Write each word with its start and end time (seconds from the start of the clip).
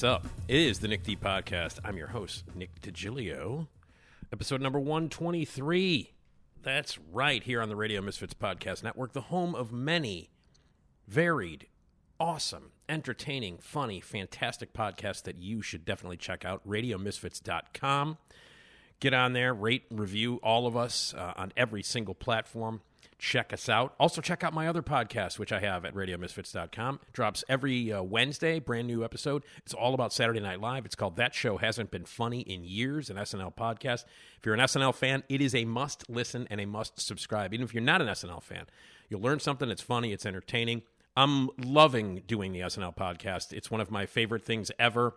What's 0.00 0.14
up? 0.14 0.26
It 0.48 0.56
is 0.56 0.78
the 0.78 0.88
Nick 0.88 1.02
D 1.02 1.14
Podcast. 1.14 1.78
I'm 1.84 1.98
your 1.98 2.06
host, 2.06 2.44
Nick 2.54 2.80
DiGilio. 2.80 3.66
Episode 4.32 4.62
number 4.62 4.80
123. 4.80 6.14
That's 6.62 6.98
right, 7.12 7.42
here 7.42 7.60
on 7.60 7.68
the 7.68 7.76
Radio 7.76 8.00
Misfits 8.00 8.32
Podcast 8.32 8.82
Network, 8.82 9.12
the 9.12 9.20
home 9.20 9.54
of 9.54 9.72
many 9.72 10.30
varied, 11.06 11.66
awesome, 12.18 12.72
entertaining, 12.88 13.58
funny, 13.58 14.00
fantastic 14.00 14.72
podcasts 14.72 15.22
that 15.24 15.36
you 15.36 15.60
should 15.60 15.84
definitely 15.84 16.16
check 16.16 16.46
out. 16.46 16.66
RadioMisfits.com. 16.66 18.16
Get 19.00 19.12
on 19.12 19.34
there, 19.34 19.52
rate, 19.52 19.82
review 19.90 20.40
all 20.42 20.66
of 20.66 20.78
us 20.78 21.12
uh, 21.12 21.34
on 21.36 21.52
every 21.58 21.82
single 21.82 22.14
platform. 22.14 22.80
Check 23.20 23.52
us 23.52 23.68
out. 23.68 23.94
Also, 24.00 24.22
check 24.22 24.42
out 24.42 24.54
my 24.54 24.66
other 24.66 24.80
podcast, 24.80 25.38
which 25.38 25.52
I 25.52 25.60
have 25.60 25.84
at 25.84 25.94
RadioMisfits.com. 25.94 27.00
Drops 27.12 27.44
every 27.50 27.92
uh, 27.92 28.02
Wednesday, 28.02 28.58
brand 28.60 28.86
new 28.86 29.04
episode. 29.04 29.44
It's 29.58 29.74
all 29.74 29.92
about 29.92 30.14
Saturday 30.14 30.40
Night 30.40 30.58
Live. 30.58 30.86
It's 30.86 30.94
called 30.94 31.16
That 31.16 31.34
Show 31.34 31.58
Hasn't 31.58 31.90
Been 31.90 32.06
Funny 32.06 32.40
in 32.40 32.64
Years, 32.64 33.10
an 33.10 33.18
SNL 33.18 33.54
podcast. 33.54 34.06
If 34.38 34.46
you're 34.46 34.54
an 34.54 34.60
SNL 34.60 34.94
fan, 34.94 35.22
it 35.28 35.42
is 35.42 35.54
a 35.54 35.66
must 35.66 36.08
listen 36.08 36.48
and 36.50 36.62
a 36.62 36.66
must 36.66 36.98
subscribe. 36.98 37.52
Even 37.52 37.64
if 37.64 37.74
you're 37.74 37.82
not 37.82 38.00
an 38.00 38.08
SNL 38.08 38.42
fan, 38.42 38.64
you'll 39.10 39.20
learn 39.20 39.38
something. 39.38 39.68
It's 39.70 39.82
funny, 39.82 40.14
it's 40.14 40.24
entertaining. 40.24 40.80
I'm 41.14 41.50
loving 41.62 42.22
doing 42.26 42.52
the 42.52 42.60
SNL 42.60 42.96
podcast. 42.96 43.52
It's 43.52 43.70
one 43.70 43.82
of 43.82 43.90
my 43.90 44.06
favorite 44.06 44.46
things 44.46 44.70
ever. 44.78 45.14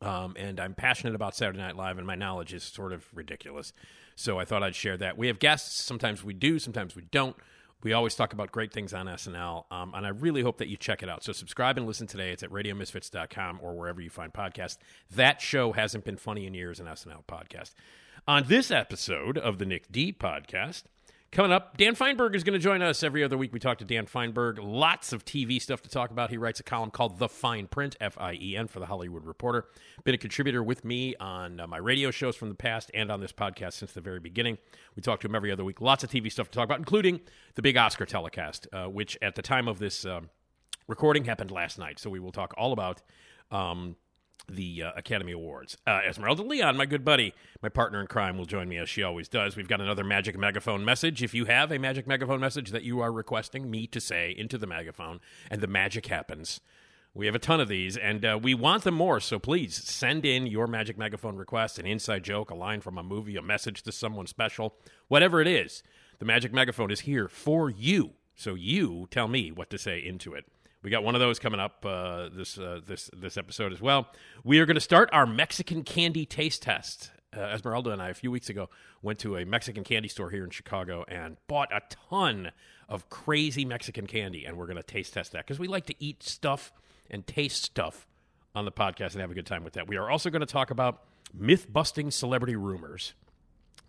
Um, 0.00 0.34
and 0.38 0.60
I'm 0.60 0.74
passionate 0.74 1.16
about 1.16 1.34
Saturday 1.34 1.58
Night 1.58 1.74
Live, 1.76 1.98
and 1.98 2.06
my 2.06 2.14
knowledge 2.14 2.54
is 2.54 2.62
sort 2.62 2.92
of 2.92 3.04
ridiculous. 3.12 3.72
So 4.16 4.38
I 4.38 4.44
thought 4.44 4.62
I'd 4.62 4.74
share 4.74 4.96
that. 4.98 5.18
We 5.18 5.26
have 5.28 5.38
guests. 5.38 5.82
Sometimes 5.82 6.22
we 6.24 6.34
do, 6.34 6.58
sometimes 6.58 6.94
we 6.96 7.02
don't. 7.10 7.36
We 7.82 7.92
always 7.92 8.14
talk 8.14 8.32
about 8.32 8.50
great 8.50 8.72
things 8.72 8.94
on 8.94 9.06
SNL, 9.06 9.70
um, 9.70 9.92
and 9.94 10.06
I 10.06 10.08
really 10.08 10.40
hope 10.40 10.56
that 10.56 10.68
you 10.68 10.76
check 10.78 11.02
it 11.02 11.08
out. 11.10 11.22
So 11.22 11.32
subscribe 11.32 11.76
and 11.76 11.86
listen 11.86 12.06
today. 12.06 12.30
It's 12.30 12.42
at 12.42 12.48
radiomisfits.com 12.48 13.60
or 13.62 13.74
wherever 13.74 14.00
you 14.00 14.08
find 14.08 14.32
podcasts. 14.32 14.78
That 15.14 15.42
show 15.42 15.72
hasn't 15.72 16.04
been 16.04 16.16
funny 16.16 16.46
in 16.46 16.54
years, 16.54 16.80
an 16.80 16.86
SNL 16.86 17.24
podcast. 17.28 17.74
On 18.26 18.44
this 18.44 18.70
episode 18.70 19.36
of 19.36 19.58
the 19.58 19.66
Nick 19.66 19.92
D 19.92 20.14
podcast, 20.18 20.84
Coming 21.34 21.50
up, 21.50 21.76
Dan 21.76 21.96
Fienberg 21.96 22.36
is 22.36 22.44
going 22.44 22.52
to 22.52 22.62
join 22.62 22.80
us 22.80 23.02
every 23.02 23.24
other 23.24 23.36
week. 23.36 23.52
We 23.52 23.58
talk 23.58 23.78
to 23.78 23.84
Dan 23.84 24.06
Fienberg. 24.06 24.60
Lots 24.62 25.12
of 25.12 25.24
TV 25.24 25.60
stuff 25.60 25.82
to 25.82 25.88
talk 25.88 26.12
about. 26.12 26.30
He 26.30 26.36
writes 26.36 26.60
a 26.60 26.62
column 26.62 26.92
called 26.92 27.18
The 27.18 27.26
Fien 27.26 27.68
Print, 27.68 27.96
F 28.00 28.16
I 28.18 28.34
E 28.34 28.56
N, 28.56 28.68
for 28.68 28.78
The 28.78 28.86
Hollywood 28.86 29.24
Reporter. 29.24 29.66
Been 30.04 30.14
a 30.14 30.18
contributor 30.18 30.62
with 30.62 30.84
me 30.84 31.16
on 31.16 31.58
uh, 31.58 31.66
my 31.66 31.78
radio 31.78 32.12
shows 32.12 32.36
from 32.36 32.50
the 32.50 32.54
past 32.54 32.92
and 32.94 33.10
on 33.10 33.20
this 33.20 33.32
podcast 33.32 33.72
since 33.72 33.90
the 33.90 34.00
very 34.00 34.20
beginning. 34.20 34.58
We 34.94 35.02
talk 35.02 35.18
to 35.22 35.26
him 35.26 35.34
every 35.34 35.50
other 35.50 35.64
week. 35.64 35.80
Lots 35.80 36.04
of 36.04 36.10
TV 36.10 36.30
stuff 36.30 36.52
to 36.52 36.54
talk 36.56 36.66
about, 36.66 36.78
including 36.78 37.20
the 37.56 37.62
big 37.62 37.76
Oscar 37.76 38.06
telecast, 38.06 38.68
uh, 38.72 38.84
which 38.84 39.18
at 39.20 39.34
the 39.34 39.42
time 39.42 39.66
of 39.66 39.80
this 39.80 40.06
um, 40.06 40.30
recording 40.86 41.24
happened 41.24 41.50
last 41.50 41.80
night. 41.80 41.98
So 41.98 42.10
we 42.10 42.20
will 42.20 42.30
talk 42.30 42.54
all 42.56 42.72
about. 42.72 43.02
Um, 43.50 43.96
the 44.48 44.82
uh, 44.84 44.92
Academy 44.96 45.32
Awards. 45.32 45.76
Uh, 45.86 46.00
Esmeralda 46.06 46.42
Leon, 46.42 46.76
my 46.76 46.86
good 46.86 47.04
buddy, 47.04 47.34
my 47.62 47.68
partner 47.68 48.00
in 48.00 48.06
crime, 48.06 48.36
will 48.36 48.44
join 48.44 48.68
me 48.68 48.76
as 48.78 48.88
she 48.88 49.02
always 49.02 49.28
does. 49.28 49.56
We've 49.56 49.68
got 49.68 49.80
another 49.80 50.04
magic 50.04 50.38
megaphone 50.38 50.84
message. 50.84 51.22
If 51.22 51.34
you 51.34 51.46
have 51.46 51.72
a 51.72 51.78
magic 51.78 52.06
megaphone 52.06 52.40
message 52.40 52.70
that 52.70 52.82
you 52.82 53.00
are 53.00 53.12
requesting 53.12 53.70
me 53.70 53.86
to 53.88 54.00
say 54.00 54.34
into 54.36 54.58
the 54.58 54.66
megaphone, 54.66 55.20
and 55.50 55.60
the 55.60 55.66
magic 55.66 56.06
happens, 56.06 56.60
we 57.14 57.26
have 57.26 57.34
a 57.34 57.40
ton 57.40 57.60
of 57.60 57.68
these, 57.68 57.96
and 57.96 58.24
uh, 58.24 58.38
we 58.42 58.54
want 58.54 58.82
them 58.82 58.94
more. 58.94 59.20
So 59.20 59.38
please 59.38 59.74
send 59.74 60.26
in 60.26 60.46
your 60.46 60.66
magic 60.66 60.98
megaphone 60.98 61.36
request, 61.36 61.78
an 61.78 61.86
inside 61.86 62.24
joke, 62.24 62.50
a 62.50 62.56
line 62.56 62.80
from 62.80 62.98
a 62.98 63.04
movie, 63.04 63.36
a 63.36 63.42
message 63.42 63.82
to 63.84 63.92
someone 63.92 64.26
special, 64.26 64.74
whatever 65.06 65.40
it 65.40 65.46
is. 65.46 65.82
The 66.18 66.24
magic 66.24 66.52
megaphone 66.52 66.90
is 66.90 67.00
here 67.00 67.28
for 67.28 67.70
you. 67.70 68.14
So 68.34 68.54
you 68.54 69.06
tell 69.10 69.28
me 69.28 69.52
what 69.52 69.70
to 69.70 69.78
say 69.78 70.04
into 70.04 70.34
it. 70.34 70.44
We 70.84 70.90
got 70.90 71.02
one 71.02 71.14
of 71.14 71.20
those 71.20 71.38
coming 71.38 71.60
up 71.60 71.84
uh, 71.86 72.28
this 72.30 72.58
uh, 72.58 72.80
this 72.86 73.08
this 73.16 73.38
episode 73.38 73.72
as 73.72 73.80
well. 73.80 74.06
We 74.44 74.58
are 74.58 74.66
going 74.66 74.74
to 74.74 74.82
start 74.82 75.08
our 75.14 75.24
Mexican 75.24 75.82
candy 75.82 76.26
taste 76.26 76.60
test. 76.60 77.10
Uh, 77.34 77.40
Esmeralda 77.40 77.90
and 77.90 78.02
I 78.02 78.10
a 78.10 78.14
few 78.14 78.30
weeks 78.30 78.50
ago 78.50 78.68
went 79.00 79.18
to 79.20 79.38
a 79.38 79.46
Mexican 79.46 79.82
candy 79.82 80.08
store 80.08 80.28
here 80.28 80.44
in 80.44 80.50
Chicago 80.50 81.02
and 81.08 81.38
bought 81.48 81.72
a 81.72 81.80
ton 82.10 82.52
of 82.86 83.08
crazy 83.08 83.64
Mexican 83.64 84.06
candy, 84.06 84.44
and 84.44 84.58
we're 84.58 84.66
going 84.66 84.76
to 84.76 84.82
taste 84.82 85.14
test 85.14 85.32
that 85.32 85.46
because 85.46 85.58
we 85.58 85.68
like 85.68 85.86
to 85.86 85.94
eat 85.98 86.22
stuff 86.22 86.70
and 87.10 87.26
taste 87.26 87.64
stuff 87.64 88.06
on 88.54 88.66
the 88.66 88.72
podcast 88.72 89.12
and 89.12 89.22
have 89.22 89.30
a 89.30 89.34
good 89.34 89.46
time 89.46 89.64
with 89.64 89.72
that. 89.72 89.88
We 89.88 89.96
are 89.96 90.10
also 90.10 90.28
going 90.28 90.40
to 90.40 90.46
talk 90.46 90.70
about 90.70 91.02
myth 91.32 91.66
busting 91.72 92.10
celebrity 92.10 92.56
rumors. 92.56 93.14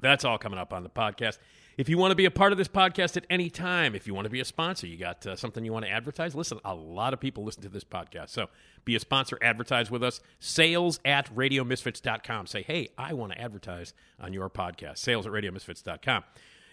That's 0.01 0.23
all 0.23 0.37
coming 0.37 0.59
up 0.59 0.71
on 0.71 0.83
the 0.83 0.89
podcast. 0.89 1.39
If 1.77 1.89
you 1.89 1.97
want 1.97 2.11
to 2.11 2.15
be 2.15 2.23
a 2.23 2.31
part 2.31 2.53
of 2.53 2.57
this 2.57 2.69
podcast 2.69 3.17
at 3.17 3.25
any 3.29 3.49
time, 3.49 3.95
if 3.95 4.07
you 4.07 4.13
want 4.13 4.25
to 4.25 4.29
be 4.29 4.39
a 4.39 4.45
sponsor, 4.45 4.87
you 4.87 4.95
got 4.95 5.25
uh, 5.27 5.35
something 5.35 5.65
you 5.65 5.73
want 5.73 5.83
to 5.83 5.91
advertise, 5.91 6.33
listen, 6.33 6.59
a 6.63 6.73
lot 6.73 7.13
of 7.13 7.19
people 7.19 7.43
listen 7.43 7.63
to 7.63 7.69
this 7.69 7.83
podcast. 7.83 8.29
So 8.29 8.47
be 8.85 8.95
a 8.95 8.99
sponsor, 8.99 9.37
advertise 9.41 9.91
with 9.91 10.01
us. 10.01 10.21
Sales 10.39 11.01
at 11.03 11.33
radiomisfits.com. 11.35 12.47
Say, 12.47 12.61
hey, 12.61 12.89
I 12.97 13.13
want 13.13 13.33
to 13.33 13.41
advertise 13.41 13.93
on 14.21 14.31
your 14.31 14.49
podcast. 14.49 14.99
Sales 14.99 15.27
at 15.27 15.33
radiomisfits.com. 15.33 16.23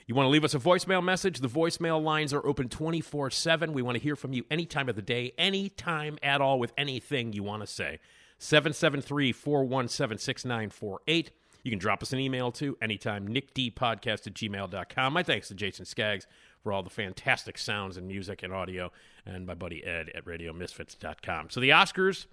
You 0.07 0.15
want 0.15 0.27
to 0.27 0.31
leave 0.31 0.45
us 0.45 0.55
a 0.55 0.61
voicemail 0.61 1.03
message? 1.03 1.41
The 1.41 1.49
voicemail 1.49 2.01
lines 2.01 2.33
are 2.33 2.45
open 2.47 2.69
24 2.69 3.31
7. 3.31 3.73
We 3.73 3.83
want 3.83 3.97
to 3.97 4.03
hear 4.03 4.15
from 4.15 4.33
you 4.33 4.45
any 4.53 4.67
time 4.67 4.89
of 4.89 4.95
the 4.95 5.03
day, 5.03 5.33
any 5.37 5.69
time 5.69 6.17
at 6.23 6.41
all, 6.41 6.61
with 6.61 6.73
anything 6.79 7.33
you 7.33 7.43
want 7.43 7.63
to 7.63 7.67
say. 7.67 7.99
773 8.39 9.33
417 9.33 10.19
6948. 10.19 11.31
You 11.63 11.71
can 11.71 11.79
drop 11.79 12.03
us 12.03 12.13
an 12.13 12.19
email 12.19 12.51
too 12.51 12.77
anytime, 12.83 13.29
nickdpodcast 13.29 14.27
at 14.27 14.35
gmail.com. 14.35 15.13
My 15.13 15.23
thanks 15.23 15.49
to 15.49 15.55
Jason 15.55 15.85
Skaggs 15.85 16.27
for 16.63 16.73
all 16.73 16.83
the 16.83 16.91
fantastic 16.91 17.59
sounds 17.59 17.97
and 17.97 18.07
music 18.07 18.43
and 18.43 18.53
audio, 18.53 18.91
and 19.25 19.47
my 19.47 19.55
buddy 19.55 19.85
Ed 19.85 20.11
at 20.15 20.25
radiomisfits.com. 20.25 21.51
So 21.51 21.61
the 21.61 21.71
Oscars 21.71 22.27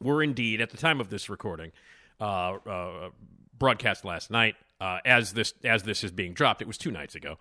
were 0.00 0.22
indeed, 0.22 0.60
at 0.60 0.70
the 0.70 0.76
time 0.76 1.00
of 1.00 1.10
this 1.10 1.28
recording, 1.28 1.72
uh, 2.20 2.54
uh, 2.54 3.10
broadcast 3.58 4.04
last 4.04 4.30
night. 4.30 4.56
Uh, 4.78 4.98
as 5.06 5.32
this 5.32 5.54
as 5.64 5.84
this 5.84 6.04
is 6.04 6.10
being 6.10 6.34
dropped, 6.34 6.60
it 6.60 6.68
was 6.68 6.76
two 6.76 6.90
nights 6.90 7.14
ago. 7.14 7.38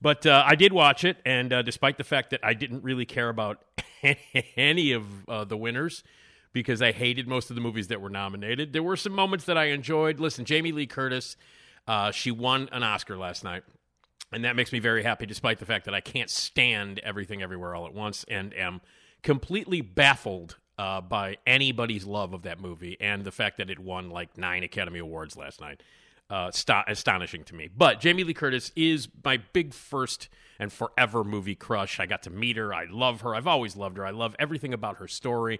But 0.00 0.24
uh, 0.26 0.42
I 0.46 0.54
did 0.54 0.72
watch 0.72 1.04
it, 1.04 1.18
and 1.26 1.52
uh, 1.52 1.62
despite 1.62 1.98
the 1.98 2.04
fact 2.04 2.30
that 2.30 2.40
I 2.42 2.54
didn't 2.54 2.82
really 2.82 3.04
care 3.04 3.28
about 3.28 3.62
any 4.56 4.92
of 4.92 5.28
uh, 5.28 5.44
the 5.44 5.56
winners, 5.56 6.02
because 6.52 6.82
I 6.82 6.92
hated 6.92 7.28
most 7.28 7.50
of 7.50 7.56
the 7.56 7.62
movies 7.62 7.88
that 7.88 8.00
were 8.00 8.10
nominated. 8.10 8.72
There 8.72 8.82
were 8.82 8.96
some 8.96 9.12
moments 9.12 9.44
that 9.46 9.58
I 9.58 9.66
enjoyed. 9.66 10.20
Listen, 10.20 10.44
Jamie 10.44 10.72
Lee 10.72 10.86
Curtis, 10.86 11.36
uh, 11.86 12.10
she 12.10 12.30
won 12.30 12.68
an 12.72 12.82
Oscar 12.82 13.16
last 13.16 13.44
night, 13.44 13.64
and 14.32 14.44
that 14.44 14.56
makes 14.56 14.72
me 14.72 14.78
very 14.78 15.02
happy, 15.02 15.26
despite 15.26 15.58
the 15.58 15.66
fact 15.66 15.84
that 15.84 15.94
I 15.94 16.00
can't 16.00 16.30
stand 16.30 16.98
everything 17.00 17.42
everywhere 17.42 17.74
all 17.74 17.86
at 17.86 17.94
once 17.94 18.24
and 18.28 18.54
am 18.54 18.80
completely 19.22 19.80
baffled 19.80 20.56
uh, 20.78 21.00
by 21.00 21.36
anybody's 21.46 22.04
love 22.04 22.32
of 22.32 22.42
that 22.42 22.60
movie 22.60 22.96
and 23.00 23.24
the 23.24 23.32
fact 23.32 23.56
that 23.58 23.68
it 23.68 23.78
won 23.78 24.10
like 24.10 24.38
nine 24.38 24.62
Academy 24.62 25.00
Awards 25.00 25.36
last 25.36 25.60
night. 25.60 25.82
Uh, 26.30 26.50
sta- 26.50 26.84
astonishing 26.86 27.42
to 27.42 27.54
me. 27.54 27.70
But 27.74 28.00
Jamie 28.00 28.22
Lee 28.22 28.34
Curtis 28.34 28.70
is 28.76 29.08
my 29.24 29.38
big 29.38 29.72
first 29.72 30.28
and 30.58 30.70
forever 30.70 31.24
movie 31.24 31.54
crush. 31.54 31.98
I 31.98 32.04
got 32.04 32.22
to 32.24 32.30
meet 32.30 32.58
her. 32.58 32.74
I 32.74 32.84
love 32.84 33.22
her. 33.22 33.34
I've 33.34 33.46
always 33.46 33.76
loved 33.76 33.96
her. 33.96 34.04
I 34.04 34.10
love 34.10 34.36
everything 34.38 34.74
about 34.74 34.98
her 34.98 35.08
story. 35.08 35.58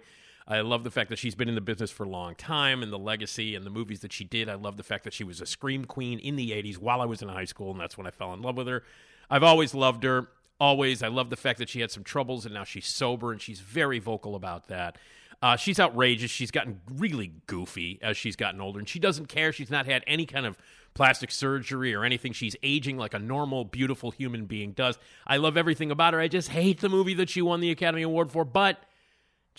I 0.49 0.61
love 0.61 0.83
the 0.83 0.89
fact 0.89 1.11
that 1.11 1.19
she's 1.19 1.35
been 1.35 1.47
in 1.47 1.53
the 1.53 1.61
business 1.61 1.91
for 1.91 2.05
a 2.05 2.09
long 2.09 2.33
time 2.33 2.81
and 2.81 2.91
the 2.91 2.97
legacy 2.97 3.53
and 3.53 3.63
the 3.63 3.69
movies 3.69 3.99
that 3.99 4.11
she 4.11 4.23
did. 4.23 4.49
I 4.49 4.55
love 4.55 4.77
the 4.77 4.83
fact 4.83 5.03
that 5.03 5.13
she 5.13 5.23
was 5.23 5.39
a 5.41 5.45
scream 5.45 5.85
queen 5.85 6.17
in 6.17 6.35
the 6.35 6.49
80s 6.51 6.79
while 6.79 7.01
I 7.01 7.05
was 7.05 7.21
in 7.21 7.29
high 7.29 7.45
school, 7.45 7.69
and 7.69 7.79
that's 7.79 7.97
when 7.99 8.07
I 8.07 8.11
fell 8.11 8.33
in 8.33 8.41
love 8.41 8.57
with 8.57 8.67
her. 8.67 8.83
I've 9.29 9.43
always 9.43 9.75
loved 9.75 10.03
her. 10.03 10.27
Always. 10.59 11.03
I 11.03 11.07
love 11.07 11.29
the 11.29 11.37
fact 11.37 11.59
that 11.59 11.69
she 11.69 11.81
had 11.81 11.91
some 11.91 12.03
troubles 12.03 12.45
and 12.45 12.53
now 12.53 12.63
she's 12.63 12.87
sober 12.87 13.31
and 13.31 13.39
she's 13.39 13.59
very 13.59 13.99
vocal 13.99 14.35
about 14.35 14.67
that. 14.67 14.97
Uh, 15.41 15.55
she's 15.55 15.79
outrageous. 15.79 16.31
She's 16.31 16.51
gotten 16.51 16.81
really 16.95 17.31
goofy 17.47 17.99
as 18.01 18.17
she's 18.17 18.35
gotten 18.35 18.59
older, 18.59 18.79
and 18.79 18.89
she 18.89 18.99
doesn't 18.99 19.27
care. 19.27 19.53
She's 19.53 19.69
not 19.69 19.85
had 19.85 20.03
any 20.05 20.25
kind 20.25 20.45
of 20.45 20.57
plastic 20.95 21.31
surgery 21.31 21.93
or 21.93 22.03
anything. 22.03 22.33
She's 22.33 22.55
aging 22.61 22.97
like 22.97 23.13
a 23.13 23.19
normal, 23.19 23.63
beautiful 23.63 24.11
human 24.11 24.47
being 24.47 24.73
does. 24.73 24.97
I 25.25 25.37
love 25.37 25.55
everything 25.55 25.91
about 25.91 26.13
her. 26.13 26.19
I 26.19 26.27
just 26.27 26.49
hate 26.49 26.81
the 26.81 26.89
movie 26.89 27.13
that 27.13 27.29
she 27.29 27.41
won 27.41 27.61
the 27.61 27.71
Academy 27.71 28.01
Award 28.01 28.31
for, 28.31 28.43
but 28.43 28.83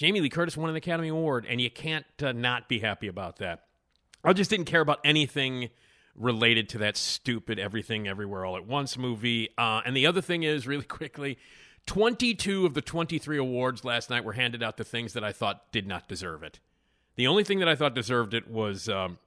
Jamie 0.00 0.23
Lee 0.23 0.31
Curtis 0.31 0.56
won 0.56 0.70
an 0.70 0.76
Academy 0.76 1.08
Award, 1.08 1.44
and 1.47 1.61
you 1.61 1.69
can't 1.69 2.06
uh, 2.23 2.32
not 2.32 2.70
be 2.70 2.79
happy 2.79 3.06
about 3.06 3.37
that. 3.37 3.67
I 4.25 4.32
just 4.32 4.49
didn't 4.49 4.64
care 4.64 4.81
about 4.81 4.99
anything 5.05 5.69
related 6.14 6.70
to 6.70 6.79
that 6.79 6.97
stupid 6.97 7.58
Everything 7.58 8.08
Everywhere 8.08 8.47
All 8.47 8.56
at 8.56 8.67
Once 8.67 8.97
movie. 8.97 9.50
Uh, 9.58 9.82
and 9.85 9.94
the 9.94 10.06
other 10.06 10.23
thing 10.23 10.43
is, 10.43 10.67
really 10.67 10.85
quickly, 10.88 11.37
22 11.85 12.64
of 12.64 12.73
the 12.73 12.81
23 12.81 13.37
awards 13.37 13.85
last 13.85 14.08
night 14.08 14.25
were 14.25 14.32
handed 14.32 14.62
out 14.62 14.79
to 14.79 14.85
things 14.85 15.12
that 15.12 15.23
I 15.23 15.32
thought 15.32 15.70
did 15.70 15.87
not 15.87 16.08
deserve 16.08 16.43
it. 16.43 16.61
The 17.17 17.26
only 17.26 17.44
thing 17.44 17.58
that 17.58 17.69
I 17.69 17.75
thought 17.75 17.94
deserved 17.94 18.32
it 18.32 18.50
was 18.50 18.88
um, 18.88 19.19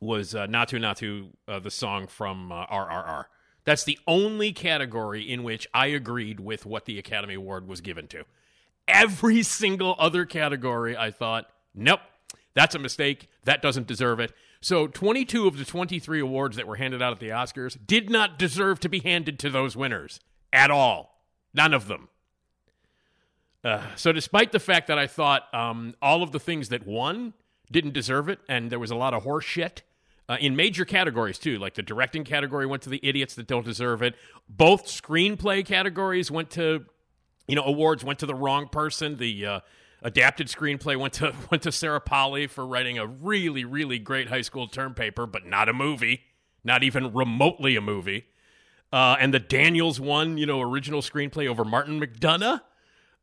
was 0.00 0.34
uh, 0.34 0.48
Naatu 0.48 0.80
Naatu, 0.80 1.28
uh, 1.46 1.60
the 1.60 1.70
song 1.70 2.08
from 2.08 2.50
uh, 2.50 2.66
RRR. 2.66 3.26
That's 3.64 3.84
the 3.84 4.00
only 4.08 4.52
category 4.52 5.22
in 5.22 5.44
which 5.44 5.68
I 5.72 5.86
agreed 5.86 6.40
with 6.40 6.66
what 6.66 6.86
the 6.86 6.98
Academy 6.98 7.34
Award 7.34 7.68
was 7.68 7.80
given 7.80 8.08
to. 8.08 8.24
Every 8.92 9.42
single 9.42 9.94
other 9.98 10.24
category, 10.24 10.96
I 10.96 11.10
thought, 11.10 11.50
nope, 11.74 12.00
that's 12.54 12.74
a 12.74 12.78
mistake. 12.78 13.28
That 13.44 13.62
doesn't 13.62 13.86
deserve 13.86 14.20
it. 14.20 14.32
So 14.60 14.86
22 14.86 15.46
of 15.46 15.56
the 15.56 15.64
23 15.64 16.20
awards 16.20 16.56
that 16.56 16.66
were 16.66 16.76
handed 16.76 17.00
out 17.00 17.12
at 17.12 17.20
the 17.20 17.28
Oscars 17.28 17.78
did 17.86 18.10
not 18.10 18.38
deserve 18.38 18.80
to 18.80 18.88
be 18.88 18.98
handed 18.98 19.38
to 19.38 19.50
those 19.50 19.76
winners 19.76 20.20
at 20.52 20.70
all. 20.70 21.22
None 21.54 21.72
of 21.72 21.88
them. 21.88 22.08
Uh, 23.62 23.82
so, 23.94 24.10
despite 24.10 24.52
the 24.52 24.58
fact 24.58 24.86
that 24.86 24.98
I 24.98 25.06
thought 25.06 25.52
um, 25.52 25.94
all 26.00 26.22
of 26.22 26.32
the 26.32 26.40
things 26.40 26.70
that 26.70 26.86
won 26.86 27.34
didn't 27.70 27.92
deserve 27.92 28.28
it, 28.28 28.38
and 28.48 28.70
there 28.70 28.78
was 28.78 28.90
a 28.90 28.96
lot 28.96 29.12
of 29.12 29.22
horse 29.22 29.44
shit 29.44 29.82
uh, 30.30 30.36
in 30.40 30.56
major 30.56 30.84
categories 30.84 31.38
too, 31.38 31.58
like 31.58 31.74
the 31.74 31.82
directing 31.82 32.24
category 32.24 32.64
went 32.64 32.82
to 32.82 32.88
the 32.88 33.00
idiots 33.02 33.34
that 33.34 33.46
don't 33.46 33.64
deserve 33.64 34.00
it. 34.00 34.14
Both 34.48 34.86
screenplay 34.86 35.64
categories 35.64 36.30
went 36.30 36.50
to, 36.50 36.86
you 37.50 37.56
know, 37.56 37.64
awards 37.64 38.04
went 38.04 38.18
to 38.20 38.26
the 38.26 38.34
wrong 38.34 38.68
person. 38.68 39.16
The 39.16 39.46
uh, 39.46 39.60
adapted 40.02 40.46
screenplay 40.46 40.98
went 40.98 41.14
to 41.14 41.34
went 41.50 41.62
to 41.64 41.72
Sarah 41.72 42.00
Polley 42.00 42.46
for 42.46 42.66
writing 42.66 42.98
a 42.98 43.06
really 43.06 43.64
really 43.64 43.98
great 43.98 44.28
high 44.28 44.42
school 44.42 44.68
term 44.68 44.94
paper, 44.94 45.26
but 45.26 45.46
not 45.46 45.68
a 45.68 45.72
movie, 45.72 46.22
not 46.64 46.82
even 46.82 47.12
remotely 47.12 47.76
a 47.76 47.80
movie. 47.80 48.26
Uh, 48.92 49.16
and 49.20 49.32
the 49.32 49.38
Daniels 49.38 50.00
won, 50.00 50.36
you 50.36 50.46
know, 50.46 50.60
original 50.60 51.00
screenplay 51.00 51.46
over 51.46 51.64
Martin 51.64 52.00
McDonagh 52.00 52.60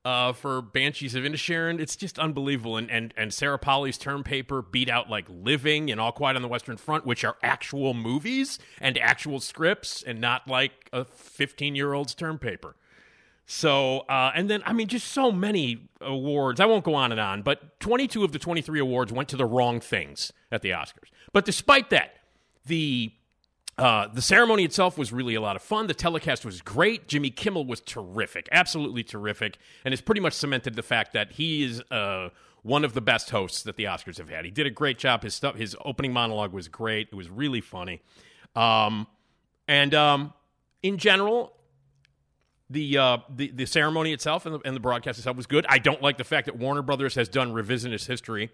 uh, 0.06 0.32
for 0.32 0.62
Banshees 0.62 1.16
of 1.16 1.26
Inisherin. 1.26 1.82
It's 1.82 1.98
just 1.98 2.18
unbelievable. 2.18 2.78
And, 2.78 2.90
and 2.90 3.14
and 3.18 3.34
Sarah 3.34 3.60
Polley's 3.60 3.98
term 3.98 4.24
paper 4.24 4.62
beat 4.62 4.90
out 4.90 5.10
like 5.10 5.26
Living 5.30 5.92
and 5.92 6.00
All 6.00 6.14
Quiet 6.14 6.36
on 6.36 6.42
the 6.42 6.48
Western 6.48 6.78
Front, 6.78 7.06
which 7.06 7.26
are 7.26 7.36
actual 7.44 7.94
movies 7.94 8.60
and 8.80 8.98
actual 8.98 9.40
scripts, 9.40 10.04
and 10.04 10.22
not 10.22 10.48
like 10.48 10.90
a 10.94 11.04
15 11.04 11.76
year 11.76 11.94
old's 11.94 12.16
term 12.16 12.40
paper. 12.40 12.76
So, 13.50 14.00
uh, 14.10 14.34
and 14.36 14.50
then, 14.50 14.62
I 14.66 14.74
mean, 14.74 14.88
just 14.88 15.08
so 15.08 15.32
many 15.32 15.90
awards. 16.02 16.60
I 16.60 16.66
won't 16.66 16.84
go 16.84 16.96
on 16.96 17.14
and 17.14 17.20
on, 17.20 17.44
but 17.44 17.80
22 17.80 18.26
of 18.26 18.34
the 18.34 18.40
23 18.40 18.78
awards 18.78 19.14
went 19.14 19.30
to 19.30 19.38
the 19.38 19.46
wrong 19.46 19.80
things 19.80 20.34
at 20.52 20.62
the 20.62 20.72
Oscars. 20.72 21.10
But 21.32 21.46
despite 21.46 21.90
that, 21.90 22.16
the 22.66 23.14
uh, 23.78 24.08
the 24.08 24.24
ceremony 24.24 24.64
itself 24.64 24.98
was 24.98 25.14
really 25.14 25.36
a 25.36 25.42
lot 25.42 25.56
of 25.56 25.62
fun. 25.62 25.86
The 25.88 25.94
telecast 25.94 26.44
was 26.44 26.62
great. 26.62 27.08
Jimmy 27.08 27.30
Kimmel 27.30 27.64
was 27.64 27.80
terrific, 27.80 28.50
absolutely 28.52 29.04
terrific, 29.04 29.60
and 29.86 29.92
has 29.92 30.02
pretty 30.02 30.20
much 30.20 30.34
cemented 30.34 30.76
the 30.76 30.82
fact 30.82 31.14
that 31.14 31.34
he 31.34 31.64
is 31.64 31.82
uh, 31.92 32.30
one 32.64 32.84
of 32.84 32.96
the 32.96 33.02
best 33.02 33.30
hosts 33.30 33.62
that 33.64 33.78
the 33.78 33.84
Oscars 33.84 34.18
have 34.18 34.30
had. 34.30 34.46
He 34.46 34.52
did 34.52 34.66
a 34.66 34.72
great 34.72 34.98
job. 34.98 35.22
His 35.22 35.36
stuff, 35.36 35.56
his 35.56 35.76
opening 35.86 36.12
monologue 36.12 36.54
was 36.54 36.68
great. 36.68 37.10
It 37.12 37.16
was 37.16 37.30
really 37.30 37.62
funny, 37.62 38.02
um, 38.56 39.06
and 39.68 39.94
um, 39.94 40.34
in 40.82 40.98
general, 40.98 41.54
the, 42.70 42.98
uh, 42.98 43.18
the 43.34 43.50
the 43.52 43.66
ceremony 43.66 44.12
itself 44.14 44.46
and 44.46 44.56
the, 44.56 44.60
and 44.66 44.76
the 44.76 44.80
broadcast 44.82 45.18
itself 45.20 45.38
was 45.38 45.48
good. 45.48 45.66
I 45.70 45.78
don't 45.78 46.02
like 46.02 46.18
the 46.18 46.24
fact 46.24 46.46
that 46.48 46.58
Warner 46.58 46.82
Brothers 46.82 47.16
has 47.16 47.30
done 47.30 47.54
revisionist 47.54 48.08
history. 48.08 48.50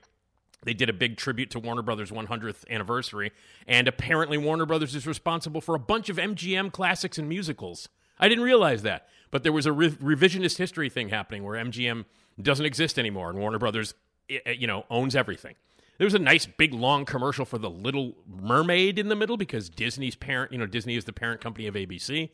They 0.66 0.74
did 0.74 0.90
a 0.90 0.94
big 0.94 1.18
tribute 1.18 1.50
to 1.52 1.60
Warner 1.60 1.82
Brothers' 1.82 2.12
100th 2.12 2.64
anniversary, 2.70 3.32
and 3.68 3.88
apparently 3.88 4.38
Warner 4.38 4.66
Brothers 4.66 4.96
is 4.96 5.06
responsible 5.06 5.60
for 5.62 5.76
a 5.76 5.80
bunch 5.80 6.10
of 6.10 6.18
MGM 6.18 6.72
classics 6.72 7.18
and 7.18 7.28
musicals. 7.28 7.90
I 8.20 8.30
didn't 8.30 8.44
realize 8.46 8.84
that, 8.84 9.08
but 9.32 9.44
there 9.44 9.52
was 9.52 9.66
a 9.66 9.74
re- 9.74 9.90
revisionist 9.90 10.58
history 10.58 10.90
thing 10.90 11.10
happening 11.10 11.44
where 11.44 11.56
MGM 11.62 12.06
doesn't 12.42 12.66
exist 12.66 12.98
anymore, 12.98 13.30
and 13.30 13.40
Warner 13.40 13.60
Brothers, 13.60 13.94
i- 14.32 14.42
i- 14.46 14.52
you 14.52 14.68
know, 14.68 14.86
owns 14.90 15.16
everything. 15.16 15.56
There 15.98 16.06
was 16.06 16.14
a 16.14 16.20
nice 16.20 16.46
big 16.46 16.74
long 16.74 17.04
commercial 17.04 17.44
for 17.46 17.58
the 17.58 17.70
Little 17.70 18.16
Mermaid 18.26 18.98
in 18.98 19.10
the 19.10 19.16
middle 19.16 19.38
because 19.38 19.70
Disney's 19.70 20.16
parent, 20.16 20.52
you 20.52 20.58
know, 20.58 20.66
Disney 20.66 20.96
is 20.96 21.06
the 21.06 21.14
parent 21.14 21.42
company 21.42 21.68
of 21.68 21.76
ABC. 21.76 22.30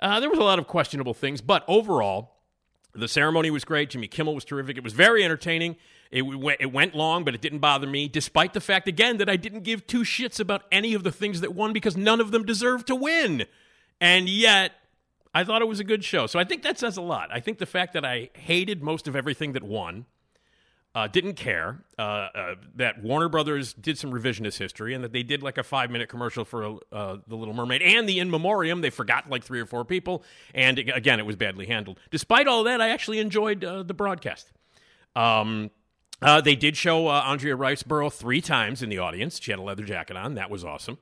Uh, 0.00 0.20
there 0.20 0.30
was 0.30 0.38
a 0.38 0.42
lot 0.42 0.58
of 0.58 0.66
questionable 0.66 1.14
things, 1.14 1.40
but 1.40 1.64
overall, 1.68 2.32
the 2.94 3.08
ceremony 3.08 3.50
was 3.50 3.64
great. 3.64 3.90
Jimmy 3.90 4.08
Kimmel 4.08 4.34
was 4.34 4.44
terrific. 4.44 4.76
It 4.76 4.84
was 4.84 4.92
very 4.92 5.24
entertaining. 5.24 5.76
It 6.10 6.22
went, 6.22 6.60
it 6.60 6.72
went 6.72 6.94
long, 6.94 7.24
but 7.24 7.34
it 7.34 7.40
didn't 7.40 7.58
bother 7.58 7.86
me, 7.86 8.08
despite 8.08 8.52
the 8.52 8.60
fact, 8.60 8.88
again, 8.88 9.16
that 9.18 9.28
I 9.28 9.36
didn't 9.36 9.64
give 9.64 9.86
two 9.86 10.02
shits 10.02 10.38
about 10.38 10.62
any 10.70 10.94
of 10.94 11.02
the 11.02 11.12
things 11.12 11.40
that 11.40 11.54
won 11.54 11.72
because 11.72 11.96
none 11.96 12.20
of 12.20 12.30
them 12.30 12.44
deserved 12.44 12.86
to 12.86 12.94
win. 12.94 13.44
And 14.00 14.28
yet, 14.28 14.72
I 15.34 15.44
thought 15.44 15.62
it 15.62 15.68
was 15.68 15.80
a 15.80 15.84
good 15.84 16.04
show. 16.04 16.26
So 16.26 16.38
I 16.38 16.44
think 16.44 16.62
that 16.62 16.78
says 16.78 16.96
a 16.96 17.02
lot. 17.02 17.30
I 17.32 17.40
think 17.40 17.58
the 17.58 17.66
fact 17.66 17.92
that 17.94 18.04
I 18.04 18.30
hated 18.34 18.82
most 18.82 19.08
of 19.08 19.16
everything 19.16 19.52
that 19.52 19.62
won, 19.62 20.06
uh, 20.96 21.06
didn't 21.06 21.34
care, 21.34 21.84
uh, 21.98 22.02
uh, 22.02 22.54
that 22.74 23.02
Warner 23.02 23.28
Brothers 23.28 23.74
did 23.74 23.98
some 23.98 24.12
revisionist 24.12 24.56
history, 24.56 24.94
and 24.94 25.04
that 25.04 25.12
they 25.12 25.22
did 25.22 25.42
like 25.42 25.58
a 25.58 25.62
five 25.62 25.90
minute 25.90 26.08
commercial 26.08 26.42
for 26.42 26.78
uh, 26.90 27.18
The 27.28 27.36
Little 27.36 27.52
Mermaid 27.52 27.82
and 27.82 28.08
the 28.08 28.18
In 28.18 28.30
Memoriam. 28.30 28.80
They 28.80 28.88
forgot 28.88 29.28
like 29.28 29.44
three 29.44 29.60
or 29.60 29.66
four 29.66 29.84
people. 29.84 30.24
And 30.54 30.78
ag- 30.78 30.88
again, 30.88 31.20
it 31.20 31.26
was 31.26 31.36
badly 31.36 31.66
handled. 31.66 32.00
Despite 32.10 32.48
all 32.48 32.64
that, 32.64 32.80
I 32.80 32.88
actually 32.88 33.18
enjoyed 33.18 33.62
uh, 33.62 33.82
the 33.82 33.92
broadcast. 33.92 34.50
Um, 35.14 35.70
uh, 36.22 36.40
they 36.40 36.56
did 36.56 36.78
show 36.78 37.10
Andrea 37.10 37.58
Riseborough 37.58 38.10
three 38.10 38.40
times 38.40 38.82
in 38.82 38.88
the 38.88 38.96
audience. 38.96 39.38
She 39.38 39.50
had 39.50 39.60
a 39.60 39.62
leather 39.62 39.84
jacket 39.84 40.16
on. 40.16 40.32
That 40.36 40.48
was 40.48 40.64
awesome. 40.64 40.96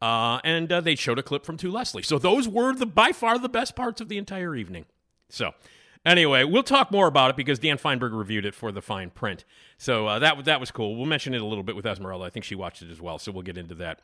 And 0.00 0.68
they 0.68 0.94
showed 0.94 1.18
a 1.18 1.24
clip 1.24 1.44
from 1.44 1.56
To 1.56 1.72
Leslie. 1.72 2.04
So 2.04 2.20
those 2.20 2.46
were 2.46 2.72
the 2.72 2.86
by 2.86 3.10
far 3.10 3.40
the 3.40 3.48
best 3.48 3.74
parts 3.74 4.00
of 4.00 4.08
the 4.08 4.16
entire 4.16 4.54
evening. 4.54 4.84
So 5.28 5.54
anyway, 6.04 6.44
we'll 6.44 6.62
talk 6.62 6.90
more 6.90 7.06
about 7.06 7.30
it 7.30 7.36
because 7.36 7.58
Dan 7.58 7.78
Fienberg 7.78 8.16
reviewed 8.16 8.44
it 8.44 8.54
for 8.54 8.72
the 8.72 8.80
Fien 8.80 9.12
Print. 9.12 9.44
So 9.78 10.06
uh, 10.06 10.18
that 10.20 10.44
that 10.44 10.60
was 10.60 10.70
cool. 10.70 10.96
We'll 10.96 11.06
mention 11.06 11.34
it 11.34 11.40
a 11.40 11.46
little 11.46 11.64
bit 11.64 11.76
with 11.76 11.86
Esmeralda. 11.86 12.24
I 12.24 12.30
think 12.30 12.44
she 12.44 12.54
watched 12.54 12.82
it 12.82 12.90
as 12.90 13.00
well. 13.00 13.18
So 13.18 13.32
we'll 13.32 13.42
get 13.42 13.58
into 13.58 13.74
that 13.76 14.00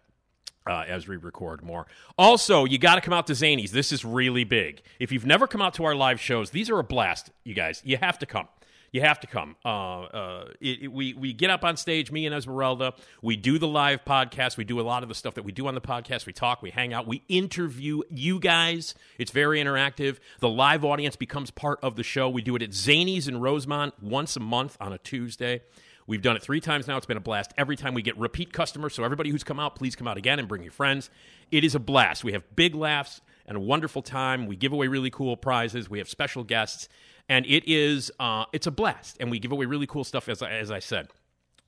uh, 0.67 0.85
as 0.87 1.08
we 1.08 1.17
record 1.17 1.62
more. 1.62 1.87
Also, 2.19 2.64
you 2.64 2.79
got 2.79 2.97
to 2.97 3.00
come 3.00 3.14
out 3.14 3.26
to 3.29 3.32
Zanies. 3.32 3.70
This 3.70 3.93
is 3.93 4.05
really 4.05 4.44
big. 4.44 4.82
If 4.99 5.12
you've 5.12 5.26
never 5.26 5.47
come 5.47 5.62
out 5.62 5.75
to 5.75 5.85
our 5.85 5.94
live 5.94 6.20
shows, 6.20 6.50
these 6.50 6.70
are 6.70 6.79
a 6.79 6.85
blast, 6.85 7.31
you 7.44 7.55
guys. 7.55 7.82
You 7.85 7.97
have 7.97 8.19
to 8.19 8.26
come. 8.26 8.49
You 8.92 9.02
have 9.02 9.20
to 9.20 9.26
come. 9.28 9.54
Uh, 9.64 9.68
uh, 10.02 10.44
it, 10.61 10.82
it- 10.82 10.92
we 10.92 11.14
we 11.14 11.32
get 11.32 11.49
up 11.50 11.64
on 11.64 11.76
stage, 11.76 12.11
me 12.11 12.26
and 12.26 12.35
Esmeralda. 12.35 12.94
We 13.23 13.37
do 13.37 13.59
the 13.59 13.68
live 13.68 14.04
podcast. 14.04 14.56
We 14.56 14.64
do 14.64 14.80
a 14.80 14.82
lot 14.82 15.02
of 15.04 15.09
the 15.09 15.14
stuff 15.14 15.35
that 15.35 15.44
we 15.44 15.52
do 15.52 15.68
on 15.68 15.75
the 15.75 15.80
podcast. 15.80 16.26
We 16.26 16.32
talk. 16.32 16.61
We 16.61 16.70
hang 16.70 16.92
out. 16.92 17.06
We 17.06 17.23
interview 17.28 18.02
you 18.11 18.40
guys. 18.40 18.94
It's 19.18 19.30
very 19.30 19.61
interactive. 19.61 20.18
The 20.40 20.49
live 20.49 20.85
audience 20.85 21.14
becomes 21.14 21.50
part 21.52 21.78
of 21.82 21.94
the 21.97 22.02
show. 22.02 22.28
We 22.28 22.42
do 22.42 22.56
it 22.56 22.62
at 22.62 22.70
Zanies 22.70 23.28
in 23.28 23.40
Rosemont 23.40 23.94
once 24.02 24.35
a 24.37 24.40
month 24.40 24.76
on 24.80 24.92
a 24.92 24.99
Tuesday. 24.99 25.62
We've 26.09 26.23
done 26.23 26.35
it 26.35 26.42
three 26.42 26.61
times 26.61 26.88
now. 26.88 26.97
It's 26.97 27.06
been 27.06 27.16
a 27.16 27.20
blast. 27.20 27.52
Every 27.56 27.76
time 27.76 27.94
we 27.94 28.02
get 28.02 28.18
repeat 28.18 28.52
customers. 28.52 28.94
So 28.94 29.04
everybody 29.04 29.30
who's 29.30 29.44
come 29.44 29.61
out, 29.61 29.76
please 29.76 29.94
come 29.94 30.09
out 30.09 30.16
again 30.16 30.40
and 30.40 30.49
bring 30.49 30.62
your 30.64 30.73
friends. 30.73 31.09
It 31.52 31.62
is 31.62 31.76
a 31.76 31.78
blast. 31.78 32.25
We 32.25 32.32
have 32.32 32.42
big 32.56 32.75
laughs 32.75 33.20
and 33.47 33.56
a 33.56 33.61
wonderful 33.61 34.02
time. 34.02 34.47
We 34.49 34.56
give 34.56 34.73
away 34.73 34.88
really 34.88 35.11
cool 35.11 35.37
prizes. 35.37 35.88
We 35.88 35.99
have 35.99 36.09
special 36.09 36.42
guests, 36.42 36.88
and 37.31 37.47
it 37.47 37.63
is 37.67 38.11
uh, 38.21 38.45
it's 38.53 38.67
a 38.67 38.71
blast. 38.71 39.17
And 39.21 39.31
we 39.31 39.39
give 39.39 39.53
away 39.53 39.65
really 39.65 39.87
cool 39.87 40.05
stuff 40.05 40.29
as 40.29 40.43
as 40.43 40.71
I 40.71 40.81
said. 40.81 41.09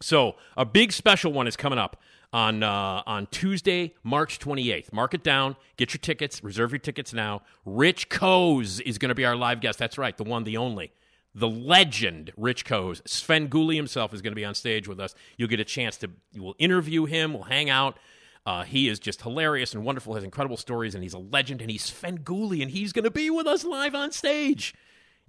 So 0.02 0.34
a 0.56 0.66
big 0.66 0.92
special 0.92 1.32
one 1.32 1.46
is 1.46 1.56
coming 1.56 1.78
up 1.78 1.96
on 2.32 2.62
uh, 2.62 3.02
on 3.06 3.28
Tuesday, 3.28 3.94
March 4.02 4.38
28th. 4.40 4.92
Mark 4.92 5.14
it 5.14 5.22
down. 5.22 5.56
Get 5.76 5.94
your 5.94 6.00
tickets. 6.00 6.42
Reserve 6.44 6.72
your 6.72 6.80
tickets 6.80 7.14
now. 7.14 7.42
Rich 7.64 8.10
Koz 8.10 8.80
is 8.80 8.98
going 8.98 9.10
to 9.10 9.14
be 9.14 9.24
our 9.24 9.36
live 9.36 9.60
guest. 9.60 9.78
That's 9.78 9.96
right, 9.96 10.16
the 10.16 10.24
one, 10.24 10.44
the 10.44 10.58
only. 10.58 10.92
The 11.34 11.48
legend, 11.48 12.32
Rich 12.36 12.66
Koz. 12.66 13.00
Sven 13.08 13.48
Gulli 13.48 13.76
himself 13.76 14.12
is 14.12 14.20
going 14.20 14.32
to 14.32 14.36
be 14.36 14.44
on 14.44 14.54
stage 14.54 14.86
with 14.86 15.00
us. 15.00 15.14
You'll 15.38 15.48
get 15.48 15.60
a 15.60 15.64
chance 15.64 15.96
to, 15.98 16.10
will 16.36 16.56
interview 16.58 17.06
him. 17.06 17.32
We'll 17.32 17.44
hang 17.44 17.70
out. 17.70 17.98
Uh, 18.44 18.64
he 18.64 18.88
is 18.88 18.98
just 18.98 19.22
hilarious 19.22 19.72
and 19.72 19.82
wonderful, 19.82 20.14
has 20.14 20.24
incredible 20.24 20.58
stories, 20.58 20.94
and 20.94 21.02
he's 21.02 21.14
a 21.14 21.18
legend, 21.18 21.62
and 21.62 21.70
he's 21.70 21.90
Svengoolie, 21.90 22.60
and 22.60 22.70
he's 22.70 22.92
going 22.92 23.04
to 23.04 23.10
be 23.10 23.30
with 23.30 23.46
us 23.46 23.64
live 23.64 23.94
on 23.94 24.12
stage. 24.12 24.74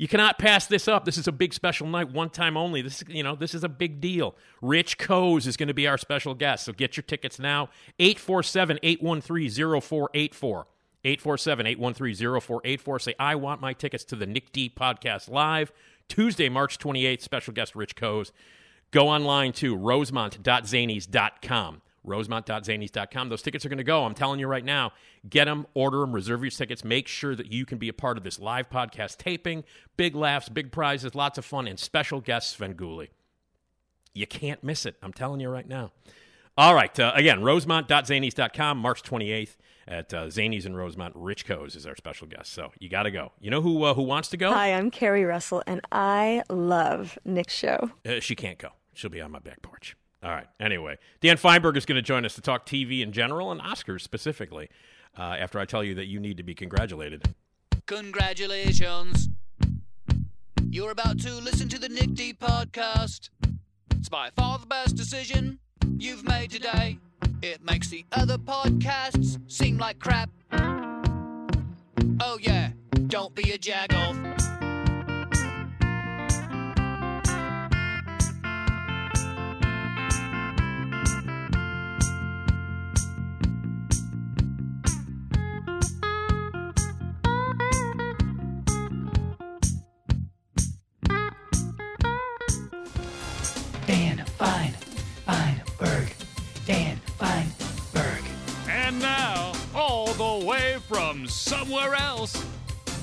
You 0.03 0.07
cannot 0.09 0.37
pass 0.37 0.65
this 0.65 0.89
up. 0.89 1.05
This 1.05 1.17
is 1.17 1.29
a 1.29 1.31
big 1.31 1.53
special 1.53 1.87
night, 1.87 2.11
one 2.11 2.29
time 2.29 2.57
only. 2.57 2.81
This, 2.81 3.01
is- 3.01 3.07
you 3.07 3.23
know, 3.23 3.37
this 3.37 3.55
is 3.55 3.63
a 3.63 3.69
big 3.69 4.01
deal. 4.01 4.35
Rich 4.61 4.97
Koz 4.97 5.47
is 5.47 5.55
going 5.55 5.69
to 5.69 5.73
be 5.73 5.87
our 5.87 5.97
special 5.97 6.35
guest, 6.35 6.65
so 6.65 6.73
get 6.73 6.97
your 6.97 7.05
tickets 7.05 7.39
now. 7.39 7.69
847-813-0484. 8.01 10.65
847-813-0484. 11.05 13.01
Say, 13.01 13.15
I 13.17 13.35
want 13.35 13.61
my 13.61 13.71
tickets 13.71 14.03
to 14.03 14.17
the 14.17 14.25
Nick 14.25 14.51
D 14.51 14.69
Podcast 14.69 15.29
Live, 15.29 15.71
Tuesday, 16.09 16.49
March 16.49 16.77
28th. 16.79 17.21
Special 17.21 17.53
guest 17.53 17.73
Rich 17.73 17.95
Koz. 17.95 18.33
Go 18.91 19.07
online 19.07 19.53
to 19.53 19.73
rosemont.zanies.com. 19.73 21.81
rosemont.zanies.com. 22.03 23.29
Those 23.29 23.41
tickets 23.41 23.65
are 23.65 23.69
going 23.69 23.77
to 23.77 23.83
go. 23.83 24.05
I'm 24.05 24.13
telling 24.13 24.39
you 24.39 24.47
right 24.47 24.63
now. 24.63 24.93
Get 25.29 25.45
them, 25.45 25.67
order 25.73 25.99
them, 25.99 26.11
reserve 26.11 26.41
your 26.41 26.51
tickets. 26.51 26.83
Make 26.83 27.07
sure 27.07 27.35
that 27.35 27.51
you 27.51 27.65
can 27.65 27.77
be 27.77 27.89
a 27.89 27.93
part 27.93 28.17
of 28.17 28.23
this 28.23 28.39
live 28.39 28.69
podcast 28.69 29.17
taping. 29.17 29.63
Big 29.97 30.15
laughs, 30.15 30.49
big 30.49 30.71
prizes, 30.71 31.15
lots 31.15 31.37
of 31.37 31.45
fun, 31.45 31.67
and 31.67 31.79
special 31.79 32.21
guests, 32.21 32.55
Svengoolie. 32.57 33.09
You 34.13 34.27
can't 34.27 34.63
miss 34.63 34.85
it. 34.85 34.95
I'm 35.01 35.13
telling 35.13 35.39
you 35.39 35.49
right 35.49 35.67
now. 35.67 35.91
All 36.57 36.75
right. 36.75 36.97
Uh, 36.99 37.11
again, 37.15 37.41
rosemont.zanies.com, 37.41 38.77
March 38.77 39.01
28th 39.01 39.55
at 39.87 40.13
uh, 40.13 40.25
Zanies 40.27 40.65
in 40.65 40.75
Rosemont. 40.75 41.13
Rich 41.15 41.45
Koz 41.45 41.75
is 41.75 41.85
our 41.85 41.95
special 41.95 42.27
guest. 42.27 42.53
So 42.53 42.71
you 42.79 42.89
got 42.89 43.03
to 43.03 43.11
go. 43.11 43.31
You 43.39 43.49
know 43.51 43.61
who 43.61 43.83
uh, 43.83 43.93
who 43.93 44.03
wants 44.03 44.29
to 44.29 44.37
go? 44.37 44.51
Hi, 44.51 44.73
I'm 44.73 44.91
Carrie 44.91 45.25
Russell, 45.25 45.63
and 45.67 45.81
I 45.91 46.43
love 46.49 47.17
Nick's 47.25 47.55
show. 47.55 47.91
Uh, 48.05 48.19
she 48.19 48.35
can't 48.35 48.59
go. 48.59 48.69
She'll 48.93 49.09
be 49.09 49.21
on 49.21 49.31
my 49.31 49.39
back 49.39 49.61
porch. 49.61 49.97
All 50.23 50.31
right. 50.31 50.47
Anyway, 50.59 50.97
Dan 51.21 51.37
Fienberg 51.37 51.75
is 51.75 51.85
going 51.85 51.97
to 51.97 52.01
join 52.01 52.25
us 52.25 52.35
to 52.35 52.41
talk 52.41 52.65
TV 52.65 53.01
in 53.01 53.11
general 53.11 53.51
and 53.51 53.59
Oscars 53.59 54.01
specifically 54.01 54.69
uh, 55.17 55.21
after 55.21 55.59
I 55.59 55.65
tell 55.65 55.83
you 55.83 55.95
that 55.95 56.05
you 56.05 56.19
need 56.19 56.37
to 56.37 56.43
be 56.43 56.55
congratulated. 56.55 57.23
Congratulations. 57.87 59.27
You're 60.69 60.91
about 60.91 61.19
to 61.19 61.33
listen 61.35 61.67
to 61.69 61.77
the 61.77 61.89
Nick 61.89 62.13
D 62.13 62.33
podcast. 62.33 63.29
It's 63.91 64.09
by 64.09 64.29
far 64.35 64.57
the 64.59 64.65
best 64.65 64.95
decision 64.95 65.59
you've 65.97 66.23
made 66.23 66.51
today. 66.51 66.99
It 67.41 67.63
makes 67.63 67.89
the 67.89 68.05
other 68.13 68.37
podcasts 68.37 69.39
seem 69.51 69.77
like 69.77 69.99
crap. 69.99 70.29
Oh, 72.19 72.37
yeah, 72.41 72.71
don't 73.07 73.35
be 73.35 73.51
a 73.51 73.57
jagoff. 73.57 74.32
Somewhere 101.33 101.95
else, 101.95 102.45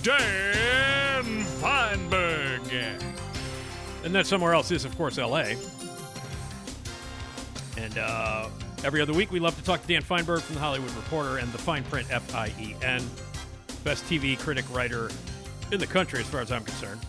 Dan 0.03 1.25
Fienberg. 1.61 3.03
And 4.05 4.15
that 4.15 4.27
somewhere 4.27 4.55
else 4.55 4.71
is, 4.71 4.85
of 4.85 4.97
course, 4.97 5.19
L.A. 5.19 5.57
And 7.77 7.99
uh, 7.99 8.49
every 8.85 9.01
other 9.01 9.13
week, 9.13 9.33
we 9.33 9.41
love 9.41 9.57
to 9.57 9.65
talk 9.65 9.83
to 9.83 9.89
Dan 9.89 10.03
Fienberg 10.03 10.43
from 10.43 10.55
the 10.55 10.61
Hollywood 10.61 10.93
Reporter 10.93 11.39
and 11.39 11.53
the 11.53 11.59
Fien 11.59 11.83
Print 11.85 12.07
F 12.11 12.35
I 12.35 12.53
E 12.61 12.77
N, 12.83 13.05
best 13.83 14.05
TV 14.05 14.39
critic 14.39 14.65
writer 14.73 15.11
in 15.73 15.81
the 15.81 15.87
country, 15.87 16.21
as 16.21 16.27
far 16.27 16.41
as 16.41 16.53
I'm 16.53 16.65
concerned. 16.65 17.01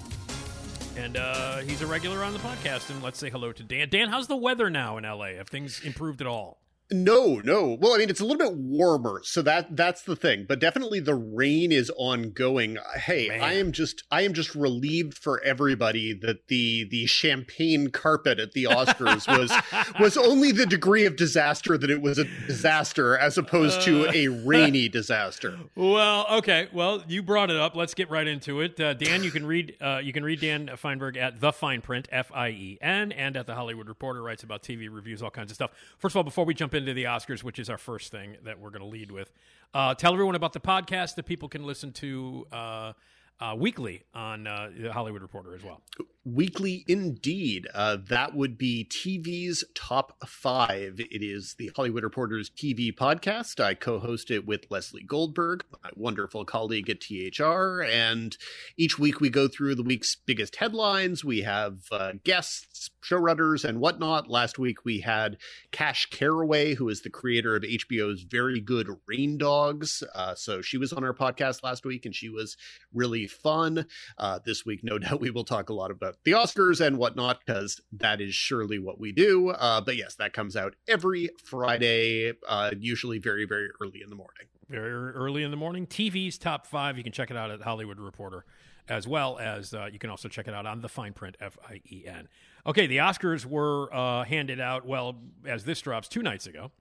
And 0.98 1.18
uh, 1.18 1.58
he's 1.60 1.82
a 1.84 1.88
regular 1.88 2.24
on 2.24 2.34
the 2.34 2.40
podcast. 2.40 2.90
And 2.90 3.01
let's 3.04 3.20
say 3.20 3.30
hello 3.30 3.51
to 3.54 3.63
Dan. 3.63 3.90
Dan, 3.90 4.10
how's 4.10 4.28
the 4.28 4.36
weather 4.36 4.70
now 4.72 4.98
in 4.98 5.04
LA? 5.04 5.34
Have 5.38 5.50
things 5.50 5.82
improved 5.84 6.20
at 6.20 6.28
all? 6.28 6.61
No, 6.91 7.41
no. 7.45 7.77
Well, 7.79 7.93
I 7.93 7.98
mean, 7.98 8.10
it's 8.10 8.19
a 8.19 8.25
little 8.25 8.38
bit 8.38 8.57
warmer, 8.57 9.21
so 9.24 9.41
that 9.43 9.77
that's 9.77 10.01
the 10.01 10.15
thing. 10.15 10.45
But 10.48 10.60
definitely, 10.60 11.00
the 11.00 11.15
rain 11.15 11.71
is 11.71 11.89
ongoing. 11.95 12.77
Hey, 12.95 13.29
Man. 13.29 13.41
I 13.41 13.53
am 13.53 13.71
just 13.71 14.03
I 14.12 14.24
am 14.24 14.33
just 14.33 14.55
relieved 14.55 15.17
for 15.17 15.41
everybody 15.41 16.13
that 16.13 16.48
the 16.50 16.83
the 16.89 17.05
champagne 17.05 17.91
carpet 17.91 18.39
at 18.39 18.51
the 18.51 18.65
Oscars 18.65 19.25
was 19.27 19.51
was 20.00 20.17
only 20.17 20.51
the 20.51 20.65
degree 20.65 21.05
of 21.05 21.15
disaster 21.15 21.77
that 21.77 21.89
it 21.89 22.01
was 22.01 22.17
a 22.17 22.25
disaster 22.45 23.17
as 23.17 23.38
opposed 23.38 23.81
to 23.83 24.10
a 24.13 24.27
rainy 24.27 24.89
disaster. 24.89 25.57
Well, 25.75 26.25
okay. 26.29 26.67
Well, 26.74 27.03
you 27.07 27.24
brought 27.24 27.50
it 27.50 27.57
up. 27.57 27.74
Let's 27.74 27.93
get 27.93 28.10
right 28.10 28.27
into 28.27 28.60
it. 28.60 28.79
Uh, 28.79 28.93
Dan, 28.93 29.24
you 29.24 29.31
can 29.31 29.45
read 29.45 29.77
uh, 29.79 30.01
you 30.03 30.12
can 30.12 30.25
read 30.25 30.41
Dan 30.41 30.67
Fienberg 30.75 31.15
at 31.15 31.39
the 31.39 31.53
Fien 31.53 31.81
Print 31.81 32.10
F 32.12 32.31
I 32.33 32.50
E 32.50 32.77
N 32.81 33.13
and 33.13 33.38
at 33.38 33.48
the 33.48 33.55
Hollywood 33.55 33.88
Reporter 33.88 34.21
writes 34.21 34.43
about 34.43 34.62
TV 34.62 34.89
reviews, 34.91 35.21
all 35.21 35.29
kinds 35.29 35.51
of 35.51 35.55
stuff. 35.55 35.71
First 35.98 36.13
of 36.13 36.17
all, 36.17 36.24
before 36.24 36.43
we 36.43 36.53
jump 36.53 36.74
into 36.81 36.93
the 36.93 37.05
Oscars, 37.05 37.43
which 37.43 37.59
is 37.59 37.69
our 37.69 37.77
first 37.77 38.11
thing 38.11 38.38
that 38.43 38.59
we're 38.59 38.71
going 38.71 38.81
to 38.81 38.88
lead 38.88 39.11
with, 39.11 39.31
uh, 39.73 39.95
tell 39.95 40.13
everyone 40.13 40.35
about 40.35 40.53
the 40.53 40.59
podcast 40.59 41.15
that 41.15 41.25
people 41.25 41.47
can 41.47 41.65
listen 41.65 41.93
to 41.93 42.45
uh, 42.51 42.93
uh, 43.41 43.55
weekly 43.55 44.03
on 44.13 44.45
uh, 44.45 44.69
the 44.77 44.93
Hollywood 44.93 45.24
Reporter 45.24 45.55
as 45.55 45.63
well. 45.63 45.81
Weekly 46.24 46.86
indeed. 46.88 47.67
Uh, 47.74 47.98
that 48.10 48.36
would 48.36 48.55
be 48.55 48.88
TV's 48.88 49.63
top 49.74 50.15
five. 50.27 51.00
It 51.00 51.24
is 51.24 51.55
the 51.57 51.71
Hollywood 51.75 52.03
Reporter's 52.03 52.51
TV 52.51 52.93
podcast. 52.93 53.60
I 53.60 53.74
co 53.74 53.98
host 53.98 54.29
it 54.29 54.45
with 54.45 54.69
Lesley 54.69 55.01
Goldberg, 55.01 55.63
my 55.83 55.89
wonderful 55.95 56.45
colleague 56.45 56.91
at 56.91 57.01
THR. 57.01 57.81
And 57.81 58.38
each 58.77 59.00
week 59.00 59.19
we 59.19 59.31
go 59.31 59.48
through 59.48 59.74
the 59.74 59.81
week's 59.81 60.15
biggest 60.15 60.57
headlines. 60.57 61.25
We 61.25 61.41
have 61.41 61.79
uh, 61.91 62.13
guests, 62.24 62.91
showrunners, 63.03 63.65
and 63.65 63.79
whatnot. 63.79 64.29
Last 64.29 64.60
week 64.60 64.86
we 64.86 65.00
had 65.00 65.38
Cash 65.71 66.05
Carraway, 66.12 66.75
who 66.75 66.88
is 66.89 67.01
the 67.01 67.10
creator 67.10 67.55
of 67.55 67.63
HBO's 67.63 68.21
very 68.21 68.60
good 68.60 68.88
Rain 69.07 69.39
Dogs. 69.39 70.03
Uh, 70.13 70.36
so 70.36 70.62
she 70.62 70.77
was 70.77 70.93
on 70.93 71.03
our 71.03 71.15
podcast 71.15 71.63
last 71.63 71.83
week 71.83 72.05
and 72.05 72.13
she 72.13 72.29
was 72.29 72.55
really 72.93 73.25
fun. 73.31 73.85
Uh, 74.17 74.39
this 74.45 74.65
week, 74.65 74.83
no 74.83 75.00
doubt, 75.00 75.19
we 75.21 75.31
will 75.31 75.43
talk 75.43 75.69
a 75.69 75.73
lot 75.73 75.91
about 75.91 76.17
the 76.23 76.31
Oscars 76.31 76.85
and 76.85 76.97
whatnot 76.97 77.39
because 77.45 77.81
that 77.91 78.21
is 78.21 78.33
surely 78.35 78.79
what 78.79 79.00
we 79.00 79.11
do. 79.11 79.50
Uh, 79.50 79.81
but 79.81 79.95
yes, 79.97 80.15
that 80.15 80.33
comes 80.33 80.55
out 80.55 80.75
every 80.88 81.29
Friday, 81.43 82.33
uh, 82.47 82.71
usually 82.77 83.19
very, 83.19 83.45
very 83.45 83.69
early 83.81 84.01
in 84.03 84.09
the 84.09 84.15
morning. 84.15 84.47
very 84.69 84.91
early 84.91 85.43
in 85.43 85.51
the 85.51 85.57
morning. 85.57 85.85
TV's 85.88 86.38
top 86.38 86.65
five. 86.65 86.97
You 86.97 87.03
can 87.03 87.11
check 87.13 87.29
it 87.31 87.38
out 87.38 87.51
at 87.51 87.61
Hollywood 87.61 88.00
Reporter, 88.00 88.45
as 88.88 89.07
well 89.07 89.38
as 89.38 89.73
uh, 89.73 89.89
you 89.91 90.00
can 90.00 90.09
also 90.09 90.27
check 90.29 90.47
it 90.47 90.53
out 90.53 90.65
on 90.65 90.81
the 90.81 90.88
Fien 90.88 91.13
Print 91.13 91.35
F 91.39 91.57
I 91.67 91.81
E 91.89 92.03
N. 92.07 92.27
Okay, 92.65 92.88
the 92.88 92.97
Oscars 92.97 93.45
were 93.45 93.93
uh, 93.93 94.23
handed 94.23 94.59
out. 94.59 94.85
Well, 94.85 95.15
as 95.45 95.63
this 95.65 95.81
drops, 95.81 96.07
two 96.07 96.21
nights 96.21 96.45
ago. 96.47 96.71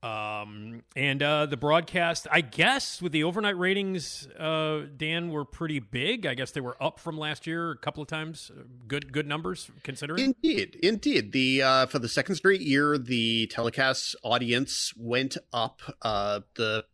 Um, 0.00 0.82
and 0.94 1.22
uh, 1.22 1.46
the 1.46 1.56
broadcast, 1.56 2.28
I 2.30 2.40
guess, 2.40 3.02
with 3.02 3.10
the 3.10 3.24
overnight 3.24 3.58
ratings, 3.58 4.28
uh, 4.38 4.82
Dan, 4.96 5.30
were 5.30 5.44
pretty 5.44 5.80
big. 5.80 6.24
I 6.24 6.34
guess 6.34 6.52
they 6.52 6.60
were 6.60 6.80
up 6.80 7.00
from 7.00 7.18
last 7.18 7.46
year 7.48 7.72
a 7.72 7.76
couple 7.76 8.02
of 8.02 8.08
times. 8.08 8.52
Good, 8.86 9.12
good 9.12 9.26
numbers 9.26 9.70
considering. 9.82 10.24
Indeed, 10.42 10.78
indeed. 10.82 11.32
The 11.32 11.62
uh, 11.62 11.86
for 11.86 11.98
the 11.98 12.08
second 12.08 12.36
straight 12.36 12.60
year, 12.60 12.96
the 12.96 13.48
telecast 13.48 14.14
audience 14.22 14.92
went 14.96 15.36
up. 15.52 15.82
Uh, 16.00 16.40
the 16.54 16.84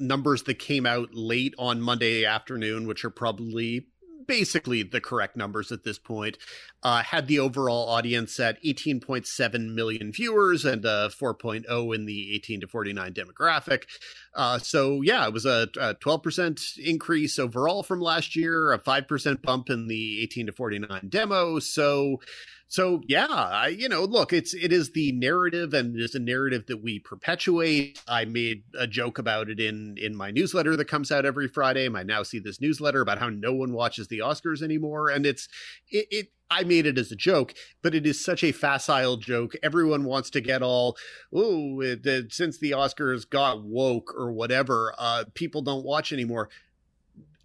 numbers 0.00 0.42
that 0.44 0.58
came 0.58 0.86
out 0.86 1.14
late 1.14 1.54
on 1.56 1.80
Monday 1.80 2.24
afternoon, 2.24 2.88
which 2.88 3.04
are 3.04 3.10
probably 3.10 3.86
basically 4.26 4.82
the 4.82 5.00
correct 5.00 5.36
numbers 5.36 5.72
at 5.72 5.84
this 5.84 5.98
point, 5.98 6.38
uh, 6.82 7.02
had 7.02 7.26
the 7.26 7.38
overall 7.38 7.88
audience 7.88 8.38
at 8.38 8.62
18.7 8.62 9.74
million 9.74 10.12
viewers 10.12 10.64
and 10.64 10.84
uh, 10.84 11.08
4.0 11.08 11.94
in 11.94 12.06
the 12.06 12.34
18 12.34 12.60
to 12.60 12.66
49 12.66 13.12
demographic. 13.12 13.84
Uh, 14.34 14.58
so 14.58 15.00
yeah, 15.02 15.26
it 15.26 15.32
was 15.32 15.46
a, 15.46 15.68
a 15.78 15.94
12% 15.94 16.78
increase 16.78 17.38
overall 17.38 17.82
from 17.82 18.00
last 18.00 18.36
year, 18.36 18.72
a 18.72 18.78
5% 18.78 19.42
bump 19.42 19.70
in 19.70 19.88
the 19.88 20.22
18 20.22 20.46
to 20.46 20.52
49 20.52 21.08
demo. 21.08 21.58
So 21.58 22.20
so 22.68 23.02
yeah, 23.06 23.26
I, 23.28 23.68
you 23.68 23.88
know, 23.88 24.04
look, 24.04 24.32
it's 24.32 24.54
it 24.54 24.72
is 24.72 24.92
the 24.92 25.12
narrative, 25.12 25.74
and 25.74 25.96
it 25.96 26.02
is 26.02 26.14
a 26.14 26.18
narrative 26.18 26.66
that 26.66 26.82
we 26.82 26.98
perpetuate. 26.98 28.02
I 28.08 28.24
made 28.24 28.64
a 28.78 28.86
joke 28.86 29.18
about 29.18 29.48
it 29.48 29.60
in 29.60 29.96
in 29.98 30.16
my 30.16 30.30
newsletter 30.30 30.76
that 30.76 30.86
comes 30.86 31.12
out 31.12 31.26
every 31.26 31.48
Friday. 31.48 31.88
I 31.88 32.02
now 32.02 32.22
see 32.22 32.38
this 32.38 32.60
newsletter 32.60 33.00
about 33.00 33.18
how 33.18 33.28
no 33.28 33.52
one 33.52 33.72
watches 33.72 34.08
the 34.08 34.18
Oscars 34.18 34.62
anymore, 34.62 35.08
and 35.08 35.26
it's 35.26 35.48
it. 35.90 36.06
it 36.10 36.28
I 36.50 36.62
made 36.62 36.86
it 36.86 36.98
as 36.98 37.10
a 37.10 37.16
joke, 37.16 37.54
but 37.82 37.94
it 37.94 38.06
is 38.06 38.22
such 38.22 38.44
a 38.44 38.52
facile 38.52 39.16
joke. 39.16 39.54
Everyone 39.62 40.04
wants 40.04 40.30
to 40.30 40.40
get 40.40 40.62
all, 40.62 40.96
oh, 41.34 41.82
since 42.28 42.58
the 42.58 42.72
Oscars 42.72 43.28
got 43.28 43.64
woke 43.64 44.14
or 44.16 44.30
whatever, 44.30 44.94
uh, 44.98 45.24
people 45.34 45.62
don't 45.62 45.86
watch 45.86 46.12
anymore. 46.12 46.50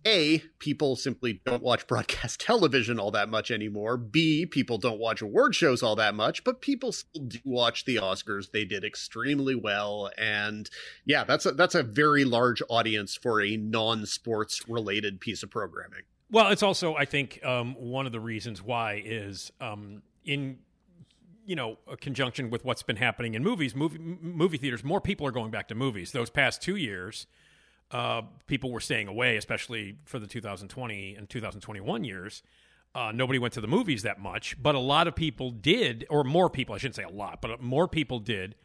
A, 0.05 0.39
people 0.59 0.95
simply 0.95 1.41
don't 1.45 1.61
watch 1.61 1.85
broadcast 1.87 2.39
television 2.45 2.99
all 2.99 3.11
that 3.11 3.29
much 3.29 3.51
anymore. 3.51 3.97
B, 3.97 4.45
people 4.45 4.77
don't 4.77 4.99
watch 4.99 5.21
award 5.21 5.55
shows 5.55 5.83
all 5.83 5.95
that 5.97 6.15
much, 6.15 6.43
but 6.43 6.61
people 6.61 6.91
still 6.91 7.23
do 7.23 7.39
watch 7.43 7.85
the 7.85 7.97
Oscars. 7.97 8.51
They 8.51 8.65
did 8.65 8.83
extremely 8.83 9.55
well. 9.55 10.09
And 10.17 10.69
yeah, 11.05 11.23
that's 11.23 11.45
a, 11.45 11.51
that's 11.51 11.75
a 11.75 11.83
very 11.83 12.23
large 12.23 12.61
audience 12.69 13.15
for 13.15 13.41
a 13.41 13.57
non 13.57 14.05
sports 14.05 14.67
related 14.69 15.19
piece 15.19 15.43
of 15.43 15.49
programming. 15.49 16.03
Well, 16.31 16.49
it's 16.49 16.63
also, 16.63 16.95
I 16.95 17.05
think, 17.05 17.43
um, 17.43 17.73
one 17.75 18.05
of 18.05 18.11
the 18.11 18.19
reasons 18.19 18.61
why 18.61 19.01
is 19.03 19.51
um, 19.59 20.03
in 20.23 20.59
you 21.45 21.55
know 21.55 21.77
a 21.87 21.97
conjunction 21.97 22.51
with 22.51 22.63
what's 22.63 22.83
been 22.83 22.97
happening 22.97 23.33
in 23.33 23.43
movies, 23.43 23.75
movie 23.75 23.97
movie 23.97 24.57
theaters. 24.57 24.83
More 24.83 25.01
people 25.01 25.25
are 25.25 25.31
going 25.31 25.49
back 25.49 25.67
to 25.69 25.75
movies. 25.75 26.11
Those 26.11 26.29
past 26.29 26.61
two 26.61 26.75
years, 26.75 27.25
uh, 27.91 28.21
people 28.47 28.71
were 28.71 28.79
staying 28.79 29.07
away, 29.07 29.37
especially 29.37 29.97
for 30.05 30.19
the 30.19 30.27
2020 30.27 31.15
and 31.15 31.29
2021 31.29 32.03
years. 32.03 32.43
Uh, 32.95 33.11
nobody 33.13 33.39
went 33.39 33.53
to 33.53 33.61
the 33.61 33.67
movies 33.67 34.03
that 34.03 34.19
much, 34.19 34.61
but 34.61 34.75
a 34.75 34.79
lot 34.79 35.07
of 35.07 35.15
people 35.15 35.51
did, 35.51 36.05
or 36.09 36.23
more 36.23 36.49
people. 36.49 36.75
I 36.75 36.79
shouldn't 36.79 36.95
say 36.95 37.03
a 37.03 37.09
lot, 37.09 37.41
but 37.41 37.61
more 37.61 37.87
people 37.87 38.19
did 38.19 38.55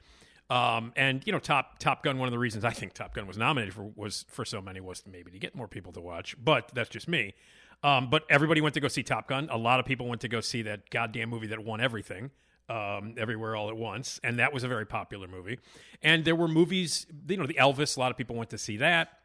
Um, 0.50 0.92
and 0.96 1.22
you 1.26 1.32
know, 1.32 1.38
Top 1.38 1.78
Top 1.78 2.02
Gun. 2.02 2.18
One 2.18 2.28
of 2.28 2.32
the 2.32 2.38
reasons 2.38 2.64
I 2.64 2.70
think 2.70 2.92
Top 2.92 3.14
Gun 3.14 3.26
was 3.26 3.38
nominated 3.38 3.74
for 3.74 3.84
was 3.96 4.26
for 4.28 4.44
so 4.44 4.60
many 4.60 4.80
was 4.80 5.02
maybe 5.10 5.30
to 5.30 5.38
get 5.38 5.54
more 5.54 5.68
people 5.68 5.92
to 5.92 6.00
watch. 6.00 6.36
But 6.42 6.70
that's 6.74 6.90
just 6.90 7.08
me. 7.08 7.34
Um, 7.82 8.10
but 8.10 8.24
everybody 8.30 8.60
went 8.60 8.74
to 8.74 8.80
go 8.80 8.88
see 8.88 9.02
Top 9.02 9.28
Gun. 9.28 9.48
A 9.50 9.56
lot 9.58 9.80
of 9.80 9.86
people 9.86 10.06
went 10.06 10.20
to 10.22 10.28
go 10.28 10.40
see 10.40 10.62
that 10.62 10.90
goddamn 10.90 11.30
movie 11.30 11.46
that 11.48 11.64
won 11.64 11.80
everything, 11.80 12.30
um, 12.68 13.14
everywhere 13.18 13.56
all 13.56 13.68
at 13.68 13.76
once, 13.76 14.20
and 14.22 14.38
that 14.38 14.52
was 14.52 14.64
a 14.64 14.68
very 14.68 14.86
popular 14.86 15.28
movie. 15.28 15.58
And 16.02 16.24
there 16.24 16.36
were 16.36 16.48
movies, 16.48 17.06
you 17.28 17.36
know, 17.36 17.46
the 17.46 17.54
Elvis. 17.54 17.96
A 17.96 18.00
lot 18.00 18.10
of 18.10 18.16
people 18.16 18.36
went 18.36 18.50
to 18.50 18.58
see 18.58 18.76
that. 18.78 19.18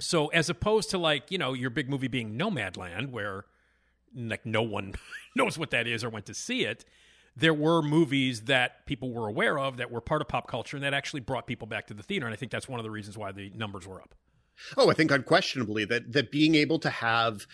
So 0.00 0.28
as 0.28 0.48
opposed 0.48 0.90
to 0.90 0.98
like 0.98 1.30
you 1.30 1.38
know 1.38 1.52
your 1.52 1.70
big 1.70 1.88
movie 1.88 2.08
being 2.08 2.38
Nomadland, 2.38 3.10
where 3.10 3.44
like 4.14 4.44
no 4.44 4.62
one 4.62 4.94
knows 5.36 5.58
what 5.58 5.70
that 5.70 5.86
is 5.86 6.02
or 6.02 6.10
went 6.10 6.26
to 6.26 6.34
see 6.34 6.64
it, 6.64 6.84
there 7.36 7.54
were 7.54 7.82
movies 7.82 8.42
that 8.42 8.86
people 8.86 9.12
were 9.12 9.28
aware 9.28 9.58
of 9.58 9.76
that 9.76 9.90
were 9.90 10.00
part 10.00 10.20
of 10.20 10.28
pop 10.28 10.48
culture 10.48 10.76
and 10.76 10.84
that 10.84 10.94
actually 10.94 11.20
brought 11.20 11.46
people 11.46 11.66
back 11.66 11.86
to 11.86 11.94
the 11.94 12.02
theater. 12.02 12.26
And 12.26 12.32
I 12.32 12.36
think 12.36 12.50
that's 12.50 12.68
one 12.68 12.80
of 12.80 12.84
the 12.84 12.90
reasons 12.90 13.16
why 13.16 13.32
the 13.32 13.50
numbers 13.54 13.86
were 13.86 14.00
up. 14.00 14.14
Oh, 14.76 14.90
I 14.90 14.94
think 14.94 15.10
unquestionably 15.10 15.84
that 15.86 16.12
that 16.12 16.30
being 16.30 16.54
able 16.54 16.78
to 16.80 16.90
have 16.90 17.46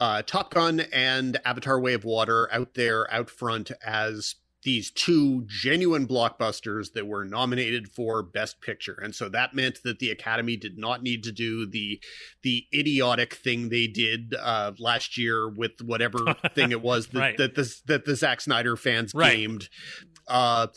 uh, 0.00 0.22
Top 0.22 0.52
Gun 0.52 0.80
and 0.92 1.38
Avatar: 1.44 1.80
Way 1.80 1.94
of 1.94 2.04
Water 2.04 2.48
out 2.52 2.74
there 2.74 3.12
out 3.12 3.30
front 3.30 3.70
as 3.84 4.36
these 4.62 4.90
two 4.90 5.44
genuine 5.46 6.06
blockbusters 6.06 6.92
that 6.92 7.06
were 7.06 7.24
nominated 7.24 7.88
for 7.88 8.22
best 8.22 8.60
picture 8.60 8.98
and 9.02 9.14
so 9.14 9.28
that 9.28 9.54
meant 9.54 9.78
that 9.84 9.98
the 10.00 10.10
academy 10.10 10.56
did 10.56 10.76
not 10.76 11.02
need 11.02 11.22
to 11.22 11.32
do 11.32 11.66
the 11.66 11.98
the 12.42 12.66
idiotic 12.74 13.34
thing 13.34 13.68
they 13.70 13.86
did 13.86 14.34
uh 14.40 14.72
last 14.78 15.16
year 15.16 15.48
with 15.48 15.72
whatever 15.82 16.34
thing 16.54 16.70
it 16.72 16.82
was 16.82 17.08
that 17.08 17.18
Right. 17.18 17.36
that 17.38 17.54
the 17.54 17.74
that 17.86 18.04
the 18.04 18.14
Zack 18.16 18.40
Snyder 18.40 18.76
fans 18.76 19.12
Right. 19.14 19.36
gamed 19.36 19.68
uh 20.30 20.68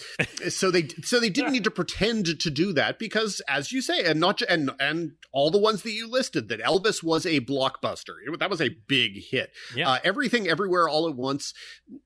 so 0.50 0.70
they 0.72 0.88
so 1.04 1.20
they 1.20 1.30
didn't 1.30 1.52
need 1.54 1.64
to 1.64 1.72
pretend 1.72 2.26
to 2.40 2.50
do 2.50 2.74
that 2.74 2.98
because 3.00 3.42
as 3.48 3.72
you 3.72 3.82
say 3.82 4.04
and 4.04 4.20
not 4.20 4.42
and 4.42 4.72
and 4.80 5.12
all 5.32 5.50
the 5.52 5.58
ones 5.58 5.84
that 5.84 5.92
you 5.92 6.10
listed 6.10 6.50
that 6.50 6.60
Elvis 6.62 7.02
was 7.04 7.26
a 7.26 7.40
blockbuster. 7.42 8.16
It- 8.26 8.40
that 8.40 8.50
was 8.50 8.62
a 8.62 8.76
big 8.88 9.24
hit. 9.24 9.52
Yeah. 9.76 9.90
uh, 9.92 10.00
everything 10.04 10.48
everywhere 10.48 10.90
all 10.90 11.08
at 11.08 11.16
once 11.16 11.54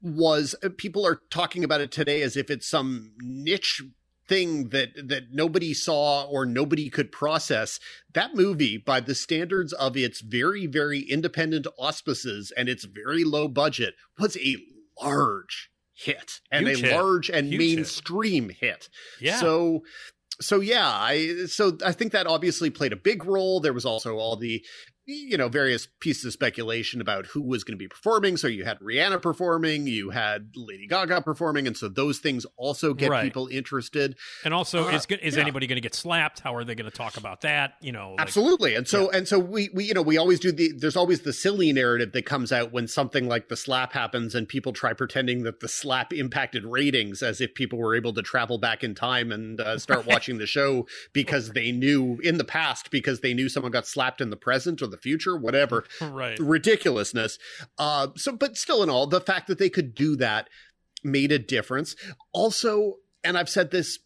was 0.02 0.56
uh, 0.64 0.70
people 0.78 1.06
are 1.06 1.22
talking 1.30 1.64
about 1.64 1.82
it 1.82 1.92
today 1.92 2.22
as 2.22 2.36
if 2.38 2.50
it's 2.52 2.68
some 2.70 3.14
niche 3.20 3.82
thing 4.28 4.70
that 4.70 4.90
that 5.08 5.24
nobody 5.32 5.74
saw 5.74 6.24
or 6.26 6.46
nobody 6.46 6.90
could 6.90 7.12
process. 7.14 7.80
That 8.14 8.36
movie 8.36 8.78
by 8.78 9.00
the 9.00 9.16
standards 9.16 9.72
of 9.74 9.96
its 9.96 10.20
very 10.22 10.66
very 10.68 11.00
independent 11.00 11.66
auspices 11.80 12.52
and 12.58 12.68
its 12.68 12.84
very 12.86 13.24
low 13.24 13.48
budget 13.48 13.94
was 14.20 14.36
a 14.38 14.58
large 15.02 15.70
hit 15.98 16.40
and 16.52 16.68
Huge 16.68 16.84
a 16.84 16.86
hit. 16.88 16.96
large 16.96 17.30
and 17.30 17.48
Huge 17.48 17.62
hit. 17.62 17.76
mainstream 17.78 18.50
hit 18.50 18.88
Yeah. 19.20 19.40
so 19.40 19.84
so 20.40 20.60
yeah 20.60 20.88
i 20.88 21.46
so 21.48 21.76
i 21.84 21.92
think 21.92 22.12
that 22.12 22.28
obviously 22.28 22.70
played 22.70 22.94
a 22.94 22.98
big 22.98 23.26
role 23.26 23.60
there 23.60 23.74
was 23.74 23.86
also 23.86 24.18
all 24.18 24.36
the 24.36 24.64
you 25.08 25.38
know 25.38 25.48
various 25.48 25.88
pieces 26.02 26.26
of 26.26 26.34
speculation 26.34 27.00
about 27.00 27.26
who 27.28 27.42
was 27.42 27.64
going 27.64 27.74
to 27.74 27.78
be 27.82 27.88
performing 27.88 28.36
so 28.36 28.46
you 28.48 28.66
had 28.66 28.78
rihanna 28.80 29.22
performing 29.22 29.88
you 29.88 30.10
had 30.10 30.50
lady 30.56 30.86
gaga 30.86 31.22
performing 31.22 31.66
and 31.66 31.78
so 31.78 31.88
those 31.88 32.20
things 32.20 32.46
also 32.58 32.94
get 32.94 33.10
Right. 33.10 33.24
people 33.24 33.48
interested 33.48 34.16
And 34.44 34.54
also, 34.54 34.88
Uh, 34.90 34.92
is 34.92 35.06
is 35.22 35.36
yeah. 35.36 35.42
anybody 35.42 35.66
going 35.66 35.78
to 35.78 35.82
get 35.82 35.96
slapped? 35.96 36.42
How 36.42 36.54
are 36.56 36.66
they 36.66 36.76
going 36.76 36.90
to 36.92 36.96
talk 36.96 37.16
about 37.16 37.42
that? 37.42 37.76
You 37.82 37.94
know, 37.94 38.12
like- 38.12 38.20
Absolutely. 38.20 38.76
And 38.76 38.86
so 38.88 39.10
and 39.12 39.26
so 39.28 39.40
we 39.40 39.70
we 39.74 39.86
you 39.86 39.94
know 39.94 40.02
we 40.02 40.18
always 40.18 40.40
do 40.42 40.52
the 40.52 40.74
there's 40.76 40.98
always 40.98 41.22
the 41.22 41.32
silly 41.32 41.72
narrative 41.72 42.12
that 42.12 42.26
comes 42.26 42.52
out 42.52 42.74
when 42.74 42.88
something 42.88 43.28
like 43.30 43.48
the 43.48 43.56
slap 43.56 43.94
happens 43.94 44.36
and 44.36 44.48
people 44.48 44.74
try 44.74 44.92
pretending 44.92 45.44
that 45.44 45.62
the 45.62 45.70
slap 45.70 46.12
impacted 46.12 46.66
ratings 46.66 47.24
as 47.24 47.40
if 47.40 47.54
people 47.54 47.80
were 47.80 47.96
able 47.96 48.14
to 48.14 48.22
travel 48.22 48.58
back 48.58 48.84
in 48.84 48.94
time 48.94 49.32
and 49.32 49.62
uh, 49.62 49.78
start 49.80 50.06
watching 50.06 50.38
the 50.38 50.46
show 50.48 50.86
because 51.14 51.52
they 51.52 51.72
knew 51.72 52.20
in 52.24 52.38
the 52.38 52.44
past 52.44 52.92
because 52.92 53.22
they 53.22 53.34
knew 53.34 53.48
someone 53.48 53.72
got 53.72 53.88
slapped 53.88 54.20
in 54.20 54.30
the 54.32 54.36
present 54.38 54.82
or 54.82 54.88
the 54.88 54.97
future 54.98 55.38
whatever 55.38 55.86
right. 56.02 56.38
ridiculousness. 56.40 57.38
Uh, 57.78 58.08
so, 58.16 58.36
but 58.36 58.58
still, 58.58 58.84
in 58.84 58.90
all, 58.90 59.08
the 59.08 59.22
fact 59.22 59.48
that 59.48 59.60
they 59.60 59.70
could 59.70 59.96
do 59.96 60.16
that 60.18 60.50
made 61.04 61.32
a 61.32 61.40
difference. 61.40 61.96
Also, 62.34 62.96
and 63.24 63.38
I've 63.38 63.50
said 63.50 63.72
this 63.72 64.00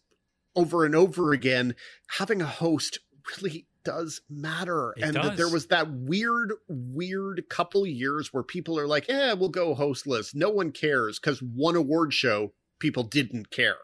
over 0.54 0.84
and 0.84 0.94
over 0.94 1.32
again, 1.32 1.74
having 2.18 2.42
a 2.42 2.46
host 2.46 3.00
really 3.36 3.66
does 3.84 4.20
matter. 4.28 4.92
It 4.96 5.04
and 5.04 5.14
that 5.16 5.22
does. 5.22 5.36
there 5.36 5.48
was 5.48 5.66
that 5.68 5.90
weird, 5.90 6.52
weird 6.68 7.44
couple 7.48 7.86
years 7.86 8.32
where 8.32 8.42
people 8.42 8.78
are 8.78 8.86
like, 8.86 9.08
"Yeah, 9.08 9.32
we'll 9.32 9.48
go 9.48 9.74
hostless. 9.74 10.34
No 10.34 10.50
one 10.50 10.72
cares," 10.72 11.18
because 11.18 11.42
one 11.42 11.76
award 11.76 12.12
show 12.12 12.52
people 12.78 13.02
didn't 13.04 13.50
care. 13.50 13.78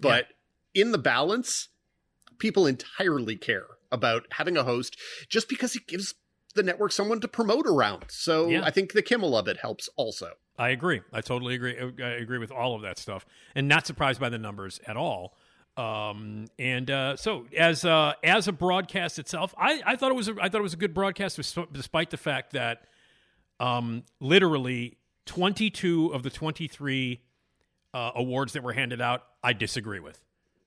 But 0.00 0.28
in 0.74 0.92
the 0.92 0.98
balance, 0.98 1.68
people 2.38 2.66
entirely 2.66 3.36
care 3.36 3.66
about 3.90 4.26
having 4.32 4.56
a 4.56 4.64
host 4.64 4.96
just 5.28 5.48
because 5.48 5.74
it 5.74 5.86
gives 5.86 6.14
the 6.54 6.62
network 6.62 6.92
someone 6.92 7.20
to 7.20 7.28
promote 7.28 7.66
around. 7.66 8.06
So 8.08 8.48
Yeah. 8.48 8.62
I 8.64 8.70
think 8.70 8.92
the 8.92 9.02
Kimmel 9.02 9.36
of 9.36 9.48
it 9.48 9.58
helps 9.58 9.88
also. 9.96 10.32
I 10.58 10.70
agree. 10.70 11.02
I 11.12 11.20
totally 11.20 11.54
agree. 11.54 11.76
I 12.02 12.08
agree 12.08 12.38
with 12.38 12.50
all 12.50 12.74
of 12.74 12.82
that 12.82 12.98
stuff, 12.98 13.24
and 13.54 13.68
not 13.68 13.86
surprised 13.86 14.20
by 14.20 14.28
the 14.28 14.38
numbers 14.38 14.80
at 14.86 14.96
all. 14.96 15.36
Um, 15.76 16.46
and 16.58 16.90
uh, 16.90 17.14
so, 17.14 17.46
as 17.56 17.84
uh, 17.84 18.14
as 18.24 18.48
a 18.48 18.52
broadcast 18.52 19.20
itself, 19.20 19.54
I, 19.56 19.80
I 19.86 19.94
thought 19.94 20.10
it 20.10 20.16
was 20.16 20.26
a, 20.28 20.34
I 20.40 20.48
thought 20.48 20.58
it 20.58 20.62
was 20.62 20.74
a 20.74 20.78
good 20.78 20.92
broadcast, 20.92 21.38
despite 21.72 22.10
the 22.10 22.16
fact 22.16 22.54
that 22.54 22.82
um, 23.60 24.02
literally 24.18 24.98
twenty 25.24 25.70
two 25.70 26.08
of 26.08 26.24
the 26.24 26.30
twenty 26.30 26.66
three 26.66 27.20
uh, 27.94 28.10
awards 28.16 28.54
that 28.54 28.64
were 28.64 28.72
handed 28.72 29.00
out, 29.00 29.22
I 29.44 29.52
disagree 29.52 30.00
with. 30.00 30.24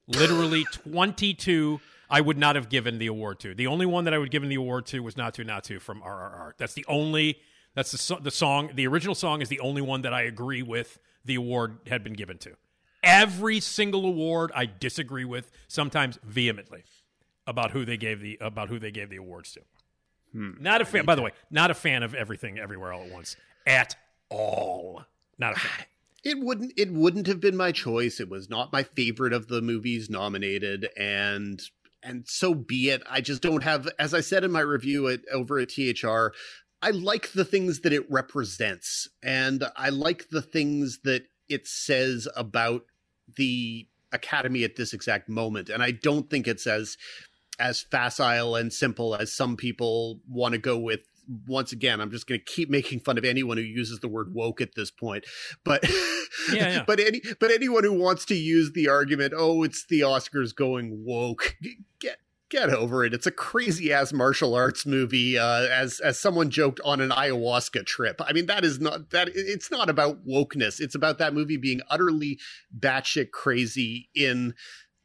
Literally 0.07 0.63
twenty 0.71 1.33
two. 1.33 1.81
I 2.11 2.19
would 2.19 2.37
not 2.37 2.55
have 2.57 2.67
given 2.67 2.99
the 2.99 3.07
award 3.07 3.39
to. 3.39 3.55
The 3.55 3.67
only 3.67 3.85
one 3.85 4.03
that 4.03 4.13
I 4.13 4.17
would 4.17 4.31
given 4.31 4.49
the 4.49 4.55
award 4.55 4.85
to 4.87 4.99
was 4.99 5.15
"Naatu 5.15 5.45
Naatu" 5.45 5.79
from 5.79 6.01
RRR. 6.01 6.53
That's 6.57 6.73
the 6.73 6.85
only. 6.87 7.39
That's 7.73 7.91
the 7.91 8.17
the 8.17 8.31
song. 8.31 8.71
The 8.75 8.85
original 8.85 9.15
song 9.15 9.41
is 9.41 9.47
the 9.47 9.61
only 9.61 9.81
one 9.81 10.01
that 10.01 10.13
I 10.13 10.23
agree 10.23 10.61
with. 10.61 10.99
The 11.23 11.35
award 11.35 11.77
had 11.87 12.03
been 12.03 12.13
given 12.13 12.37
to. 12.39 12.57
Every 13.01 13.59
single 13.59 14.05
award 14.05 14.51
I 14.53 14.65
disagree 14.65 15.25
with, 15.25 15.51
sometimes 15.67 16.19
vehemently, 16.23 16.83
about 17.47 17.71
who 17.71 17.85
they 17.85 17.97
gave 17.97 18.19
the 18.19 18.37
about 18.41 18.67
who 18.67 18.77
they 18.77 18.91
gave 18.91 19.09
the 19.09 19.15
awards 19.15 19.53
to. 19.53 19.61
Hmm. 20.33 20.51
Not 20.59 20.81
a 20.81 20.85
fan. 20.85 21.05
By 21.05 21.15
the 21.15 21.21
way, 21.21 21.31
not 21.49 21.71
a 21.71 21.73
fan 21.73 22.03
of 22.03 22.13
everything, 22.13 22.59
everywhere, 22.59 22.91
all 22.91 23.03
at 23.03 23.11
once 23.11 23.37
at 23.65 23.95
all. 24.29 25.03
Not 25.37 25.53
a 25.53 25.59
fan. 25.59 25.85
It 26.23 26.37
wouldn't 26.37 26.73
it 26.77 26.91
wouldn't 26.91 27.25
have 27.25 27.39
been 27.39 27.57
my 27.57 27.71
choice. 27.71 28.19
It 28.19 28.29
was 28.29 28.47
not 28.47 28.71
my 28.71 28.83
favorite 28.83 29.33
of 29.33 29.47
the 29.47 29.59
movies 29.59 30.07
nominated 30.07 30.87
and 30.95 31.59
and 32.03 32.27
so 32.27 32.53
be 32.53 32.89
it. 32.89 33.01
I 33.09 33.21
just 33.21 33.41
don't 33.41 33.63
have 33.63 33.87
as 33.99 34.13
I 34.13 34.21
said 34.21 34.43
in 34.43 34.51
my 34.51 34.61
review 34.61 35.07
at 35.07 35.21
over 35.31 35.59
at 35.59 35.69
THR, 35.69 36.33
I 36.81 36.91
like 36.91 37.31
the 37.31 37.45
things 37.45 37.81
that 37.81 37.93
it 37.93 38.09
represents 38.09 39.07
and 39.21 39.63
I 39.75 39.89
like 39.89 40.29
the 40.29 40.41
things 40.41 40.99
that 41.03 41.23
it 41.49 41.67
says 41.67 42.27
about 42.35 42.85
the 43.35 43.87
academy 44.11 44.63
at 44.63 44.75
this 44.75 44.93
exact 44.93 45.29
moment 45.29 45.69
and 45.69 45.81
I 45.81 45.91
don't 45.91 46.29
think 46.29 46.47
it's 46.47 46.67
as 46.67 46.97
as 47.59 47.81
facile 47.81 48.55
and 48.55 48.73
simple 48.73 49.15
as 49.15 49.31
some 49.31 49.55
people 49.55 50.19
want 50.27 50.53
to 50.53 50.57
go 50.57 50.77
with 50.77 51.01
once 51.47 51.71
again 51.71 52.01
i'm 52.01 52.11
just 52.11 52.27
going 52.27 52.39
to 52.39 52.45
keep 52.45 52.69
making 52.69 52.99
fun 52.99 53.17
of 53.17 53.25
anyone 53.25 53.57
who 53.57 53.63
uses 53.63 53.99
the 53.99 54.07
word 54.07 54.33
woke 54.33 54.61
at 54.61 54.75
this 54.75 54.91
point 54.91 55.25
but 55.63 55.83
Yeah, 56.51 56.69
yeah. 56.69 56.83
but 56.87 56.99
any 56.99 57.21
but 57.39 57.51
anyone 57.51 57.83
who 57.83 57.93
wants 57.93 58.25
to 58.25 58.35
use 58.35 58.71
the 58.71 58.87
argument 58.87 59.33
oh 59.35 59.63
it's 59.63 59.85
the 59.85 60.01
oscars 60.01 60.55
going 60.55 61.03
woke 61.05 61.57
get 61.99 62.17
get 62.51 62.69
over 62.69 63.03
it. 63.03 63.13
It's 63.13 63.25
a 63.25 63.31
crazy 63.31 63.91
ass 63.91 64.13
martial 64.13 64.53
arts 64.53 64.85
movie 64.85 65.39
uh, 65.39 65.67
as 65.71 65.99
as 66.01 66.19
someone 66.19 66.51
joked 66.51 66.79
on 66.83 66.99
an 67.01 67.09
ayahuasca 67.09 67.85
trip. 67.85 68.21
I 68.23 68.33
mean 68.33 68.45
that 68.45 68.63
is 68.63 68.79
not 68.79 69.09
that 69.11 69.29
it's 69.33 69.71
not 69.71 69.89
about 69.89 70.27
wokeness. 70.27 70.79
It's 70.79 70.93
about 70.93 71.17
that 71.17 71.33
movie 71.33 71.57
being 71.57 71.81
utterly 71.89 72.37
batshit 72.77 73.31
crazy 73.31 74.09
in 74.13 74.53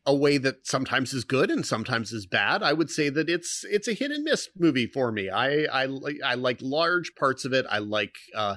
a 0.06 0.14
way 0.14 0.38
that 0.38 0.66
sometimes 0.66 1.12
is 1.12 1.24
good 1.24 1.50
and 1.50 1.66
sometimes 1.66 2.12
is 2.12 2.26
bad. 2.26 2.62
I 2.62 2.72
would 2.72 2.90
say 2.90 3.08
that 3.08 3.28
it's 3.28 3.64
it's 3.68 3.88
a 3.88 3.92
hit 3.92 4.10
and 4.10 4.24
miss 4.24 4.48
movie 4.56 4.86
for 4.86 5.10
me. 5.10 5.28
I 5.28 5.64
I 5.64 5.86
like 5.86 6.16
I 6.24 6.34
like 6.34 6.58
large 6.62 7.14
parts 7.16 7.44
of 7.44 7.52
it. 7.52 7.66
I 7.68 7.78
like 7.78 8.14
uh 8.34 8.56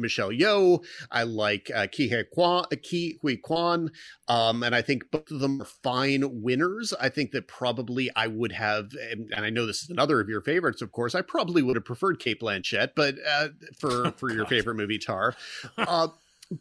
Michelle 0.00 0.30
Yeoh. 0.30 0.82
I 1.10 1.24
like 1.24 1.70
uh, 1.74 1.86
Ke 1.86 2.08
Huy 2.10 2.24
Quan, 2.32 2.64
uh, 2.72 2.76
Ke 2.76 3.20
Huy 3.20 3.36
Quan, 3.36 3.90
um, 4.28 4.62
and 4.62 4.74
I 4.74 4.82
think 4.82 5.10
both 5.10 5.30
of 5.30 5.40
them 5.40 5.60
are 5.62 5.66
fine 5.66 6.42
winners. 6.42 6.92
I 6.98 7.08
think 7.10 7.32
that 7.32 7.46
probably 7.46 8.10
I 8.16 8.26
would 8.26 8.52
have, 8.52 8.92
and, 9.10 9.30
and 9.36 9.44
I 9.44 9.50
know 9.50 9.66
this 9.66 9.82
is 9.82 9.90
another 9.90 10.20
of 10.20 10.28
your 10.28 10.40
favorites, 10.40 10.82
of 10.82 10.92
course. 10.92 11.14
I 11.14 11.22
probably 11.22 11.62
would 11.62 11.76
have 11.76 11.84
preferred 11.84 12.18
Cate 12.18 12.40
Blanchett, 12.40 12.90
but 12.96 13.16
uh, 13.28 13.48
for 13.78 14.10
for 14.16 14.32
your 14.32 14.46
favorite 14.46 14.76
movie, 14.76 14.98
Tar. 14.98 15.34
Uh, 15.76 16.08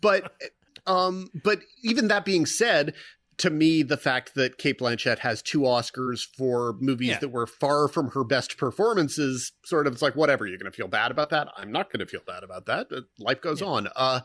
but 0.01 0.33
um, 0.85 1.29
but 1.43 1.61
even 1.83 2.07
that 2.07 2.25
being 2.25 2.45
said, 2.45 2.93
to 3.39 3.49
me, 3.49 3.84
the 3.84 3.97
fact 3.97 4.36
that 4.36 4.58
Cate 4.58 4.80
Blanchett 4.80 5.19
has 5.19 5.41
two 5.41 5.62
Oscars 5.62 6.21
for 6.38 6.75
movies 6.80 7.10
Yeah. 7.10 7.19
that 7.19 7.30
were 7.30 7.47
far 7.47 7.88
from 7.88 8.12
her 8.12 8.23
best 8.23 8.58
performances, 8.58 9.52
sort 9.65 9.88
of, 9.88 9.93
it's 9.93 10.02
like, 10.02 10.15
whatever, 10.15 10.45
you're 10.45 10.58
going 10.58 10.71
to 10.71 10.75
feel 10.75 10.88
bad 10.88 11.10
about 11.12 11.30
that. 11.32 11.47
I'm 11.58 11.71
not 11.71 11.91
going 11.91 11.99
to 11.99 12.06
feel 12.06 12.21
bad 12.25 12.43
about 12.43 12.65
that. 12.67 12.88
Uh, 12.95 13.02
Life 13.17 13.41
goes 13.41 13.62
on. 13.62 13.88
Uh, 13.95 14.21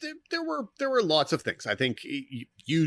there, 0.00 0.14
there 0.30 0.42
were 0.42 0.64
there 0.78 0.90
were 0.90 1.02
lots 1.02 1.32
of 1.32 1.42
things. 1.42 1.66
I 1.66 1.74
think 1.74 1.98
you 2.02 2.46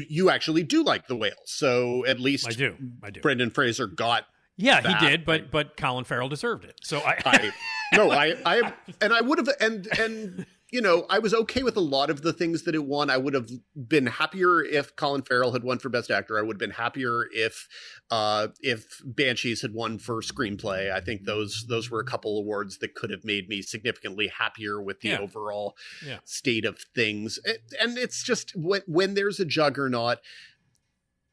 you 0.09 0.29
actually 0.29 0.63
do 0.63 0.83
like 0.83 1.07
the 1.07 1.15
whale, 1.15 1.31
so 1.45 2.05
at 2.05 2.19
least 2.19 2.47
I 2.47 2.51
do. 2.51 2.75
I 3.03 3.09
do. 3.09 3.21
Brendan 3.21 3.49
Fraser 3.49 3.87
got 3.87 4.25
Yeah, 4.57 4.81
that. 4.81 4.99
he 5.01 5.07
did, 5.09 5.25
but 5.25 5.51
but 5.51 5.77
Colin 5.77 6.03
Farrell 6.05 6.29
deserved 6.29 6.65
it. 6.65 6.75
So 6.83 6.99
I, 6.99 7.17
I 7.25 7.51
no, 7.95 8.11
I 8.23 8.35
I 8.45 8.73
and 8.99 9.13
I 9.13 9.21
would 9.21 9.37
have 9.39 9.49
and 9.59 9.87
and 9.99 10.45
you 10.71 10.81
know 10.81 11.05
I 11.09 11.19
was 11.19 11.33
okay 11.33 11.63
with 11.63 11.75
a 11.75 11.81
lot 11.81 12.09
of 12.09 12.21
the 12.21 12.31
things 12.33 12.63
that 12.63 12.73
it 12.75 12.85
won. 12.85 13.09
I 13.09 13.17
would 13.17 13.33
have 13.33 13.49
been 13.75 14.05
happier 14.07 14.63
if 14.63 14.95
Colin 14.95 15.21
Farrell 15.21 15.51
had 15.51 15.63
won 15.63 15.79
for 15.79 15.89
Best 15.89 16.09
Actor. 16.09 16.37
I 16.39 16.41
would 16.41 16.55
have 16.55 16.59
been 16.59 16.71
happier 16.71 17.27
if 17.33 17.67
uh 18.09 18.47
if 18.61 19.01
Banshees 19.03 19.61
had 19.61 19.73
won 19.73 19.99
for 19.99 20.21
screenplay. 20.21 20.91
I 20.91 21.01
think 21.01 21.25
those 21.25 21.65
those 21.67 21.89
were 21.91 21.99
a 21.99 22.05
couple 22.05 22.37
awards 22.37 22.77
that 22.79 22.95
could 22.95 23.09
have 23.11 23.25
made 23.25 23.49
me 23.49 23.61
significantly 23.61 24.27
happier 24.27 24.81
with 24.81 25.01
the 25.01 25.09
Yeah. 25.09 25.19
overall 25.19 25.75
Yeah. 26.05 26.19
state 26.23 26.65
of 26.65 26.79
things. 26.95 27.39
It- 27.43 27.61
and 27.79 27.97
it's 27.97 28.23
just 28.23 28.55
when 28.55 28.81
when 28.87 29.13
there's 29.13 29.39
a 29.39 29.45
juggernaut 29.45 30.19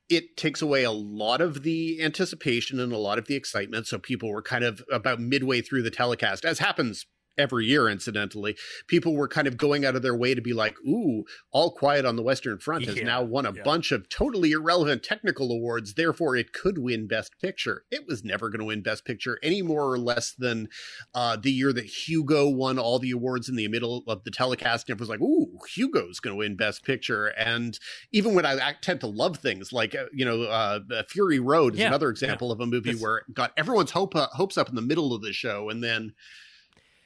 it 0.08 0.38
takes 0.38 0.62
away 0.62 0.84
a 0.84 0.90
lot 0.90 1.40
of 1.42 1.62
the 1.64 2.02
anticipation 2.02 2.80
and 2.80 2.92
a 2.94 2.96
lot 2.98 3.18
of 3.18 3.26
the 3.26 3.34
excitement. 3.34 3.86
So 3.86 3.98
people 3.98 4.30
were 4.32 4.40
kind 4.40 4.64
of 4.64 4.82
about 4.90 5.20
midway 5.20 5.60
through 5.60 5.82
the 5.82 5.90
telecast, 5.90 6.46
as 6.46 6.60
happens 6.60 7.04
every 7.38 7.66
year, 7.66 7.88
incidentally. 7.88 8.56
People 8.88 9.14
were 9.14 9.28
kind 9.28 9.46
of 9.46 9.56
going 9.56 9.84
out 9.84 9.96
of 9.96 10.02
their 10.02 10.16
way 10.16 10.34
to 10.34 10.40
be 10.42 10.52
like, 10.52 10.76
ooh, 10.86 11.24
All 11.52 11.70
Quiet 11.70 12.04
on 12.04 12.16
the 12.16 12.22
Western 12.22 12.58
Front 12.58 12.84
has 12.86 12.96
Yeah, 12.96 13.04
now 13.04 13.22
won 13.22 13.46
a 13.46 13.52
yeah. 13.54 13.62
bunch 13.62 13.92
of 13.92 14.08
totally 14.08 14.52
irrelevant 14.52 15.02
technical 15.02 15.50
awards. 15.52 15.94
Therefore, 15.94 16.36
it 16.36 16.52
could 16.52 16.78
win 16.78 17.06
Best 17.06 17.38
Picture. 17.40 17.84
It 17.90 18.06
was 18.06 18.24
never 18.24 18.48
going 18.50 18.60
to 18.60 18.64
win 18.66 18.82
Best 18.82 19.04
Picture 19.04 19.38
any 19.42 19.62
more 19.62 19.90
or 19.92 19.98
less 19.98 20.32
than 20.36 20.68
uh, 21.14 21.36
the 21.36 21.52
year 21.52 21.72
that 21.72 21.86
Hugo 21.86 22.48
won 22.48 22.78
all 22.78 22.98
the 22.98 23.10
awards 23.12 23.48
in 23.48 23.56
the 23.56 23.68
middle 23.68 24.02
of 24.08 24.24
the 24.24 24.30
telecast. 24.30 24.88
And 24.88 24.96
it 24.96 25.00
was 25.00 25.08
like, 25.08 25.20
ooh, 25.20 25.58
Hugo's 25.74 26.20
going 26.20 26.34
to 26.34 26.38
win 26.38 26.56
Best 26.56 26.84
Picture. 26.84 27.26
And 27.28 27.78
even 28.12 28.34
when 28.34 28.44
I 28.44 28.54
act- 28.56 28.84
tend 28.84 29.00
to 29.00 29.06
love 29.06 29.36
things 29.38 29.72
like 29.72 29.94
uh, 29.94 30.06
you 30.12 30.24
know 30.24 30.42
uh, 30.44 30.80
Fury 31.08 31.38
Road 31.38 31.74
is 31.74 31.80
Yeah, 31.80 31.88
another 31.88 32.10
example 32.10 32.50
of 32.50 32.60
a 32.60 32.66
movie 32.66 32.90
That's- 32.90 33.02
where 33.02 33.18
it 33.18 33.34
got 33.34 33.52
everyone's 33.56 33.90
hope 33.90 34.16
uh, 34.16 34.28
hopes 34.32 34.56
up 34.56 34.68
in 34.68 34.74
the 34.74 34.82
middle 34.82 35.14
of 35.14 35.22
the 35.22 35.32
show 35.32 35.68
and 35.68 35.82
then 35.84 36.12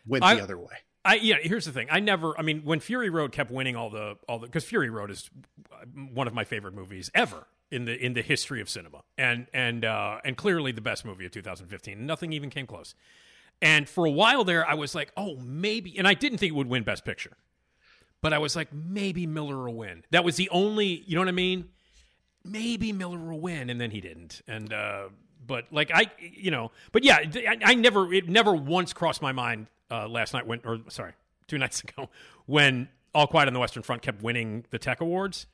went 0.07 0.25
I- 0.25 0.37
the 0.37 0.43
other 0.43 0.59
way. 0.59 0.77
I 1.05 1.15
yeah, 1.17 1.37
here's 1.43 1.65
the 1.65 1.73
thing. 1.73 1.89
I 1.91 1.99
never. 1.99 2.39
I 2.39 2.43
mean, 2.43 2.63
when 2.63 2.79
Fury 2.79 3.11
Road 3.11 3.33
kept 3.33 3.51
winning 3.51 3.75
all 3.75 3.91
the 3.91 4.19
all 4.29 4.39
the 4.39 4.47
because 4.47 4.65
Fury 4.65 4.89
Road 4.89 5.11
is 5.11 5.31
one 6.13 6.29
of 6.29 6.35
my 6.35 6.45
favorite 6.45 6.75
movies 6.75 7.11
ever 7.13 7.49
in 7.73 7.87
the 7.87 8.05
in 8.05 8.13
the 8.13 8.23
history 8.23 8.61
of 8.61 8.69
cinema, 8.69 9.03
and 9.19 9.47
and 9.53 9.85
uh, 9.85 10.21
and 10.25 10.37
clearly 10.37 10.71
the 10.71 10.81
best 10.81 11.05
movie 11.05 11.27
of 11.27 11.33
2015. 11.33 12.07
Nothing 12.07 12.33
even 12.33 12.51
came 12.51 12.67
close. 12.67 12.95
And 13.61 13.89
for 13.89 14.05
a 14.05 14.11
while 14.11 14.45
there, 14.45 14.69
I 14.69 14.75
was 14.75 14.95
like, 14.95 15.13
oh, 15.17 15.37
maybe. 15.37 15.97
And 15.97 16.07
I 16.07 16.15
didn't 16.15 16.39
think 16.39 16.51
it 16.51 16.57
would 16.57 16.69
win 16.69 16.83
Best 16.83 17.05
Picture, 17.05 17.37
but 18.21 18.33
I 18.33 18.39
was 18.39 18.57
like, 18.57 18.73
maybe 18.73 19.27
Miller 19.27 19.57
will 19.57 19.75
win. 19.75 20.05
That 20.11 20.25
was 20.25 20.37
the 20.37 20.49
only. 20.51 21.03
You 21.07 21.17
know 21.17 21.23
what 21.23 21.29
I 21.29 21.33
mean? 21.33 21.69
Maybe 22.45 22.93
Miller 22.93 23.19
will 23.19 23.41
win, 23.41 23.71
and 23.71 23.81
then 23.81 23.91
he 23.91 24.01
didn't. 24.01 24.43
And 24.47 24.73
uh, 24.73 25.09
but 25.47 25.65
like 25.73 25.91
I, 25.93 26.11
you 26.21 26.51
know, 26.51 26.71
but 26.93 27.03
yeah, 27.03 27.19
I, 27.19 27.59
I 27.65 27.75
never. 27.75 28.13
It 28.13 28.29
never 28.29 28.55
once 28.55 28.93
crossed 28.93 29.23
my 29.23 29.33
mind 29.33 29.67
uh, 29.93 30.09
last 30.09 30.33
night 30.33 30.47
when, 30.47 30.61
or 30.65 30.79
sorry, 30.89 31.13
two 31.47 31.59
nights 31.65 31.83
ago 31.83 32.09
when 32.47 32.89
All 33.15 33.27
Quiet 33.27 33.47
on 33.47 33.55
the 33.55 33.61
Western 33.61 33.83
Front 33.83 34.03
kept 34.03 34.23
winning 34.23 34.65
the 34.71 34.79
Tech 34.79 35.01
Awards. 35.01 35.47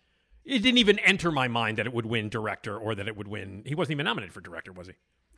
It 0.45 0.61
didn't 0.61 0.79
even 0.79 0.99
enter 1.01 1.31
my 1.31 1.47
mind 1.49 1.77
that 1.77 1.87
it 1.87 1.93
would 1.93 2.07
win 2.07 2.31
director 2.31 2.79
or 2.79 2.95
that 2.95 3.07
it 3.07 3.17
would 3.17 3.29
win. 3.29 3.63
He 3.67 3.75
wasn't 3.75 3.97
even 3.97 4.05
nominated 4.05 4.33
for 4.33 4.41
director, 4.41 4.73
was 4.73 4.87
he? 4.87 4.95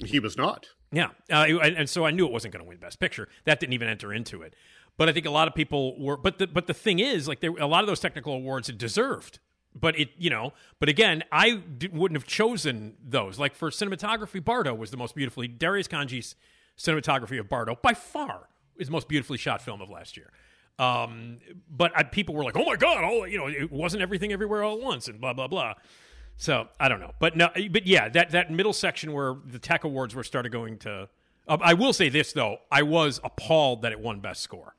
He 0.06 0.20
was 0.20 0.36
not. 0.36 0.68
Yeah, 0.92 1.08
uh, 1.30 1.44
and, 1.62 1.76
and 1.76 1.90
so 1.90 2.06
I 2.06 2.10
knew 2.10 2.26
it 2.26 2.32
wasn't 2.32 2.52
going 2.52 2.64
to 2.64 2.68
win 2.68 2.78
Best 2.78 3.00
Picture. 3.00 3.28
That 3.44 3.60
didn't 3.60 3.72
even 3.72 3.88
enter 3.88 4.12
into 4.12 4.42
it. 4.42 4.54
But 4.96 5.08
I 5.08 5.12
think 5.12 5.26
a 5.26 5.30
lot 5.30 5.48
of 5.48 5.54
people 5.54 6.00
were. 6.00 6.16
But 6.16 6.38
the 6.38 6.46
but 6.46 6.66
the 6.66 6.74
thing 6.74 6.98
is, 7.00 7.26
like 7.26 7.40
there, 7.40 7.50
a 7.50 7.66
lot 7.66 7.82
of 7.82 7.86
those 7.86 8.00
technical 8.00 8.34
awards 8.34 8.68
it 8.68 8.78
deserved. 8.78 9.40
But 9.78 9.98
it, 9.98 10.10
you 10.18 10.30
know, 10.30 10.52
but 10.78 10.88
again, 10.88 11.22
I 11.30 11.54
d- 11.56 11.88
wouldn't 11.92 12.18
have 12.18 12.26
chosen 12.26 12.96
those. 13.02 13.38
Like 13.38 13.54
for 13.54 13.70
cinematography, 13.70 14.44
Bardo 14.44 14.74
was 14.74 14.90
the 14.90 14.96
most 14.96 15.14
beautifully 15.14 15.48
Darius 15.48 15.86
Khondji's 15.86 16.34
cinematography 16.76 17.38
of 17.38 17.48
Bardo 17.48 17.76
by 17.80 17.94
far 17.94 18.48
is 18.80 18.90
most 18.90 19.08
beautifully 19.08 19.38
shot 19.38 19.62
film 19.62 19.80
of 19.80 19.90
last 19.90 20.16
year. 20.16 20.30
Um, 20.78 21.38
but 21.70 21.92
I, 21.94 22.02
people 22.04 22.34
were 22.34 22.42
like, 22.42 22.56
"Oh 22.56 22.64
my 22.64 22.76
god!" 22.76 23.04
All 23.04 23.26
you 23.26 23.38
know, 23.38 23.46
it 23.46 23.70
wasn't 23.70 24.02
everything 24.02 24.32
everywhere 24.32 24.64
all 24.64 24.78
at 24.78 24.82
once, 24.82 25.08
and 25.08 25.20
blah 25.20 25.34
blah 25.34 25.46
blah. 25.46 25.74
So 26.36 26.68
I 26.80 26.88
don't 26.88 27.00
know, 27.00 27.12
but 27.18 27.36
no, 27.36 27.50
but 27.70 27.86
yeah, 27.86 28.08
that 28.08 28.30
that 28.30 28.50
middle 28.50 28.72
section 28.72 29.12
where 29.12 29.36
the 29.44 29.58
tech 29.58 29.84
awards 29.84 30.14
were 30.14 30.24
started 30.24 30.50
going 30.50 30.78
to. 30.78 31.08
Uh, 31.46 31.58
I 31.60 31.74
will 31.74 31.92
say 31.92 32.08
this 32.08 32.32
though, 32.32 32.58
I 32.70 32.82
was 32.82 33.20
appalled 33.22 33.82
that 33.82 33.92
it 33.92 34.00
won 34.00 34.20
best 34.20 34.40
score. 34.40 34.74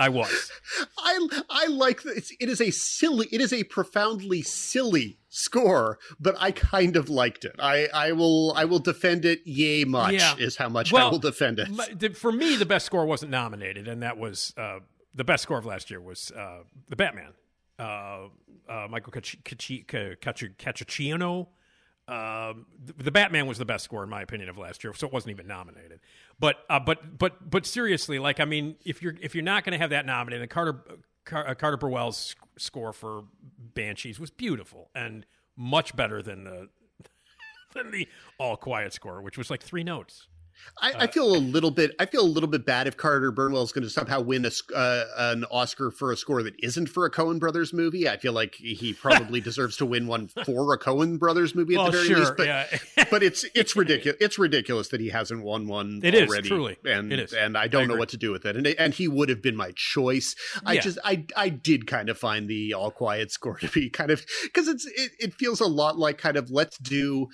I 0.00 0.08
was. 0.08 0.50
I 0.98 1.28
I 1.48 1.66
like 1.66 2.02
that. 2.02 2.16
It's, 2.16 2.32
it 2.40 2.48
is 2.48 2.60
a 2.60 2.70
silly. 2.70 3.28
It 3.30 3.40
is 3.40 3.52
a 3.52 3.64
profoundly 3.64 4.42
silly 4.42 5.18
score, 5.28 5.98
but 6.18 6.34
I 6.40 6.50
kind 6.52 6.96
of 6.96 7.08
liked 7.08 7.44
it. 7.44 7.54
I 7.58 7.88
I 7.94 8.12
will 8.12 8.52
I 8.56 8.64
will 8.64 8.78
defend 8.78 9.24
it. 9.24 9.40
Yay 9.44 9.84
much 9.84 10.14
Yeah. 10.14 10.34
is 10.38 10.56
how 10.56 10.68
much 10.68 10.92
I 10.94 11.08
will 11.08 11.18
defend 11.18 11.58
it. 11.58 11.68
My- 11.70 11.86
For 12.14 12.32
me, 12.32 12.56
the 12.56 12.66
best 12.66 12.86
score 12.86 13.06
wasn't 13.06 13.30
nominated, 13.30 13.86
and 13.88 14.02
that 14.02 14.16
was 14.18 14.52
uh, 14.56 14.80
the 15.14 15.24
best 15.24 15.42
score 15.42 15.58
of 15.58 15.66
last 15.66 15.90
year 15.90 16.00
was 16.00 16.30
uh, 16.32 16.60
the 16.88 16.96
Batman. 16.96 17.32
Uh, 17.78 18.28
uh, 18.68 18.86
Michael 18.90 19.12
Cac- 19.12 19.38
Cac- 19.44 19.86
Cac- 20.20 20.56
Cacciano. 20.58 21.48
Um, 22.08 22.66
the, 22.84 23.04
the 23.04 23.10
Batman 23.12 23.46
was 23.46 23.58
the 23.58 23.64
best 23.64 23.84
score 23.84 24.02
in 24.02 24.10
my 24.10 24.20
opinion 24.22 24.48
of 24.48 24.58
last 24.58 24.82
year, 24.82 24.92
so 24.94 25.06
it 25.06 25.12
wasn't 25.12 25.30
even 25.30 25.46
nominated. 25.46 26.00
But 26.40 26.56
uh, 26.70 26.80
but 26.80 27.18
but 27.18 27.50
but 27.50 27.66
seriously, 27.66 28.18
like 28.18 28.40
I 28.40 28.46
mean, 28.46 28.76
if 28.84 29.02
you're 29.02 29.14
if 29.20 29.34
you're 29.34 29.44
not 29.44 29.62
going 29.62 29.72
to 29.72 29.78
have 29.78 29.90
that 29.90 30.06
nominated, 30.06 30.40
then 30.40 30.48
Carter 30.48 30.82
Car- 31.26 31.48
uh, 31.48 31.54
Carter 31.54 31.76
Burwell's 31.76 32.16
sc- 32.16 32.38
score 32.56 32.94
for 32.94 33.24
Banshees 33.74 34.18
was 34.18 34.30
beautiful 34.30 34.90
and 34.94 35.26
much 35.54 35.94
better 35.94 36.22
than 36.22 36.44
the 36.44 36.70
than 37.74 37.90
the 37.90 38.08
All 38.38 38.56
Quiet 38.56 38.94
score, 38.94 39.20
which 39.20 39.36
was 39.36 39.50
like 39.50 39.62
three 39.62 39.84
notes. 39.84 40.28
I, 40.82 40.92
uh, 40.92 40.96
I 41.00 41.06
feel 41.08 41.34
a 41.34 41.38
little 41.38 41.70
bit. 41.70 41.92
I 41.98 42.06
feel 42.06 42.22
a 42.22 42.26
little 42.28 42.48
bit 42.48 42.64
bad 42.64 42.86
if 42.86 42.96
Carter 42.96 43.30
Burwell 43.30 43.62
is 43.62 43.72
going 43.72 43.84
to 43.84 43.90
somehow 43.90 44.20
win 44.20 44.44
a, 44.46 44.50
uh, 44.74 45.04
an 45.18 45.44
Oscar 45.50 45.90
for 45.90 46.10
a 46.12 46.16
score 46.16 46.42
that 46.42 46.54
isn't 46.62 46.88
for 46.88 47.04
a 47.04 47.10
Coen 47.10 47.38
Brothers 47.38 47.72
movie. 47.72 48.08
I 48.08 48.16
feel 48.16 48.32
like 48.32 48.54
he 48.54 48.92
probably 49.00 49.40
deserves 49.40 49.76
to 49.78 49.86
win 49.86 50.06
one 50.06 50.28
for 50.28 50.72
a 50.72 50.78
Coen 50.78 51.18
Brothers 51.18 51.54
movie 51.54 51.74
at 51.74 51.78
Well, 51.78 51.86
the 51.86 51.92
very 51.92 52.06
sure, 52.06 52.18
least. 52.20 52.32
But 52.36 52.46
yeah. 52.46 52.78
but 53.10 53.22
it's 53.22 53.44
it's 53.54 53.76
ridiculous. 53.76 54.16
It's 54.20 54.38
ridiculous 54.38 54.88
that 54.88 55.00
he 55.00 55.10
hasn't 55.10 55.42
won 55.42 55.66
one 55.66 56.00
It 56.02 56.14
is, 56.14 56.28
already. 56.28 56.48
truly. 56.48 56.76
and 56.84 57.12
It 57.12 57.18
is. 57.18 57.32
and 57.32 57.56
I 57.58 57.68
don't 57.68 57.82
I 57.84 57.86
know 57.86 57.96
what 57.96 58.08
to 58.10 58.16
do 58.16 58.30
with 58.32 58.46
it. 58.46 58.56
And 58.56 58.66
and 58.66 58.94
he 58.94 59.06
would 59.08 59.28
have 59.28 59.42
been 59.42 59.56
my 59.56 59.72
choice. 59.76 60.34
I 60.64 60.74
Yeah. 60.74 60.80
just 60.80 60.98
I 61.04 61.26
I 61.36 61.48
did 61.50 61.86
kind 61.86 62.08
of 62.08 62.16
find 62.18 62.48
the 62.48 62.72
All 62.74 62.90
Quiet 62.90 63.30
score 63.32 63.58
to 63.58 63.68
be 63.68 63.90
kind 63.90 64.10
of 64.10 64.24
because 64.44 64.66
it's 64.68 64.86
it, 64.86 65.10
it 65.18 65.34
feels 65.34 65.60
a 65.60 65.66
lot 65.66 65.98
like 65.98 66.16
kind 66.18 66.36
of 66.36 66.50
let's 66.50 66.78
do 66.78 67.26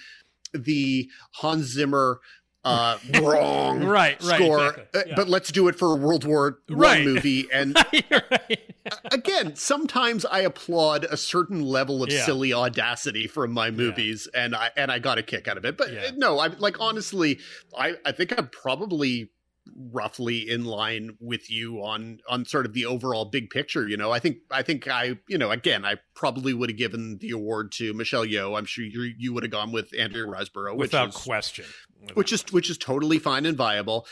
the 0.53 1.09
Hans 1.37 1.67
Zimmer. 1.67 2.21
Uh, 2.67 2.99
wrong 3.21 3.81
Right, 3.85 4.21
right, 4.23 4.37
score, 4.41 4.67
exactly, 4.69 5.01
uh, 5.01 5.05
yeah. 5.07 5.15
but 5.15 5.29
let's 5.29 5.53
do 5.53 5.69
it 5.69 5.77
for 5.79 5.93
a 5.93 5.97
World 5.97 6.25
War 6.25 6.59
One 6.69 6.79
Right. 6.79 7.05
movie. 7.05 7.47
And 7.53 7.77
right. 8.11 8.75
again, 9.13 9.55
sometimes 9.55 10.25
I 10.25 10.41
applaud 10.41 11.05
a 11.05 11.17
certain 11.17 11.63
level 11.63 12.03
of 12.03 12.11
Yeah. 12.11 12.25
silly 12.25 12.53
audacity 12.53 13.27
from 13.29 13.53
my 13.53 13.71
movies, 13.71 14.29
and 14.35 14.55
I 14.57 14.71
and 14.77 14.91
I 14.91 14.99
got 14.99 15.19
a 15.19 15.23
kick 15.23 15.47
out 15.47 15.57
of 15.57 15.65
it. 15.65 15.77
But 15.77 15.93
Yeah. 15.93 16.07
uh, 16.09 16.13
no, 16.17 16.39
I 16.41 16.49
like 16.49 16.81
honestly, 16.81 17.39
I 17.77 17.95
I 18.05 18.13
think 18.13 18.37
I'm 18.37 18.49
probably 18.49 19.31
roughly 19.75 20.49
in 20.49 20.65
line 20.65 21.17
with 21.21 21.51
you 21.51 21.79
on 21.83 22.19
on 22.29 22.45
sort 22.45 22.67
of 22.67 22.73
the 22.73 22.87
overall 22.87 23.25
big 23.25 23.51
picture 23.51 23.89
you 23.89 23.97
know 23.97 24.13
i 24.13 24.19
think 24.19 24.39
i 24.51 24.63
think 24.63 24.87
i 24.89 25.19
you 25.29 25.37
know 25.37 25.51
again 25.51 25.85
i 25.85 25.97
probably 26.15 26.55
would 26.55 26.71
have 26.71 26.79
given 26.79 27.19
the 27.21 27.31
award 27.31 27.73
to 27.73 27.93
michelle 27.95 28.25
yeoh 28.25 28.57
i'm 28.57 28.65
sure 28.65 28.85
you, 28.85 29.13
you 29.19 29.33
would 29.33 29.43
have 29.43 29.53
gone 29.53 29.73
with 29.73 29.93
Andrea 29.99 30.25
Riseborough 30.25 30.77
which 30.77 30.93
Without 30.93 31.09
is 31.09 31.17
question. 31.17 31.65
Without- 32.01 32.17
which 32.17 32.33
is 32.33 32.45
which 32.53 32.71
is 32.71 32.79
totally 32.79 33.19
fine 33.19 33.47
and 33.47 33.57
viable. 33.57 34.07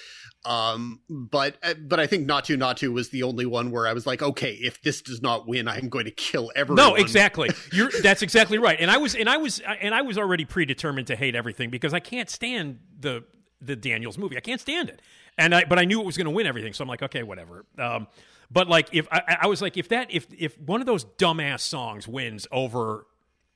Um, 0.45 1.01
but 1.09 1.57
but 1.89 1.99
I 2.01 2.07
think 2.07 2.29
Naatu 2.29 2.93
was 2.93 3.09
the 3.11 3.23
only 3.23 3.47
one 3.47 3.71
where 3.71 3.87
I 3.87 3.95
was 3.95 4.07
like, 4.07 4.21
okay, 4.21 4.53
if 4.53 4.83
this 4.83 5.01
does 5.01 5.23
not 5.23 5.47
win, 5.49 5.69
I'm 5.69 5.89
going 5.89 6.05
to 6.05 6.11
kill 6.11 6.51
everyone. 6.55 6.85
No, 6.85 6.95
exactly. 6.97 7.51
You're 7.73 7.91
that's 8.03 8.21
exactly 8.23 8.59
right. 8.59 8.79
And 8.79 8.91
I 8.91 8.99
was 8.99 9.15
and 9.15 9.29
I 9.29 9.39
was 9.39 9.61
and 9.81 9.95
I 9.95 10.03
was 10.03 10.19
already 10.19 10.45
predetermined 10.45 11.07
to 11.07 11.17
hate 11.17 11.35
everything 11.35 11.71
because 11.71 11.95
I 11.95 12.01
can't 12.01 12.29
stand 12.29 12.81
the 12.99 13.25
the 13.61 13.77
Daniels 13.77 14.19
movie. 14.19 14.37
I 14.37 14.41
can't 14.41 14.61
stand 14.61 14.91
it. 14.91 15.01
And 15.37 15.55
I 15.55 15.65
but 15.65 15.79
I 15.79 15.85
knew 15.85 16.01
it 16.01 16.07
was 16.07 16.17
going 16.17 16.27
to 16.27 16.31
win 16.31 16.47
everything, 16.47 16.73
so 16.73 16.83
I'm 16.83 16.89
like, 16.89 17.03
okay, 17.03 17.23
whatever. 17.23 17.65
Um, 17.79 18.07
but 18.51 18.69
like 18.69 18.89
if 18.93 19.09
I, 19.11 19.39
I 19.43 19.47
was 19.47 19.61
like 19.61 19.77
if 19.77 19.89
that 19.89 20.13
if 20.13 20.27
if 20.37 20.59
one 20.61 20.81
of 20.81 20.87
those 20.87 21.05
dumbass 21.05 21.61
songs 21.61 22.07
wins 22.07 22.47
over 22.53 23.07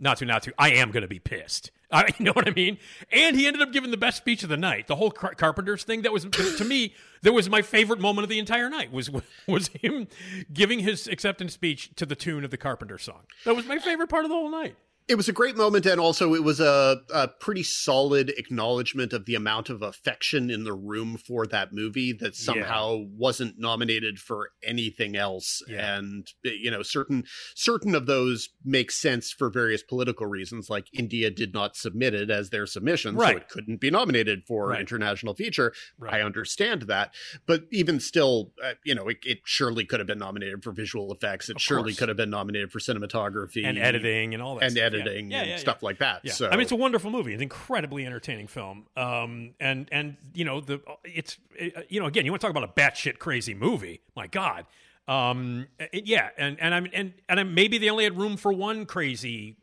Naatu 0.02 0.26
Naatu, 0.26 0.52
I 0.58 0.72
am 0.72 0.90
going 0.90 1.02
to 1.02 1.08
be 1.08 1.18
pissed. 1.18 1.70
I, 1.90 2.08
you 2.18 2.24
know 2.24 2.32
what 2.32 2.46
I 2.46 2.52
mean? 2.52 2.78
And 3.10 3.36
he 3.36 3.46
ended 3.46 3.62
up 3.62 3.72
giving 3.72 3.90
the 3.90 3.96
best 3.96 4.16
speech 4.18 4.42
of 4.42 4.48
the 4.48 4.56
night. 4.56 4.86
The 4.86 4.96
whole 4.96 5.10
Car- 5.10 5.34
Carpenters 5.34 5.84
thing 5.84 6.02
that 6.02 6.12
was 6.12 6.24
to 6.24 6.64
me 6.64 6.94
that 7.22 7.32
was 7.32 7.48
my 7.48 7.62
favorite 7.62 8.00
moment 8.00 8.24
of 8.24 8.28
the 8.28 8.38
entire 8.38 8.68
night 8.68 8.92
was 8.92 9.10
was 9.46 9.68
him 9.68 10.08
giving 10.52 10.80
his 10.80 11.06
acceptance 11.06 11.54
speech 11.54 11.90
to 11.96 12.06
the 12.06 12.16
tune 12.16 12.44
of 12.44 12.50
the 12.50 12.58
Carpenter 12.58 12.98
song. 12.98 13.22
That 13.44 13.56
was 13.56 13.66
my 13.66 13.78
favorite 13.78 14.08
part 14.08 14.24
of 14.24 14.30
the 14.30 14.36
whole 14.36 14.50
night. 14.50 14.76
It 15.08 15.16
was 15.16 15.26
a 15.28 15.32
great 15.32 15.56
moment, 15.56 15.86
and 15.86 15.98
also 15.98 16.34
it 16.34 16.44
was 16.44 16.60
a, 16.60 17.00
a 17.14 17.28
pretty 17.28 17.62
solid 17.62 18.28
acknowledgement 18.36 19.14
of 19.14 19.24
the 19.24 19.34
amount 19.34 19.70
of 19.70 19.80
affection 19.80 20.50
in 20.50 20.64
the 20.64 20.74
room 20.74 21.16
for 21.16 21.46
that 21.46 21.72
movie 21.72 22.12
that 22.20 22.36
somehow 22.36 23.04
wasn't 23.16 23.58
nominated 23.58 24.18
for 24.18 24.50
anything 24.62 25.16
else. 25.16 25.62
Yeah. 25.66 25.96
And 25.96 26.26
you 26.44 26.70
know, 26.70 26.82
certain 26.82 27.24
certain 27.54 27.94
of 27.94 28.04
those 28.04 28.50
make 28.64 28.90
sense 28.90 29.32
for 29.32 29.48
various 29.48 29.82
political 29.82 30.26
reasons, 30.26 30.68
like 30.68 30.88
India 30.92 31.30
did 31.30 31.54
not 31.54 31.74
submit 31.74 32.12
it 32.12 32.28
as 32.30 32.50
their 32.50 32.66
submission, 32.66 33.16
Right. 33.16 33.36
so 33.36 33.36
it 33.38 33.48
couldn't 33.48 33.80
be 33.80 33.90
nominated 33.90 34.42
for 34.46 34.68
Right. 34.68 34.80
international 34.80 35.34
feature. 35.34 35.72
Right. 35.98 36.14
I 36.14 36.22
understand 36.22 36.82
that, 36.82 37.14
but 37.46 37.62
even 37.72 37.98
still, 37.98 38.52
uh, 38.62 38.74
you 38.84 38.94
know, 38.94 39.08
it, 39.08 39.18
it 39.24 39.38
surely 39.46 39.86
could 39.86 40.00
have 40.00 40.06
been 40.06 40.18
nominated 40.18 40.62
for 40.62 40.72
visual 40.72 41.10
effects. 41.14 41.48
It 41.48 41.56
Of 41.56 41.62
surely 41.62 41.92
course. 41.92 41.98
could 41.98 42.08
have 42.08 42.16
been 42.18 42.28
nominated 42.30 42.70
for 42.70 42.78
cinematography 42.78 43.64
and 43.64 43.78
editing 43.78 44.34
and 44.34 44.42
all 44.42 44.56
that 44.56 44.64
and 44.64 44.72
stuff. 44.72 44.84
Editing 45.00 45.30
Yeah, 45.30 45.38
and 45.38 45.46
yeah, 45.48 45.54
yeah. 45.54 45.60
stuff 45.60 45.82
like 45.82 45.98
that. 45.98 46.28
So 46.28 46.48
I 46.48 46.52
mean, 46.52 46.60
it's 46.60 46.72
a 46.72 46.76
wonderful 46.76 47.10
movie. 47.10 47.32
It's 47.32 47.38
an 47.38 47.42
incredibly 47.44 48.04
entertaining 48.06 48.46
film. 48.46 48.86
Um, 48.96 49.54
and 49.60 49.88
and 49.92 50.16
you 50.34 50.44
know 50.44 50.60
the 50.60 50.80
it's 51.04 51.38
uh, 51.60 51.82
you 51.88 52.00
know 52.00 52.06
again 52.06 52.24
you 52.24 52.30
want 52.32 52.40
to 52.40 52.46
talk 52.46 52.56
about 52.56 52.68
a 52.68 52.72
batshit 52.80 53.18
crazy 53.18 53.54
movie? 53.54 54.00
My 54.16 54.26
God. 54.26 54.66
Um, 55.06 55.66
it- 55.78 56.06
yeah, 56.06 56.30
and 56.36 56.60
and 56.60 56.74
I'm 56.74 56.86
and 56.92 57.14
and 57.28 57.40
I'm, 57.40 57.54
maybe 57.54 57.78
they 57.78 57.88
only 57.88 58.04
had 58.04 58.18
room 58.18 58.36
for 58.36 58.52
one 58.52 58.84
crazy 58.86 59.56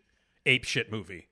ape 0.46 0.64
shit 0.64 0.92
movie 0.92 1.28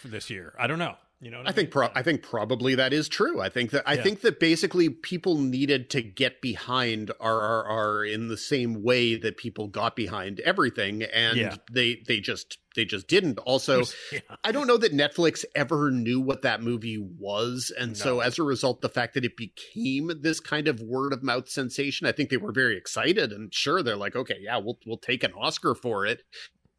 for 0.00 0.08
this 0.08 0.30
year. 0.30 0.54
I 0.58 0.66
don't 0.66 0.78
know. 0.78 0.96
You 1.22 1.30
know, 1.30 1.38
what 1.38 1.48
I 1.48 1.52
think 1.52 1.66
mean? 1.66 1.72
pro- 1.72 1.88
I 1.94 2.02
think 2.02 2.22
probably 2.22 2.74
that 2.76 2.94
is 2.94 3.06
true. 3.06 3.42
I 3.42 3.50
think 3.50 3.72
that 3.72 3.82
I 3.86 3.94
Yeah. 3.94 4.02
think 4.02 4.22
that 4.22 4.40
basically 4.40 4.88
people 4.88 5.36
needed 5.38 5.90
to 5.90 6.00
get 6.00 6.40
behind 6.40 7.10
RRR 7.20 8.04
in 8.10 8.28
the 8.28 8.38
same 8.38 8.82
way 8.82 9.16
that 9.16 9.36
people 9.36 9.68
got 9.68 9.94
behind 9.94 10.40
everything, 10.40 11.02
and 11.02 11.36
Yeah. 11.36 11.56
they 11.70 11.96
they 12.06 12.20
just 12.20 12.56
they 12.74 12.86
just 12.86 13.06
didn't. 13.06 13.38
Also, 13.40 13.82
Yeah. 14.12 14.20
I 14.44 14.50
don't 14.52 14.66
know 14.66 14.78
that 14.78 14.94
Netflix 14.94 15.44
ever 15.54 15.90
knew 15.90 16.20
what 16.22 16.40
that 16.40 16.62
movie 16.62 16.96
was, 16.96 17.70
and 17.78 17.98
so 17.98 18.20
as 18.20 18.38
a 18.38 18.42
result, 18.42 18.80
the 18.80 18.88
fact 18.88 19.12
that 19.12 19.24
it 19.26 19.36
became 19.36 20.10
this 20.22 20.40
kind 20.40 20.68
of 20.68 20.80
word 20.80 21.12
of 21.12 21.22
mouth 21.22 21.50
sensation, 21.50 22.06
I 22.06 22.12
think 22.12 22.30
they 22.30 22.38
were 22.38 22.52
very 22.52 22.78
excited 22.78 23.30
and 23.30 23.52
sure 23.52 23.82
they're 23.82 23.94
like, 23.96 24.16
okay, 24.16 24.38
yeah, 24.40 24.56
we'll 24.56 24.78
we'll 24.86 24.96
take 24.96 25.22
an 25.22 25.32
Oscar 25.34 25.74
for 25.74 26.06
it, 26.06 26.22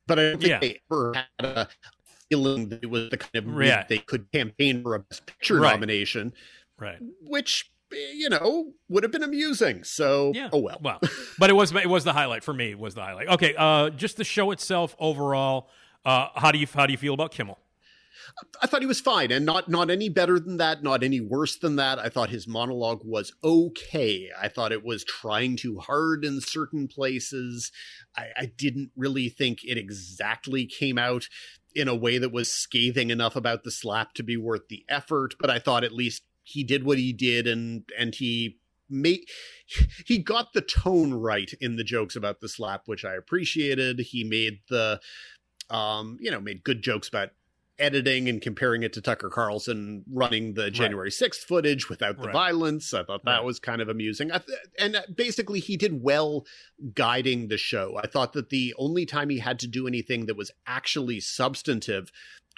but 0.07 0.17
I 0.17 0.23
don't 0.31 0.39
think 0.41 0.49
Yeah. 0.49 0.59
they 0.59 0.79
ever 0.91 1.13
had 1.13 1.45
a 1.45 1.67
feeling 2.31 2.69
that 2.69 2.83
it 2.83 2.89
was 2.89 3.09
the 3.09 3.17
kind 3.17 3.35
of 3.35 3.45
movie 3.45 3.67
Yeah. 3.67 3.83
they 3.87 3.97
could 3.97 4.31
campaign 4.31 4.81
for 4.83 4.95
a 4.95 4.99
Best 4.99 5.25
Picture 5.25 5.59
Right. 5.59 5.73
nomination, 5.73 6.33
right. 6.79 6.97
which 7.21 7.69
you 8.13 8.29
know 8.29 8.71
would 8.87 9.03
have 9.03 9.11
been 9.11 9.23
amusing. 9.23 9.83
So, 9.83 10.31
Yeah. 10.33 10.49
oh 10.53 10.59
well. 10.59 10.79
Well, 10.81 10.99
but 11.37 11.49
it 11.49 11.53
was 11.53 11.73
it 11.75 11.89
was 11.89 12.05
the 12.05 12.13
highlight 12.13 12.43
for 12.43 12.53
me. 12.53 12.73
Was 12.73 12.95
the 12.95 13.01
highlight. 13.01 13.27
Okay. 13.27 13.53
Uh, 13.57 13.89
just 13.89 14.15
the 14.17 14.23
show 14.23 14.51
itself 14.51 14.95
overall. 14.97 15.69
Uh, 16.05 16.27
how 16.35 16.51
do 16.51 16.57
you 16.57 16.67
how 16.73 16.85
do 16.85 16.93
you 16.93 16.97
feel 16.97 17.13
about 17.13 17.31
Kimmel? 17.31 17.59
I 18.61 18.67
thought 18.67 18.81
he 18.81 18.87
was 18.87 19.01
fine, 19.01 19.29
and 19.31 19.45
not 19.45 19.67
not 19.67 19.89
any 19.89 20.07
better 20.07 20.39
than 20.39 20.55
that, 20.57 20.83
not 20.83 21.03
any 21.03 21.19
worse 21.19 21.57
than 21.57 21.75
that. 21.77 21.99
I 21.99 22.07
thought 22.07 22.29
his 22.29 22.47
monologue 22.47 23.01
was 23.03 23.33
okay. 23.43 24.29
I 24.41 24.47
thought 24.47 24.71
it 24.71 24.85
was 24.85 25.03
trying 25.03 25.57
too 25.57 25.79
hard 25.79 26.23
in 26.23 26.39
certain 26.39 26.87
places. 26.87 27.71
I, 28.15 28.27
I 28.37 28.45
didn't 28.45 28.91
really 28.95 29.27
think 29.27 29.59
it 29.65 29.77
exactly 29.77 30.65
came 30.65 30.97
out 30.97 31.27
in 31.75 31.87
a 31.87 31.95
way 31.95 32.17
that 32.17 32.31
was 32.31 32.51
scathing 32.51 33.09
enough 33.09 33.35
about 33.35 33.63
the 33.63 33.71
slap 33.71 34.13
to 34.15 34.23
be 34.23 34.37
worth 34.37 34.67
the 34.69 34.85
effort. 34.89 35.35
But 35.39 35.49
I 35.49 35.59
thought 35.59 35.83
at 35.83 35.91
least 35.91 36.23
he 36.43 36.63
did 36.63 36.83
what 36.83 36.97
he 36.97 37.13
did, 37.13 37.47
and 37.47 37.83
and 37.97 38.15
he 38.15 38.57
made 38.89 39.21
he 40.05 40.17
got 40.17 40.53
the 40.53 40.61
tone 40.61 41.13
right 41.13 41.51
in 41.59 41.75
the 41.75 41.83
jokes 41.83 42.15
about 42.15 42.41
the 42.41 42.49
slap, 42.49 42.83
which 42.87 43.05
I 43.05 43.15
appreciated. 43.15 43.99
He 43.99 44.23
made 44.23 44.59
the 44.69 44.99
um, 45.71 46.17
you 46.19 46.29
know, 46.29 46.41
made 46.41 46.63
good 46.63 46.81
jokes 46.81 47.07
about 47.07 47.29
editing 47.81 48.29
and 48.29 48.41
comparing 48.41 48.83
it 48.83 48.93
to 48.93 49.01
Tucker 49.01 49.29
Carlson 49.29 50.03
running 50.11 50.53
the 50.53 50.69
January 50.71 51.09
6th 51.11 51.39
footage 51.45 51.89
without 51.89 52.17
the 52.17 52.27
Right. 52.27 52.33
violence. 52.33 52.93
I 52.93 53.03
thought 53.03 53.25
that 53.25 53.37
Right. 53.37 53.43
was 53.43 53.59
kind 53.59 53.81
of 53.81 53.89
amusing. 53.89 54.31
I 54.31 54.37
th- 54.37 54.57
and 54.79 54.95
uh, 54.95 55.01
basically, 55.13 55.59
he 55.59 55.75
did 55.77 56.01
well 56.03 56.45
guiding 56.93 57.47
the 57.47 57.57
show. 57.57 57.99
I 58.01 58.07
thought 58.07 58.33
that 58.33 58.49
the 58.49 58.73
only 58.77 59.05
time 59.05 59.29
he 59.29 59.39
had 59.39 59.59
to 59.59 59.67
do 59.67 59.87
anything 59.87 60.27
that 60.27 60.37
was 60.37 60.51
actually 60.65 61.19
substantive 61.19 62.11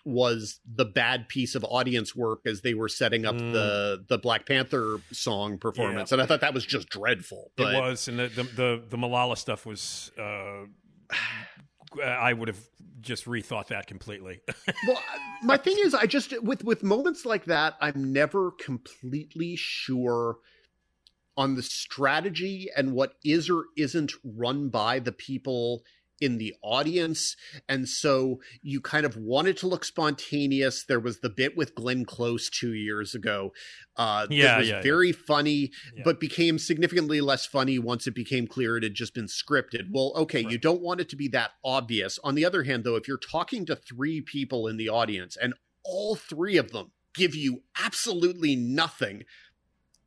was 0.06 0.60
the 0.66 0.84
bad 0.84 1.30
piece 1.30 1.56
of 1.56 1.64
audience 1.64 2.14
work 2.14 2.42
as 2.46 2.60
they 2.60 2.74
were 2.74 2.90
setting 2.90 3.26
up 3.26 3.36
Mm. 3.36 3.54
the 3.54 4.04
the 4.10 4.18
Black 4.18 4.46
Panther 4.46 5.00
song 5.12 5.58
performance, 5.58 6.12
and 6.12 6.22
I 6.22 6.26
thought 6.26 6.42
that 6.42 6.54
was 6.54 6.66
just 6.66 6.90
dreadful. 6.90 7.54
But 7.56 7.74
it 7.74 7.80
was, 7.80 8.08
and 8.10 8.20
the 8.20 8.28
the 8.28 8.44
the, 8.44 8.84
the 8.90 8.98
Malala 8.98 9.38
stuff 9.38 9.66
was. 9.66 10.12
Uh, 10.18 10.66
I 12.02 12.34
would 12.34 12.48
have 12.48 12.60
just 13.02 13.26
rethought 13.26 13.68
that 13.68 13.88
completely. 13.88 14.40
well 14.88 15.02
my 15.44 15.58
thing 15.58 15.76
is 15.80 15.94
i 15.94 16.06
just 16.06 16.42
with 16.42 16.64
with 16.64 16.84
moments 16.84 17.26
like 17.26 17.46
that 17.46 17.76
i'm 17.82 18.14
never 18.14 18.52
completely 18.52 19.56
sure 19.56 20.38
on 21.36 21.56
the 21.56 21.64
strategy 21.64 22.70
and 22.76 22.94
what 22.94 23.16
is 23.26 23.50
or 23.50 23.66
isn't 23.76 24.14
run 24.24 24.70
by 24.70 25.00
the 25.00 25.12
people 25.12 25.84
in 26.22 26.38
the 26.38 26.54
audience 26.64 27.36
and 27.68 27.88
so 27.90 28.40
you 28.62 28.80
kind 28.80 29.06
of 29.06 29.18
wanted 29.18 29.58
to 29.58 29.68
look 29.68 29.84
spontaneous. 29.84 30.86
There 30.86 31.00
was 31.00 31.20
the 31.20 31.30
bit 31.30 31.58
with 31.58 31.76
glenn 31.76 32.06
close 32.06 32.50
two 32.50 32.74
years 32.74 33.14
ago. 33.16 33.52
Uh 33.98 34.28
Yeah, 34.30 34.48
that 34.48 34.60
was 34.60 34.70
yeah, 34.70 34.76
yeah. 34.78 34.82
very 34.82 35.12
funny 35.12 35.72
Yeah. 35.96 36.04
but 36.06 36.20
became 36.20 36.60
significantly 36.60 37.20
less 37.22 37.46
funny 37.46 37.80
once 37.80 38.08
it 38.08 38.16
became 38.16 38.48
clear 38.48 38.78
it 38.78 38.84
had 38.84 38.94
just 38.94 39.14
been 39.14 39.28
scripted. 39.28 39.88
Well 39.92 40.14
okay 40.16 40.46
you 40.48 40.58
don't 40.58 40.82
want 40.82 41.02
it 41.02 41.10
to 41.10 41.16
be 41.16 41.28
that 41.30 41.52
obvious. 41.64 42.20
On 42.24 42.36
the 42.36 42.46
other 42.46 42.64
hand 42.64 42.84
though 42.84 42.96
if 42.96 43.08
you're 43.08 43.18
talking 43.18 43.66
to 43.66 43.76
three 43.76 44.22
people 44.22 44.68
in 44.68 44.78
the 44.78 44.90
audience 44.90 45.36
and 45.36 45.54
all 45.84 46.16
three 46.16 46.58
of 46.58 46.72
them 46.72 46.92
give 47.14 47.36
you 47.36 47.64
absolutely 47.84 48.56
nothing 48.56 49.24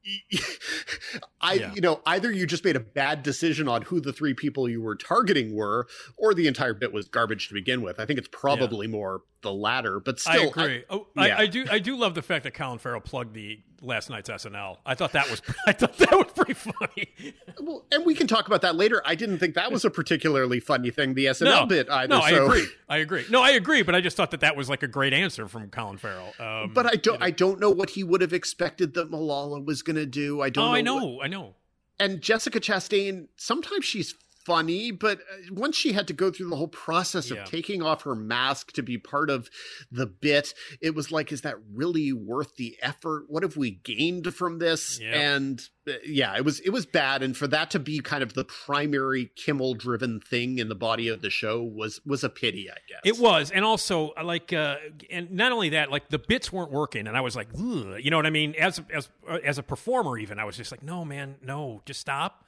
I, 1.41 1.55
Yeah. 1.55 1.75
you 1.75 1.81
know, 1.81 2.01
either 2.07 2.31
you 2.31 2.47
just 2.47 2.65
made 2.65 2.77
a 2.77 2.81
bad 2.81 3.23
decision 3.23 3.69
on 3.69 3.83
who 3.83 4.01
the 4.01 4.13
three 4.13 4.35
people 4.35 4.69
you 4.69 4.81
were 4.81 4.97
targeting 4.97 5.55
were, 5.55 5.87
or 6.17 6.35
the 6.35 6.47
entire 6.47 6.75
bit 6.75 6.93
was 6.93 7.09
garbage 7.09 7.49
to 7.49 7.55
begin 7.55 7.83
with. 7.83 7.99
I 8.01 8.07
think 8.07 8.19
it's 8.19 8.29
probably 8.31 8.87
more 8.87 9.23
the 9.43 9.53
latter, 9.53 10.01
but 10.01 10.21
I 10.27 10.37
still, 10.37 10.51
agree. 10.51 10.85
oh, 10.91 11.07
yeah. 11.17 11.23
I, 11.23 11.39
I 11.43 11.47
do. 11.47 11.65
I 11.71 11.79
do 11.79 11.97
love 11.97 12.15
the 12.15 12.23
fact 12.23 12.45
that 12.45 12.55
Colin 12.55 12.79
Farrell 12.79 13.01
plugged 13.01 13.35
the 13.35 13.61
last 13.83 14.11
night's 14.11 14.29
SNL. 14.31 14.79
I 14.87 14.95
thought 14.95 15.13
that 15.13 15.31
was. 15.31 15.43
I 15.67 15.73
thought 15.73 15.97
that 15.99 16.13
was 16.13 16.27
pretty 16.35 16.55
funny. 16.55 17.35
well, 17.61 17.85
and 17.93 18.05
we 18.07 18.15
can 18.15 18.27
talk 18.27 18.47
about 18.47 18.63
that 18.63 18.77
later. 18.77 19.03
I 19.05 19.15
didn't 19.15 19.39
think 19.39 19.55
that 19.55 19.71
was 19.73 19.85
a 19.85 19.91
particularly 19.91 20.61
funny 20.61 20.91
thing, 20.91 21.15
the 21.15 21.27
SNL 21.27 21.45
no, 21.45 21.67
bit 21.67 21.89
either. 21.91 22.09
no, 22.09 22.21
I 22.21 22.31
so- 22.31 22.47
agree. 22.47 22.67
I 22.89 22.97
agree. 22.99 23.25
No, 23.31 23.43
I 23.43 23.51
agree. 23.51 23.83
But 23.83 23.95
I 23.95 24.01
just 24.01 24.17
thought 24.17 24.31
that 24.31 24.41
that 24.41 24.57
was 24.57 24.69
like 24.69 24.83
a 24.83 24.89
great 24.89 25.13
answer 25.13 25.49
from 25.49 25.69
Colin 25.71 25.99
Farrell. 25.99 26.33
Um, 26.39 26.73
But 26.73 26.87
I 26.87 26.91
don't, 26.97 27.15
you 27.15 27.19
know. 27.21 27.27
I 27.27 27.31
don't 27.31 27.61
know 27.61 27.71
what 27.71 27.91
he 27.91 28.05
would 28.05 28.21
have 28.21 28.33
expected 28.33 28.95
that 28.95 29.11
Malala 29.11 29.65
was 29.65 29.83
going 29.83 29.97
to 29.97 30.07
do. 30.07 30.41
I 30.41 30.51
don't. 30.51 30.65
oh, 30.65 30.69
know 30.69 30.73
I 30.75 30.77
what- 30.77 30.85
know. 30.85 31.21
I 31.23 31.29
know. 31.29 31.55
and 31.99 32.21
Jessica 32.21 32.61
Chastain, 32.61 33.29
sometimes 33.37 33.85
she's 33.85 34.15
funny, 34.47 34.91
but 34.93 35.19
uh, 35.19 35.53
once 35.53 35.77
she 35.77 35.93
had 35.93 36.07
to 36.07 36.13
go 36.15 36.31
through 36.31 36.49
the 36.49 36.57
whole 36.57 36.69
process 36.69 37.31
Yeah. 37.31 37.43
of 37.43 37.51
taking 37.51 37.83
off 37.83 38.03
her 38.03 38.15
mask 38.15 38.73
to 38.73 38.83
be 38.83 38.97
part 38.99 39.29
of 39.29 39.51
the 39.91 40.07
bit, 40.07 40.55
it 40.81 40.95
was 40.95 41.11
like, 41.11 41.33
is 41.33 41.41
that 41.43 41.57
really 41.75 42.13
worth 42.13 42.57
the 42.57 42.77
effort? 42.81 43.25
What 43.29 43.43
have 43.43 43.57
we 43.57 43.73
gained 43.73 44.33
from 44.35 44.59
this? 44.59 45.01
Yeah. 45.01 45.35
And 45.35 45.61
uh, 45.89 45.93
yeah, 46.05 46.37
it 46.37 46.45
was 46.45 46.61
it 46.61 46.71
was 46.71 46.85
bad, 46.87 47.23
and 47.23 47.37
for 47.37 47.47
that 47.49 47.71
to 47.73 47.79
be 47.79 48.01
kind 48.01 48.23
of 48.23 48.35
the 48.35 48.45
primary 48.45 49.31
Kimmel 49.37 49.75
driven 49.75 50.21
thing 50.21 50.59
in 50.59 50.69
the 50.69 50.75
body 50.75 51.09
of 51.09 51.23
the 51.23 51.31
show 51.31 51.63
was 51.63 52.01
was 52.05 52.25
a 52.25 52.29
pity, 52.29 52.69
I 52.71 52.79
guess. 52.89 53.01
It 53.05 53.19
was, 53.21 53.51
and 53.53 53.65
also 53.65 54.13
like, 54.23 54.53
uh, 54.53 54.77
and 55.11 55.31
not 55.31 55.53
only 55.53 55.69
that, 55.71 55.91
like 55.93 56.09
the 56.09 56.19
bits 56.19 56.53
weren't 56.53 56.73
working, 56.73 57.07
and 57.07 57.17
I 57.17 57.21
was 57.21 57.37
like, 57.37 57.49
you 57.57 58.11
know 58.11 58.17
what 58.17 58.27
I 58.27 58.31
mean? 58.31 58.55
As 58.59 58.81
as 58.93 59.09
uh, 59.29 59.39
as 59.45 59.59
a 59.59 59.63
performer, 59.63 60.19
even 60.19 60.39
I 60.41 60.45
was 60.45 60.57
just 60.57 60.73
like, 60.73 60.83
no, 60.83 61.05
man, 61.05 61.37
no, 61.43 61.83
just 61.87 62.01
stop. 62.01 62.45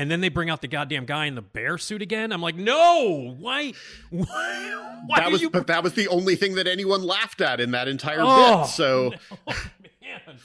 And 0.00 0.10
then 0.10 0.22
they 0.22 0.30
bring 0.30 0.48
out 0.48 0.62
the 0.62 0.66
goddamn 0.66 1.04
guy 1.04 1.26
in 1.26 1.34
the 1.34 1.42
bear 1.42 1.76
suit 1.76 2.00
again. 2.00 2.32
I'm 2.32 2.40
like, 2.40 2.56
no, 2.56 3.36
why? 3.38 3.74
Why? 4.08 4.22
why 5.06 5.20
that 5.20 5.30
was, 5.30 5.42
you? 5.42 5.50
but 5.50 5.66
that 5.66 5.82
was 5.84 5.92
the 5.92 6.08
only 6.08 6.36
thing 6.36 6.54
that 6.54 6.66
anyone 6.66 7.02
laughed 7.02 7.42
at 7.42 7.60
in 7.60 7.72
that 7.72 7.86
entire 7.86 8.20
Oh, 8.22 8.62
bit. 8.62 8.68
So 8.70 9.12
man. 9.46 10.38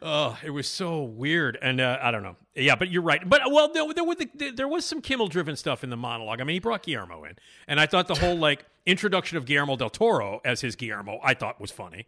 Oh, 0.00 0.38
it 0.44 0.50
was 0.50 0.68
so 0.68 1.02
weird, 1.02 1.58
and 1.60 1.80
uh, 1.80 1.98
I 2.00 2.12
don't 2.12 2.22
know. 2.22 2.36
Yeah, 2.54 2.76
but 2.76 2.90
you're 2.90 3.02
right. 3.02 3.28
But 3.28 3.40
well, 3.50 3.72
there, 3.72 3.92
there 3.92 4.04
was 4.04 4.18
the, 4.18 4.52
there 4.52 4.68
was 4.68 4.84
some 4.84 5.00
Kimmel-driven 5.00 5.56
stuff 5.56 5.82
in 5.82 5.90
the 5.90 5.96
monologue. 5.96 6.40
I 6.40 6.44
mean, 6.44 6.54
he 6.54 6.60
brought 6.60 6.84
Guillermo 6.84 7.24
in, 7.24 7.34
and 7.66 7.80
I 7.80 7.86
thought 7.86 8.06
the 8.06 8.14
whole 8.14 8.36
like 8.36 8.64
introduction 8.86 9.36
of 9.36 9.46
Guillermo 9.46 9.74
del 9.74 9.90
Toro 9.90 10.40
as 10.44 10.60
his 10.60 10.76
Guillermo, 10.76 11.18
I 11.24 11.34
thought 11.34 11.60
was 11.60 11.72
funny. 11.72 12.06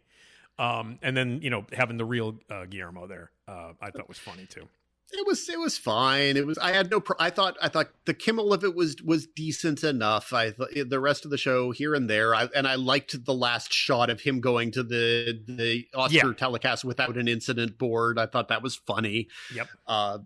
Um, 0.57 0.97
and 1.01 1.17
then 1.17 1.41
you 1.41 1.49
know 1.49 1.65
having 1.73 1.97
the 1.97 2.05
real 2.05 2.37
uh, 2.49 2.63
Guillermo 2.67 3.05
there, 3.05 3.31
uh, 3.49 3.73
I 3.81 3.91
thought 3.91 4.07
was 4.07 4.17
funny 4.17 4.45
too. 4.45 4.69
It 5.11 5.25
was 5.27 5.47
it 5.49 5.59
was 5.59 5.77
fine. 5.77 6.37
It 6.37 6.45
was 6.45 6.57
I 6.57 6.71
had 6.71 6.89
no. 6.89 6.99
Pro- 6.99 7.15
I 7.19 7.29
thought 7.29 7.55
I 7.61 7.69
thought 7.69 7.89
the 8.05 8.13
Kimmel 8.13 8.53
of 8.53 8.63
it 8.63 8.75
was 8.75 8.95
was 9.03 9.27
decent 9.27 9.83
enough. 9.83 10.33
I 10.33 10.51
thought 10.51 10.69
the 10.87 10.99
rest 10.99 11.25
of 11.25 11.31
the 11.31 11.37
show 11.37 11.71
here 11.71 11.93
and 11.93 12.09
there, 12.09 12.33
I, 12.35 12.49
and 12.55 12.67
I 12.67 12.75
liked 12.75 13.23
the 13.25 13.33
last 13.33 13.71
shot 13.71 14.09
of 14.09 14.21
him 14.21 14.41
going 14.41 14.71
to 14.71 14.83
the 14.83 15.39
the 15.47 15.87
Oscar 15.93 16.27
Yeah. 16.29 16.33
telecast 16.33 16.83
without 16.83 17.17
an 17.17 17.27
incident 17.27 17.77
board. 17.77 18.17
I 18.17 18.25
thought 18.25 18.47
that 18.49 18.63
was 18.63 18.75
funny. 18.75 19.27
Yep. 19.53 19.67
Uh, 19.87 20.17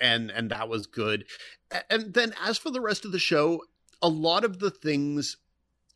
and 0.00 0.30
and 0.30 0.50
that 0.50 0.68
was 0.68 0.86
good. 0.86 1.26
And 1.88 2.14
then 2.14 2.32
as 2.42 2.56
for 2.58 2.70
the 2.70 2.80
rest 2.80 3.04
of 3.04 3.12
the 3.12 3.18
show, 3.18 3.62
a 4.00 4.08
lot 4.08 4.44
of 4.44 4.58
the 4.58 4.70
things 4.70 5.36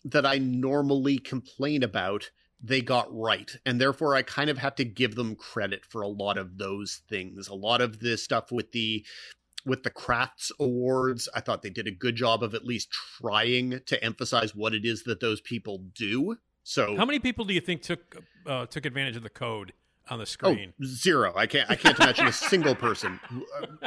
that 0.04 0.26
I 0.26 0.38
normally 0.38 1.18
complain 1.18 1.82
about, 1.82 2.30
they 2.62 2.80
got 2.80 3.06
right. 3.10 3.50
And 3.66 3.80
therefore, 3.80 4.14
I 4.14 4.22
kind 4.22 4.50
of 4.50 4.58
have 4.58 4.74
to 4.76 4.84
give 4.84 5.14
them 5.14 5.34
credit 5.34 5.84
for 5.84 6.02
a 6.02 6.08
lot 6.08 6.38
of 6.38 6.58
those 6.58 7.02
things. 7.08 7.48
A 7.48 7.54
lot 7.54 7.80
of 7.80 8.00
the 8.00 8.16
stuff 8.16 8.50
with 8.50 8.72
the 8.72 9.04
with 9.66 9.82
the 9.82 9.88
crafts 9.90 10.52
awards 10.60 11.26
i 11.34 11.40
thought 11.40 11.62
they 11.62 11.70
did 11.70 11.86
a 11.86 11.90
good 11.90 12.16
job 12.16 12.42
of 12.42 12.54
at 12.54 12.66
least 12.66 12.90
trying 13.18 13.80
to 13.86 14.04
emphasize 14.04 14.54
what 14.54 14.74
it 14.74 14.84
is 14.84 15.04
that 15.04 15.20
those 15.20 15.40
people 15.40 15.78
do 15.94 16.36
so 16.64 16.96
How 16.96 17.04
many 17.04 17.18
people 17.18 17.44
do 17.44 17.54
you 17.54 17.60
think 17.60 17.82
took 17.82 18.16
uh, 18.46 18.66
took 18.66 18.84
advantage 18.84 19.16
of 19.16 19.22
the 19.22 19.30
code 19.30 19.72
on 20.08 20.18
the 20.18 20.22
Oh, 20.22 20.24
screen? 20.24 20.72
zero. 20.84 21.32
I 21.34 21.46
can't. 21.46 21.70
I 21.70 21.76
can't 21.76 21.98
imagine 21.98 22.26
a 22.26 22.32
single 22.32 22.74
person. 22.74 23.18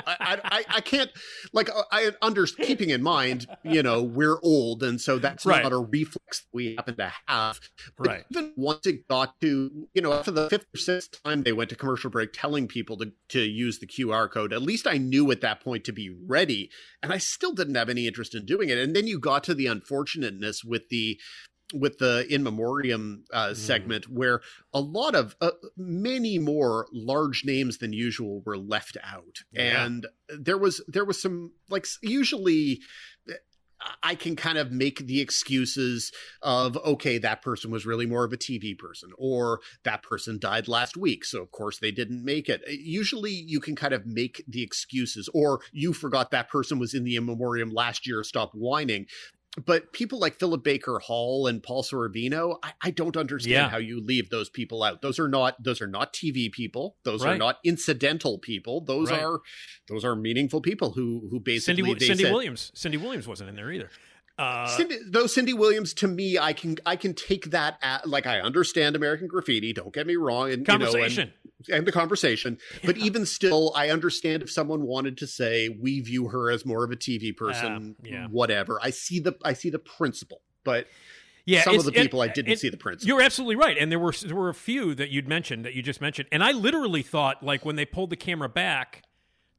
I, 0.05 0.39
I, 0.43 0.65
I 0.69 0.81
can't. 0.81 1.11
Like 1.53 1.69
uh, 1.69 1.83
I 1.91 2.11
under 2.21 2.45
keeping 2.45 2.89
in 2.89 3.03
mind, 3.03 3.47
you 3.63 3.83
know, 3.83 4.01
we're 4.01 4.37
old, 4.41 4.83
and 4.83 4.99
so 4.99 5.19
that's 5.19 5.45
Right. 5.45 5.61
not 5.63 5.73
a 5.73 5.77
reflex 5.77 6.45
we 6.51 6.75
happen 6.75 6.95
to 6.97 7.13
have. 7.27 7.59
But 7.97 8.07
Right. 8.07 8.25
Even 8.31 8.53
once 8.55 8.85
it 8.87 9.07
got 9.07 9.39
to, 9.41 9.87
you 9.93 10.01
know, 10.01 10.13
after 10.13 10.31
the 10.31 10.49
fifth 10.49 10.65
or 10.73 10.77
sixth 10.77 11.21
time 11.23 11.43
they 11.43 11.53
went 11.53 11.69
to 11.69 11.75
commercial 11.75 12.09
break, 12.09 12.31
telling 12.33 12.67
people 12.67 12.97
to 12.97 13.11
to 13.29 13.41
use 13.41 13.79
the 13.79 13.87
QR 13.87 14.29
code. 14.31 14.53
At 14.53 14.61
least 14.61 14.87
I 14.87 14.97
knew 14.97 15.29
at 15.31 15.41
that 15.41 15.61
point 15.61 15.83
to 15.85 15.91
be 15.91 16.09
ready, 16.09 16.69
and 17.03 17.13
I 17.13 17.17
still 17.17 17.53
didn't 17.53 17.75
have 17.75 17.89
any 17.89 18.07
interest 18.07 18.33
in 18.33 18.45
doing 18.45 18.69
it. 18.69 18.77
And 18.77 18.95
then 18.95 19.05
you 19.07 19.19
got 19.19 19.43
to 19.45 19.53
the 19.53 19.67
unfortunateness 19.67 20.63
with 20.63 20.89
the 20.89 21.19
with 21.73 21.97
the 21.97 22.25
in 22.33 22.43
memoriam 22.43 23.25
uh, 23.33 23.53
segment 23.53 24.09
where 24.09 24.41
a 24.73 24.79
lot 24.79 25.15
of 25.15 25.35
uh, 25.41 25.51
many 25.75 26.39
more 26.39 26.87
large 26.93 27.43
names 27.45 27.79
than 27.79 27.93
usual 27.93 28.41
were 28.45 28.57
left 28.57 28.97
out. 29.03 29.39
Yeah. 29.51 29.85
and 29.85 30.07
there 30.29 30.57
was 30.57 30.81
there 30.87 31.05
was 31.05 31.21
some 31.21 31.51
like 31.69 31.85
usually 32.01 32.81
uh, 33.29 33.33
I 34.01 34.15
can 34.15 34.35
kind 34.35 34.57
of 34.57 34.71
make 34.71 35.05
the 35.05 35.19
excuses 35.19 36.11
of 36.41 36.77
okay 36.77 37.17
that 37.17 37.41
person 37.41 37.69
was 37.69 37.85
really 37.85 38.05
more 38.05 38.23
of 38.23 38.33
a 38.33 38.37
TV 38.37 38.77
person 38.77 39.09
or 39.17 39.59
that 39.83 40.03
person 40.03 40.39
died 40.39 40.67
last 40.67 40.95
week 40.95 41.25
so 41.25 41.41
of 41.41 41.51
course 41.51 41.79
they 41.79 41.91
didn't 41.91 42.23
make 42.23 42.47
it. 42.49 42.61
Usually 42.67 43.31
you 43.31 43.59
can 43.59 43.75
kind 43.75 43.93
of 43.93 44.05
make 44.05 44.43
the 44.47 44.63
excuses 44.63 45.29
or 45.33 45.59
you 45.71 45.91
forgot 45.91 46.31
that 46.31 46.49
person 46.49 46.79
was 46.79 46.93
in 46.93 47.03
the 47.03 47.15
in 47.15 47.25
memoriam 47.25 47.71
last 47.71 48.07
year 48.07 48.23
stop 48.23 48.51
whining 48.53 49.05
but 49.65 49.91
people 49.91 50.19
like 50.19 50.37
Philip 50.39 50.63
Baker 50.63 50.99
Hall 50.99 51.47
and 51.47 51.61
Paul 51.63 51.83
Sorvino, 51.83 52.57
I, 52.63 52.73
I 52.81 52.91
don't 52.91 53.17
understand 53.17 53.51
Yeah. 53.53 53.69
how 53.69 53.77
you 53.77 53.99
leave 54.01 54.29
those 54.29 54.49
people 54.49 54.83
out. 54.83 55.01
Those 55.01 55.19
are 55.19 55.27
not 55.27 55.61
those 55.63 55.81
are 55.81 55.87
not 55.87 56.13
TV 56.13 56.51
people. 56.51 56.95
Those 57.03 57.23
are 57.25 57.37
not 57.37 57.57
incidental 57.63 58.37
people. 58.39 58.81
Those 58.81 59.09
Right. 59.09 59.21
are 59.23 59.39
those 59.87 60.05
are 60.05 60.15
meaningful 60.15 60.61
people 60.61 60.91
who 60.91 61.27
who 61.31 61.39
basically 61.39 61.83
Cindy 61.83 62.05
Cindy 62.05 62.23
said- 62.25 62.31
Williams. 62.33 62.71
Cindy 62.75 62.97
Williams 62.97 63.27
wasn't 63.27 63.49
in 63.49 63.55
there 63.55 63.71
either. 63.71 63.89
Uh, 64.39 64.67
Cindy, 64.67 64.97
though 65.09 65.25
Cindy 65.25 65.53
Williams, 65.55 65.95
to 65.95 66.07
me, 66.07 66.37
I 66.37 66.53
can 66.53 66.77
I 66.85 66.95
can 66.95 67.15
take 67.15 67.49
that 67.49 67.79
at, 67.81 68.07
like 68.07 68.27
I 68.27 68.39
understand 68.39 68.95
American 68.95 69.27
Graffiti. 69.27 69.73
Don't 69.73 69.91
get 69.91 70.05
me 70.05 70.15
wrong, 70.15 70.51
and 70.51 70.67
you 70.67 70.77
know, 70.77 70.93
and- 70.93 71.31
and 71.71 71.85
the 71.87 71.91
conversation. 71.91 72.57
But 72.83 72.97
even 72.97 73.25
still, 73.25 73.73
I 73.75 73.89
understand 73.89 74.43
if 74.43 74.51
someone 74.51 74.83
wanted 74.83 75.17
to 75.17 75.27
say 75.27 75.69
we 75.69 75.99
view 76.01 76.27
her 76.29 76.51
as 76.51 76.65
more 76.65 76.83
of 76.83 76.91
a 76.91 76.95
TV 76.95 77.35
person, 77.35 77.95
Ah, 77.99 78.03
yeah. 78.07 78.27
whatever. 78.27 78.79
I 78.81 78.89
see 78.91 79.19
the 79.19 79.35
I 79.43 79.53
see 79.53 79.69
the 79.69 79.79
principle, 79.79 80.41
but 80.63 80.87
yeah, 81.45 81.63
some 81.63 81.75
of 81.77 81.85
the 81.85 81.91
people 81.93 82.21
it- 82.21 82.29
I 82.31 82.33
didn't 82.33 82.51
it- 82.53 82.59
see 82.59 82.69
the 82.69 82.77
principle. 82.77 83.07
You're 83.07 83.21
absolutely 83.23 83.55
right, 83.55 83.77
and 83.77 83.91
there 83.91 83.99
were 83.99 84.11
there 84.11 84.35
were 84.35 84.49
a 84.49 84.53
few 84.53 84.93
that 84.95 85.09
you'd 85.09 85.27
mentioned 85.27 85.65
that 85.65 85.73
you 85.73 85.81
just 85.81 86.01
mentioned, 86.01 86.27
and 86.31 86.43
I 86.43 86.51
literally 86.51 87.01
thought 87.01 87.41
like 87.43 87.63
when 87.65 87.75
they 87.75 87.85
pulled 87.85 88.09
the 88.09 88.15
camera 88.17 88.49
back 88.49 89.03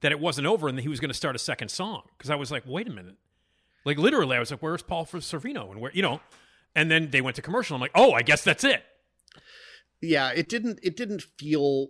that 0.01 0.13
it 0.13 0.21
wasn't 0.21 0.47
over 0.47 0.69
and 0.69 0.79
that 0.79 0.83
he 0.83 0.89
was 0.89 1.01
going 1.01 1.09
to 1.11 1.15
start 1.15 1.35
a 1.35 1.39
second 1.41 1.71
song 1.71 2.03
because 2.17 2.31
I 2.31 2.37
was 2.37 2.51
like, 2.53 2.63
wait 2.67 2.87
a 2.87 2.93
minute, 2.93 3.17
like 3.85 3.99
literally, 3.99 4.37
I 4.37 4.41
was 4.41 4.51
like, 4.53 4.61
where's 4.63 4.83
Paul 4.83 5.05
for 5.05 5.19
Sorvino 5.19 5.71
and 5.73 5.81
where 5.81 5.91
you 5.93 6.03
know, 6.03 6.21
and 6.77 6.91
then 6.91 7.11
they 7.11 7.21
went 7.21 7.35
to 7.37 7.43
commercial. 7.43 7.75
I'm 7.75 7.81
like, 7.81 7.91
oh, 7.97 8.13
I 8.13 8.23
guess 8.23 8.45
that's 8.45 8.63
it. 8.63 8.85
Yeah, 10.01 10.31
it 10.31 10.49
didn't 10.49 10.81
it 10.83 10.97
didn't 10.97 11.23
feel 11.39 11.89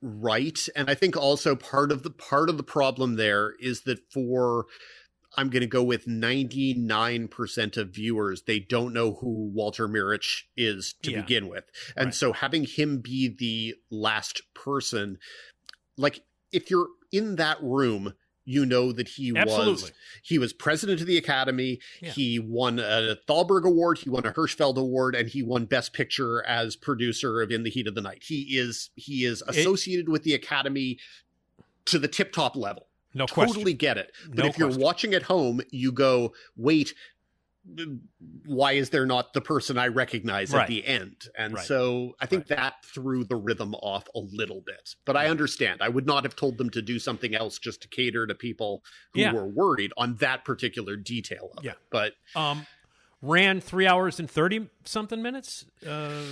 right, 0.00 0.58
and 0.76 0.88
I 0.90 0.94
think 0.94 1.16
also 1.16 1.56
part 1.56 1.90
of 1.90 2.02
the 2.02 2.10
part 2.10 2.48
of 2.48 2.56
the 2.56 2.62
problem 2.62 3.16
there 3.16 3.54
is 3.58 3.82
that 3.82 4.00
for 4.12 4.66
I'm 5.36 5.50
going 5.50 5.62
to 5.62 5.66
go 5.66 5.82
with 5.82 6.06
99% 6.06 7.76
of 7.76 7.90
viewers, 7.90 8.42
they 8.42 8.60
don't 8.60 8.92
know 8.92 9.14
who 9.14 9.50
Walter 9.52 9.88
Mirisch 9.88 10.44
is 10.56 10.94
to 11.02 11.10
Yeah. 11.10 11.22
begin 11.22 11.48
with. 11.48 11.64
And 11.96 12.06
Right. 12.06 12.14
so 12.14 12.32
having 12.32 12.64
him 12.64 12.98
be 13.00 13.28
the 13.28 13.74
last 13.90 14.42
person, 14.54 15.18
like 15.96 16.22
if 16.52 16.70
you're 16.70 16.88
in 17.10 17.34
that 17.36 17.60
room, 17.60 18.14
you 18.44 18.66
know 18.66 18.92
that 18.92 19.08
he 19.08 19.32
was 19.32 19.92
he 20.22 20.38
was 20.38 20.52
president 20.52 21.00
of 21.00 21.06
the 21.06 21.16
academy. 21.16 21.80
Yeah. 22.00 22.10
he 22.10 22.38
won 22.38 22.78
a 22.78 23.16
thalberg 23.26 23.64
award 23.64 23.98
he 23.98 24.10
won 24.10 24.26
a 24.26 24.32
Hersholt 24.32 24.76
award 24.76 25.14
and 25.14 25.28
he 25.28 25.42
won 25.42 25.64
best 25.64 25.92
picture 25.92 26.44
as 26.46 26.76
producer 26.76 27.42
of 27.42 27.50
in 27.50 27.62
the 27.62 27.70
heat 27.70 27.86
of 27.86 27.94
the 27.94 28.00
night. 28.00 28.22
He 28.24 28.58
is 28.58 28.90
he 28.94 29.24
is 29.24 29.42
associated 29.46 30.08
with 30.08 30.22
the 30.24 30.34
academy 30.34 30.98
to 31.86 31.98
the 31.98 32.08
tip 32.08 32.32
top 32.32 32.56
level. 32.56 32.88
No 33.14 33.26
totally 33.26 33.62
question. 33.62 33.76
get 33.76 33.98
it. 33.98 34.12
But 34.28 34.38
No 34.38 34.46
if 34.46 34.58
you're 34.58 34.76
watching 34.76 35.14
at 35.14 35.22
home 35.22 35.60
you 35.70 35.92
go 35.92 36.32
wait 36.56 36.94
why 38.44 38.72
is 38.72 38.90
there 38.90 39.06
not 39.06 39.32
the 39.32 39.40
person 39.40 39.78
i 39.78 39.88
recognize 39.88 40.52
Right. 40.52 40.62
at 40.62 40.68
the 40.68 40.86
end 40.86 41.28
and 41.36 41.54
Right. 41.54 41.64
so 41.64 42.14
i 42.20 42.26
think 42.26 42.46
that 42.48 42.74
threw 42.84 43.24
the 43.24 43.36
rhythm 43.36 43.74
off 43.76 44.04
a 44.14 44.18
little 44.18 44.60
bit 44.60 44.94
but 45.06 45.16
i 45.16 45.28
understand 45.28 45.80
i 45.80 45.88
would 45.88 46.04
not 46.06 46.24
have 46.24 46.36
told 46.36 46.58
them 46.58 46.68
to 46.70 46.82
do 46.82 46.98
something 46.98 47.34
else 47.34 47.58
just 47.58 47.80
to 47.82 47.88
cater 47.88 48.26
to 48.26 48.34
people 48.34 48.84
who 49.14 49.20
Yeah. 49.20 49.32
were 49.32 49.46
worried 49.46 49.92
on 49.96 50.16
that 50.16 50.44
particular 50.44 50.96
detail 50.96 51.52
of 51.56 51.64
Yeah. 51.64 51.72
it 51.72 51.78
but 51.90 52.12
Um, 52.36 52.66
ran 53.22 53.60
three 53.62 53.86
hours 53.86 54.20
and 54.20 54.30
thirty 54.30 54.68
something 54.84 55.22
minutes. 55.22 55.64
Uh, 55.86 56.24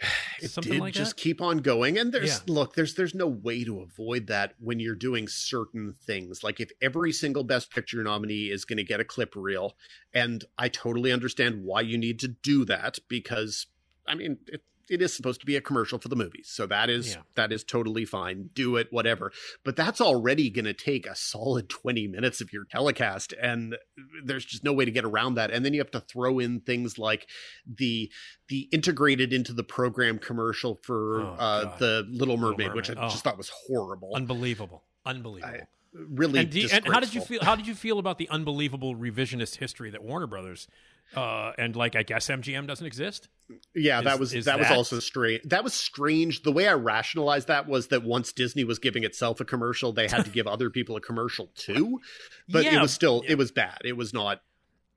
it 0.40 0.50
something 0.50 0.72
did 0.72 0.80
like 0.80 0.94
just 0.94 1.16
that. 1.16 1.22
keep 1.22 1.40
on 1.42 1.58
going 1.58 1.98
and 1.98 2.12
there's 2.12 2.28
Yeah. 2.46 2.52
look 2.52 2.74
there's 2.74 2.94
there's 2.94 3.14
no 3.14 3.26
way 3.26 3.64
to 3.64 3.80
avoid 3.80 4.26
that 4.28 4.54
when 4.58 4.80
you're 4.80 4.94
doing 4.94 5.28
certain 5.28 5.92
things 5.92 6.42
like 6.42 6.60
if 6.60 6.70
every 6.80 7.12
single 7.12 7.44
best 7.44 7.70
picture 7.70 8.02
nominee 8.02 8.50
is 8.50 8.64
going 8.64 8.78
to 8.78 8.84
get 8.84 9.00
a 9.00 9.04
clip 9.04 9.34
reel 9.36 9.76
and 10.14 10.44
i 10.58 10.68
totally 10.68 11.12
understand 11.12 11.62
why 11.64 11.80
you 11.80 11.98
need 11.98 12.18
to 12.20 12.28
do 12.28 12.64
that 12.64 12.98
because 13.08 13.66
i 14.06 14.14
mean 14.14 14.38
it, 14.46 14.62
it 14.90 15.00
is 15.00 15.14
supposed 15.14 15.40
to 15.40 15.46
be 15.46 15.56
a 15.56 15.60
commercial 15.60 15.98
for 15.98 16.08
the 16.08 16.16
movies 16.16 16.50
so 16.52 16.66
that 16.66 16.90
is 16.90 17.14
Yeah. 17.14 17.22
that 17.36 17.52
is 17.52 17.64
totally 17.64 18.04
fine 18.04 18.50
do 18.52 18.76
it 18.76 18.88
whatever 18.90 19.32
but 19.64 19.76
that's 19.76 20.00
already 20.00 20.50
going 20.50 20.64
to 20.66 20.74
take 20.74 21.06
a 21.06 21.14
solid 21.14 21.68
20 21.68 22.08
minutes 22.08 22.40
of 22.40 22.52
your 22.52 22.64
telecast 22.70 23.32
and 23.40 23.76
there's 24.24 24.44
just 24.44 24.64
no 24.64 24.72
way 24.72 24.84
to 24.84 24.90
get 24.90 25.04
around 25.04 25.34
that 25.34 25.50
and 25.50 25.64
then 25.64 25.72
you 25.72 25.80
have 25.80 25.90
to 25.92 26.00
throw 26.00 26.38
in 26.38 26.60
things 26.60 26.98
like 26.98 27.26
the 27.66 28.10
the 28.48 28.68
integrated 28.72 29.32
into 29.32 29.52
the 29.52 29.64
program 29.64 30.18
commercial 30.18 30.80
for 30.82 31.20
Oh, 31.22 31.36
uh 31.38 31.78
the 31.78 32.06
little 32.10 32.36
mermaid, 32.36 32.58
Mermaid. 32.68 32.74
which 32.76 32.90
i 32.90 32.94
Oh. 32.96 33.08
just 33.08 33.22
thought 33.24 33.38
was 33.38 33.50
horrible 33.68 34.10
unbelievable, 34.14 34.84
unbelievable. 35.06 35.54
I- 35.60 35.66
really 35.94 36.38
and, 36.40 36.54
you- 36.54 36.68
and 36.72 36.86
how 36.86 37.00
did 37.00 37.12
you 37.14 37.20
feel? 37.20 37.40
How 37.42 37.56
did 37.56 37.66
you 37.66 37.74
feel 37.74 37.98
about 37.98 38.18
the 38.18 38.28
unbelievable 38.28 38.94
revisionist 38.94 39.56
history 39.56 39.90
that 39.90 40.04
Warner 40.04 40.28
Brothers 40.28 40.68
uh, 41.16 41.52
and 41.58 41.76
like 41.76 41.96
I 41.96 42.02
guess 42.02 42.28
MGM 42.28 42.66
doesn't 42.66 42.86
exist? 42.86 43.28
Yeah, 43.74 43.98
Is- 43.98 44.04
that 44.04 44.20
was 44.20 44.34
is 44.34 44.44
that, 44.44 44.58
was 44.58 44.70
also 44.70 45.00
strange. 45.00 45.42
That 45.44 45.64
was 45.64 45.74
strange. 45.74 46.42
The 46.42 46.52
way 46.52 46.68
I 46.68 46.74
rationalized 46.74 47.48
that 47.48 47.66
was 47.66 47.88
that 47.88 48.02
once 48.04 48.32
Disney 48.32 48.64
was 48.64 48.78
giving 48.78 49.04
itself 49.04 49.40
a 49.40 49.44
commercial, 49.44 49.92
they 49.92 50.08
had 50.08 50.24
to 50.24 50.30
give 50.30 50.46
other 50.46 50.70
people 50.70 50.96
a 50.96 51.00
commercial 51.00 51.50
too. 51.54 52.00
But 52.48 52.64
it 52.64 52.80
was 52.80 52.92
still 52.92 53.22
yeah. 53.24 53.32
it 53.32 53.38
was 53.38 53.50
bad. 53.50 53.78
It 53.84 53.96
was 53.96 54.12
not 54.12 54.40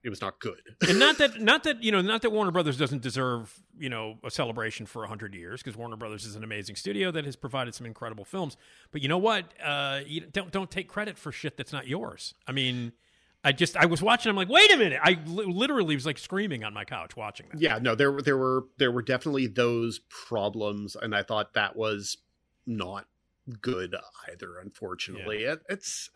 it 0.03 0.09
was 0.09 0.21
not 0.21 0.39
good. 0.39 0.61
and 0.87 0.99
not 0.99 1.17
that 1.17 1.39
not 1.41 1.63
that 1.63 1.81
you 1.81 1.91
know 1.91 2.01
not 2.01 2.21
that 2.21 2.31
Warner 2.31 2.51
Brothers 2.51 2.77
doesn't 2.77 3.01
deserve 3.01 3.53
you 3.77 3.89
know 3.89 4.17
a 4.23 4.29
celebration 4.29 4.85
for 4.85 5.05
hundred 5.05 5.33
years 5.33 5.63
because 5.63 5.77
Warner 5.77 5.95
Brothers 5.95 6.25
is 6.25 6.35
an 6.35 6.43
amazing 6.43 6.75
studio 6.75 7.11
that 7.11 7.25
has 7.25 7.35
provided 7.35 7.73
some 7.73 7.85
incredible 7.85 8.25
films. 8.25 8.57
But 8.91 9.01
you 9.01 9.07
know 9.07 9.17
what? 9.17 9.45
Uh, 9.63 10.01
you 10.05 10.21
don't 10.21 10.51
don't 10.51 10.69
take 10.69 10.87
credit 10.87 11.17
for 11.17 11.31
shit 11.31 11.57
that's 11.57 11.73
not 11.73 11.87
yours. 11.87 12.35
I 12.45 12.51
mean, 12.51 12.91
I 13.43 13.51
just 13.51 13.75
I 13.75 13.85
was 13.85 14.01
watching. 14.01 14.29
I'm 14.29 14.35
like, 14.35 14.49
wait 14.49 14.71
a 14.71 14.77
minute! 14.77 14.99
I 15.03 15.19
li- 15.25 15.45
literally 15.45 15.95
was 15.95 16.05
like 16.05 16.17
screaming 16.17 16.63
on 16.63 16.73
my 16.73 16.85
couch 16.85 17.17
watching 17.17 17.47
that. 17.51 17.59
yeah, 17.59 17.77
no, 17.81 17.93
there 17.93 18.21
there 18.21 18.37
were 18.37 18.65
there 18.77 18.91
were 18.91 19.01
definitely 19.01 19.47
those 19.47 19.99
problems, 20.09 20.95
and 20.95 21.13
I 21.13 21.23
thought 21.23 21.53
that 21.53 21.75
was 21.75 22.17
not 22.65 23.05
good 23.61 23.95
either. 24.31 24.57
Unfortunately, 24.57 25.43
it, 25.43 25.59
it's 25.69 26.09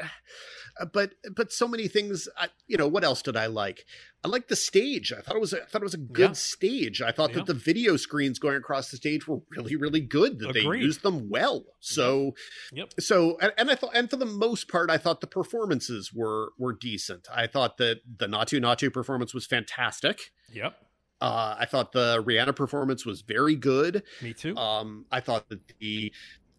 uh, 0.80 0.86
but 0.86 1.14
but 1.36 1.52
so 1.52 1.68
many 1.68 1.88
things. 1.88 2.28
I, 2.38 2.48
you 2.68 2.78
know, 2.78 2.88
what 2.88 3.04
else 3.04 3.22
did 3.22 3.36
I 3.36 3.48
like? 3.48 3.86
I 4.24 4.30
liked 4.30 4.50
the 4.50 4.56
stage. 4.56 5.14
I 5.14 5.22
thought 5.22 5.36
it 5.36 5.42
was 5.42 5.54
a, 5.54 5.62
I 5.64 5.66
thought 5.66 5.82
it 5.82 5.86
was 5.86 5.94
a 5.94 5.98
good 6.00 6.30
Yeah. 6.30 6.34
stage. 6.34 7.02
I 7.02 7.12
thought 7.12 7.30
Yeah. 7.32 7.38
that 7.38 7.46
the 7.48 7.54
video 7.54 7.98
screens 7.98 8.40
going 8.40 8.56
across 8.58 8.90
the 8.92 8.98
stage 8.98 9.28
were 9.28 9.40
really 9.52 9.76
really 9.76 10.02
good. 10.02 10.40
That 10.40 10.56
Agreed. 10.56 10.80
they 10.82 10.86
used 10.86 11.04
them 11.04 11.30
well. 11.30 11.66
So 11.80 12.34
Yep. 12.74 12.94
so 13.00 13.38
and, 13.42 13.54
and 13.58 13.70
I 13.72 13.76
thought 13.76 13.92
and 13.96 14.10
for 14.10 14.18
the 14.18 14.26
most 14.26 14.68
part 14.70 14.90
I 14.90 14.98
thought 14.98 15.22
the 15.22 15.28
performances 15.28 16.12
were 16.14 16.52
were 16.58 16.74
decent. 16.74 17.28
I 17.34 17.48
thought 17.48 17.78
that 17.78 18.02
the 18.18 18.28
Naatu 18.28 18.60
Naatu 18.60 18.92
performance 18.92 19.34
was 19.34 19.46
fantastic. 19.46 20.32
Yep. 20.54 20.76
Uh, 21.20 21.56
I 21.60 21.66
thought 21.66 21.94
the 21.94 22.24
Rihanna 22.24 22.56
performance 22.56 23.04
was 23.04 23.22
very 23.22 23.56
good. 23.56 24.04
Me 24.22 24.34
too. 24.34 24.56
Um, 24.56 25.06
I 25.12 25.20
thought 25.20 25.50
that 25.50 25.62
the 25.80 26.14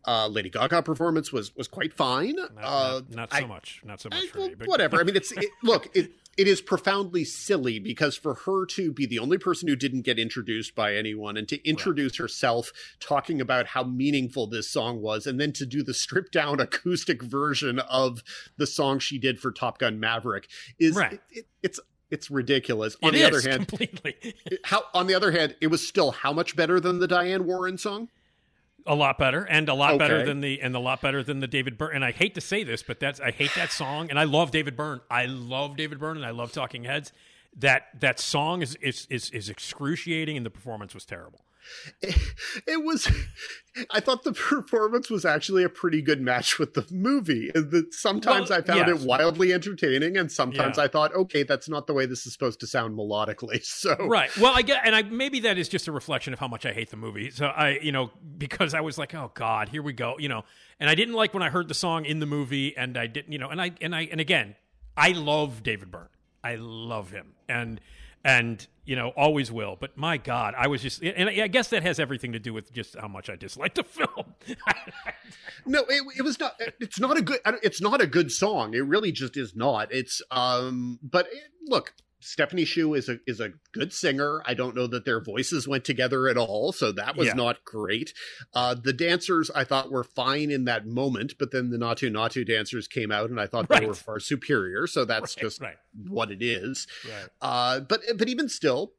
Uh, 0.06 0.26
Lady 0.28 0.48
Gaga 0.48 0.82
performance 0.82 1.32
was 1.32 1.54
was 1.56 1.68
quite 1.68 1.92
fine. 1.92 2.36
Not, 2.36 2.50
uh, 2.62 3.00
not, 3.10 3.10
not 3.10 3.32
so 3.32 3.38
I- 3.38 3.46
much. 3.46 3.80
Not 3.84 4.00
so 4.00 4.08
much 4.08 4.22
I- 4.24 4.26
for 4.28 4.38
well, 4.38 4.48
me. 4.48 4.54
But 4.54 4.68
whatever. 4.68 5.00
I 5.00 5.02
mean, 5.02 5.16
it's 5.16 5.32
it, 5.36 5.50
look. 5.62 5.88
It 5.94 6.12
it 6.36 6.46
is 6.46 6.60
profoundly 6.60 7.24
silly 7.24 7.80
because 7.80 8.16
for 8.16 8.34
her 8.46 8.64
to 8.66 8.92
be 8.92 9.06
the 9.06 9.18
only 9.18 9.38
person 9.38 9.68
who 9.68 9.74
didn't 9.74 10.02
get 10.02 10.20
introduced 10.20 10.76
by 10.76 10.94
anyone 10.94 11.36
and 11.36 11.48
to 11.48 11.68
introduce 11.68 12.16
herself 12.16 12.70
talking 13.00 13.40
about 13.40 13.66
how 13.66 13.82
meaningful 13.82 14.46
this 14.46 14.70
song 14.70 15.02
was, 15.02 15.26
and 15.26 15.40
then 15.40 15.52
to 15.54 15.66
do 15.66 15.82
the 15.82 15.92
stripped 15.92 16.32
down 16.32 16.60
acoustic 16.60 17.22
version 17.22 17.80
of 17.80 18.22
the 18.56 18.68
song 18.68 19.00
she 19.00 19.18
did 19.18 19.40
for 19.40 19.50
Top 19.50 19.78
Gun 19.78 19.98
Maverick 19.98 20.46
is 20.78 20.94
Right. 20.94 21.14
it, 21.14 21.20
it, 21.30 21.46
it's 21.64 21.80
it's 22.10 22.30
ridiculous. 22.30 22.96
On 23.02 23.14
It 23.14 23.18
the 23.18 23.24
other 23.24 23.40
hand, 23.42 23.66
completely 23.68 24.14
how 24.64 24.84
on 24.94 25.08
the 25.08 25.14
other 25.14 25.32
hand, 25.32 25.56
it 25.60 25.66
was 25.66 25.86
still 25.86 26.12
how 26.12 26.32
much 26.32 26.54
better 26.56 26.78
than 26.80 27.00
the 27.00 27.08
Diane 27.08 27.44
Warren 27.46 27.76
song? 27.78 28.08
A 28.86 28.94
lot 28.94 29.18
better, 29.18 29.44
and 29.44 29.68
a 29.68 29.74
lot 29.74 29.98
better 29.98 30.24
than 30.24 30.40
the 30.40 30.60
and 30.60 30.74
a 30.74 30.78
lot 30.78 31.00
better 31.00 31.22
than 31.22 31.40
the 31.40 31.46
David 31.46 31.76
Byrne. 31.78 31.96
And 31.96 32.04
I 32.04 32.12
hate 32.12 32.34
to 32.34 32.40
say 32.40 32.64
this, 32.64 32.82
but 32.82 33.00
that's 33.00 33.20
I 33.20 33.30
hate 33.30 33.52
that 33.56 33.70
song, 33.70 34.10
and 34.10 34.18
I 34.18 34.24
love 34.24 34.50
David 34.50 34.76
Byrne. 34.76 35.00
I 35.10 35.26
love 35.26 35.76
David 35.76 35.98
Byrne, 35.98 36.16
and 36.16 36.26
I 36.26 36.30
love 36.30 36.52
Talking 36.52 36.84
Heads. 36.84 37.12
That 37.56 37.88
that 38.00 38.18
song 38.20 38.62
is 38.62 38.76
is 38.76 39.06
is, 39.10 39.30
is 39.30 39.48
excruciating, 39.48 40.36
and 40.36 40.46
the 40.46 40.50
performance 40.50 40.94
was 40.94 41.04
terrible. 41.04 41.40
it 42.02 42.84
was 42.84 43.08
i 43.90 44.00
thought 44.00 44.24
the 44.24 44.32
performance 44.48 45.10
was 45.10 45.24
actually 45.24 45.62
a 45.62 45.68
pretty 45.68 46.00
good 46.02 46.20
match 46.20 46.58
with 46.58 46.74
the 46.74 46.86
movie 46.90 47.50
uh, 47.54 47.60
that 47.60 47.92
sometimes 47.94 48.50
Well, 48.50 48.58
i 48.58 48.62
found 48.62 48.88
yes. 48.88 49.00
it 49.02 49.06
wildly 49.06 49.52
entertaining 49.52 50.16
and 50.16 50.30
sometimes 50.32 50.76
Yeah. 50.78 50.84
i 50.84 50.88
thought 50.88 51.14
okay 51.14 51.42
that's 51.42 51.68
not 51.68 51.86
the 51.86 51.92
way 51.94 52.06
this 52.06 52.26
is 52.26 52.32
supposed 52.32 52.60
to 52.60 52.66
sound 52.66 52.96
melodically 52.96 53.62
so 53.64 53.94
Right. 54.08 54.34
Well, 54.38 54.52
I 54.54 54.62
get, 54.62 54.82
and 54.84 54.94
I 54.94 55.02
maybe 55.02 55.40
that 55.40 55.58
is 55.58 55.68
just 55.68 55.88
a 55.88 55.92
reflection 55.92 56.32
of 56.32 56.38
how 56.38 56.48
much 56.48 56.64
I 56.66 56.72
hate 56.72 56.90
the 56.90 56.96
movie. 56.96 57.30
So 57.30 57.46
I, 57.46 57.78
you 57.82 57.92
know, 57.92 58.10
because 58.38 58.72
I 58.74 58.80
was 58.80 58.96
like, 58.98 59.14
oh 59.14 59.30
God, 59.34 59.68
here 59.68 59.82
we 59.82 59.92
go, 59.92 60.16
you 60.18 60.28
know, 60.28 60.44
and 60.80 60.88
I 60.88 60.94
didn't 60.94 61.14
like 61.14 61.34
when 61.34 61.42
I 61.42 61.50
heard 61.50 61.68
the 61.68 61.74
song 61.74 62.04
in 62.04 62.20
the 62.20 62.26
movie, 62.26 62.76
and 62.76 62.96
I 62.96 63.06
didn't, 63.06 63.32
you 63.32 63.38
know, 63.38 63.48
and 63.48 63.60
I 63.60 63.72
and 63.80 63.94
I 63.94 64.08
and 64.10 64.20
again, 64.20 64.56
I 64.96 65.10
love 65.12 65.62
David 65.62 65.90
Byrne. 65.90 66.08
I 66.42 66.54
love 66.56 67.10
him, 67.10 67.34
and 67.48 67.80
and 68.24 68.66
you 68.88 68.96
know, 68.96 69.10
always 69.10 69.52
will. 69.52 69.76
But 69.78 69.98
my 69.98 70.16
God, 70.16 70.54
I 70.56 70.66
was 70.66 70.80
just, 70.80 71.02
and 71.02 71.28
I 71.28 71.46
guess 71.46 71.68
that 71.68 71.82
has 71.82 72.00
everything 72.00 72.32
to 72.32 72.38
do 72.38 72.54
with 72.54 72.72
just 72.72 72.96
how 72.96 73.06
much 73.06 73.28
I 73.28 73.36
dislike 73.36 73.74
the 73.74 73.84
film. 73.84 74.34
no 75.66 75.80
it, 75.90 76.02
it 76.16 76.22
was 76.22 76.40
not 76.40 76.54
it's 76.80 76.98
not 76.98 77.18
a 77.18 77.22
good 77.22 77.38
it's 77.62 77.82
not 77.82 78.00
a 78.00 78.06
good 78.06 78.32
song 78.32 78.72
it 78.72 78.78
really 78.78 79.12
just 79.12 79.36
is 79.36 79.54
not 79.54 79.92
it's 79.92 80.22
um 80.30 80.98
but 81.02 81.26
it, 81.26 81.42
look 81.66 81.92
Stephanie 82.20 82.64
Hsu 82.64 82.94
is 82.94 83.08
a 83.08 83.18
is 83.26 83.38
a 83.40 83.52
good 83.72 83.92
singer. 83.92 84.42
I 84.44 84.54
don't 84.54 84.74
know 84.74 84.86
that 84.88 85.04
their 85.04 85.20
voices 85.20 85.68
went 85.68 85.84
together 85.84 86.28
at 86.28 86.36
all, 86.36 86.72
so 86.72 86.90
that 86.92 87.16
was 87.16 87.28
Yeah. 87.28 87.34
not 87.34 87.64
great. 87.64 88.12
Uh, 88.52 88.74
the 88.74 88.92
dancers 88.92 89.50
I 89.52 89.62
thought 89.64 89.90
were 89.90 90.02
fine 90.02 90.50
in 90.50 90.64
that 90.64 90.86
moment, 90.86 91.34
but 91.38 91.52
then 91.52 91.70
the 91.70 91.76
Naatu 91.78 92.10
Naatu 92.10 92.44
dancers 92.46 92.88
came 92.88 93.12
out, 93.12 93.30
and 93.30 93.40
I 93.40 93.46
thought 93.46 93.70
Right. 93.70 93.80
they 93.82 93.86
were 93.86 93.94
far 93.94 94.18
superior. 94.18 94.86
So 94.88 95.04
that's 95.04 95.36
Right, 95.36 95.42
just 95.44 95.60
right. 95.60 95.76
what 96.08 96.32
it 96.32 96.42
is. 96.42 96.86
right. 97.08 97.28
Uh, 97.40 97.80
but 97.80 98.00
but 98.16 98.28
even 98.28 98.48
still, 98.48 98.94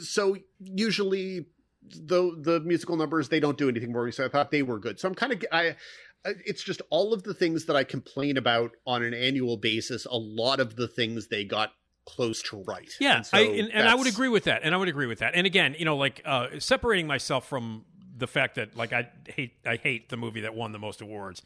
so 0.00 0.36
usually 0.60 1.46
the 1.82 2.34
the 2.40 2.60
musical 2.60 2.96
numbers 2.96 3.28
they 3.28 3.40
don't 3.40 3.58
do 3.58 3.68
anything 3.68 3.92
for 3.92 4.06
me. 4.06 4.12
So 4.12 4.24
I 4.24 4.28
thought 4.28 4.50
they 4.50 4.62
were 4.62 4.78
good. 4.78 4.98
So 5.00 5.08
I'm 5.08 5.14
kind 5.14 5.32
of 5.32 5.44
I. 5.52 5.76
I- 6.26 6.34
It's 6.46 6.62
just 6.64 6.80
all 6.88 7.12
of 7.12 7.24
the 7.24 7.34
things 7.34 7.66
that 7.66 7.76
I 7.76 7.84
complain 7.84 8.38
about 8.38 8.70
on 8.86 9.02
an 9.02 9.12
annual 9.12 9.58
basis. 9.58 10.06
A 10.06 10.16
lot 10.16 10.58
of 10.58 10.76
the 10.76 10.88
things 10.88 11.26
they 11.28 11.44
got 11.44 11.74
close 12.06 12.42
to 12.42 12.62
right. 12.64 12.90
Yeah, 13.00 13.16
and, 13.16 13.26
so 13.26 13.38
I, 13.38 13.40
and, 13.42 13.72
and 13.72 13.88
I 13.88 13.94
would 13.94 14.06
agree 14.06 14.28
with 14.28 14.44
that. 14.44 14.62
And 14.62 14.74
I 14.74 14.78
would 14.78 14.88
agree 14.88 15.06
with 15.06 15.20
that. 15.20 15.34
And 15.34 15.46
again, 15.46 15.74
you 15.78 15.84
know, 15.84 15.96
like 15.96 16.22
uh, 16.24 16.48
separating 16.58 17.06
myself 17.06 17.48
from 17.48 17.84
the 18.16 18.26
fact 18.26 18.56
that 18.56 18.76
like 18.76 18.92
I 18.92 19.08
hate 19.26 19.54
I 19.66 19.76
hate 19.76 20.08
the 20.08 20.16
movie 20.16 20.42
that 20.42 20.54
won 20.54 20.72
the 20.72 20.78
most 20.78 21.00
awards. 21.00 21.42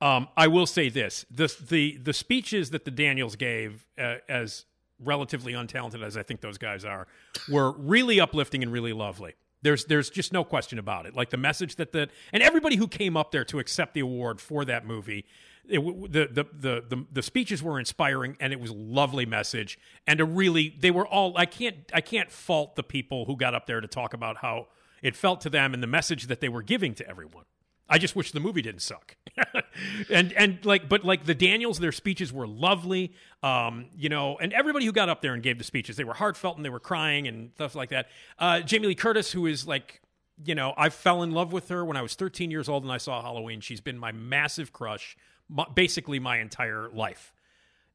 Um, 0.00 0.28
I 0.36 0.48
will 0.48 0.66
say 0.66 0.88
this: 0.88 1.24
the 1.30 1.54
the 1.68 1.96
the 1.98 2.12
speeches 2.12 2.70
that 2.70 2.84
the 2.84 2.90
Daniels 2.90 3.36
gave, 3.36 3.86
uh, 3.98 4.16
as 4.28 4.64
relatively 4.98 5.52
untalented 5.52 6.02
as 6.02 6.16
I 6.16 6.22
think 6.22 6.40
those 6.40 6.58
guys 6.58 6.84
are, 6.84 7.06
were 7.50 7.72
really 7.72 8.20
uplifting 8.20 8.62
and 8.62 8.72
really 8.72 8.92
lovely. 8.92 9.34
There's 9.62 9.86
there's 9.86 10.10
just 10.10 10.32
no 10.32 10.44
question 10.44 10.78
about 10.78 11.06
it. 11.06 11.14
Like 11.14 11.30
the 11.30 11.36
message 11.38 11.76
that 11.76 11.92
the 11.92 12.08
and 12.32 12.42
everybody 12.42 12.76
who 12.76 12.88
came 12.88 13.16
up 13.16 13.30
there 13.32 13.44
to 13.46 13.58
accept 13.58 13.94
the 13.94 14.00
award 14.00 14.40
for 14.40 14.64
that 14.64 14.86
movie, 14.86 15.24
it, 15.68 16.12
the, 16.12 16.28
the 16.32 16.46
the 16.52 16.84
the 16.88 17.04
the 17.12 17.22
speeches 17.22 17.62
were 17.62 17.78
inspiring 17.78 18.36
and 18.40 18.52
it 18.52 18.60
was 18.60 18.70
a 18.70 18.74
lovely 18.74 19.26
message 19.26 19.78
and 20.06 20.20
a 20.20 20.24
really 20.24 20.76
they 20.80 20.90
were 20.90 21.06
all 21.06 21.36
I 21.36 21.46
can't 21.46 21.76
I 21.92 22.00
can't 22.00 22.30
fault 22.30 22.76
the 22.76 22.82
people 22.82 23.24
who 23.24 23.36
got 23.36 23.54
up 23.54 23.66
there 23.66 23.80
to 23.80 23.88
talk 23.88 24.14
about 24.14 24.38
how 24.38 24.68
it 25.02 25.16
felt 25.16 25.40
to 25.42 25.50
them 25.50 25.74
and 25.74 25.82
the 25.82 25.88
message 25.88 26.26
that 26.28 26.40
they 26.40 26.48
were 26.48 26.62
giving 26.62 26.94
to 26.94 27.08
everyone. 27.08 27.44
I 27.88 27.98
just 27.98 28.16
wish 28.16 28.32
the 28.32 28.40
movie 28.40 28.62
didn't 28.62 28.82
suck. 28.82 29.16
and 30.10 30.32
and 30.32 30.64
like 30.64 30.88
but 30.88 31.04
like 31.04 31.24
the 31.24 31.34
Daniels 31.34 31.78
their 31.78 31.92
speeches 31.92 32.32
were 32.32 32.46
lovely. 32.46 33.12
Um 33.42 33.86
you 33.96 34.08
know 34.08 34.38
and 34.38 34.52
everybody 34.52 34.86
who 34.86 34.92
got 34.92 35.08
up 35.08 35.20
there 35.20 35.34
and 35.34 35.42
gave 35.42 35.58
the 35.58 35.64
speeches 35.64 35.96
they 35.96 36.04
were 36.04 36.14
heartfelt 36.14 36.56
and 36.56 36.64
they 36.64 36.70
were 36.70 36.80
crying 36.80 37.28
and 37.28 37.50
stuff 37.54 37.74
like 37.74 37.90
that. 37.90 38.08
Uh 38.38 38.60
Jamie 38.60 38.88
Lee 38.88 38.94
Curtis 38.94 39.32
who 39.32 39.46
is 39.46 39.66
like 39.66 40.00
you 40.44 40.54
know, 40.54 40.74
I 40.76 40.90
fell 40.90 41.22
in 41.22 41.30
love 41.30 41.52
with 41.52 41.70
her 41.70 41.82
when 41.82 41.96
I 41.96 42.02
was 42.02 42.14
13 42.14 42.50
years 42.50 42.68
old 42.68 42.82
and 42.82 42.92
I 42.92 42.98
saw 42.98 43.22
Halloween. 43.22 43.62
She's 43.62 43.80
been 43.80 43.96
my 43.96 44.12
massive 44.12 44.70
crush 44.70 45.16
my, 45.48 45.64
basically 45.74 46.18
my 46.18 46.38
entire 46.38 46.88
life. 46.92 47.32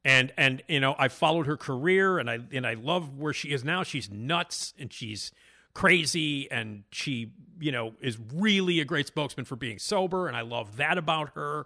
And 0.03 0.33
and 0.35 0.63
you 0.67 0.79
know, 0.79 0.95
I 0.97 1.09
followed 1.09 1.45
her 1.45 1.57
career 1.57 2.17
and 2.17 2.29
I 2.29 2.39
and 2.51 2.65
I 2.65 2.73
love 2.73 3.17
where 3.17 3.33
she 3.33 3.49
is 3.49 3.63
now. 3.63 3.83
She's 3.83 4.09
nuts 4.09 4.73
and 4.79 4.91
she's 4.91 5.31
crazy 5.73 6.49
and 6.51 6.83
she, 6.91 7.31
you 7.59 7.71
know, 7.71 7.93
is 8.01 8.17
really 8.33 8.79
a 8.79 8.85
great 8.85 9.07
spokesman 9.07 9.45
for 9.45 9.55
being 9.55 9.77
sober 9.77 10.27
and 10.27 10.35
I 10.35 10.41
love 10.41 10.77
that 10.77 10.97
about 10.97 11.31
her. 11.35 11.65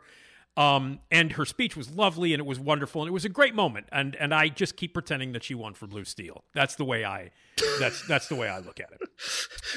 Um, 0.57 0.99
and 1.11 1.33
her 1.33 1.43
speech 1.43 1.75
was 1.75 1.91
lovely 1.91 2.33
and 2.33 2.39
it 2.39 2.45
was 2.45 2.57
wonderful 2.59 3.01
and 3.01 3.09
it 3.09 3.11
was 3.11 3.25
a 3.25 3.29
great 3.29 3.53
moment. 3.53 3.87
And 3.91 4.15
and 4.15 4.33
I 4.33 4.47
just 4.47 4.77
keep 4.77 4.93
pretending 4.93 5.33
that 5.33 5.43
she 5.43 5.53
won 5.53 5.73
for 5.73 5.85
Blue 5.85 6.05
Steel. 6.05 6.45
That's 6.53 6.75
the 6.75 6.85
way 6.85 7.03
I 7.03 7.31
that's 7.79 8.07
that's 8.07 8.29
the 8.29 8.35
way 8.35 8.47
I 8.47 8.59
look 8.59 8.79
at 8.79 8.91
it. 8.91 9.01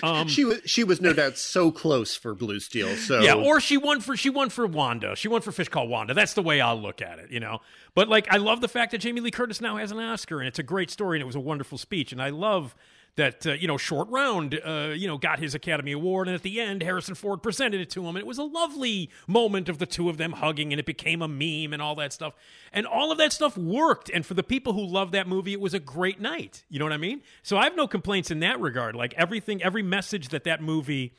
Um, 0.01 0.29
she 0.29 0.45
was 0.45 0.61
she 0.65 0.85
was 0.85 1.01
no 1.01 1.13
doubt 1.13 1.37
so 1.37 1.73
close 1.73 2.15
for 2.15 2.33
Blue 2.33 2.61
Steel. 2.61 2.95
So 2.95 3.21
yeah, 3.21 3.35
or 3.35 3.59
she 3.59 3.77
won 3.77 4.01
for 4.01 4.17
she 4.17 4.31
won 4.31 4.51
for 4.51 4.65
Wanda. 4.65 5.17
She 5.17 5.27
won 5.27 5.41
for 5.41 5.51
Fish 5.51 5.69
Called 5.69 5.91
Wanda. 5.91 6.15
That's 6.15 6.35
the 6.35 6.43
way 6.43 6.61
I'll 6.61 6.81
look 6.81 7.03
at 7.03 7.19
it, 7.19 7.33
you 7.33 7.41
know. 7.41 7.59
But 7.95 8.09
like, 8.09 8.33
I 8.33 8.37
love 8.37 8.61
the 8.61 8.69
fact 8.69 8.93
that 8.93 8.99
Jamie 8.99 9.21
Lee 9.21 9.33
Curtis 9.33 9.61
now 9.61 9.77
has 9.77 9.91
an 9.91 9.99
Oscar, 9.99 10.39
and 10.39 10.47
it's 10.47 10.61
a 10.61 10.63
great 10.63 10.91
story, 10.91 11.19
and 11.19 11.23
it 11.23 11.27
was 11.27 11.35
a 11.35 11.41
wonderful 11.41 11.79
speech, 11.79 12.13
and 12.13 12.23
I 12.23 12.31
love 12.31 12.77
that 13.19 13.47
uh, 13.47 13.53
you 13.53 13.69
know 13.69 13.77
Short 13.77 14.09
Round, 14.09 14.59
uh, 14.65 14.93
you 14.97 15.07
know, 15.07 15.19
got 15.19 15.39
his 15.39 15.55
Academy 15.55 15.93
Award, 15.93 16.29
and 16.29 16.35
at 16.35 16.43
the 16.43 16.61
end, 16.61 16.83
Harrison 16.83 17.15
Ford 17.15 17.43
presented 17.43 17.81
it 17.81 17.91
to 17.91 18.01
him, 18.01 18.17
and 18.17 18.19
it 18.19 18.27
was 18.27 18.39
a 18.39 18.45
lovely 18.45 19.11
moment 19.27 19.69
of 19.69 19.79
the 19.79 19.87
two 19.87 20.09
of 20.09 20.17
them 20.17 20.33
hugging, 20.33 20.73
and 20.73 20.81
it 20.81 20.87
became 20.87 21.21
a 21.21 21.29
meme 21.29 21.73
and 21.73 21.83
all 21.83 21.95
that 21.97 22.13
stuff, 22.13 22.33
and 22.73 22.87
all 22.87 23.13
of 23.13 23.19
that 23.19 23.33
stuff 23.33 23.59
worked. 23.59 24.09
And 24.09 24.25
for 24.25 24.35
the 24.35 24.43
people 24.43 24.73
who 24.73 24.87
love 24.87 25.13
that 25.13 25.29
movie, 25.29 25.53
it 25.53 25.61
was 25.61 25.75
a 25.75 25.81
great 25.81 26.21
night. 26.21 26.65
You 26.71 26.79
know 26.79 26.85
what 26.85 26.93
I 26.93 26.99
mean? 26.99 27.21
So 27.43 27.59
I 27.59 27.65
have 27.65 27.77
no 27.77 27.87
complaints 27.87 28.31
in 28.31 28.41
that 28.41 28.59
regard. 28.61 28.97
Like 28.97 29.13
everything, 29.15 29.63
every 29.63 29.83
message 29.83 30.29
that 30.29 30.45
that 30.45 30.63
movie 30.63 31.13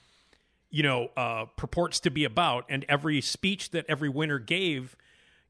you 0.71 0.83
know, 0.83 1.09
uh, 1.17 1.45
purports 1.55 1.99
to 1.99 2.11
be 2.11 2.23
about, 2.23 2.65
and 2.69 2.85
every 2.87 3.21
speech 3.21 3.71
that 3.71 3.85
every 3.89 4.09
winner 4.09 4.37
gave, 4.37 4.95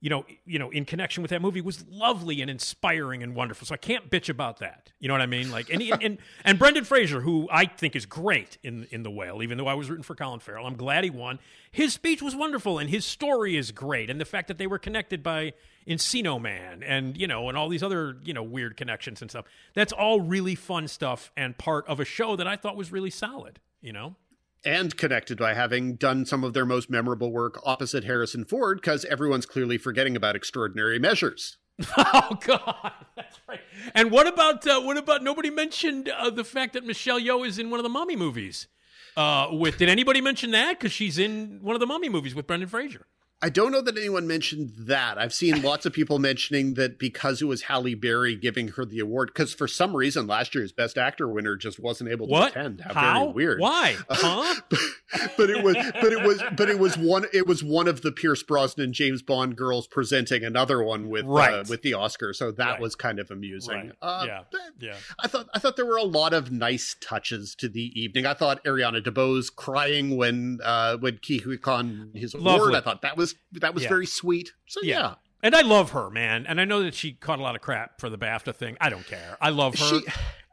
you 0.02 0.10
know, 0.10 0.26
you 0.46 0.60
know, 0.60 0.70
in 0.70 0.86
connection 0.86 1.22
with 1.22 1.32
that 1.32 1.42
movie 1.42 1.62
was 1.62 1.86
lovely 1.90 2.42
and 2.42 2.50
inspiring 2.50 3.22
and 3.22 3.36
wonderful. 3.36 3.68
So 3.68 3.74
I 3.74 3.78
can't 3.78 4.10
bitch 4.10 4.30
about 4.30 4.60
that. 4.60 4.92
You 5.00 5.08
know 5.08 5.14
what 5.14 5.22
I 5.22 5.26
mean? 5.26 5.52
Like, 5.52 5.70
and 5.70 5.82
and 5.82 6.18
and 6.46 6.60
Brendan 6.60 6.86
Fraser, 6.86 7.22
who 7.22 7.48
I 7.52 7.66
think 7.66 7.96
is 7.96 8.06
great 8.06 8.58
in 8.64 8.88
in 8.92 9.04
The 9.04 9.12
Whale, 9.12 9.44
even 9.44 9.58
though 9.58 9.68
I 9.68 9.74
was 9.74 9.90
rooting 9.90 10.04
for 10.04 10.16
Colin 10.16 10.40
Farrell, 10.40 10.66
I'm 10.66 10.78
glad 10.78 11.04
he 11.04 11.10
won. 11.10 11.40
His 11.72 11.94
speech 11.94 12.22
was 12.22 12.36
wonderful, 12.36 12.80
and 12.80 12.90
his 12.90 13.06
story 13.06 13.58
is 13.58 13.72
great, 13.72 14.10
and 14.10 14.22
the 14.22 14.26
fact 14.26 14.48
that 14.48 14.58
they 14.58 14.68
were 14.68 14.80
connected 14.80 15.22
by 15.22 15.54
Encino 15.88 16.42
Man, 16.42 16.82
and 16.84 17.18
you 17.18 17.28
know, 17.28 17.50
and 17.50 17.58
all 17.58 17.68
these 17.68 17.84
other 17.84 18.18
you 18.24 18.34
know 18.34 18.44
weird 18.44 18.78
connections 18.78 19.22
and 19.22 19.30
stuff. 19.30 19.46
That's 19.74 19.92
all 19.92 20.22
really 20.22 20.56
fun 20.56 20.88
stuff 20.88 21.32
and 21.36 21.58
part 21.58 21.88
of 21.88 22.00
a 22.00 22.06
show 22.06 22.36
that 22.38 22.48
I 22.48 22.56
thought 22.56 22.78
was 22.78 22.92
really 22.92 23.12
solid. 23.12 23.60
You 23.82 23.94
know. 23.94 24.16
And 24.64 24.96
connected 24.98 25.38
by 25.38 25.54
having 25.54 25.96
done 25.96 26.26
some 26.26 26.44
of 26.44 26.54
their 26.54 26.66
most 26.66 26.90
memorable 26.90 27.32
work 27.32 27.60
opposite 27.64 28.04
Harrison 28.04 28.46
Ford, 28.46 28.80
because 28.82 29.06
everyone's 29.06 29.46
clearly 29.46 29.78
forgetting 29.78 30.16
about 30.16 30.36
Extraordinary 30.36 31.00
Measures. 31.00 31.58
Oh 31.98 32.38
God, 32.42 32.92
that's 33.16 33.40
right. 33.48 33.62
And 33.96 34.12
what 34.12 34.28
about 34.28 34.68
uh, 34.68 34.82
what 34.82 34.98
about 34.98 35.24
nobody 35.24 35.50
mentioned 35.50 36.10
uh, 36.10 36.30
the 36.30 36.44
fact 36.44 36.74
that 36.74 36.86
Michelle 36.86 37.20
Yeoh 37.20 37.48
is 37.48 37.58
in 37.58 37.70
one 37.70 37.80
of 37.80 37.84
the 37.84 37.90
Mummy 37.90 38.18
movies? 38.18 38.68
Uh, 39.16 39.48
with 39.52 39.78
did 39.78 39.88
anybody 39.88 40.20
mention 40.20 40.52
that? 40.52 40.78
Because 40.78 40.92
she's 40.92 41.18
in 41.18 41.60
one 41.62 41.76
of 41.76 41.80
the 41.80 41.88
Mummy 41.88 42.10
movies 42.10 42.36
with 42.36 42.48
Brendan 42.48 42.68
Fraser. 42.68 43.06
I 43.42 43.48
don't 43.48 43.72
know 43.72 43.82
that 43.82 43.98
anyone 43.98 44.28
mentioned 44.28 44.74
that. 44.78 45.18
I've 45.18 45.34
seen 45.34 45.62
lots 45.62 45.86
of 45.86 45.94
people 45.94 46.20
mentioning 46.20 46.74
that 46.74 47.00
because 47.00 47.42
it 47.42 47.46
was 47.46 47.62
Halle 47.64 47.94
Berry 47.96 48.36
giving 48.36 48.68
her 48.70 48.84
the 48.84 49.00
award, 49.00 49.30
because 49.34 49.54
for 49.54 49.66
some 49.66 49.96
reason 49.96 50.28
last 50.28 50.54
year's 50.54 50.74
Best 50.74 50.98
Actor 50.98 51.26
winner 51.30 51.56
just 51.56 51.80
wasn't 51.80 52.10
able 52.12 52.28
to 52.28 52.32
What? 52.34 52.52
attend. 52.52 52.82
How, 52.82 52.94
How? 52.94 53.20
very 53.24 53.34
weird. 53.34 53.60
Why? 53.62 53.96
Huh? 54.10 54.56
but 55.38 55.50
it 55.50 55.64
was 55.64 55.76
but 56.02 56.12
it 56.12 56.22
was 56.22 56.44
but 56.58 56.70
it 56.70 56.80
was 56.80 56.98
one 56.98 57.26
it 57.34 57.48
was 57.48 57.64
one 57.64 57.88
of 57.88 58.02
the 58.02 58.12
Pierce 58.12 58.44
Brosnan 58.44 58.92
James 58.92 59.22
Bond 59.22 59.56
girls 59.56 59.88
presenting 59.88 60.44
another 60.44 60.84
one 60.84 61.08
with 61.08 61.26
uh, 61.26 61.64
with 61.70 61.82
the 61.82 61.94
Oscar, 61.94 62.34
so 62.34 62.52
that 62.52 62.72
Right. 62.72 62.82
was 62.82 62.96
kind 62.96 63.20
of 63.20 63.32
amusing. 63.32 63.74
Right. 63.74 63.92
Uh, 64.02 64.24
yeah. 64.28 64.42
Yeah. 64.82 64.96
I 65.18 65.28
thought 65.28 65.48
I 65.54 65.60
thought 65.60 65.78
there 65.78 65.86
were 65.86 65.96
a 65.98 66.04
lot 66.04 66.34
of 66.34 66.52
nice 66.52 66.98
touches 67.00 67.56
to 67.56 67.70
the 67.70 67.98
evening. 68.00 68.26
I 68.26 68.34
thought 68.34 68.62
Ariana 68.66 69.02
DeBose 69.02 69.56
crying 69.56 70.18
when 70.18 70.60
uh 70.62 70.98
when 70.98 71.20
Ke 71.20 71.42
Huy 71.44 71.58
Quan 71.58 72.12
his 72.14 72.34
award. 72.36 72.76
I 72.76 72.82
thought 72.82 73.02
that 73.02 73.16
was 73.16 73.29
that 73.54 73.74
was 73.74 73.84
Yeah. 73.84 73.90
very 73.90 74.06
sweet. 74.06 74.52
So 74.68 74.80
Yeah. 74.84 75.00
yeah. 75.00 75.16
And 75.42 75.56
I 75.56 75.62
love 75.62 75.92
her, 75.92 76.10
man. 76.10 76.46
And 76.48 76.60
I 76.60 76.66
know 76.66 76.84
that 76.84 76.94
she 76.94 77.14
caught 77.14 77.40
a 77.40 77.42
lot 77.42 77.56
of 77.56 77.62
crap 77.62 78.00
for 78.02 78.10
the 78.10 78.18
BAFTA 78.18 78.54
thing. 78.56 78.76
I 78.82 78.90
don't 78.90 79.08
care. 79.08 79.38
I 79.42 79.50
love 79.50 79.76
her. 79.80 79.86
She- 80.02 80.06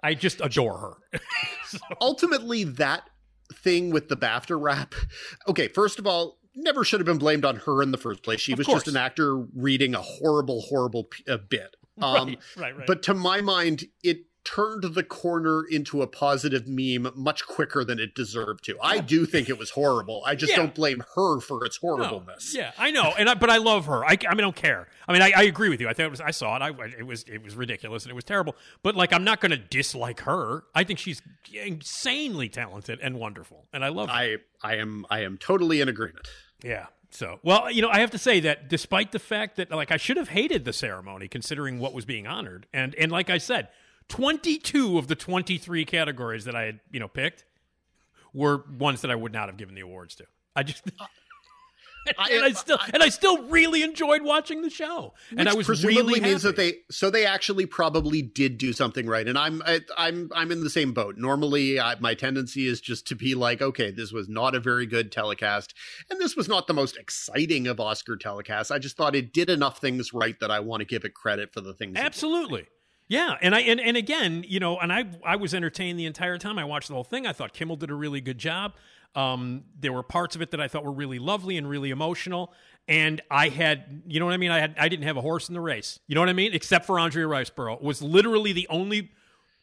I 0.03 0.14
just 0.14 0.41
adore 0.41 0.79
her. 0.79 1.20
So- 1.66 1.79
ultimately 2.01 2.62
that 2.64 3.11
thing 3.53 3.91
with 3.91 4.09
the 4.09 4.16
BAFTA 4.16 4.57
rap. 4.61 4.95
Okay, 5.49 5.66
first 5.68 5.99
of 5.99 6.07
all, 6.07 6.39
never 6.55 6.85
should 6.85 7.01
have 7.01 7.07
been 7.07 7.18
blamed 7.18 7.45
on 7.45 7.57
her 7.57 7.83
in 7.83 7.91
the 7.91 7.99
first 7.99 8.22
place. 8.22 8.41
She 8.41 8.53
Of 8.53 8.59
was 8.59 8.66
course. 8.68 8.85
just 8.85 8.95
an 8.95 8.97
actor 8.97 9.37
reading 9.37 9.95
a 9.95 10.01
horrible, 10.03 10.61
horrible 10.62 11.05
p- 11.05 11.24
uh, 11.29 11.39
bit. 11.39 11.74
Um, 11.99 12.29
right, 12.29 12.39
right, 12.59 12.77
right. 12.77 12.87
But 12.87 13.03
to 13.05 13.14
my 13.14 13.41
mind, 13.41 13.85
it 14.05 14.18
turned 14.47 14.84
the 14.94 15.03
corner 15.03 15.64
into 15.68 16.01
a 16.03 16.07
positive 16.07 16.66
meme 16.68 17.12
much 17.14 17.44
quicker 17.47 17.84
than 17.84 17.99
it 17.99 18.14
deserved 18.14 18.64
to. 18.64 18.78
I 18.80 18.99
do 19.01 19.26
think 19.26 19.49
it 19.49 19.59
was 19.59 19.70
horrible. 19.70 20.22
I 20.24 20.34
just 20.36 20.53
Yeah. 20.53 20.59
don't 20.59 20.74
blame 20.74 21.03
her 21.16 21.40
for 21.40 21.64
its 21.66 21.82
No. 21.82 21.97
horribleness. 21.97 22.55
Yeah, 22.55 22.70
I 22.78 22.90
know, 22.92 23.12
and 23.18 23.28
I, 23.28 23.34
but 23.34 23.51
I 23.51 23.57
love 23.59 23.86
her. 23.86 24.05
I, 24.05 24.11
I 24.12 24.30
mean, 24.30 24.38
I 24.38 24.42
don't 24.42 24.57
care. 24.57 24.88
I 25.09 25.12
mean, 25.12 25.22
I, 25.22 25.32
I 25.36 25.42
agree 25.42 25.68
with 25.68 25.80
you. 25.80 25.88
I 25.88 25.94
it 25.97 26.11
was. 26.11 26.20
I 26.20 26.30
saw 26.30 26.57
it. 26.57 26.62
I, 26.62 26.70
it 26.99 27.07
was. 27.07 27.24
It 27.24 27.42
was 27.42 27.55
ridiculous 27.57 28.05
and 28.05 28.11
it 28.11 28.14
was 28.14 28.24
terrible. 28.24 28.57
But 28.82 28.94
like, 28.97 29.12
I'm 29.12 29.24
not 29.24 29.40
going 29.40 29.51
to 29.51 29.57
dislike 29.59 30.20
her. 30.20 30.64
I 30.74 30.84
think 30.84 30.99
she's 30.99 31.20
insanely 31.53 32.49
talented 32.49 32.99
and 33.03 33.16
wonderful, 33.18 33.66
and 33.72 33.84
I 33.84 33.88
love. 33.88 34.09
her. 34.09 34.14
I 34.14 34.36
I 34.62 34.76
am 34.76 35.07
I 35.11 35.20
am 35.22 35.38
totally 35.38 35.80
in 35.80 35.88
agreement. 35.88 36.28
Yeah. 36.62 36.86
So, 37.11 37.38
well, 37.42 37.70
you 37.70 37.82
know, 37.82 37.88
I 37.88 38.01
have 38.01 38.11
to 38.11 38.18
say 38.18 38.40
that 38.40 38.68
despite 38.68 39.12
the 39.12 39.18
fact 39.18 39.57
that 39.57 39.70
like 39.70 39.90
I 39.92 39.97
should 39.97 40.16
have 40.16 40.28
hated 40.30 40.64
the 40.64 40.72
ceremony 40.72 41.28
considering 41.28 41.78
what 41.78 41.94
was 41.94 42.05
being 42.05 42.26
honored 42.26 42.66
and 42.72 42.94
and 42.97 43.11
like 43.12 43.30
I 43.30 43.38
said, 43.38 43.68
22 44.09 44.98
of 44.98 45.09
the 45.09 45.16
23 45.16 45.84
categories 45.84 46.44
that 46.44 46.54
I 46.54 46.62
had, 46.62 46.80
you 46.90 47.00
know, 47.00 47.09
picked 47.09 47.44
were 48.32 48.64
ones 48.78 49.00
that 49.02 49.11
I 49.11 49.14
would 49.14 49.32
not 49.32 49.48
have 49.48 49.57
given 49.57 49.74
the 49.74 49.80
awards 49.80 50.14
to. 50.16 50.26
I 50.54 50.62
just 50.62 50.82
uh, 51.00 51.07
and 52.30 52.44
I 52.44 52.52
still 52.52 52.78
and 52.92 53.02
I 53.02 53.09
still 53.09 53.42
really 53.44 53.82
enjoyed 53.82 54.22
watching 54.22 54.62
the 54.62 54.70
show. 54.70 55.14
and 55.36 55.48
I 55.48 55.54
was 55.54 55.66
presumably 55.66 56.14
really 56.14 56.20
means 56.20 56.42
that 56.42 56.57
they 56.57 56.74
so 56.90 57.11
they 57.11 57.26
actually 57.26 57.66
probably 57.66 58.22
did 58.22 58.59
do 58.59 58.72
something 58.72 59.07
right. 59.07 59.26
And 59.26 59.38
I'm 59.38 59.62
I, 59.66 59.80
I'm 59.96 60.30
I'm 60.34 60.52
in 60.52 60.62
the 60.62 60.70
same 60.70 60.92
boat. 60.92 61.16
Normally, 61.16 61.80
I, 61.80 61.96
my 61.98 62.14
tendency 62.14 62.68
is 62.68 62.80
just 62.80 63.07
to 63.09 63.14
be 63.14 63.34
like, 63.34 63.61
okay, 63.61 63.90
this 63.90 64.12
was 64.12 64.28
not 64.28 64.54
a 64.54 64.61
very 64.61 64.86
good 64.86 65.11
telecast, 65.11 65.74
and 66.11 66.20
this 66.20 66.36
was 66.36 66.48
not 66.48 66.66
the 66.66 66.74
most 66.74 66.96
exciting 66.96 67.66
of 67.66 67.80
Oscar 67.80 68.16
telecasts. 68.16 68.70
I 68.70 68.78
just 68.78 68.96
thought 68.96 69.16
it 69.16 69.32
did 69.32 69.50
enough 69.50 69.78
things 69.78 70.12
right 70.12 70.38
that 70.40 70.50
I 70.50 70.61
want 70.61 70.80
to 70.80 70.84
give 70.84 71.04
it 71.04 71.14
credit 71.14 71.52
for 71.52 71.61
the 71.61 71.74
things. 71.74 71.96
Absolutely. 71.96 72.66
Yeah, 73.09 73.36
and 73.40 73.54
I 73.54 73.61
and, 73.61 73.80
and 73.80 73.96
again, 73.96 74.44
you 74.46 74.59
know, 74.59 74.78
and 74.78 74.92
I 74.92 75.04
I 75.24 75.36
was 75.36 75.54
entertained 75.54 75.98
the 75.98 76.07
entire 76.07 76.38
time 76.38 76.59
I 76.59 76.64
watched 76.64 76.88
the 76.88 76.94
whole 76.94 77.04
thing. 77.04 77.26
I 77.26 77.32
thought 77.32 77.52
Kimmel 77.52 77.76
did 77.76 77.90
a 77.90 77.94
really 77.94 78.20
good 78.20 78.38
job. 78.38 78.74
Um, 79.14 79.64
there 79.80 79.92
were 79.92 80.02
parts 80.02 80.36
of 80.36 80.42
it 80.42 80.50
that 80.50 80.61
I 80.61 80.68
thought 80.68 80.84
were 80.84 80.92
really 80.92 81.18
lovely 81.18 81.57
and 81.57 81.68
really 81.68 81.90
emotional. 81.90 82.52
And 82.86 83.22
I 83.30 83.48
had, 83.48 84.02
you 84.07 84.20
know 84.20 84.26
what 84.26 84.34
I 84.34 84.36
mean? 84.36 84.50
I 84.50 84.61
had 84.61 84.74
I 84.78 84.88
didn't 84.88 85.07
have 85.07 85.16
a 85.16 85.20
horse 85.20 85.48
in 85.48 85.54
the 85.54 85.61
race. 85.61 86.00
You 86.07 86.14
know 86.14 86.20
what 86.20 86.28
I 86.28 86.34
mean? 86.34 86.52
Except 86.52 86.84
for 86.84 86.98
Andrea 86.98 87.26
Riseborough 87.26 87.80
was 87.80 88.02
literally 88.02 88.52
the 88.52 88.66
only 88.68 89.11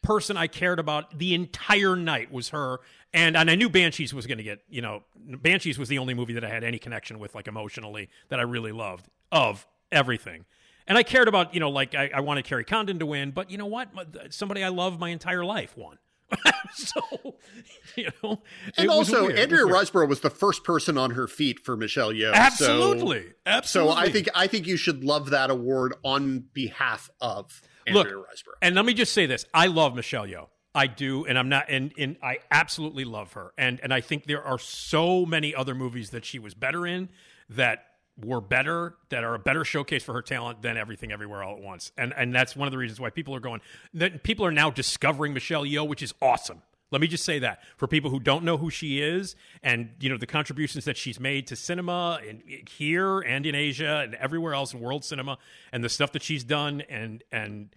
person 0.02 0.36
I 0.36 0.46
cared 0.46 0.78
about 0.78 1.18
the 1.18 1.34
entire 1.34 1.96
night 1.96 2.32
was 2.32 2.48
her. 2.50 2.80
And 3.12 3.36
and 3.36 3.50
I 3.50 3.54
knew 3.54 3.68
Banshees 3.68 4.12
was 4.12 4.26
going 4.26 4.38
to 4.38 4.44
get, 4.44 4.60
you 4.68 4.82
know, 4.82 5.02
Banshees 5.16 5.78
was 5.78 5.88
the 5.88 5.98
only 5.98 6.14
movie 6.14 6.32
that 6.32 6.44
I 6.44 6.48
had 6.48 6.64
any 6.64 6.78
connection 6.78 7.18
with, 7.18 7.34
like 7.34 7.46
emotionally, 7.46 8.08
that 8.30 8.40
I 8.40 8.42
really 8.42 8.72
loved 8.72 9.08
of 9.30 9.66
everything. 9.92 10.46
And 10.86 10.98
I 10.98 11.02
cared 11.02 11.28
about, 11.28 11.54
you 11.54 11.60
know, 11.60 11.70
like 11.70 11.94
I, 11.94 12.10
I 12.14 12.20
wanted 12.20 12.44
Kerry 12.44 12.64
Condon 12.64 12.98
to 12.98 13.06
win, 13.06 13.30
but 13.30 13.50
you 13.50 13.58
know 13.58 13.66
what? 13.66 13.88
Somebody 14.30 14.62
I 14.62 14.68
love 14.68 14.98
my 14.98 15.08
entire 15.10 15.44
life 15.44 15.76
won. 15.76 15.98
so, 16.74 17.00
you 17.96 18.08
know, 18.22 18.42
And 18.76 18.90
also, 18.90 19.28
Andrea. 19.28 19.64
Riseborough 19.64 20.08
was 20.08 20.20
the 20.20 20.30
first 20.30 20.64
person 20.64 20.98
on 20.98 21.12
her 21.12 21.26
feet 21.26 21.60
for 21.60 21.76
Michelle 21.76 22.12
Yeoh. 22.12 22.32
so- 22.32 22.38
Absolutely, 22.40 23.32
absolutely. 23.46 23.94
So 23.94 23.98
I 23.98 24.10
think 24.10 24.28
I 24.34 24.46
think 24.46 24.66
you 24.66 24.76
should 24.76 25.04
love 25.04 25.30
that 25.30 25.50
award 25.50 25.94
on 26.02 26.44
behalf 26.52 27.10
of 27.20 27.62
Andrea 27.86 28.16
Look, 28.16 28.26
Riseborough. 28.28 28.58
And 28.62 28.74
let 28.74 28.84
me 28.84 28.94
just 28.94 29.12
say 29.12 29.26
this: 29.26 29.46
I 29.54 29.66
love 29.66 29.94
Michelle 29.94 30.26
Yeoh. 30.26 30.48
I 30.74 30.86
do, 30.88 31.24
and 31.24 31.38
I'm 31.38 31.48
not, 31.48 31.66
and 31.68 31.92
and 31.96 32.16
I 32.22 32.38
absolutely 32.50 33.04
love 33.04 33.34
her. 33.34 33.52
And 33.56 33.78
and 33.82 33.92
I 33.94 34.00
think 34.00 34.24
there 34.24 34.42
are 34.42 34.58
so 34.58 35.24
many 35.24 35.54
other 35.54 35.74
movies 35.74 36.10
that 36.10 36.24
she 36.24 36.38
was 36.38 36.54
better 36.54 36.86
in 36.86 37.10
that 37.50 37.84
were 38.22 38.40
better, 38.40 38.96
that 39.08 39.24
are 39.24 39.34
a 39.34 39.38
better 39.38 39.64
showcase 39.64 40.04
for 40.04 40.12
her 40.12 40.22
talent 40.22 40.62
than 40.62 40.76
Everything 40.76 41.12
Everywhere 41.12 41.42
All 41.42 41.56
at 41.56 41.62
Once. 41.62 41.92
And 41.98 42.12
and 42.16 42.34
that's 42.34 42.54
one 42.54 42.68
of 42.68 42.72
the 42.72 42.78
reasons 42.78 43.00
why 43.00 43.10
people 43.10 43.34
are 43.34 43.40
going. 43.40 43.60
That 43.92 44.22
people 44.22 44.46
are 44.46 44.52
now 44.52 44.70
discovering 44.70 45.34
Michelle 45.34 45.64
Yeoh, 45.64 45.86
which 45.86 46.02
is 46.02 46.14
awesome. 46.22 46.62
Let 46.90 47.00
me 47.00 47.08
just 47.08 47.24
say 47.24 47.40
that 47.40 47.60
for 47.76 47.88
people 47.88 48.10
who 48.10 48.20
don't 48.20 48.44
know 48.44 48.56
who 48.56 48.70
she 48.70 49.00
is, 49.00 49.34
and 49.62 49.90
you 49.98 50.08
know 50.08 50.16
the 50.16 50.26
contributions 50.26 50.84
that 50.84 50.96
she's 50.96 51.18
made 51.18 51.46
to 51.48 51.56
cinema 51.56 52.20
and 52.26 52.42
here 52.68 53.20
and 53.20 53.44
in 53.46 53.54
Asia 53.54 54.02
and 54.04 54.14
everywhere 54.14 54.54
else 54.54 54.72
in 54.72 54.80
world 54.80 55.04
cinema, 55.04 55.38
and 55.72 55.82
the 55.82 55.88
stuff 55.88 56.12
that 56.12 56.22
she's 56.22 56.44
done, 56.44 56.82
and 56.82 57.24
and 57.32 57.74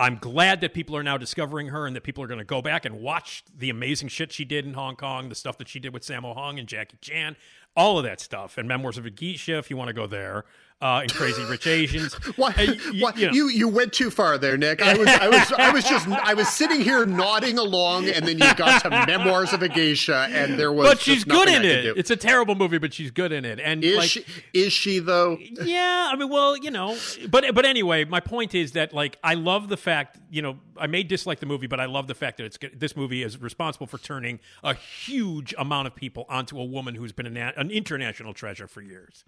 I'm 0.00 0.16
glad 0.16 0.62
that 0.62 0.72
people 0.72 0.96
are 0.96 1.02
now 1.02 1.18
discovering 1.18 1.68
her 1.68 1.86
and 1.86 1.94
that 1.94 2.02
people 2.02 2.24
are 2.24 2.26
going 2.26 2.38
to 2.38 2.44
go 2.44 2.62
back 2.62 2.86
and 2.86 3.02
watch 3.02 3.44
the 3.54 3.68
amazing 3.68 4.08
shit 4.08 4.32
she 4.32 4.46
did 4.46 4.64
in 4.64 4.72
Hong 4.72 4.96
Kong, 4.96 5.28
the 5.28 5.34
stuff 5.34 5.58
that 5.58 5.68
she 5.68 5.78
did 5.78 5.92
with 5.92 6.04
Sammo 6.04 6.34
Hung 6.34 6.58
and 6.58 6.66
Jackie 6.66 6.96
Chan, 7.02 7.36
all 7.76 7.98
of 7.98 8.04
that 8.04 8.20
stuff, 8.20 8.58
and 8.58 8.66
Memoirs 8.68 8.98
of 8.98 9.06
a 9.06 9.10
Geisha, 9.10 9.58
if 9.58 9.70
you 9.70 9.76
want 9.76 9.88
to 9.88 9.94
go 9.94 10.06
there, 10.06 10.44
uh, 10.82 11.00
and 11.02 11.12
Crazy 11.12 11.42
Rich 11.44 11.66
Asians. 11.66 12.14
Why, 12.36 12.48
Uh, 12.52 12.54
y- 12.68 12.76
why- 13.00 13.12
you 13.14 13.26
know. 13.26 13.32
you, 13.34 13.48
you 13.50 13.68
went 13.68 13.92
too 13.92 14.10
far 14.10 14.38
there, 14.38 14.56
Nick. 14.56 14.80
I 14.80 14.96
was 14.96 15.08
I 15.08 15.28
was 15.28 15.52
I 15.52 15.70
was 15.72 15.84
just 15.84 16.08
I 16.08 16.32
was 16.32 16.48
sitting 16.48 16.80
here 16.80 17.04
nodding 17.04 17.58
along, 17.58 18.08
and 18.08 18.26
then 18.26 18.38
you 18.38 18.54
got 18.54 18.80
to 18.84 18.88
Memoirs 18.90 19.52
of 19.52 19.62
a 19.62 19.68
Geisha, 19.68 20.26
and 20.30 20.58
there 20.58 20.72
was. 20.72 20.88
but 20.88 20.98
she's 20.98 21.22
good 21.22 21.48
in 21.50 21.66
it. 21.66 21.98
It's 21.98 22.10
a 22.10 22.16
terrible 22.16 22.54
movie, 22.54 22.78
but 22.78 22.94
she's 22.94 23.10
good 23.10 23.30
in 23.30 23.44
it. 23.44 23.60
And 23.60 23.84
Is 23.84 23.96
like, 23.98 24.08
she? 24.08 24.24
Is 24.54 24.72
she 24.72 25.00
though? 25.00 25.36
yeah, 25.62 26.08
I 26.10 26.16
mean, 26.16 26.30
well, 26.30 26.56
you 26.56 26.70
know, 26.70 26.96
but 27.28 27.54
but 27.54 27.66
anyway, 27.66 28.06
my 28.06 28.20
point 28.20 28.54
is 28.54 28.72
that 28.72 28.94
like 28.94 29.18
I 29.22 29.34
love 29.34 29.68
the 29.68 29.76
fact, 29.76 30.18
you 30.30 30.40
know, 30.40 30.56
I 30.78 30.86
may 30.86 31.02
dislike 31.02 31.40
the 31.40 31.46
movie, 31.46 31.66
but 31.66 31.78
I 31.78 31.84
love 31.84 32.06
the 32.06 32.14
fact 32.14 32.38
that 32.38 32.44
it's 32.46 32.58
this 32.74 32.96
movie 32.96 33.22
is 33.22 33.38
responsible 33.38 33.86
for 33.86 33.98
turning 33.98 34.40
a 34.64 34.72
huge 34.72 35.54
amount 35.58 35.88
of 35.88 35.94
people 35.94 36.24
onto 36.30 36.58
a 36.58 36.64
woman 36.64 36.94
who's 36.94 37.12
been 37.12 37.26
a 37.26 37.30
na- 37.30 37.52
an 37.70 37.76
international 37.76 38.32
treasure 38.34 38.66
for 38.66 38.80
years. 38.82 39.24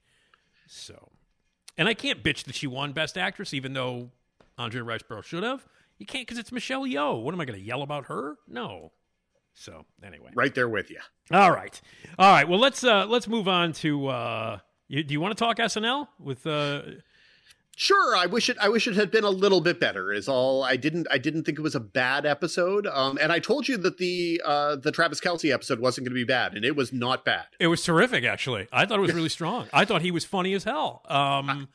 So, 0.66 1.11
and 1.76 1.88
I 1.88 1.95
can't 1.95 2.22
bitch 2.22 2.45
that 2.45 2.55
she 2.55 2.66
won 2.66 2.93
Best 2.93 3.16
Actress, 3.18 3.53
even 3.55 3.72
though 3.72 4.11
Andrea 4.59 4.82
Riseborough 4.84 5.24
should 5.24 5.43
have. 5.43 5.66
You 5.99 6.07
can't 6.07 6.26
because 6.26 6.38
it's 6.38 6.53
Michelle 6.53 6.82
Yeoh. 6.82 7.22
What 7.22 7.34
am 7.34 7.40
I 7.40 7.45
going 7.45 7.59
to 7.59 7.64
yell 7.64 7.82
about 7.82 8.07
her? 8.07 8.36
No. 8.49 8.93
So 9.55 9.84
anyway, 10.03 10.30
Right 10.34 10.55
there 10.55 10.68
with 10.68 10.90
you. 10.90 10.99
all 11.30 11.51
right, 11.53 11.78
all 12.18 12.32
right. 12.32 12.49
Well, 12.49 12.59
let's 12.59 12.82
uh 12.84 13.05
let's 13.07 13.28
move 13.28 13.49
on 13.49 13.72
to. 13.74 14.07
uh 14.09 14.59
you, 14.88 15.03
Do 15.03 15.12
you 15.12 15.20
want 15.20 15.36
to 15.36 15.45
talk 15.45 15.59
SNL 15.59 16.09
with? 16.18 16.47
uh 16.47 16.82
Sure, 17.77 18.14
I 18.14 18.27
wish 18.27 18.51
it. 18.51 18.59
I 18.61 18.68
wish 18.68 18.87
it 18.87 18.95
had 18.95 19.11
been 19.11 19.25
a 19.25 19.31
little 19.31 19.62
bit 19.62 19.81
better. 19.81 20.12
Is 20.12 20.29
all. 20.29 20.62
I 20.62 20.77
didn't. 20.77 21.07
I 21.11 21.16
didn't 21.16 21.45
think 21.45 21.59
it 21.59 21.62
was 21.62 21.75
a 21.75 21.81
bad 21.81 22.27
episode. 22.27 22.87
Um, 22.87 23.18
and 23.20 23.33
I 23.33 23.39
told 23.39 23.66
you 23.66 23.79
that 23.79 23.97
the 23.97 24.43
uh 24.45 24.77
the 24.77 24.93
Travis 24.93 25.20
Kelce 25.20 25.53
episode 25.53 25.81
wasn't 25.81 26.07
going 26.07 26.12
to 26.12 26.20
be 26.20 26.25
bad, 26.25 26.55
and 26.55 26.64
it 26.66 26.77
was 26.77 26.93
not 26.93 27.25
bad. 27.25 27.47
It 27.59 27.68
was 27.68 27.83
terrific, 27.83 28.25
actually. 28.25 28.68
I 28.73 28.85
thought 28.85 28.99
it 28.99 29.03
was 29.03 29.14
really 29.14 29.29
strong. 29.41 29.68
I 29.73 29.87
thought 29.87 30.03
he 30.03 30.11
was 30.11 30.25
funny 30.25 30.53
as 30.53 30.64
hell. 30.64 31.03
Um, 31.09 31.68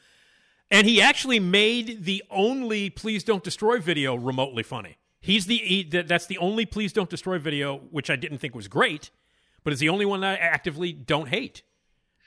and 0.70 0.86
he 0.86 1.02
actually 1.02 1.39
made 1.39 2.06
the 2.06 2.24
only 2.30 2.91
"Please 2.91 3.24
Don't 3.24 3.43
Destroy" 3.43 3.80
video 3.80 4.16
remotely 4.16 4.64
funny. 4.64 4.98
He's 5.20 5.48
the 5.48 5.58
he, 5.58 5.84
that's 5.84 6.28
the 6.28 6.38
only 6.38 6.68
"Please 6.68 6.93
Don't 6.93 7.10
Destroy" 7.10 7.39
video, 7.39 7.78
which 7.89 8.12
I 8.12 8.16
didn't 8.16 8.38
think 8.38 8.54
was 8.54 8.68
great, 8.68 9.10
but 9.64 9.74
it's 9.74 9.80
the 9.80 9.89
only 9.89 10.06
one 10.06 10.22
that 10.22 10.39
I 10.39 10.43
actively 10.43 10.93
don't 10.93 11.30
hate. 11.30 11.64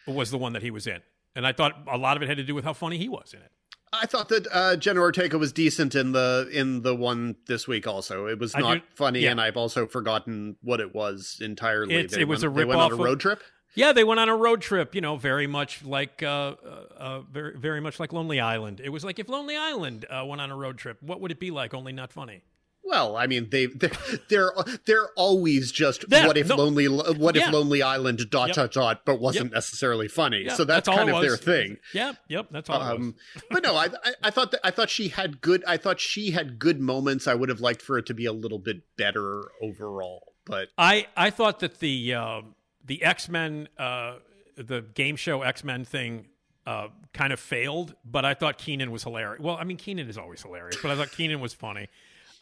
Was 0.07 0.33
the 0.33 0.39
one 0.39 0.55
that 0.55 0.63
he 0.63 0.73
was 0.73 0.89
in, 0.89 1.03
and 1.37 1.47
I 1.47 1.53
thought 1.53 1.87
a 1.89 1.97
lot 1.97 2.17
of 2.17 2.23
it 2.25 2.29
had 2.29 2.39
to 2.39 2.43
do 2.43 2.55
with 2.55 2.65
how 2.65 2.73
funny 2.73 2.99
he 2.99 3.09
was 3.09 3.33
in 3.33 3.41
it. 3.41 3.53
I 3.93 4.07
thought 4.07 4.29
that 4.29 4.47
uh, 4.53 4.77
Jenna 4.77 5.01
Ortega 5.01 5.37
was 5.37 5.53
decent 5.53 5.95
in 5.95 6.13
the 6.13 6.49
in 6.53 6.83
the 6.83 6.95
one 6.95 7.37
this 7.47 7.67
week. 7.67 7.87
Also, 7.87 8.27
it 8.27 8.39
was 8.39 8.57
not 8.57 8.75
do- 8.75 8.83
funny, 8.95 9.21
yeah. 9.21 9.33
and 9.33 9.41
I've 9.41 9.57
also 9.57 9.87
forgotten 9.87 10.57
what 10.63 10.81
it 10.81 10.95
was 10.95 11.39
entirely. 11.41 11.95
It 11.97 12.29
was 12.29 12.43
went- 12.43 12.55
a 12.55 12.57
they 12.57 12.65
went 12.65 12.81
on 12.81 12.87
a 12.87 12.91
rip-off 12.91 12.93
of- 12.93 12.99
road 13.01 13.21
trip. 13.21 13.43
Yeah, 13.77 13.93
they 13.93 14.03
went 14.03 14.19
on 14.19 14.29
a 14.29 14.35
road 14.37 14.61
trip. 14.63 14.95
You 14.95 15.01
know, 15.01 15.17
very 15.17 15.47
much 15.47 15.85
like 15.85 16.23
uh, 16.23 16.27
uh, 16.27 16.87
uh, 16.97 17.21
very 17.23 17.57
very 17.57 17.81
much 17.81 18.01
like 18.01 18.13
Lonely 18.13 18.41
Island. 18.41 18.81
It 18.83 18.89
was 18.91 19.05
like 19.05 19.19
if 19.19 19.29
Lonely 19.29 19.57
Island 19.57 20.07
uh, 20.11 20.25
went 20.27 20.41
on 20.41 20.51
a 20.51 20.57
road 20.57 20.79
trip, 20.79 21.03
what 21.03 21.21
would 21.21 21.31
it 21.31 21.41
be 21.41 21.51
like? 21.51 21.75
Only 21.75 21.93
not 21.93 22.13
funny. 22.13 22.43
Well, 22.91 23.17
I 23.17 23.27
mean, 23.29 23.49
they 23.51 23.67
they're 23.67 23.91
they're, 24.29 24.51
they're 24.85 25.09
always 25.17 25.71
just 25.71 26.05
Yeah, 26.09 26.27
what 26.27 26.37
if 26.37 26.49
no. 26.49 26.57
lonely 26.57 26.87
what 26.89 27.37
Yeah. 27.37 27.47
if 27.47 27.53
Lonely 27.55 27.83
Island 27.83 28.29
dot 28.31 28.49
Yep. 28.49 28.57
dot 28.57 28.73
dot, 28.73 29.03
but 29.05 29.21
wasn't 29.21 29.53
necessarily 29.53 30.09
funny. 30.09 30.43
Yeah, 30.47 30.55
so 30.55 30.65
that's, 30.65 30.89
all 30.89 30.97
kind 30.97 31.09
of 31.11 31.23
their 31.23 31.37
thing. 31.37 31.77
Yep, 31.95 32.17
yep, 32.29 32.47
that's 32.51 32.69
all. 32.69 32.83
Um, 32.83 33.15
but 33.51 33.63
no, 33.63 33.77
I, 33.77 33.87
I 34.05 34.13
I 34.25 34.31
thought 34.31 34.51
that 34.51 34.61
I 34.65 34.73
thought 34.73 34.91
she 34.91 35.09
had 35.09 35.41
good. 35.41 35.63
I 35.69 35.77
thought 35.77 36.01
she 36.01 36.33
had 36.33 36.59
good 36.59 36.81
moments. 36.81 37.29
I 37.29 37.35
would 37.35 37.49
have 37.49 37.61
liked 37.61 37.81
for 37.81 37.97
it 37.97 38.07
to 38.07 38.15
be 38.15 38.27
a 38.27 38.33
little 38.33 38.59
bit 38.59 38.83
better 38.97 39.45
overall. 39.63 40.33
But 40.45 40.69
I 40.77 41.07
I 41.17 41.31
thought 41.31 41.61
that 41.61 41.79
the 41.79 42.15
uh, 42.15 42.41
the 42.85 43.05
X 43.05 43.29
Men, 43.29 43.69
uh, 43.79 44.17
the 44.57 44.81
game 44.83 45.15
show 45.15 45.43
X 45.43 45.63
Men 45.63 45.85
thing, 45.85 46.27
uh, 46.67 46.89
kind 47.15 47.33
of 47.33 47.39
failed. 47.39 47.95
But 48.05 48.25
I 48.25 48.35
thought 48.35 48.59
Kenan 48.59 48.91
was 48.91 49.05
hilarious. 49.05 49.41
Well, 49.41 49.57
I 49.57 49.63
mean, 49.65 49.77
Kenan 49.77 50.09
is 50.09 50.19
always 50.19 50.43
hilarious, 50.43 50.77
but 50.83 50.91
I 50.91 50.97
thought 50.97 51.13
Kenan 51.13 51.41
was 51.41 51.53
funny. 51.55 51.89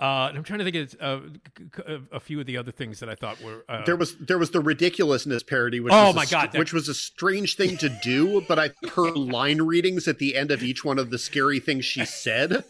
Uh, 0.01 0.27
and 0.29 0.39
I'm 0.39 0.45
trying 0.45 0.61
to 0.61 0.71
think 0.71 0.95
of 1.01 1.25
uh, 1.89 1.99
a 2.13 2.21
few 2.21 2.39
of 2.39 2.47
the 2.47 2.57
other 2.57 2.71
things 2.71 3.01
that 3.01 3.09
I 3.09 3.17
thought 3.17 3.43
were. 3.43 3.65
Uh, 3.69 3.85
There 3.85 3.97
was 3.97 4.17
there 4.19 4.39
was 4.39 4.51
the 4.53 4.61
ridiculousness 4.61 5.43
parody, 5.43 5.81
which 5.81 5.93
Oh 5.93 6.07
was 6.07 6.15
a 6.15 6.17
my 6.17 6.25
st- 6.25 6.43
God, 6.43 6.53
that- 6.53 6.59
which 6.61 6.73
was 6.73 6.89
a 6.89 6.95
strange 6.95 7.57
thing 7.57 7.77
to 7.79 7.89
do. 8.03 8.41
But 8.47 8.59
I 8.61 8.71
her 8.95 9.11
line 9.17 9.63
readings 9.63 10.07
at 10.07 10.19
the 10.19 10.37
end 10.37 10.53
of 10.53 10.63
each 10.63 10.85
one 10.85 10.99
of 11.01 11.11
the 11.11 11.19
scary 11.19 11.59
things 11.59 11.85
she 11.85 12.05
said, 12.05 12.63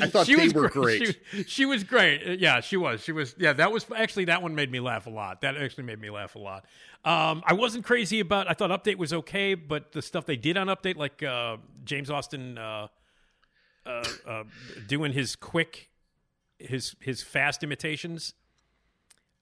I 0.00 0.06
thought 0.06 0.26
she 0.26 0.36
they 0.36 0.44
was 0.44 0.54
were 0.54 0.68
great. 0.70 1.00
great. 1.02 1.16
She, 1.32 1.42
she 1.44 1.64
was 1.66 1.84
great. 1.84 2.26
Uh, 2.26 2.30
Yeah, 2.32 2.60
she 2.60 2.78
was. 2.78 3.02
She 3.02 3.12
was. 3.12 3.34
Yeah, 3.38 3.52
that 3.52 3.70
was 3.70 3.84
actually 3.94 4.24
that 4.24 4.40
one 4.42 4.54
made 4.54 4.72
me 4.72 4.80
laugh 4.80 5.06
a 5.06 5.10
lot. 5.10 5.42
That 5.42 5.58
actually 5.58 5.84
made 5.84 6.00
me 6.00 6.08
laugh 6.08 6.34
a 6.34 6.38
lot. 6.38 6.64
Um, 7.04 7.42
I 7.46 7.52
wasn't 7.52 7.84
crazy 7.84 8.20
about. 8.20 8.48
I 8.48 8.54
thought 8.54 8.70
Update 8.70 8.96
was 8.96 9.12
okay, 9.12 9.52
but 9.54 9.92
the 9.92 10.00
stuff 10.00 10.24
they 10.24 10.36
did 10.36 10.56
on 10.56 10.68
Update, 10.68 10.96
like 10.96 11.22
uh, 11.22 11.58
James 11.84 12.08
Austin 12.10 12.56
uh, 12.56 12.88
uh, 13.86 14.04
uh, 14.26 14.44
doing 14.86 15.12
his 15.12 15.36
quick, 15.36 15.88
his 16.60 16.94
his 17.00 17.22
fast 17.22 17.62
imitations, 17.62 18.34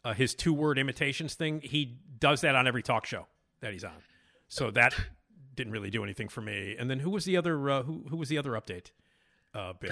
uh, 0.04 0.14
his 0.14 0.34
two 0.34 0.52
word 0.54 0.78
imitations 0.78 1.34
thing, 1.34 1.60
he 1.62 1.98
does 2.18 2.40
that 2.42 2.54
on 2.54 2.66
every 2.66 2.82
talk 2.82 3.06
show 3.06 3.26
that 3.60 3.72
he's 3.72 3.84
on. 3.84 3.92
So 4.48 4.70
that 4.72 4.94
didn't 5.54 5.72
really 5.72 5.90
do 5.90 6.02
anything 6.04 6.28
for 6.28 6.40
me. 6.40 6.76
And 6.78 6.88
then 6.88 7.00
who 7.00 7.10
was 7.10 7.24
the 7.24 7.36
other? 7.36 7.68
Uh, 7.70 7.82
who 7.82 8.04
who 8.08 8.16
was 8.16 8.28
the 8.28 8.38
other 8.38 8.52
update? 8.52 8.92
Uh, 9.54 9.72
bit? 9.80 9.90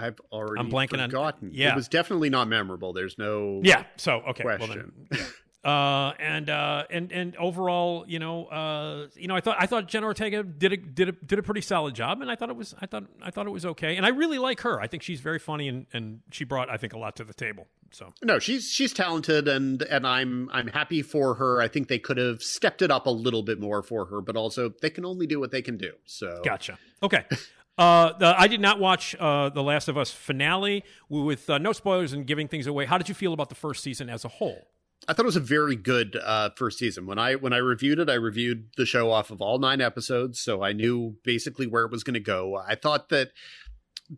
I've 0.00 0.20
already 0.30 0.60
I'm 0.60 0.70
blanking 0.70 1.02
on- 1.02 1.10
forgotten. 1.10 1.50
yeah. 1.52 1.70
it 1.72 1.76
was 1.76 1.88
definitely 1.88 2.30
not 2.30 2.46
memorable. 2.48 2.92
There's 2.92 3.18
no 3.18 3.60
Yeah. 3.64 3.84
So 3.96 4.20
okay. 4.28 4.44
Well 4.44 4.58
question. 4.58 4.92
then, 5.10 5.18
yeah. 5.20 5.26
Uh, 5.64 6.12
and 6.20 6.48
uh, 6.48 6.84
and 6.90 7.10
and 7.10 7.36
overall, 7.36 8.04
you 8.06 8.18
know, 8.18 8.46
uh, 8.46 9.08
you 9.16 9.26
know, 9.26 9.34
I 9.34 9.40
thought 9.40 9.56
I 9.58 9.66
thought 9.66 9.88
Jenna 9.88 10.06
Ortega 10.06 10.42
did 10.42 10.72
a 10.72 10.76
did 10.76 11.08
a 11.08 11.12
did 11.12 11.38
a 11.38 11.42
pretty 11.42 11.62
solid 11.62 11.94
job, 11.94 12.20
and 12.20 12.30
I 12.30 12.36
thought 12.36 12.48
it 12.48 12.56
was 12.56 12.74
I 12.80 12.86
thought 12.86 13.04
I 13.22 13.30
thought 13.30 13.46
it 13.46 13.50
was 13.50 13.66
okay, 13.66 13.96
and 13.96 14.06
I 14.06 14.10
really 14.10 14.38
like 14.38 14.60
her. 14.60 14.80
I 14.80 14.86
think 14.86 15.02
she's 15.02 15.20
very 15.20 15.38
funny, 15.38 15.68
and 15.68 15.86
and 15.92 16.20
she 16.30 16.44
brought 16.44 16.70
I 16.70 16.76
think 16.76 16.92
a 16.92 16.98
lot 16.98 17.16
to 17.16 17.24
the 17.24 17.34
table. 17.34 17.66
So 17.90 18.12
No, 18.22 18.38
she's 18.38 18.70
she's 18.70 18.92
talented 18.92 19.48
and 19.48 19.82
and 19.82 20.06
I'm 20.06 20.48
I'm 20.52 20.68
happy 20.68 21.02
for 21.02 21.34
her. 21.34 21.60
I 21.60 21.68
think 21.68 21.88
they 21.88 21.98
could 21.98 22.18
have 22.18 22.42
stepped 22.42 22.82
it 22.82 22.90
up 22.90 23.06
a 23.06 23.10
little 23.10 23.42
bit 23.42 23.58
more 23.58 23.82
for 23.82 24.04
her, 24.06 24.20
but 24.20 24.36
also 24.36 24.72
they 24.80 24.90
can 24.90 25.04
only 25.04 25.26
do 25.26 25.40
what 25.40 25.50
they 25.50 25.62
can 25.62 25.76
do. 25.76 25.92
So 26.04 26.40
gotcha. 26.44 26.78
Okay. 27.02 27.24
Uh, 27.78 28.18
the, 28.18 28.34
I 28.36 28.48
did 28.48 28.60
not 28.60 28.80
watch 28.80 29.14
uh, 29.20 29.50
the 29.50 29.62
Last 29.62 29.86
of 29.86 29.96
Us 29.96 30.10
finale 30.10 30.82
with 31.08 31.48
uh, 31.48 31.58
no 31.58 31.72
spoilers 31.72 32.12
and 32.12 32.26
giving 32.26 32.48
things 32.48 32.66
away. 32.66 32.86
How 32.86 32.98
did 32.98 33.08
you 33.08 33.14
feel 33.14 33.32
about 33.32 33.50
the 33.50 33.54
first 33.54 33.84
season 33.84 34.10
as 34.10 34.24
a 34.24 34.28
whole? 34.28 34.66
I 35.06 35.12
thought 35.12 35.24
it 35.24 35.26
was 35.26 35.36
a 35.36 35.40
very 35.40 35.76
good 35.76 36.16
uh, 36.16 36.50
first 36.56 36.78
season. 36.78 37.06
When 37.06 37.18
I 37.18 37.36
when 37.36 37.52
I 37.52 37.58
reviewed 37.58 37.98
it, 37.98 38.10
I 38.10 38.14
reviewed 38.14 38.70
the 38.76 38.86
show 38.86 39.10
off 39.10 39.30
of 39.30 39.40
all 39.40 39.58
nine 39.58 39.80
episodes, 39.80 40.40
so 40.40 40.62
I 40.62 40.72
knew 40.72 41.16
basically 41.24 41.66
where 41.66 41.84
it 41.84 41.92
was 41.92 42.04
going 42.04 42.14
to 42.14 42.20
go. 42.20 42.56
I 42.56 42.74
thought 42.74 43.08
that 43.10 43.30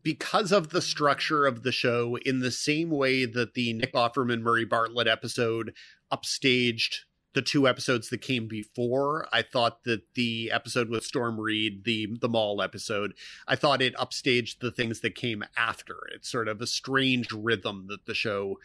because 0.02 0.52
of 0.52 0.70
the 0.70 0.82
structure 0.82 1.46
of 1.46 1.62
the 1.62 1.72
show, 1.72 2.16
in 2.24 2.40
the 2.40 2.50
same 2.50 2.90
way 2.90 3.24
that 3.24 3.54
the 3.54 3.72
Nick 3.72 3.92
Offerman 3.92 4.40
Murray 4.40 4.64
Bartlett 4.64 5.08
episode 5.08 5.74
upstaged 6.12 7.00
the 7.32 7.42
two 7.42 7.68
episodes 7.68 8.08
that 8.10 8.18
came 8.18 8.48
before, 8.48 9.28
I 9.32 9.42
thought 9.42 9.84
that 9.84 10.14
the 10.14 10.50
episode 10.50 10.88
with 10.88 11.04
Storm 11.04 11.38
Reid, 11.40 11.84
the 11.84 12.08
the 12.20 12.28
mall 12.28 12.60
episode, 12.60 13.14
I 13.46 13.56
thought 13.56 13.80
it 13.82 13.94
upstaged 13.96 14.58
the 14.60 14.70
things 14.72 15.00
that 15.00 15.14
came 15.14 15.44
after. 15.56 15.96
It's 16.14 16.28
sort 16.28 16.48
of 16.48 16.60
a 16.60 16.66
strange 16.66 17.30
rhythm 17.32 17.86
that 17.88 18.06
the 18.06 18.14
show 18.14 18.58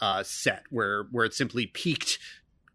uh, 0.00 0.22
set 0.22 0.64
where 0.70 1.04
where 1.10 1.24
it 1.26 1.34
simply 1.34 1.66
peaked 1.66 2.18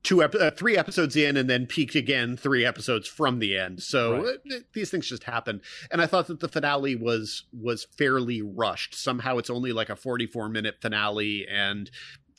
two 0.03 0.21
ep- 0.21 0.36
uh, 0.36 0.51
three 0.51 0.78
episodes 0.78 1.15
in 1.15 1.36
and 1.36 1.49
then 1.49 1.65
peaked 1.65 1.95
again 1.95 2.38
three 2.38 2.63
episodes 2.63 3.07
from 3.07 3.39
the 3.39 3.57
end. 3.57 3.82
So 3.82 4.21
Right. 4.23 4.38
uh, 4.51 4.55
these 4.73 4.91
things 4.91 5.09
just 5.09 5.23
happen. 5.23 5.61
And 5.89 5.99
I 5.99 6.05
thought 6.05 6.28
that 6.28 6.39
the 6.41 6.47
finale 6.47 6.95
was 6.95 7.45
was 7.51 7.88
fairly 7.97 8.43
rushed. 8.43 8.93
Somehow 8.93 9.39
it's 9.39 9.49
only 9.49 9.71
like 9.73 9.89
a 9.89 9.95
44 9.95 10.49
minute 10.49 10.76
finale 10.80 11.47
and 11.47 11.89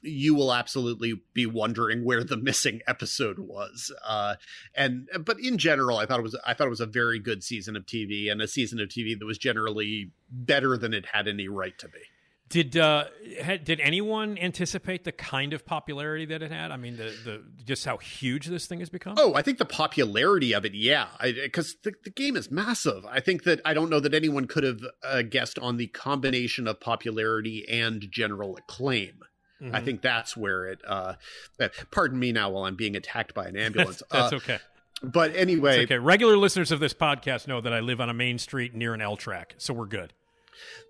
you 0.03 0.35
will 0.35 0.53
absolutely 0.53 1.21
be 1.33 1.47
wondering 1.47 2.05
where 2.05 2.25
the 2.25 2.37
missing 2.37 2.81
episode 2.87 3.39
was. 3.39 3.93
Uh, 4.05 4.37
and 4.75 5.09
but 5.21 5.41
in 5.41 5.59
general, 5.59 5.99
I 5.99 6.07
thought 6.07 6.21
it 6.21 6.25
was 6.25 6.37
I 6.47 6.55
thought 6.55 6.67
it 6.67 6.71
was 6.71 6.81
a 6.81 6.87
very 6.87 7.19
good 7.19 7.43
season 7.43 7.77
of 7.77 7.87
TV 7.87 8.31
and 8.31 8.41
a 8.41 8.49
season 8.49 8.81
of 8.81 8.89
TV 8.89 9.19
that 9.19 9.25
was 9.25 9.39
generally 9.39 10.13
better 10.31 10.77
than 10.77 10.95
it 10.95 11.07
had 11.07 11.29
any 11.29 11.49
right 11.49 11.79
to 11.79 11.89
be. 11.89 12.01
Did 12.49 12.77
uh, 12.77 13.07
had, 13.43 13.65
did 13.65 13.81
anyone 13.81 14.39
anticipate 14.39 15.03
the 15.03 15.11
kind 15.11 15.53
of 15.53 15.67
popularity 15.67 16.27
that 16.27 16.43
it 16.43 16.53
had? 16.53 16.71
I 16.71 16.77
mean, 16.77 16.97
the, 16.97 17.13
the 17.25 17.43
just 17.65 17.85
how 17.85 17.97
huge 17.97 18.47
this 18.47 18.67
thing 18.67 18.79
has 18.79 18.89
become. 18.89 19.17
Oh, 19.19 19.35
I 19.35 19.43
think 19.43 19.59
the 19.59 19.65
popularity 19.65 20.53
of 20.53 20.65
it, 20.65 20.73
yeah, 20.73 21.09
because 21.21 21.75
the, 21.83 21.93
the 22.05 22.11
game 22.11 22.37
is 22.37 22.49
massive. 22.49 23.05
I 23.05 23.19
think 23.19 23.43
that 23.45 23.61
I 23.65 23.75
don't 23.75 23.91
know 23.91 23.99
that 23.99 24.15
anyone 24.15 24.47
could 24.47 24.63
have 24.63 24.81
uh, 25.03 25.23
guessed 25.23 25.59
on 25.59 25.77
the 25.77 25.89
combination 25.89 26.69
of 26.69 26.79
popularity 26.79 27.67
and 27.69 28.07
general 28.13 28.57
acclaim. 28.57 29.25
Mm-hmm. 29.63 29.75
I 29.75 29.81
think 29.81 30.03
that's 30.03 30.37
where 30.37 30.67
it. 30.67 30.81
Uh, 30.87 31.15
uh, 31.61 31.69
pardon 31.91 32.19
me 32.19 32.33
now 32.33 32.51
while 32.51 32.65
I'm 32.65 32.77
being 32.77 32.97
attacked 32.97 33.33
by 33.35 33.47
an 33.47 33.57
ambulance. 33.67 34.03
That's 34.11 34.33
Uh, 34.33 34.37
okay. 34.37 34.59
But 35.03 35.37
anyway, 35.37 35.83
It's 35.83 35.85
okay. 35.93 35.99
Regular 35.99 36.37
listeners 36.39 36.73
of 36.73 36.81
this 36.81 36.95
podcast 36.95 37.47
know 37.47 37.61
that 37.61 37.73
I 37.73 37.81
live 37.81 38.01
on 38.01 38.09
a 38.09 38.15
main 38.15 38.39
street 38.39 38.75
near 38.75 38.95
an 38.95 39.01
L 39.03 39.17
track, 39.17 39.55
so 39.59 39.75
we're 39.75 39.87
good. 39.87 40.13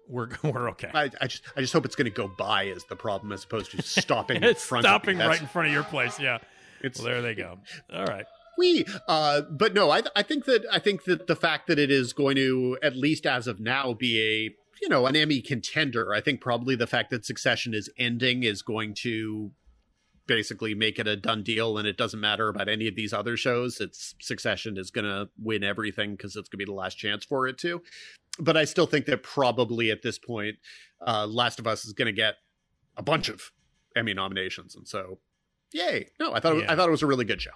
We're 0.09 0.29
we're 0.45 0.71
okay. 0.71 0.91
I, 0.95 1.11
I 1.21 1.27
just 1.27 1.43
I 1.57 1.61
just 1.61 1.73
hope 1.73 1.85
it's 1.85 1.97
going 1.97 2.05
to 2.11 2.17
go 2.17 2.29
by 2.29 2.65
is 2.65 2.85
the 2.85 2.95
problem 2.97 3.33
as 3.33 3.43
opposed 3.45 3.73
to 3.73 3.83
stopping 4.01 4.43
in 4.43 4.55
front 4.55 4.85
stopping. 4.85 5.19
Right 5.19 5.41
in 5.41 5.49
front 5.49 5.69
of 5.69 5.75
your 5.75 5.83
place. 5.83 6.21
Yeah. 6.21 6.39
It's 6.83 7.01
Well, 7.01 7.07
there 7.09 7.23
they 7.23 7.35
go. 7.35 7.59
All 7.93 8.05
right. 8.05 8.27
we 8.59 8.85
uh 9.09 9.41
but 9.51 9.75
no 9.75 9.91
i 9.91 10.03
i 10.15 10.23
think 10.23 10.45
that 10.45 10.65
i 10.73 10.79
think 10.79 11.05
that 11.05 11.27
the 11.27 11.37
fact 11.37 11.67
that 11.67 11.79
it 11.79 11.91
is 11.91 12.13
going 12.15 12.37
to 12.37 12.79
at 12.83 12.95
least 12.97 13.27
as 13.27 13.47
of 13.47 13.59
now 13.61 13.93
be 13.93 14.21
a 14.23 14.55
you 14.83 14.89
know 14.89 15.07
an 15.07 15.17
emmy 15.17 15.41
contender 15.41 16.13
i 16.15 16.21
think 16.21 16.41
probably 16.41 16.75
the 16.77 16.87
fact 16.87 17.11
that 17.11 17.25
succession 17.25 17.75
is 17.75 17.89
ending 17.99 18.43
is 18.43 18.63
going 18.63 18.95
to 18.95 19.51
basically 20.27 20.75
make 20.75 20.99
it 20.99 21.07
a 21.07 21.17
done 21.17 21.43
deal 21.43 21.79
and 21.79 21.87
it 21.87 21.97
doesn't 21.97 22.21
matter 22.21 22.49
about 22.49 22.69
any 22.69 22.89
of 22.89 22.97
these 22.97 23.13
other 23.13 23.37
shows 23.37 23.81
it's 23.81 24.15
succession 24.21 24.77
is 24.77 24.91
going 24.91 25.05
to 25.05 25.29
win 25.41 25.63
everything 25.63 26.13
because 26.13 26.35
it's 26.35 26.49
going 26.49 26.59
to 26.59 26.65
be 26.67 26.71
the 26.71 26.73
last 26.73 26.97
chance 26.97 27.25
for 27.25 27.47
it 27.47 27.57
to 27.59 27.81
but 28.41 28.57
i 28.57 28.65
still 28.65 28.87
think 28.87 29.07
that 29.07 29.23
probably 29.23 29.91
at 29.91 30.03
this 30.03 30.19
point 30.19 30.57
uh 31.07 31.27
last 31.27 31.59
of 31.61 31.67
us 31.67 31.85
is 31.85 31.93
going 31.93 32.07
to 32.07 32.13
get 32.13 32.35
a 32.97 33.03
bunch 33.03 33.29
of 33.29 33.53
emmy 33.95 34.13
nominations 34.15 34.75
and 34.75 34.89
so 34.89 35.19
yay 35.73 36.09
no 36.19 36.33
i 36.35 36.41
thought 36.41 36.57
it, 36.57 36.65
Yeah. 36.65 36.73
i 36.73 36.77
thought 36.77 36.89
it 36.89 36.93
was 36.93 37.03
a 37.03 37.07
really 37.07 37.25
good 37.25 37.41
show 37.41 37.53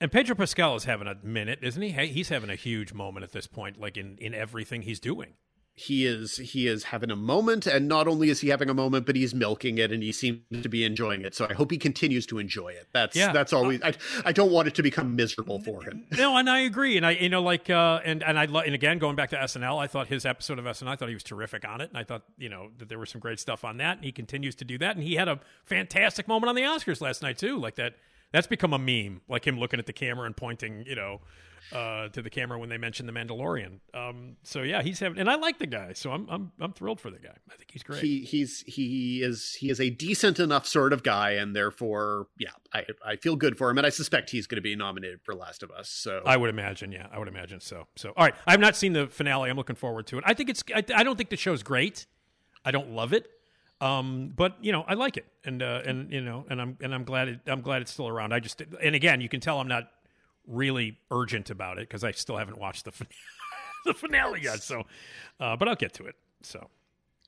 And 0.00 0.10
Pedro 0.12 0.34
Pascal 0.36 0.76
is 0.76 0.84
having 0.84 1.08
a 1.08 1.16
minute, 1.24 1.58
isn't 1.62 1.82
he? 1.82 1.90
He's 1.90 2.28
having 2.28 2.50
a 2.50 2.54
huge 2.54 2.92
moment 2.92 3.24
at 3.24 3.32
this 3.32 3.48
point, 3.48 3.80
like 3.80 3.96
in, 3.96 4.16
in 4.18 4.32
everything 4.32 4.82
he's 4.82 5.00
doing. 5.00 5.34
He 5.78 6.04
is 6.06 6.36
he 6.38 6.66
is 6.66 6.84
having 6.84 7.10
a 7.10 7.16
moment 7.16 7.66
and 7.66 7.86
not 7.88 8.08
only 8.08 8.30
is 8.30 8.40
he 8.40 8.48
having 8.48 8.68
a 8.68 8.74
moment 8.74 9.06
but 9.06 9.14
he's 9.16 9.34
milking 9.34 9.78
it 9.78 9.92
and 9.92 10.02
he 10.02 10.10
seems 10.12 10.40
to 10.62 10.68
be 10.68 10.84
enjoying 10.84 11.22
it 11.22 11.34
so 11.34 11.46
i 11.48 11.52
hope 11.54 11.70
he 11.70 11.78
continues 11.78 12.26
to 12.26 12.38
enjoy 12.38 12.68
it 12.68 12.88
that's 12.92 13.14
Yeah. 13.16 13.32
that's 13.32 13.52
always 13.52 13.80
I, 13.82 13.94
I 14.24 14.32
don't 14.32 14.50
want 14.50 14.66
it 14.68 14.74
to 14.74 14.82
become 14.82 15.14
miserable 15.16 15.60
for 15.60 15.82
him 15.84 16.04
No, 16.16 16.36
and 16.36 16.50
I 16.50 16.60
agree. 16.60 16.96
And 16.96 17.06
I, 17.06 17.12
you 17.12 17.28
know, 17.28 17.42
like, 17.42 17.70
uh, 17.70 18.00
and 18.04 18.22
and 18.22 18.38
I, 18.38 18.46
lo- 18.46 18.60
and 18.60 18.74
again, 18.74 18.98
going 18.98 19.14
back 19.14 19.30
to 19.30 19.36
SNL, 19.36 19.78
I 19.78 19.86
thought 19.86 20.08
his 20.08 20.24
episode 20.26 20.58
of 20.58 20.64
SNL, 20.64 20.88
I 20.88 20.96
thought 20.96 21.08
he 21.08 21.14
was 21.14 21.22
terrific 21.22 21.66
on 21.68 21.80
it, 21.80 21.90
and 21.90 21.98
I 21.98 22.02
thought, 22.04 22.22
you 22.36 22.48
know, 22.48 22.70
that 22.78 22.88
there 22.88 22.98
was 22.98 23.10
some 23.10 23.20
great 23.20 23.38
stuff 23.38 23.64
on 23.64 23.76
that, 23.76 23.98
and 23.98 24.04
he 24.04 24.10
continues 24.12 24.54
to 24.56 24.64
do 24.64 24.78
that, 24.78 24.96
and 24.96 25.04
he 25.04 25.14
had 25.14 25.28
a 25.28 25.38
fantastic 25.64 26.26
moment 26.26 26.48
on 26.48 26.54
the 26.56 26.62
Oscars 26.62 27.00
last 27.00 27.22
night 27.22 27.38
too, 27.38 27.56
like 27.58 27.76
that. 27.76 27.94
That's 28.32 28.46
become 28.46 28.72
a 28.74 28.78
meme, 28.78 29.20
like 29.28 29.46
him 29.46 29.58
looking 29.58 29.78
at 29.78 29.86
the 29.86 29.92
camera 29.92 30.26
and 30.26 30.36
pointing, 30.36 30.84
you 30.86 30.94
know, 30.96 31.20
uh, 31.72 32.08
to 32.08 32.22
the 32.22 32.30
camera 32.30 32.58
when 32.58 32.68
they 32.68 32.78
mentioned 32.78 33.08
the 33.08 33.12
Mandalorian. 33.12 33.80
Um, 33.94 34.36
so 34.42 34.62
yeah, 34.62 34.82
he's 34.82 35.00
having, 35.00 35.18
and 35.18 35.28
I 35.28 35.36
like 35.36 35.58
the 35.58 35.66
guy, 35.66 35.92
so 35.92 36.10
I'm 36.10 36.26
I'm 36.28 36.52
I'm 36.60 36.72
thrilled 36.72 37.00
for 37.00 37.10
the 37.10 37.18
guy. 37.18 37.34
I 37.50 37.56
think 37.56 37.70
he's 37.70 37.82
great. 37.82 38.00
he 38.00 38.20
he's 38.20 38.62
he 38.66 39.22
is 39.22 39.54
he 39.54 39.70
is 39.70 39.80
a 39.80 39.90
decent 39.90 40.38
enough 40.38 40.66
sort 40.66 40.92
of 40.92 41.02
guy 41.02 41.32
and 41.32 41.54
therefore 41.54 42.28
yeah 42.38 42.50
i 42.72 42.84
i 43.04 43.16
feel 43.16 43.36
good 43.36 43.56
for 43.58 43.70
him 43.70 43.78
and 43.78 43.86
i 43.86 43.90
suspect 43.90 44.30
he's 44.30 44.46
going 44.46 44.56
to 44.56 44.62
be 44.62 44.74
nominated 44.76 45.20
for 45.22 45.34
last 45.34 45.62
of 45.62 45.70
us 45.70 45.88
so 45.88 46.22
I 46.24 46.36
would 46.36 46.50
imagine, 46.50 46.92
yeah, 46.92 47.06
I 47.12 47.18
would 47.18 47.28
imagine 47.28 47.60
so. 47.60 47.86
So, 47.96 48.12
all 48.16 48.24
right, 48.24 48.34
I 48.46 48.52
have 48.52 48.60
not 48.60 48.76
seen 48.76 48.92
the 48.92 49.06
finale. 49.06 49.50
I'm 49.50 49.56
looking 49.56 49.76
forward 49.76 50.06
to 50.08 50.18
it. 50.18 50.24
I 50.26 50.34
think 50.34 50.50
it's. 50.50 50.62
I, 50.74 50.84
I 50.94 51.02
don't 51.02 51.16
think 51.16 51.30
the 51.30 51.36
show's 51.36 51.62
great. 51.62 52.06
I 52.64 52.70
don't 52.70 52.90
love 52.90 53.12
it, 53.12 53.28
um, 53.80 54.32
but 54.34 54.56
you 54.60 54.72
know, 54.72 54.84
I 54.86 54.94
like 54.94 55.16
it, 55.16 55.26
and 55.44 55.62
uh, 55.62 55.82
and 55.84 56.12
you 56.12 56.20
know, 56.20 56.44
and 56.50 56.60
I'm 56.60 56.76
and 56.80 56.94
I'm 56.94 57.04
glad 57.04 57.28
it, 57.28 57.40
I'm 57.46 57.60
glad 57.60 57.82
it's 57.82 57.92
still 57.92 58.08
around. 58.08 58.32
I 58.32 58.40
just 58.40 58.60
and 58.82 58.94
again, 58.94 59.20
you 59.20 59.28
can 59.28 59.40
tell 59.40 59.60
I'm 59.60 59.68
not 59.68 59.90
really 60.48 60.98
urgent 61.10 61.50
about 61.50 61.78
it 61.78 61.88
because 61.88 62.02
I 62.02 62.12
still 62.12 62.36
haven't 62.36 62.58
watched 62.58 62.84
the 62.84 62.92
fin- 62.92 63.08
the 63.84 63.94
finale 63.94 64.42
yet. 64.42 64.62
So, 64.62 64.84
uh, 65.38 65.56
but 65.56 65.68
I'll 65.68 65.76
get 65.76 65.94
to 65.94 66.06
it. 66.06 66.16
So, 66.42 66.68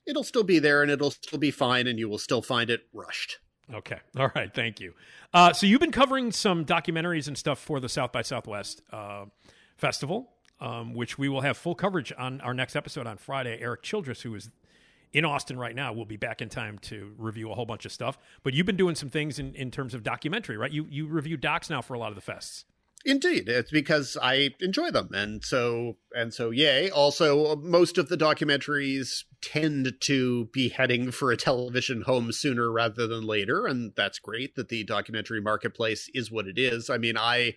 it'll 0.07 0.25
still 0.25 0.45
be 0.45 0.59
there 0.59 0.83
and 0.83 0.91
it'll 0.91 1.11
still 1.11 1.39
be 1.39 1.51
fine 1.51 1.87
and 1.87 1.99
you 1.99 2.09
will 2.09 2.19
still 2.19 2.43
find 2.43 2.71
it 2.71 2.87
rushed 2.93 3.39
Okay. 3.75 3.99
All 4.19 4.31
right. 4.35 4.53
Thank 4.53 4.81
you. 4.81 4.95
Uh, 5.33 5.53
so 5.53 5.67
you've 5.67 5.81
been 5.81 5.93
covering 5.93 6.33
some 6.33 6.65
documentaries 6.65 7.29
and 7.29 7.37
stuff 7.39 7.59
for 7.59 7.81
the 7.81 7.89
South 7.89 8.13
by 8.13 8.23
Southwest 8.23 8.83
uh, 8.93 9.27
festival, 9.77 10.31
um, 10.61 10.95
which 10.95 11.19
we 11.19 11.29
will 11.29 11.41
have 11.43 11.57
full 11.57 11.75
coverage 11.75 12.13
on 12.19 12.41
our 12.41 12.55
next 12.55 12.75
episode 12.75 13.07
on 13.07 13.17
Friday. 13.17 13.59
Eric 13.61 13.83
Childress, 13.83 14.23
who 14.23 14.35
is 14.35 14.51
in 15.13 15.25
Austin 15.25 15.59
right 15.59 15.75
now. 15.75 15.93
We'll 15.93 16.05
be 16.05 16.17
back 16.17 16.43
in 16.43 16.49
time 16.49 16.79
to 16.81 17.13
review 17.17 17.51
a 17.51 17.55
whole 17.55 17.67
bunch 17.67 17.85
of 17.85 17.93
stuff. 17.93 18.19
But 18.43 18.55
you've 18.55 18.67
been 18.67 18.77
doing 18.77 18.95
some 18.95 19.09
things 19.09 19.39
in, 19.39 19.55
in 19.55 19.71
terms 19.71 19.95
of 19.95 20.03
documentary, 20.03 20.57
right? 20.57 20.73
You 20.73 20.87
you 20.89 21.07
review 21.07 21.37
docs 21.37 21.71
now 21.71 21.83
for 21.83 21.95
a 21.95 21.99
lot 21.99 22.11
of 22.11 22.17
the 22.17 22.33
fests. 22.33 22.65
Indeed, 23.05 23.49
it's 23.49 23.71
because 23.71 24.19
I 24.21 24.55
enjoy 24.61 24.91
them, 24.91 25.09
and 25.15 25.43
so 25.43 25.97
and 26.15 26.35
so. 26.35 26.51
Yay! 26.51 26.91
Also, 26.91 27.57
most 27.57 27.97
of 27.97 28.11
the 28.11 28.17
documentaries 28.17 29.25
tend 29.41 29.95
to 30.01 30.47
be 30.53 30.69
heading 30.69 31.11
for 31.11 31.33
a 31.33 31.37
television 31.37 32.03
home 32.03 32.31
sooner 32.31 32.71
rather 32.71 33.07
than 33.07 33.27
later, 33.27 33.67
and 33.67 33.93
that's 33.97 34.19
great 34.19 34.55
that 34.57 34.69
the 34.69 34.85
documentary 34.85 35.41
marketplace 35.41 36.11
is 36.13 36.31
what 36.31 36.47
it 36.47 36.59
is. 36.59 36.91
I 36.91 36.99
mean, 36.99 37.17
I 37.17 37.55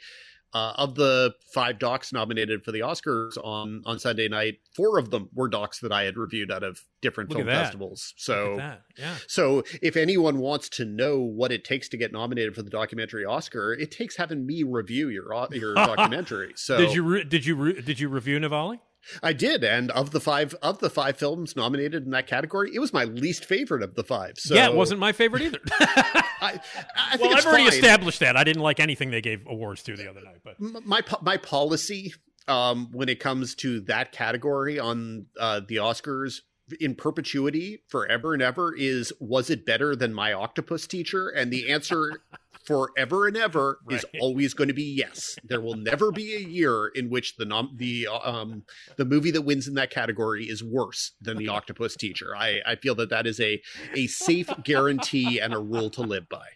uh, 0.53 0.73
of 0.75 0.95
the 0.95 1.33
five 1.53 1.79
docs 1.79 2.13
nominated 2.13 2.63
for 2.63 2.71
the 2.71 2.79
Oscars 2.79 3.37
on 3.43 3.81
on 3.85 3.99
Sunday 3.99 4.27
night, 4.27 4.59
four 4.75 4.97
of 4.97 5.09
them 5.09 5.29
were 5.33 5.47
docs 5.47 5.79
that 5.79 5.91
I 5.91 6.03
had 6.03 6.17
reviewed 6.17 6.51
out 6.51 6.63
of 6.63 6.79
different 7.01 7.29
Look 7.29 7.39
film 7.39 7.47
festivals. 7.47 8.13
So. 8.17 8.57
Yeah. 8.97 9.15
so 9.27 9.63
if 9.81 9.97
anyone 9.97 10.37
wants 10.37 10.69
to 10.69 10.85
know 10.85 11.19
what 11.19 11.51
it 11.51 11.63
takes 11.63 11.89
to 11.89 11.97
get 11.97 12.11
nominated 12.11 12.55
for 12.55 12.61
the 12.61 12.69
documentary 12.69 13.25
Oscar, 13.25 13.73
it 13.73 13.91
takes 13.91 14.15
having 14.15 14.45
me 14.45 14.63
review 14.63 15.09
your 15.09 15.47
your 15.51 15.73
documentary. 15.75 16.53
So 16.55 16.77
Did 16.77 16.93
you 16.93 17.03
re- 17.03 17.23
did 17.23 17.45
you 17.45 17.55
re- 17.55 17.81
did 17.81 17.99
you 17.99 18.09
review 18.09 18.39
Navalny? 18.39 18.79
I 19.21 19.33
did, 19.33 19.63
and 19.63 19.91
of 19.91 20.11
the 20.11 20.19
five 20.19 20.55
of 20.61 20.79
the 20.79 20.89
five 20.89 21.17
films 21.17 21.55
nominated 21.55 22.05
in 22.05 22.11
that 22.11 22.27
category, 22.27 22.71
it 22.73 22.79
was 22.79 22.93
my 22.93 23.03
least 23.03 23.45
favorite 23.45 23.83
of 23.83 23.95
the 23.95 24.03
five. 24.03 24.37
So 24.37 24.55
yeah, 24.55 24.67
it 24.67 24.75
wasn't 24.75 24.99
my 24.99 25.11
favorite 25.11 25.43
either. 25.43 25.59
I, 25.71 26.59
I 26.95 27.17
well, 27.19 27.35
I've 27.35 27.45
already 27.45 27.65
fine. 27.65 27.73
established 27.73 28.19
that. 28.19 28.37
I 28.37 28.43
didn't 28.43 28.61
like 28.61 28.79
anything 28.79 29.11
they 29.11 29.21
gave 29.21 29.45
awards 29.47 29.83
to 29.83 29.95
the 29.95 30.09
other 30.09 30.21
night, 30.21 30.39
but 30.43 30.59
my 30.85 31.01
my 31.21 31.37
policy 31.37 32.13
um, 32.47 32.89
when 32.91 33.09
it 33.09 33.19
comes 33.19 33.55
to 33.55 33.81
that 33.81 34.11
category 34.11 34.79
on 34.79 35.27
uh, 35.39 35.61
the 35.67 35.77
Oscars 35.77 36.41
in 36.79 36.95
perpetuity 36.95 37.83
forever 37.87 38.33
and 38.33 38.41
ever 38.41 38.73
is 38.75 39.11
was 39.19 39.49
it 39.49 39.65
better 39.65 39.95
than 39.95 40.13
my 40.13 40.33
octopus 40.33 40.87
teacher 40.87 41.29
and 41.29 41.51
the 41.51 41.71
answer 41.71 42.21
forever 42.65 43.27
and 43.27 43.37
ever 43.37 43.79
is 43.89 44.05
always 44.19 44.53
going 44.53 44.67
to 44.67 44.73
be 44.73 44.83
yes 44.83 45.37
there 45.43 45.61
will 45.61 45.75
never 45.75 46.11
be 46.11 46.35
a 46.35 46.39
year 46.39 46.87
in 46.95 47.09
which 47.09 47.35
the 47.37 47.45
nom- 47.45 47.73
the 47.75 48.07
um 48.07 48.63
the 48.97 49.05
movie 49.05 49.31
that 49.31 49.41
wins 49.41 49.67
in 49.67 49.73
that 49.73 49.89
category 49.89 50.45
is 50.45 50.63
worse 50.63 51.11
than 51.21 51.37
the 51.37 51.47
octopus 51.47 51.95
teacher 51.95 52.35
i 52.35 52.59
i 52.65 52.75
feel 52.75 52.95
that 52.95 53.09
that 53.09 53.27
is 53.27 53.39
a 53.39 53.61
a 53.95 54.07
safe 54.07 54.49
guarantee 54.63 55.39
and 55.39 55.53
a 55.53 55.59
rule 55.59 55.89
to 55.89 56.01
live 56.01 56.27
by 56.29 56.47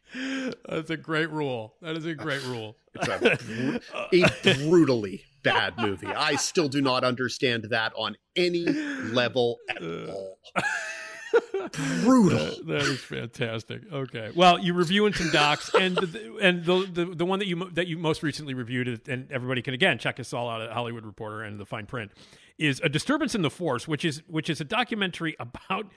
that's 0.67 0.89
a 0.89 0.97
great 0.97 1.29
rule. 1.29 1.75
That 1.81 1.97
is 1.97 2.05
a 2.05 2.15
great 2.15 2.43
rule. 2.43 2.77
It's 2.93 3.07
a, 3.07 3.37
bru- 4.11 4.23
a 4.43 4.53
brutally 4.69 5.23
bad 5.43 5.77
movie. 5.77 6.07
I 6.07 6.35
still 6.35 6.69
do 6.69 6.81
not 6.81 7.03
understand 7.03 7.67
that 7.69 7.93
on 7.95 8.17
any 8.35 8.65
level 8.65 9.57
at 9.69 9.81
all. 9.81 10.39
Brutal. 12.03 12.65
that 12.65 12.81
is 12.81 12.99
fantastic. 13.01 13.81
Okay, 13.91 14.31
well, 14.35 14.59
you're 14.59 14.75
reviewing 14.75 15.13
some 15.13 15.29
docs, 15.31 15.69
and 15.73 15.95
the, 15.95 16.37
and 16.41 16.65
the, 16.65 16.89
the 16.91 17.05
the 17.15 17.25
one 17.25 17.39
that 17.39 17.47
you 17.47 17.69
that 17.73 17.87
you 17.87 17.97
most 17.97 18.23
recently 18.23 18.53
reviewed, 18.53 19.07
and 19.07 19.31
everybody 19.31 19.61
can 19.61 19.73
again 19.73 19.97
check 19.97 20.19
us 20.19 20.33
all 20.33 20.49
out 20.49 20.61
at 20.61 20.71
Hollywood 20.71 21.05
Reporter 21.05 21.43
and 21.43 21.59
the 21.59 21.65
Fien 21.65 21.87
Print, 21.87 22.11
is 22.57 22.81
a 22.83 22.89
disturbance 22.89 23.35
in 23.35 23.41
the 23.41 23.49
Force, 23.49 23.87
which 23.87 24.05
is 24.05 24.21
which 24.27 24.49
is 24.49 24.61
a 24.61 24.65
documentary 24.65 25.35
about 25.39 25.87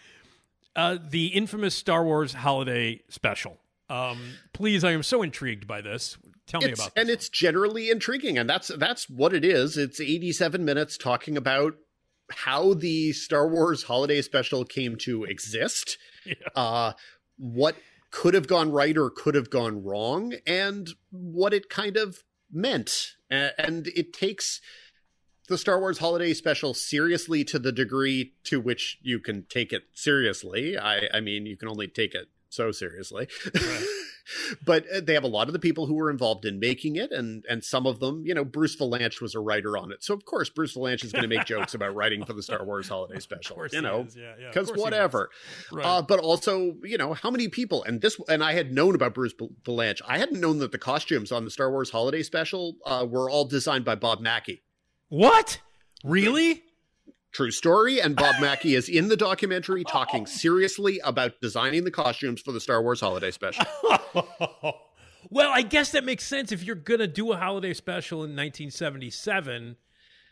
uh, 0.76 0.99
the 1.09 1.28
infamous 1.28 1.74
Star 1.74 2.05
Wars 2.05 2.34
holiday 2.34 3.01
special. 3.09 3.59
Um, 3.88 4.18
please, 4.53 4.84
I 4.84 4.93
am 4.93 5.03
so 5.03 5.22
intrigued 5.22 5.66
by 5.66 5.80
this. 5.80 6.16
Tell 6.47 6.61
me 6.61 6.72
about 6.72 6.95
this. 6.95 7.03
and 7.03 7.11
it's 7.11 7.28
generally 7.28 7.91
intriguing, 7.91 8.38
and 8.38 8.49
that's 8.49 8.68
that's 8.76 9.09
what 9.09 9.32
it 9.32 9.45
is. 9.45 9.76
It's 9.76 10.01
87 10.01 10.64
minutes 10.64 10.97
talking 10.97 11.36
about 11.36 11.74
how 12.31 12.74
the 12.74 13.12
Star 13.12 13.49
Wars 13.49 13.85
holiday 13.85 14.22
special 14.22 14.64
came 14.64 14.97
to 14.99 15.24
exist, 15.24 15.99
Yeah. 16.24 16.35
uh, 16.55 16.93
what 17.37 17.76
could 18.11 18.35
have 18.35 18.47
gone 18.49 18.72
right 18.72 18.97
or 18.97 19.09
could 19.11 19.35
have 19.35 19.51
gone 19.51 19.83
wrong, 19.85 20.35
and 20.47 20.91
what 21.11 21.55
it 21.55 21.68
kind 21.68 21.97
of 21.97 22.24
meant. 22.51 23.14
And 23.31 23.87
it 23.89 24.12
takes 24.12 24.61
the 25.49 25.57
Star 25.59 25.78
Wars 25.81 25.99
holiday 25.99 26.33
special 26.35 26.74
seriously 26.74 27.45
to 27.45 27.59
the 27.59 27.72
degree 27.72 28.35
to 28.45 28.61
which 28.61 28.99
you 29.03 29.18
can 29.20 29.45
take 29.49 29.72
it 29.72 29.85
seriously. 29.95 30.76
I, 30.76 31.09
I 31.14 31.20
mean, 31.20 31.47
you 31.47 31.57
can 31.57 31.68
only 31.68 31.87
take 31.89 32.14
it 32.14 32.28
so 32.49 32.72
seriously. 32.72 33.28
but 34.64 34.85
uh, 34.95 35.01
they 35.01 35.14
have 35.14 35.25
a 35.25 35.29
lot 35.29 35.49
of 35.49 35.53
the 35.53 35.59
people 35.59 35.87
who 35.87 35.95
were 35.95 36.11
involved 36.11 36.45
in 36.45 36.59
making 36.59 36.97
it, 36.97 37.12
and 37.12 37.45
and 37.49 37.64
some 37.64 37.87
of 37.87 38.01
them, 38.01 38.25
you 38.25 38.35
know, 38.35 38.45
Bruce 38.45 38.77
Vilanch 38.77 39.21
was 39.21 39.35
a 39.35 39.41
writer 39.41 39.77
on 39.77 39.93
it, 39.93 40.03
so 40.03 40.14
of 40.14 40.25
course 40.25 40.49
Bruce 40.49 40.75
Vilanch 40.75 41.05
is 41.05 41.12
going 41.12 41.23
to 41.23 41.29
make 41.29 41.47
jokes 41.47 41.75
about 41.75 41.95
writing 41.95 42.25
for 42.25 42.33
the 42.33 42.43
Star 42.43 42.64
Wars 42.64 42.89
holiday 42.89 43.18
special. 43.21 43.55
Of 43.55 43.57
course, 43.57 43.73
you 43.73 43.83
know, 43.83 44.03
is. 44.03 44.16
yeah, 44.16 44.35
yeah, 44.41 44.49
because 44.49 44.71
whatever. 44.73 45.31
Right. 45.73 45.85
Uh, 45.85 46.03
but 46.03 46.18
also, 46.21 46.77
you 46.83 46.99
know, 46.99 47.14
how 47.14 47.31
many 47.31 47.49
people 47.49 47.83
and 47.85 48.01
this 48.01 48.21
and 48.29 48.43
I 48.43 48.53
had 48.53 48.73
known 48.73 48.95
about 48.95 49.14
Bruce 49.14 49.35
Vilanch. 49.35 50.01
I 50.07 50.18
hadn't 50.18 50.41
known 50.41 50.59
that 50.59 50.73
the 50.73 50.79
costumes 50.79 51.33
on 51.33 51.45
the 51.45 51.51
Star 51.51 51.71
Wars 51.71 51.91
holiday 51.91 52.23
special 52.23 52.77
uh, 52.87 53.07
were 53.09 53.31
all 53.31 53.45
designed 53.45 53.85
by 53.85 53.95
Bob 53.95 54.21
Mackie. 54.21 54.62
what? 55.09 55.61
Really? 56.05 56.64
True 57.33 57.53
story, 57.53 58.01
and 58.01 58.16
Bob 58.16 58.41
Mackie 58.41 58.74
is 58.74 58.89
in 58.89 59.09
the 59.09 59.16
documentary 59.16 59.85
talking 59.85 60.26
seriously 60.26 61.01
about 61.05 61.41
designing 61.41 61.85
the 61.85 61.91
costumes 61.91 62.41
for 62.41 62.51
the 62.51 62.61
Star 62.61 62.83
Wars 62.83 63.01
holiday 63.01 63.31
special. 63.31 63.64
well, 65.31 65.51
I 65.53 65.62
guess 65.62 65.93
that 65.93 66.05
makes 66.05 66.24
sense 66.24 66.51
if 66.51 66.64
you're 66.64 66.74
gonna 66.74 67.07
do 67.07 67.31
a 67.31 67.37
holiday 67.37 67.72
special 67.72 68.18
in 68.18 68.31
1977, 68.31 69.76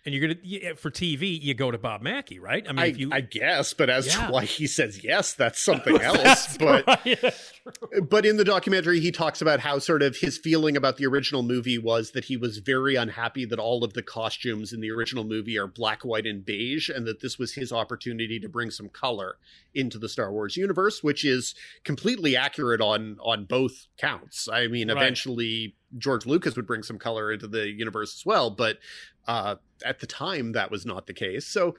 and 0.04 0.14
you're 0.14 0.28
gonna 0.34 0.74
for 0.76 0.90
TV, 0.90 1.40
you 1.40 1.54
go 1.54 1.70
to 1.70 1.78
Bob 1.78 2.02
Mackie, 2.02 2.38
right? 2.38 2.64
I 2.66 2.72
mean, 2.72 2.78
I, 2.78 2.86
if 2.86 2.98
you 2.98 3.10
I 3.12 3.20
guess, 3.20 3.74
but 3.74 3.90
as 3.90 4.06
Yeah. 4.06 4.26
to 4.26 4.32
why 4.32 4.44
he 4.44 4.66
says 4.66 5.02
yes, 5.04 5.34
that's 5.34 5.60
something 5.62 6.00
else. 6.00 6.56
but 6.56 6.84
but 8.08 8.24
in 8.24 8.36
the 8.36 8.44
documentary, 8.44 9.00
he 9.00 9.10
talks 9.10 9.40
about 9.42 9.60
how 9.60 9.78
sort 9.78 10.02
of 10.02 10.16
his 10.16 10.38
feeling 10.38 10.76
about 10.76 10.96
the 10.96 11.06
original 11.06 11.42
movie 11.42 11.78
was 11.78 12.12
that 12.12 12.24
he 12.24 12.36
was 12.36 12.58
very 12.58 12.94
unhappy 12.94 13.44
that 13.44 13.58
all 13.58 13.84
of 13.84 13.92
the 13.94 14.02
costumes 14.02 14.72
in 14.72 14.80
the 14.80 14.90
original 14.90 15.24
movie 15.24 15.58
are 15.58 15.66
black, 15.66 16.02
white, 16.04 16.26
and 16.26 16.44
beige, 16.46 16.88
and 16.88 17.06
that 17.06 17.20
this 17.20 17.38
was 17.38 17.52
his 17.54 17.72
opportunity 17.72 18.38
to 18.40 18.48
bring 18.48 18.70
some 18.70 18.88
color 18.88 19.36
into 19.74 19.98
the 19.98 20.08
Star 20.08 20.32
Wars 20.32 20.56
universe, 20.56 21.02
which 21.02 21.24
is 21.24 21.54
completely 21.84 22.36
accurate 22.36 22.80
on 22.80 23.18
on 23.22 23.44
both 23.44 23.86
counts. 23.98 24.48
I 24.50 24.66
mean, 24.68 24.88
Right. 24.88 24.96
eventually 24.96 25.74
George 25.96 26.26
Lucas 26.26 26.54
would 26.56 26.66
bring 26.66 26.82
some 26.82 26.98
color 26.98 27.32
into 27.32 27.46
the 27.48 27.68
universe 27.68 28.14
as 28.14 28.24
well, 28.26 28.50
but 28.50 28.78
uh, 29.28 29.56
at 29.84 30.00
the 30.00 30.06
time 30.06 30.52
that 30.52 30.70
was 30.70 30.84
not 30.84 31.06
the 31.06 31.12
case. 31.14 31.46
So, 31.46 31.76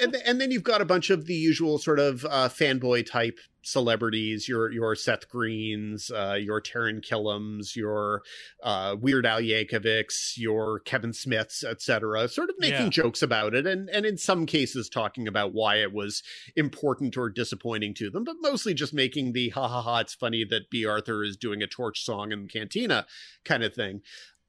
and, 0.00 0.14
and 0.14 0.40
then 0.40 0.50
you've 0.52 0.62
got 0.62 0.80
a 0.80 0.84
bunch 0.84 1.10
of 1.10 1.26
the 1.26 1.34
usual 1.34 1.78
sort 1.78 1.98
of 1.98 2.24
uh, 2.26 2.48
fanboy 2.48 3.10
type 3.10 3.38
celebrities, 3.66 4.46
your 4.46 4.70
your 4.70 4.94
Seth 4.94 5.26
Greens, 5.28 6.10
uh, 6.10 6.34
your 6.38 6.60
Taran 6.60 7.00
Killams, 7.04 7.74
your 7.74 8.22
uh, 8.62 8.94
Weird 9.00 9.24
Al 9.24 9.40
Yankovics, 9.40 10.36
your 10.36 10.80
Kevin 10.80 11.14
Smiths, 11.14 11.64
etc., 11.64 12.28
sort 12.28 12.50
of 12.50 12.56
making 12.58 12.84
Yeah. 12.84 12.90
jokes 12.90 13.22
about 13.22 13.54
it, 13.54 13.66
and 13.66 13.88
and 13.88 14.04
in 14.04 14.18
some 14.18 14.44
cases 14.44 14.88
talking 14.90 15.26
about 15.26 15.54
why 15.54 15.76
it 15.76 15.92
was 15.94 16.22
important 16.54 17.16
or 17.16 17.30
disappointing 17.30 17.94
to 17.94 18.10
them, 18.10 18.22
but 18.24 18.36
mostly 18.40 18.74
just 18.74 18.92
making 18.92 19.32
the 19.32 19.48
ha 19.48 19.66
ha 19.66 19.80
ha, 19.80 19.98
it's 20.00 20.14
funny 20.14 20.44
that 20.44 20.68
Bea 20.70 20.84
Arthur 20.84 21.24
is 21.24 21.36
doing 21.38 21.62
a 21.62 21.66
torch 21.66 22.04
song 22.04 22.30
in 22.32 22.42
the 22.42 22.48
Cantina 22.48 23.06
kind 23.44 23.64
of 23.64 23.74
thing. 23.74 24.02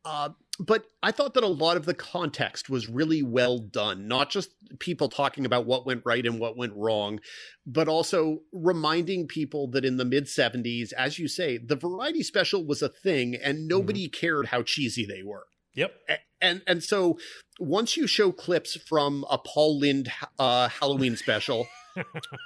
Uh, 0.04 0.30
but 0.60 0.86
I 1.04 1.12
thought 1.12 1.34
that 1.34 1.44
a 1.44 1.48
lot 1.48 1.76
of 1.78 1.86
the 1.86 1.94
context 1.94 2.70
was 2.70 2.90
really 2.90 3.22
well 3.22 3.60
done, 3.60 4.08
not 4.08 4.30
just 4.30 4.52
people 4.80 5.10
talking 5.10 5.46
about 5.46 5.66
what 5.66 5.86
went 5.86 6.04
right 6.06 6.26
and 6.26 6.40
what 6.40 6.56
went 6.58 6.74
wrong, 6.76 7.20
but 7.66 7.88
also 7.88 8.40
reminding 8.54 9.28
people 9.28 9.68
that 9.72 9.84
in 9.84 9.98
the 9.98 10.06
mid 10.06 10.26
70s, 10.26 10.94
as 10.94 11.20
you 11.20 11.28
say, 11.28 11.58
the 11.58 11.76
variety 11.76 12.24
special 12.24 12.66
was 12.66 12.82
a 12.82 12.90
thing 12.90 13.36
and 13.36 13.68
nobody 13.68 14.08
cared 14.08 14.48
how 14.48 14.62
cheesy 14.64 15.06
they 15.06 15.24
were. 15.24 15.46
Yep. 15.76 15.94
A- 16.10 16.20
And 16.42 16.62
and 16.68 16.84
so 16.84 17.18
once 17.60 17.98
you 17.98 18.08
show 18.08 18.32
clips 18.32 18.78
from 18.88 19.26
a 19.30 19.38
Paul 19.38 19.80
Lynde 19.80 20.10
uh, 20.40 20.70
Halloween 20.70 21.16
special 21.18 21.68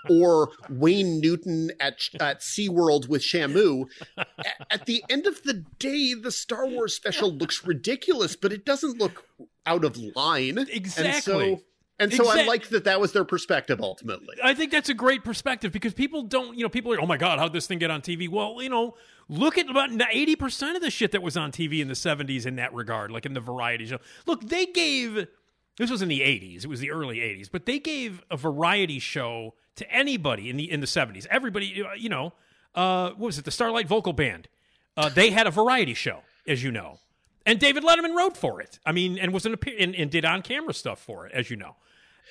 or 0.09 0.51
Wayne 0.69 1.19
Newton 1.19 1.71
at 1.79 1.99
at 2.19 2.41
SeaWorld 2.41 3.07
with 3.07 3.21
Shamu, 3.21 3.85
at 4.69 4.85
the 4.85 5.03
end 5.09 5.27
of 5.27 5.43
the 5.43 5.65
day, 5.79 6.13
the 6.13 6.31
Star 6.31 6.67
Wars 6.67 6.93
special 6.93 7.31
looks 7.31 7.65
ridiculous, 7.65 8.35
but 8.35 8.51
it 8.51 8.65
doesn't 8.65 8.97
look 8.97 9.25
out 9.65 9.83
of 9.83 9.97
line. 10.15 10.57
Exactly. 10.57 11.51
And 11.51 11.57
so, 11.57 11.63
and 11.99 12.13
so 12.13 12.27
I 12.27 12.31
Exact- 12.31 12.47
like 12.47 12.69
that 12.69 12.83
that 12.85 13.01
was 13.01 13.11
their 13.11 13.25
perspective 13.25 13.81
ultimately. 13.81 14.37
I 14.41 14.53
think 14.53 14.71
that's 14.71 14.89
a 14.89 14.93
great 14.93 15.23
perspective 15.25 15.73
because 15.73 15.93
people 15.93 16.23
don't, 16.23 16.57
you 16.57 16.63
know, 16.63 16.69
people 16.69 16.93
are, 16.93 17.01
oh 17.01 17.05
my 17.05 17.17
God, 17.17 17.39
how'd 17.39 17.51
this 17.51 17.67
thing 17.67 17.77
get 17.77 17.91
on 17.91 18.01
TV? 18.01 18.29
Well, 18.29 18.61
you 18.61 18.69
know, 18.69 18.95
look 19.27 19.57
at 19.57 19.69
about 19.69 19.89
80% 19.89 20.75
of 20.75 20.81
the 20.81 20.89
shit 20.89 21.11
that 21.11 21.21
was 21.21 21.35
on 21.35 21.51
TV 21.51 21.81
in 21.81 21.89
the 21.89 21.93
70s 21.93 22.45
in 22.45 22.55
that 22.55 22.73
regard, 22.73 23.11
like 23.11 23.25
in 23.25 23.33
the 23.33 23.41
variety 23.41 23.85
show. 23.85 23.99
Look, 24.25 24.47
they 24.47 24.65
gave, 24.65 25.27
this 25.79 25.89
was 25.89 26.01
in 26.01 26.09
the 26.09 26.19
80s, 26.19 26.65
it 26.65 26.67
was 26.67 26.81
the 26.81 26.91
early 26.91 27.17
80s, 27.19 27.49
but 27.49 27.65
they 27.65 27.79
gave 27.79 28.21
a 28.29 28.37
variety 28.37 28.99
show 28.99 29.55
to 29.77 29.89
anybody 29.91 30.49
in 30.49 30.57
the 30.57 30.69
in 30.69 30.81
the 30.81 30.85
70s. 30.85 31.25
Everybody, 31.31 31.81
uh, 31.81 31.93
you 31.97 32.09
know, 32.09 32.33
uh, 32.75 33.11
what 33.11 33.27
was 33.27 33.37
it, 33.39 33.45
the 33.45 33.51
Starlight 33.51 33.87
Vocal 33.87 34.11
Band? 34.13 34.49
Uh, 34.97 35.07
they 35.07 35.31
had 35.31 35.47
a 35.47 35.51
variety 35.51 35.93
show, 35.93 36.19
as 36.45 36.61
you 36.61 36.71
know. 36.71 36.99
And 37.45 37.59
David 37.59 37.83
Letterman 37.83 38.13
wrote 38.13 38.35
for 38.35 38.61
it. 38.61 38.77
I 38.85 38.91
mean, 38.91 39.17
and 39.17 39.33
was 39.33 39.45
an 39.45 39.55
and, 39.79 39.95
and 39.95 40.11
did 40.11 40.25
on 40.25 40.41
camera 40.41 40.73
stuff 40.73 40.99
for 40.99 41.25
it, 41.25 41.31
as 41.31 41.49
you 41.49 41.55
know. 41.55 41.77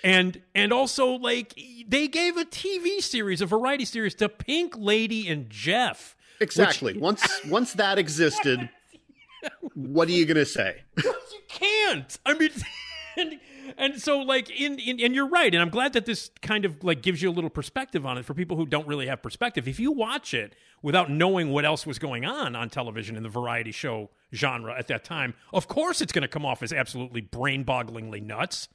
and 0.05 0.43
and 0.55 0.71
also 0.71 1.13
like 1.13 1.59
they 1.89 2.07
gave 2.07 2.37
a 2.37 2.45
TV 2.45 3.01
series, 3.01 3.41
a 3.41 3.47
variety 3.47 3.87
series 3.87 4.15
to 4.17 4.29
Pink 4.29 4.75
Lady 4.77 5.27
and 5.27 5.49
Jeff. 5.49 6.15
Exactly. 6.41 6.99
once 6.99 7.27
once 7.47 7.73
that 7.73 7.99
existed, 7.99 8.69
what 9.75 10.07
are 10.09 10.13
you 10.13 10.27
going 10.27 10.37
to 10.37 10.45
say? 10.47 10.83
you 11.03 11.15
can't. 11.49 12.19
I 12.27 12.35
mean, 12.35 12.51
and, 13.19 13.41
and 13.77 14.01
so 14.01 14.19
like 14.21 14.49
in, 14.51 14.79
in 14.79 15.01
and 15.01 15.15
you're 15.15 15.29
right, 15.29 15.53
and 15.55 15.61
I'm 15.61 15.69
glad 15.71 15.93
that 15.95 16.07
this 16.07 16.31
kind 16.43 16.65
of 16.65 16.83
like 16.85 17.03
gives 17.03 17.21
you 17.23 17.31
a 17.31 17.33
little 17.33 17.51
perspective 17.51 18.07
on 18.07 18.17
it 18.19 18.25
for 18.25 18.35
people 18.35 18.57
who 18.57 18.67
don't 18.67 18.87
really 18.87 19.07
have 19.07 19.23
perspective. 19.23 19.67
If 19.69 19.79
you 19.81 19.93
watch 19.93 20.33
it 20.35 20.55
without 20.83 21.11
knowing 21.11 21.51
what 21.51 21.65
else 21.65 21.87
was 21.87 21.99
going 21.99 22.25
on 22.25 22.55
on 22.57 22.71
television 22.71 23.17
in 23.17 23.23
the 23.23 23.29
variety 23.29 23.73
show 23.73 24.11
genre 24.35 24.75
at 24.79 24.87
that 24.89 25.05
time, 25.05 25.35
of 25.53 25.69
course 25.69 26.01
it's 26.01 26.13
going 26.13 26.23
to 26.23 26.29
come 26.29 26.47
off 26.47 26.63
as 26.63 26.73
absolutely 26.73 27.21
brain-bogglingly 27.21 28.23
nuts. 28.23 28.69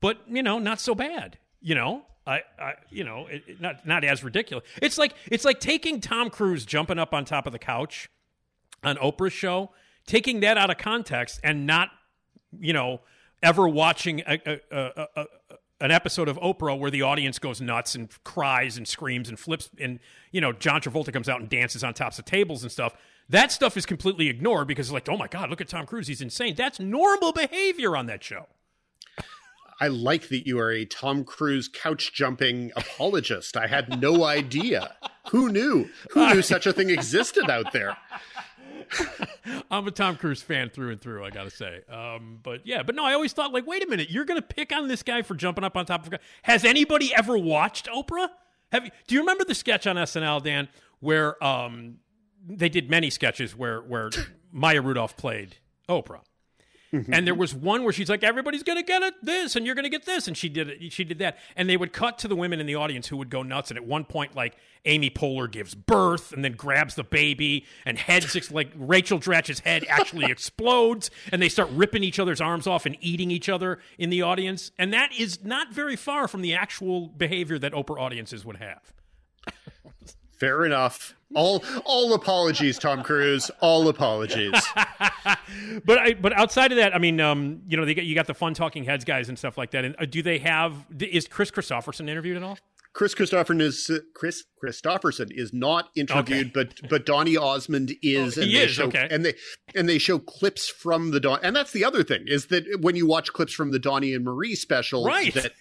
But 0.00 0.18
you 0.28 0.42
know, 0.42 0.58
not 0.58 0.80
so 0.80 0.94
bad. 0.94 1.38
You 1.60 1.74
know, 1.76 2.02
I, 2.26 2.40
I 2.58 2.72
you 2.90 3.04
know, 3.04 3.26
it, 3.28 3.42
it- 3.46 3.60
not 3.60 3.86
not 3.86 4.02
as 4.04 4.24
ridiculous. 4.24 4.64
It's 4.80 4.98
like 4.98 5.14
it's 5.30 5.44
like 5.44 5.60
taking 5.60 6.00
Tom 6.00 6.30
Cruise 6.30 6.64
jumping 6.64 6.98
up 6.98 7.14
on 7.14 7.24
top 7.24 7.46
of 7.46 7.52
the 7.52 7.58
couch 7.58 8.08
on 8.82 8.96
Oprah's 8.96 9.32
show, 9.32 9.70
taking 10.06 10.40
that 10.40 10.58
out 10.58 10.70
of 10.70 10.76
context 10.78 11.38
and 11.44 11.66
not, 11.68 11.90
you 12.58 12.72
know, 12.72 13.00
ever 13.42 13.68
watching 13.68 14.20
a, 14.20 14.60
a, 14.70 15.06
a, 15.16 15.26
an 15.80 15.90
episode 15.90 16.28
of 16.28 16.38
Oprah 16.38 16.78
where 16.78 16.90
the 16.90 17.02
audience 17.02 17.38
goes 17.38 17.60
nuts 17.60 17.94
and 17.94 18.08
cries 18.24 18.76
and 18.76 18.86
screams 18.86 19.28
and 19.28 19.38
flips, 19.38 19.68
and 19.78 19.98
you 20.30 20.40
know, 20.40 20.52
John 20.52 20.80
Travolta 20.80 21.12
comes 21.12 21.28
out 21.28 21.40
and 21.40 21.48
dances 21.48 21.82
on 21.82 21.94
tops 21.94 22.18
of 22.18 22.24
tables 22.24 22.62
and 22.62 22.70
stuff. 22.70 22.94
That 23.28 23.52
stuff 23.52 23.76
is 23.76 23.86
completely 23.86 24.28
ignored 24.28 24.68
because, 24.68 24.92
like, 24.92 25.08
oh 25.08 25.16
my 25.16 25.28
God, 25.28 25.50
look 25.50 25.60
at 25.60 25.68
Tom 25.68 25.86
Cruise, 25.86 26.06
he's 26.06 26.20
insane. 26.20 26.54
That's 26.54 26.78
normal 26.78 27.32
behavior 27.32 27.96
on 27.96 28.06
that 28.06 28.22
show. 28.22 28.46
I 29.80 29.88
like 29.88 30.28
that 30.28 30.46
you 30.46 30.60
are 30.60 30.70
a 30.70 30.84
Tom 30.84 31.24
Cruise 31.24 31.66
couch 31.66 32.12
jumping 32.12 32.70
apologist. 32.76 33.56
I 33.56 33.66
had 33.66 34.00
no 34.00 34.24
idea. 34.24 34.94
Who 35.30 35.48
knew? 35.48 35.88
Who 36.12 36.32
knew 36.32 36.42
such 36.42 36.66
a 36.66 36.72
thing 36.72 36.90
existed 36.90 37.50
out 37.50 37.72
there? 37.72 37.96
I'm 39.70 39.86
a 39.86 39.90
Tom 39.90 40.16
Cruise 40.16 40.42
fan 40.42 40.70
through 40.70 40.92
and 40.92 41.00
through. 41.00 41.24
I 41.24 41.30
gotta 41.30 41.50
say, 41.50 41.80
um, 41.90 42.38
but 42.42 42.66
yeah, 42.66 42.82
but 42.82 42.94
no, 42.94 43.04
I 43.04 43.14
always 43.14 43.32
thought 43.32 43.52
like, 43.52 43.66
wait 43.66 43.84
a 43.84 43.86
minute, 43.88 44.10
you're 44.10 44.24
gonna 44.24 44.42
pick 44.42 44.72
on 44.72 44.88
this 44.88 45.02
guy 45.02 45.22
for 45.22 45.34
jumping 45.34 45.64
up 45.64 45.76
on 45.76 45.86
top 45.86 46.06
of. 46.06 46.14
Has 46.42 46.64
anybody 46.64 47.14
ever 47.14 47.36
watched 47.36 47.86
Oprah? 47.86 48.28
Have 48.70 48.84
you? 48.84 48.90
Do 49.06 49.14
you 49.14 49.20
remember 49.20 49.44
the 49.44 49.54
sketch 49.54 49.86
on 49.86 49.96
SNL, 49.96 50.42
Dan, 50.42 50.68
where 51.00 51.42
um, 51.42 51.96
they 52.46 52.68
did 52.68 52.90
many 52.90 53.10
sketches 53.10 53.56
where 53.56 53.80
where 53.80 54.10
Maya 54.52 54.80
Rudolph 54.80 55.16
played 55.16 55.56
Oprah? 55.88 56.20
Mm-hmm. 56.92 57.14
And 57.14 57.26
there 57.26 57.34
was 57.34 57.54
one 57.54 57.84
where 57.84 57.92
she's 57.92 58.10
like, 58.10 58.22
"Everybody's 58.22 58.62
gonna 58.62 58.82
get 58.82 59.02
it 59.02 59.14
this, 59.22 59.56
and 59.56 59.64
you're 59.64 59.74
gonna 59.74 59.88
get 59.88 60.04
this," 60.04 60.28
and 60.28 60.36
she 60.36 60.50
did 60.50 60.68
it. 60.68 60.92
She 60.92 61.04
did 61.04 61.18
that, 61.20 61.38
and 61.56 61.68
they 61.68 61.78
would 61.78 61.92
cut 61.92 62.18
to 62.18 62.28
the 62.28 62.36
women 62.36 62.60
in 62.60 62.66
the 62.66 62.74
audience 62.74 63.08
who 63.08 63.16
would 63.16 63.30
go 63.30 63.42
nuts. 63.42 63.70
And 63.70 63.78
at 63.78 63.86
one 63.86 64.04
point, 64.04 64.36
like 64.36 64.56
Amy 64.84 65.08
Poehler 65.08 65.50
gives 65.50 65.74
birth, 65.74 66.32
and 66.32 66.44
then 66.44 66.52
grabs 66.52 66.94
the 66.94 67.04
baby, 67.04 67.64
and 67.86 67.98
heads 67.98 68.36
ex- 68.36 68.50
like 68.50 68.70
Rachel 68.76 69.18
Dratch's 69.18 69.60
head 69.60 69.86
actually 69.88 70.26
explodes, 70.30 71.10
and 71.32 71.40
they 71.40 71.48
start 71.48 71.70
ripping 71.70 72.04
each 72.04 72.18
other's 72.18 72.42
arms 72.42 72.66
off 72.66 72.84
and 72.84 72.96
eating 73.00 73.30
each 73.30 73.48
other 73.48 73.78
in 73.98 74.10
the 74.10 74.20
audience. 74.20 74.70
And 74.78 74.92
that 74.92 75.12
is 75.18 75.42
not 75.42 75.72
very 75.72 75.96
far 75.96 76.28
from 76.28 76.42
the 76.42 76.54
actual 76.54 77.08
behavior 77.08 77.58
that 77.58 77.72
Oprah 77.72 78.00
audiences 78.00 78.44
would 78.44 78.56
have. 78.56 78.92
Fair 80.38 80.64
enough. 80.66 81.14
All 81.34 81.62
all 81.84 82.14
apologies, 82.14 82.78
Tom 82.78 83.02
Cruise. 83.02 83.50
All 83.60 83.88
apologies. 83.88 84.52
But 85.84 85.98
I, 85.98 86.14
but 86.14 86.32
outside 86.32 86.72
of 86.72 86.76
that, 86.78 86.94
I 86.94 86.98
mean, 86.98 87.20
um, 87.20 87.62
you 87.66 87.76
know, 87.76 87.84
they 87.84 87.94
get, 87.94 88.04
you 88.04 88.14
got 88.14 88.26
the 88.26 88.34
fun 88.34 88.54
talking 88.54 88.84
heads 88.84 89.04
guys 89.04 89.28
and 89.28 89.38
stuff 89.38 89.56
like 89.58 89.70
that. 89.72 89.84
And 89.84 89.94
uh, 89.98 90.04
do 90.06 90.22
they 90.22 90.38
have? 90.38 90.86
Is 90.98 91.26
Kris 91.28 91.50
Kristofferson 91.50 92.08
interviewed 92.08 92.36
at 92.36 92.42
all? 92.42 92.58
Kris 92.94 93.14
Kristofferson 93.14 93.60
is 93.60 93.90
Kris 94.14 94.44
Kristofferson 94.62 95.30
is 95.30 95.52
not 95.52 95.88
interviewed, 95.96 96.48
Okay. 96.56 96.68
but 96.80 96.88
but 96.90 97.06
Donny 97.06 97.36
Osmond 97.36 97.92
is. 98.02 98.36
Oh, 98.36 98.42
and 98.42 98.50
he 98.50 98.56
they 98.58 98.64
is, 98.64 98.70
show, 98.72 98.84
okay. 98.86 99.08
And 99.10 99.24
they 99.24 99.34
and 99.74 99.88
they 99.88 99.98
show 99.98 100.18
clips 100.18 100.68
from 100.68 101.10
the 101.10 101.20
Don. 101.20 101.38
And 101.42 101.56
that's 101.56 101.72
the 101.72 101.84
other 101.84 102.02
thing 102.02 102.24
is 102.26 102.46
that 102.46 102.64
when 102.80 102.94
you 102.96 103.06
watch 103.06 103.32
clips 103.32 103.52
from 103.54 103.70
the 103.70 103.78
Donny 103.78 104.12
and 104.14 104.24
Marie 104.24 104.54
special, 104.54 105.04
Right. 105.06 105.32
that 105.34 105.52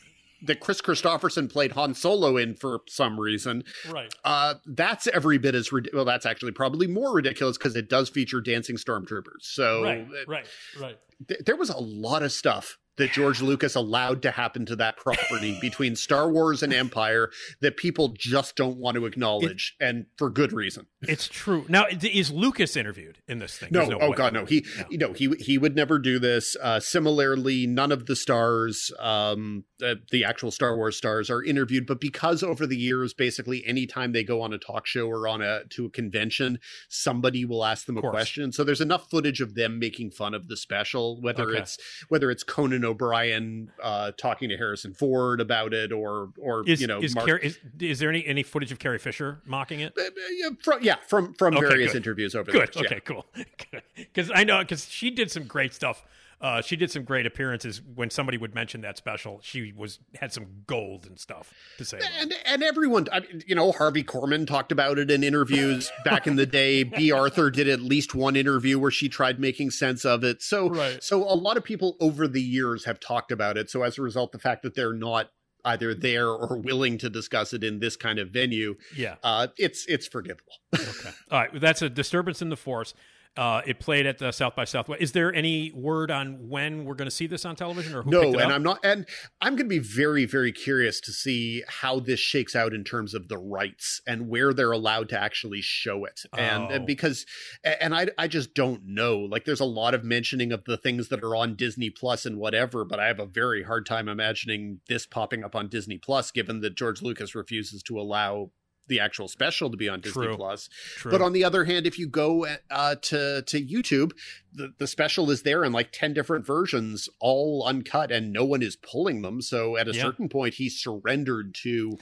that 0.44 0.60
Kris 0.60 0.82
Kristofferson 0.82 1.52
played 1.52 1.74
Han 1.74 1.94
Solo 1.94 2.38
in 2.38 2.56
for 2.56 2.82
some 2.88 3.20
reason. 3.20 3.64
Right. 3.90 4.14
Uh, 4.24 4.56
that's 4.66 5.08
every 5.08 5.38
bit 5.38 5.56
as 5.56 5.72
well. 5.72 6.06
That's 6.06 6.26
actually 6.26 6.52
probably 6.54 6.88
more 6.88 7.14
ridiculous 7.14 7.58
because 7.58 7.76
it 7.76 7.90
does 7.90 8.10
feature 8.10 8.42
dancing 8.42 8.76
stormtroopers. 8.78 9.42
So 9.42 9.84
Right. 9.84 10.02
uh, 10.08 10.26
Right. 10.28 10.48
Right. 10.80 10.98
th- 11.28 11.42
there 11.46 11.56
was 11.56 11.70
a 11.70 11.78
lot 11.78 12.24
of 12.24 12.32
stuff 12.32 12.78
that 12.98 13.12
George 13.12 13.42
Lucas 13.42 13.76
allowed 13.76 14.22
to 14.24 14.32
happen 14.32 14.66
to 14.66 14.76
that 14.76 14.98
property 14.98 15.58
between 15.62 15.96
Star 15.96 16.30
Wars 16.30 16.62
and 16.62 16.74
Empire 16.74 17.30
that 17.62 17.78
people 17.78 18.14
just 18.18 18.56
don't 18.56 18.78
want 18.78 18.96
to 18.96 19.06
acknowledge, 19.06 19.76
and 19.80 20.06
for 20.18 20.30
good 20.30 20.52
reason. 20.54 20.86
It's 21.02 21.28
true. 21.28 21.66
Now, 21.70 21.86
is 21.90 22.32
Lucas 22.32 22.76
interviewed 22.76 23.20
in 23.28 23.40
this 23.40 23.58
thing? 23.58 23.70
No, 23.72 23.86
There's 23.86 24.00
oh 24.02 24.10
way. 24.12 24.16
god, 24.16 24.34
no. 24.34 24.46
He, 24.46 24.66
you 24.90 24.98
know, 24.98 25.14
he 25.14 25.30
he 25.40 25.58
would 25.58 25.76
never 25.76 26.00
do 26.00 26.20
this. 26.20 26.56
Uh, 26.62 26.80
similarly, 26.80 27.66
none 27.66 27.92
of 27.92 28.06
the 28.06 28.16
stars, 28.16 28.92
um, 29.00 29.64
uh, 29.84 29.96
the 30.12 30.24
actual 30.26 30.52
Star 30.52 30.76
Wars 30.76 30.98
stars, 30.98 31.30
are 31.30 31.44
interviewed. 31.44 31.88
But 31.88 32.00
because 32.02 32.44
over 32.44 32.68
the 32.68 32.78
years, 32.78 33.14
basically, 33.14 33.66
anytime 33.66 34.12
they 34.12 34.24
go 34.24 34.42
on 34.42 34.54
a 34.54 34.58
talk 34.58 34.86
show 34.86 35.08
or 35.08 35.28
on 35.28 35.42
a 35.42 35.64
to 35.72 35.86
a 35.86 35.90
convention, 35.90 36.60
somebody 36.90 37.46
will 37.46 37.66
ask 37.66 37.86
them 37.86 37.98
a 37.98 38.02
question. 38.02 38.52
So 38.52 38.64
there's 38.64 38.82
enough 38.82 39.10
footage 39.10 39.42
of 39.42 39.56
them 39.56 39.80
making 39.80 40.12
fun 40.12 40.34
of 40.34 40.48
the 40.48 40.58
special, 40.58 41.20
whether 41.22 41.44
Okay. 41.50 41.60
it's 41.60 41.78
whether 42.10 42.30
it's 42.30 42.44
Conan 42.44 42.81
O'Brien 42.86 43.72
uh, 43.82 44.12
talking 44.18 44.50
to 44.50 44.58
Harrison 44.58 44.94
Ford 44.94 45.42
about 45.42 45.74
it, 45.74 45.92
or 45.92 46.30
or 46.40 46.64
Is 46.68 46.82
you 46.82 46.88
know, 46.88 47.00
is, 47.02 47.16
Mark- 47.16 47.28
Carrie, 47.28 47.46
is 47.46 47.60
is 47.80 48.00
there 48.00 48.10
any 48.10 48.26
any 48.26 48.44
footage 48.44 48.72
of 48.72 48.80
Carrie 48.80 49.00
Fisher 49.00 49.42
mocking 49.46 49.80
it? 49.80 49.94
uh, 49.98 50.04
yeah, 50.32 50.50
from, 50.64 50.84
yeah, 50.84 50.96
from 51.08 51.34
from 51.34 51.58
Okay, 51.58 51.68
various 51.68 51.92
good. 51.94 51.98
interviews 51.98 52.36
over 52.36 52.52
Good. 52.52 52.72
the 52.74 52.80
years. 52.80 52.92
yeah. 52.92 52.98
Okay. 52.98 53.00
Cool. 53.02 53.26
Because 53.96 54.32
I 54.34 54.44
know 54.44 54.60
because 54.60 54.90
she 54.90 55.10
did 55.12 55.32
some 55.32 55.46
great 55.46 55.74
stuff. 55.74 56.04
Uh, 56.42 56.62
she 56.62 56.76
did 56.76 56.90
some 56.90 57.04
great 57.04 57.26
appearances 57.28 57.82
when 57.94 58.10
somebody 58.10 58.38
would 58.38 58.56
mention 58.56 58.82
that 58.82 58.98
special. 58.98 59.40
She 59.44 59.72
was 59.72 60.00
had 60.16 60.34
some 60.34 60.64
gold 60.66 61.06
and 61.06 61.20
stuff 61.20 61.54
to 61.78 61.86
say. 61.86 61.98
about 62.00 62.10
and 62.20 62.34
and 62.46 62.64
everyone 62.64 63.08
I 63.14 63.20
mean, 63.20 63.44
you 63.46 63.54
know 63.56 63.72
harvey 63.72 64.04
korman 64.04 64.48
talked 64.48 64.72
about 64.72 64.98
it 64.98 65.12
in 65.12 65.24
interviews 65.24 65.92
back 66.04 66.26
in 66.28 66.36
the 66.38 66.46
day 66.48 66.84
bea 66.84 67.12
arthur 67.12 67.52
did 67.52 67.68
at 67.70 67.80
least 67.82 68.16
one 68.16 68.36
interview 68.36 68.80
where 68.80 68.92
she 68.92 69.08
tried 69.08 69.40
making 69.40 69.72
sense 69.72 70.04
of 70.04 70.24
it 70.24 70.42
so 70.42 70.70
Right. 70.70 71.04
so 71.04 71.24
a 71.24 71.36
lot 71.36 71.58
of 71.58 71.64
people 71.64 71.96
over 72.00 72.28
the 72.28 72.42
years 72.42 72.86
have 72.86 73.00
talked 73.00 73.32
about 73.32 73.56
it 73.58 73.70
so 73.70 73.84
as 73.84 73.98
a 73.98 74.02
result 74.02 74.32
the 74.32 74.40
fact 74.40 74.64
that 74.64 74.74
they're 74.76 74.94
not 74.94 75.30
either 75.64 75.94
there 75.94 76.28
or 76.28 76.58
willing 76.58 76.98
to 76.98 77.10
discuss 77.10 77.54
it 77.54 77.64
in 77.64 77.80
this 77.80 77.96
kind 77.96 78.18
of 78.18 78.30
venue 78.30 78.76
Yeah. 78.96 79.16
uh 79.24 79.48
it's 79.58 79.86
it's 79.88 80.08
forgivable 80.08 80.54
Okay. 80.76 81.12
All 81.30 81.40
right. 81.40 81.62
That's 81.62 81.82
a 81.84 81.90
disturbance 81.90 82.42
in 82.42 82.50
the 82.50 82.58
force. 82.58 82.94
Uh, 83.38 83.62
it 83.66 83.80
played 83.80 84.06
at 84.06 84.18
the 84.18 84.32
South 84.34 84.56
by 84.58 84.66
Southwest. 84.66 85.02
Is 85.02 85.14
there 85.14 85.34
any 85.34 85.72
word 85.74 86.12
on 86.12 86.50
when 86.50 86.84
we're 86.84 86.96
going 86.96 87.08
to 87.10 87.16
see 87.16 87.28
this 87.28 87.46
on 87.46 87.56
television 87.56 87.96
or 87.96 88.02
who 88.04 88.12
no 88.12 88.22
and 88.34 88.42
up? 88.42 88.52
i'm 88.52 88.64
not 88.64 88.80
and 88.84 89.08
i'm 89.40 89.56
going 89.56 89.70
to 89.70 89.70
be 89.70 89.80
very 89.80 90.26
very 90.26 90.52
curious 90.52 91.00
to 91.00 91.14
see 91.14 91.64
how 91.68 92.00
this 92.02 92.20
shakes 92.20 92.56
out 92.58 92.74
in 92.74 92.84
terms 92.84 93.14
of 93.14 93.30
the 93.30 93.38
rights 93.38 94.02
and 94.06 94.28
where 94.28 94.54
they're 94.54 94.74
allowed 94.74 95.08
to 95.10 95.18
actually 95.20 95.62
show 95.62 96.04
it 96.04 96.22
and, 96.38 96.64
Oh. 96.64 96.68
and 96.76 96.86
because 96.86 97.26
and 97.64 97.96
i 97.96 98.08
i 98.18 98.28
just 98.28 98.54
don't 98.54 98.82
know 98.86 99.20
like 99.20 99.46
there's 99.46 99.60
a 99.62 99.66
lot 99.66 99.94
of 99.94 100.04
mentioning 100.04 100.52
of 100.52 100.66
the 100.66 100.78
things 100.78 101.08
that 101.08 101.24
are 101.24 101.36
on 101.36 101.56
disney 101.56 101.90
plus 101.90 102.26
and 102.26 102.38
whatever 102.38 102.84
but 102.84 103.00
i 103.00 103.08
have 103.08 103.20
a 103.20 103.26
very 103.26 103.64
hard 103.64 103.86
time 103.86 104.10
imagining 104.10 104.82
this 104.90 105.06
popping 105.06 105.44
up 105.46 105.56
on 105.56 105.70
disney 105.70 105.98
plus 105.98 106.32
given 106.32 106.60
that 106.60 106.76
george 106.76 107.02
lucas 107.02 107.34
refuses 107.34 107.82
to 107.84 107.98
allow 107.98 108.52
the 108.88 109.00
actual 109.00 109.28
special 109.28 109.70
to 109.70 109.78
be 109.78 109.88
on 109.88 110.02
Disney 110.02 110.26
True. 110.28 110.36
Plus. 110.36 110.70
True. 110.98 111.12
But 111.12 111.22
on 111.22 111.34
the 111.34 111.44
other 111.44 111.64
hand, 111.66 111.88
if 111.88 111.98
you 111.98 112.08
go 112.08 112.46
uh, 112.70 112.96
to 112.96 113.42
to 113.42 113.66
YouTube, 113.66 114.12
the, 114.54 114.74
the 114.78 114.88
special 114.88 115.32
is 115.32 115.44
there 115.44 115.64
in 115.64 115.72
like 115.72 115.92
ten 115.92 116.14
different 116.14 116.46
versions, 116.46 117.08
all 117.20 117.64
uncut, 117.66 118.12
and 118.12 118.34
no 118.34 118.44
one 118.44 118.62
is 118.62 118.76
pulling 118.76 119.22
them. 119.22 119.42
So 119.42 119.78
at 119.78 119.88
a 119.88 119.94
Yeah. 119.94 120.02
certain 120.02 120.30
point, 120.30 120.56
he 120.56 120.70
surrendered 120.70 121.56
to 121.64 121.98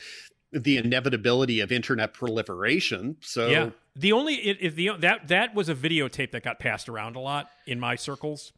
the 0.52 0.78
inevitability 0.78 1.60
of 1.60 1.72
internet 1.72 2.14
proliferation. 2.14 3.18
So 3.22 3.50
yeah. 3.50 3.70
The 3.96 4.14
only 4.14 4.36
it, 4.36 4.58
it, 4.62 4.76
the 4.76 4.92
that 5.00 5.28
that 5.28 5.54
was 5.54 5.68
a 5.70 5.76
videotape 5.76 6.32
that 6.32 6.44
got 6.44 6.58
passed 6.58 6.88
around 6.88 7.16
a 7.16 7.20
lot 7.20 7.50
in 7.68 7.80
my 7.80 7.96
circles. 7.96 8.54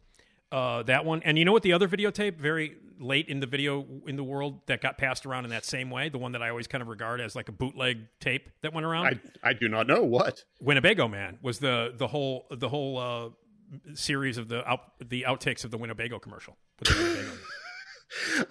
Uh, 0.52 0.84
that 0.84 1.06
one, 1.06 1.22
and 1.24 1.38
you 1.40 1.46
know 1.46 1.54
what? 1.54 1.64
The 1.64 1.74
other 1.74 1.88
videotape, 1.88 2.38
very 2.38 2.76
late 3.02 3.28
in 3.28 3.40
the 3.40 3.48
video 3.48 3.86
in 4.08 4.16
the 4.16 4.24
world, 4.24 4.62
that 4.68 4.82
got 4.82 4.98
passed 4.98 5.26
around 5.26 5.44
in 5.46 5.52
that 5.52 5.66
same 5.66 5.90
way. 5.90 6.10
The 6.10 6.18
one 6.18 6.32
that 6.34 6.42
I 6.42 6.50
always 6.50 6.68
kind 6.68 6.82
of 6.82 6.88
regard 6.88 7.20
as 7.20 7.36
like 7.36 7.50
a 7.50 7.52
bootleg 7.52 8.08
tape 8.20 8.50
that 8.62 8.74
went 8.74 8.86
around. 8.86 9.20
I 9.44 9.50
I 9.50 9.54
do 9.54 9.68
not 9.68 9.88
know 9.88 10.04
what. 10.04 10.44
Winnebago 10.62 11.08
Man 11.08 11.40
was 11.42 11.60
the 11.60 11.94
the 11.98 12.08
whole 12.08 12.46
the 12.52 12.70
whole 12.70 12.98
uh, 12.98 13.30
series 13.96 14.38
of 14.38 14.48
the 14.48 14.68
out 14.70 14.82
the 15.00 15.26
outtakes 15.28 15.66
of 15.66 15.72
the 15.72 15.78
Winnebago 15.78 16.20
commercial. 16.20 16.58
With 16.80 16.90
the 16.90 16.96
Winnebago. 16.96 17.38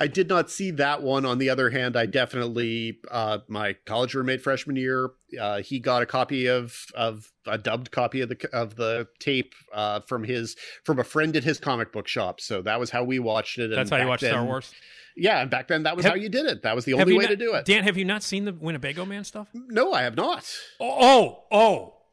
I 0.00 0.06
did 0.06 0.28
not 0.30 0.50
see 0.50 0.70
that 0.72 1.02
one. 1.02 1.26
On 1.26 1.36
the 1.36 1.50
other 1.50 1.68
hand, 1.68 1.94
I 1.94 2.06
definitely 2.06 2.98
uh, 3.10 3.38
my 3.48 3.74
college 3.84 4.14
roommate 4.14 4.40
freshman 4.40 4.76
year, 4.76 5.10
uh, 5.38 5.60
he 5.60 5.78
got 5.78 6.02
a 6.02 6.06
copy 6.06 6.46
of 6.46 6.74
of 6.94 7.30
a 7.46 7.58
dubbed 7.58 7.90
copy 7.90 8.22
of 8.22 8.30
the 8.30 8.48
of 8.52 8.76
the 8.76 9.06
tape 9.18 9.54
uh, 9.74 10.00
from 10.00 10.24
his 10.24 10.56
from 10.84 10.98
a 10.98 11.04
friend 11.04 11.36
at 11.36 11.44
his 11.44 11.58
comic 11.58 11.92
book 11.92 12.08
shop. 12.08 12.40
So 12.40 12.62
that 12.62 12.80
was 12.80 12.90
how 12.90 13.04
we 13.04 13.18
watched 13.18 13.58
it. 13.58 13.64
and 13.64 13.74
That's 13.74 13.90
how 13.90 13.98
you 13.98 14.06
watched 14.08 14.22
watch 14.22 14.30
Star 14.30 14.44
Wars. 14.44 14.72
Yeah, 15.16 15.42
and 15.42 15.50
back 15.50 15.68
then 15.68 15.82
that 15.82 15.96
was 15.96 16.04
Have- 16.04 16.12
how 16.12 16.18
you 16.18 16.30
did 16.30 16.46
it. 16.46 16.62
That 16.62 16.74
was 16.74 16.86
the 16.86 16.94
only 16.94 17.12
way 17.12 17.24
not- 17.24 17.30
to 17.30 17.36
do 17.36 17.54
it. 17.54 17.66
Dan, 17.66 17.84
have 17.84 17.98
you 17.98 18.04
not 18.06 18.22
seen 18.22 18.46
the 18.46 18.52
Winnebago 18.54 19.04
Man 19.04 19.24
stuff? 19.24 19.48
no, 19.52 19.92
I 19.92 20.02
have 20.02 20.16
not. 20.16 20.50
Oh, 20.80 21.44
oh, 21.50 21.56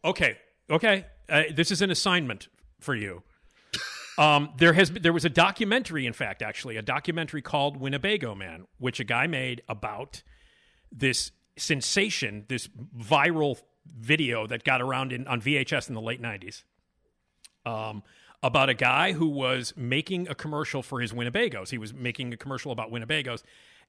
oh. 0.03 0.09
Okay, 0.09 0.37
okay. 0.69 1.05
Uh, 1.29 1.43
this 1.53 1.71
is 1.71 1.81
an 1.81 1.89
assignment 1.91 2.47
for 2.81 2.95
you. 2.95 3.23
Um, 4.17 4.49
there 4.57 4.73
has 4.73 4.89
there 4.91 5.13
was 5.13 5.25
a 5.25 5.29
documentary, 5.29 6.05
in 6.05 6.13
fact, 6.13 6.41
actually, 6.41 6.77
a 6.77 6.81
documentary 6.81 7.41
called 7.41 7.77
Winnebago 7.77 8.33
Man, 8.33 8.65
which 8.79 8.99
a 8.99 9.03
guy 9.03 9.27
made 9.27 9.61
about 9.69 10.23
this 10.91 11.31
sensation, 11.55 12.45
this 12.47 12.67
viral 12.97 13.61
video 13.85 14.47
that 14.47 14.63
got 14.63 14.81
around 14.81 15.13
in 15.13 15.27
on 15.27 15.41
VHS 15.41 15.87
in 15.89 15.93
the 15.93 16.01
late 16.01 16.21
'90s. 16.21 16.63
Um, 17.65 18.03
about 18.41 18.69
a 18.69 18.73
guy 18.73 19.13
who 19.13 19.27
was 19.27 19.73
making 19.75 20.27
a 20.27 20.35
commercial 20.35 20.81
for 20.81 21.01
his 21.01 21.11
Winnebagos. 21.11 21.69
He 21.69 21.77
was 21.77 21.93
making 21.93 22.33
a 22.33 22.37
commercial 22.37 22.71
about 22.71 22.91
Winnebagos, 22.91 23.43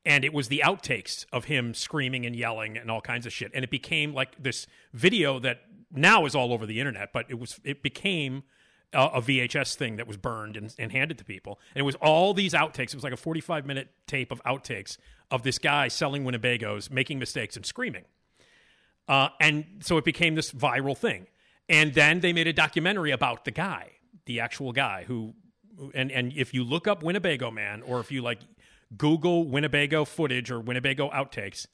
and 0.04 0.24
it 0.24 0.32
was 0.32 0.48
the 0.48 0.62
outtakes 0.64 1.26
of 1.32 1.44
him 1.44 1.74
screaming 1.74 2.26
and 2.26 2.34
yelling 2.34 2.76
and 2.76 2.90
all 2.90 3.00
kinds 3.00 3.26
of 3.26 3.32
shit. 3.32 3.50
And 3.54 3.62
it 3.62 3.70
became 3.70 4.14
like 4.14 4.42
this 4.42 4.66
video 4.92 5.38
that 5.40 5.62
now 5.90 6.26
is 6.26 6.34
all 6.34 6.52
over 6.52 6.66
the 6.66 6.80
internet, 6.80 7.12
but 7.12 7.26
it 7.28 7.38
was 7.38 7.60
it 7.64 7.82
became 7.82 8.42
a, 8.92 9.04
a 9.14 9.22
VHS 9.22 9.74
thing 9.74 9.96
that 9.96 10.06
was 10.06 10.16
burned 10.16 10.56
and, 10.56 10.74
and 10.78 10.92
handed 10.92 11.18
to 11.18 11.24
people. 11.24 11.58
And 11.74 11.80
it 11.80 11.84
was 11.84 11.94
all 11.96 12.34
these 12.34 12.52
outtakes. 12.52 12.88
It 12.88 12.94
was 12.94 13.04
like 13.04 13.12
a 13.12 13.18
45 13.18 13.66
minute 13.66 13.88
tape 14.06 14.32
of 14.32 14.42
outtakes 14.44 14.98
of 15.30 15.42
this 15.42 15.58
guy 15.58 15.88
selling 15.88 16.24
Winnebagos, 16.24 16.90
making 16.90 17.18
mistakes 17.18 17.56
and 17.56 17.66
screaming. 17.66 18.04
Uh, 19.08 19.28
and 19.40 19.64
so 19.80 19.96
it 19.96 20.04
became 20.04 20.34
this 20.34 20.52
viral 20.52 20.96
thing. 20.96 21.26
And 21.68 21.94
then 21.94 22.20
they 22.20 22.32
made 22.32 22.46
a 22.46 22.52
documentary 22.52 23.10
about 23.10 23.44
the 23.44 23.50
guy, 23.50 23.92
the 24.26 24.40
actual 24.40 24.72
guy 24.72 25.04
who, 25.06 25.34
and 25.94 26.10
and 26.10 26.32
if 26.34 26.54
you 26.54 26.64
look 26.64 26.88
up 26.88 27.02
Winnebago 27.02 27.50
Man, 27.50 27.82
or 27.82 28.00
if 28.00 28.10
you 28.10 28.22
like 28.22 28.40
Google 28.96 29.44
Winnebago 29.44 30.04
footage 30.04 30.50
or 30.50 30.60
Winnebago 30.60 31.10
outtakes, 31.10 31.66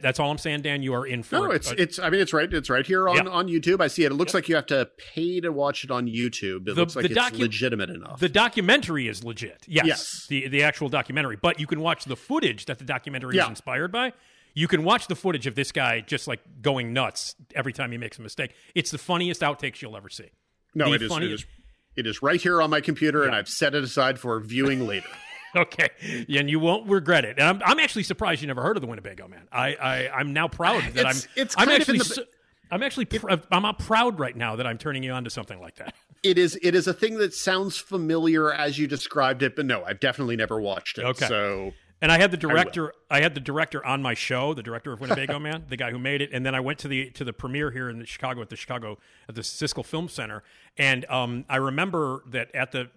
that's 0.00 0.18
all 0.20 0.30
I'm 0.30 0.38
saying, 0.38 0.62
Dan. 0.62 0.82
You 0.82 0.94
are 0.94 1.06
in 1.06 1.22
for 1.22 1.36
No, 1.36 1.50
it. 1.50 1.56
it's 1.56 1.70
Uh, 1.70 1.74
it's. 1.78 1.98
I 1.98 2.10
mean, 2.10 2.20
it's 2.20 2.32
right. 2.32 2.52
It's 2.52 2.68
right 2.70 2.86
here 2.86 3.08
on 3.08 3.16
Yeah. 3.26 3.30
on 3.30 3.48
YouTube. 3.48 3.80
I 3.80 3.88
see 3.88 4.04
it. 4.04 4.12
It 4.12 4.14
looks 4.14 4.34
like 4.34 4.48
you 4.48 4.54
have 4.56 4.66
to 4.66 4.88
pay 5.14 5.40
to 5.40 5.50
watch 5.50 5.84
it 5.84 5.90
on 5.90 6.06
YouTube. 6.06 6.62
It 6.62 6.64
The- 6.66 6.74
looks 6.74 6.96
like 6.96 7.04
the 7.04 7.10
it's 7.12 7.18
docu- 7.20 7.38
legitimate 7.40 7.90
enough. 7.90 8.20
The 8.20 8.28
documentary 8.28 9.08
is 9.08 9.24
legit. 9.24 9.64
Yes. 9.66 9.86
Yes. 9.86 10.26
The 10.28 10.48
the 10.48 10.62
actual 10.62 10.88
documentary. 10.88 11.36
But 11.40 11.58
you 11.60 11.66
can 11.66 11.80
watch 11.80 12.04
the 12.04 12.16
footage 12.16 12.66
that 12.66 12.78
the 12.78 12.84
documentary 12.84 13.38
is 13.38 13.48
inspired 13.48 13.92
by. 13.92 14.12
You 14.52 14.66
can 14.66 14.82
watch 14.82 15.06
the 15.06 15.14
footage 15.14 15.46
of 15.46 15.54
this 15.54 15.70
guy 15.70 16.00
just 16.00 16.26
like 16.26 16.40
going 16.60 16.92
nuts 16.92 17.36
every 17.54 17.72
time 17.72 17.92
he 17.92 17.98
makes 17.98 18.18
a 18.18 18.22
mistake. 18.22 18.52
It's 18.74 18.90
the 18.90 18.98
funniest 18.98 19.42
outtakes 19.42 19.80
you'll 19.80 19.96
ever 19.96 20.08
see. 20.08 20.30
no, 20.74 20.86
the 20.88 20.94
it 20.94 21.02
is, 21.02 21.06
it 21.06 21.08
funniest- 21.08 21.44
is. 21.44 21.50
It 21.96 22.06
is 22.06 22.22
right 22.22 22.40
here 22.40 22.62
on 22.62 22.70
my 22.70 22.80
computer, 22.80 23.24
and 23.24 23.34
I've 23.34 23.48
set 23.48 23.74
it 23.74 23.82
aside 23.82 24.18
for 24.18 24.38
viewing 24.40 24.86
later. 24.86 25.08
Okay, 25.56 25.88
and 26.28 26.48
you 26.48 26.60
won't 26.60 26.88
regret 26.88 27.24
it. 27.24 27.38
And 27.38 27.48
I'm, 27.48 27.62
I'm 27.64 27.78
actually 27.80 28.04
surprised 28.04 28.40
you 28.40 28.46
never 28.46 28.62
heard 28.62 28.76
of 28.76 28.80
the 28.82 28.86
Winnebago 28.86 29.26
Man. 29.28 29.48
I, 29.50 29.74
I 29.74 30.08
I'm 30.10 30.32
now 30.32 30.46
proud 30.48 30.82
that 30.94 30.96
It's- 30.96 31.24
I'm. 31.26 31.42
it's 31.42 31.54
I'm 31.58 31.68
actually. 31.68 31.98
the- 31.98 32.04
su- 32.04 32.24
I'm 32.70 32.82
actually. 32.84 33.06
Pr- 33.06 33.30
I'm 33.50 33.62
not 33.62 33.80
proud 33.80 34.20
right 34.20 34.36
now 34.36 34.54
that 34.56 34.66
I'm 34.66 34.78
turning 34.78 35.02
you 35.02 35.10
on 35.10 35.24
to 35.24 35.30
something 35.30 35.60
like 35.60 35.76
that. 35.76 35.94
It 36.22 36.36
is. 36.36 36.58
It 36.62 36.74
is 36.74 36.86
a 36.86 36.92
thing 36.92 37.16
that 37.16 37.32
sounds 37.32 37.78
familiar 37.78 38.52
as 38.52 38.78
you 38.78 38.86
described 38.86 39.42
it, 39.42 39.56
but 39.56 39.64
no, 39.64 39.82
I've 39.84 40.00
definitely 40.00 40.36
never 40.36 40.60
watched 40.60 40.98
it. 40.98 41.04
Okay. 41.04 41.26
So 41.26 41.72
And 42.02 42.12
I 42.12 42.18
had 42.20 42.30
the 42.30 42.36
director. 42.36 42.92
I, 43.10 43.22
had 43.22 43.34
the 43.34 43.40
director 43.40 43.82
on 43.86 44.02
my 44.02 44.12
show, 44.12 44.52
the 44.52 44.62
director 44.62 44.92
of 44.92 45.00
Winnebago 45.00 45.38
Man, 45.46 45.64
the 45.70 45.78
guy 45.78 45.90
who 45.90 45.98
made 45.98 46.20
it. 46.20 46.28
And 46.30 46.44
then 46.44 46.54
I 46.54 46.60
went 46.60 46.78
to 46.80 46.88
the 46.88 47.08
to 47.12 47.24
the 47.24 47.32
premiere 47.32 47.70
here 47.70 47.88
in 47.88 47.98
the 48.00 48.04
Chicago 48.04 48.42
at 48.42 48.50
the 48.50 48.56
Chicago 48.56 48.98
at 49.30 49.34
the 49.34 49.40
Siskel 49.40 49.82
Film 49.82 50.08
Center. 50.10 50.42
And 50.76 51.06
um, 51.10 51.46
I 51.48 51.56
remember 51.56 52.22
that 52.28 52.54
at 52.54 52.72
the 52.72 52.90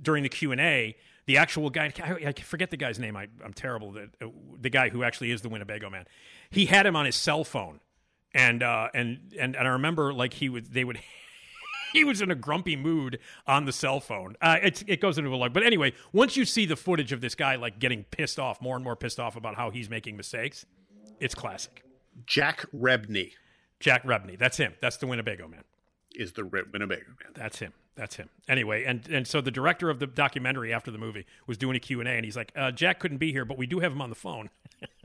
during 0.00 0.22
the 0.22 0.30
Q 0.30 0.50
and 0.52 0.60
A, 0.62 0.96
the 1.26 1.36
actual 1.36 1.70
guy 1.70 1.92
I, 2.02 2.28
I 2.28 2.32
forget 2.32 2.70
the 2.70 2.76
guy's 2.76 2.98
name. 2.98 3.16
I, 3.16 3.28
I'm 3.44 3.52
terrible. 3.52 3.94
Uh, 3.96 4.28
the 4.60 4.70
guy 4.70 4.88
who 4.88 5.02
actually 5.02 5.30
is 5.30 5.42
the 5.42 5.48
Winnebago 5.48 5.90
Man, 5.90 6.06
he 6.50 6.66
had 6.66 6.86
him 6.86 6.96
on 6.96 7.06
his 7.06 7.16
cell 7.16 7.44
phone. 7.44 7.80
And 8.34 8.62
uh, 8.62 8.88
and 8.92 9.32
and 9.38 9.56
and 9.56 9.68
I 9.68 9.70
remember 9.72 10.12
like 10.12 10.34
he 10.34 10.48
would 10.48 10.72
they 10.72 10.84
would 10.84 10.98
he 11.92 12.04
was 12.04 12.20
in 12.20 12.30
a 12.30 12.34
grumpy 12.34 12.76
mood 12.76 13.18
on 13.46 13.64
the 13.64 13.72
cell 13.72 14.00
phone. 14.00 14.36
Uh, 14.42 14.58
it, 14.62 14.84
it 14.86 15.00
goes 15.00 15.16
into 15.16 15.32
a 15.32 15.36
lot. 15.36 15.54
But 15.54 15.62
anyway, 15.62 15.94
once 16.12 16.36
you 16.36 16.44
see 16.44 16.66
the 16.66 16.76
footage 16.76 17.12
of 17.12 17.20
this 17.22 17.34
guy 17.34 17.56
like 17.56 17.78
getting 17.78 18.04
pissed 18.04 18.38
off, 18.38 18.60
more 18.60 18.74
and 18.74 18.84
more 18.84 18.96
pissed 18.96 19.18
off 19.18 19.36
about 19.36 19.54
how 19.54 19.70
he's 19.70 19.88
making 19.88 20.16
mistakes, 20.16 20.66
it's 21.18 21.34
classic. 21.34 21.82
Jack 22.26 22.66
Rebney 22.74 23.32
Jack 23.80 24.04
Rebney, 24.04 24.38
that's 24.38 24.56
him. 24.56 24.74
That's 24.80 24.96
the 24.96 25.06
Winnebago 25.06 25.48
man. 25.48 25.64
Is 26.14 26.32
the 26.32 26.44
Ri- 26.44 26.64
Winnebago 26.72 27.06
man. 27.06 27.32
That's 27.34 27.58
him. 27.58 27.72
That's 27.94 28.16
him. 28.16 28.28
Anyway, 28.48 28.84
and 28.84 29.08
and 29.08 29.26
so 29.26 29.40
the 29.40 29.50
director 29.50 29.88
of 29.88 29.98
the 29.98 30.06
documentary 30.06 30.72
after 30.72 30.90
the 30.90 30.98
movie 30.98 31.26
was 31.46 31.56
doing 31.56 31.76
a 31.76 31.80
Q&A 31.80 32.04
and 32.04 32.24
he's 32.24 32.36
like, 32.36 32.52
uh, 32.54 32.70
Jack 32.70 32.98
couldn't 32.98 33.18
be 33.18 33.32
here, 33.32 33.44
but 33.44 33.56
we 33.56 33.66
do 33.66 33.80
have 33.80 33.92
him 33.92 34.02
on 34.02 34.10
the 34.10 34.16
phone. 34.16 34.50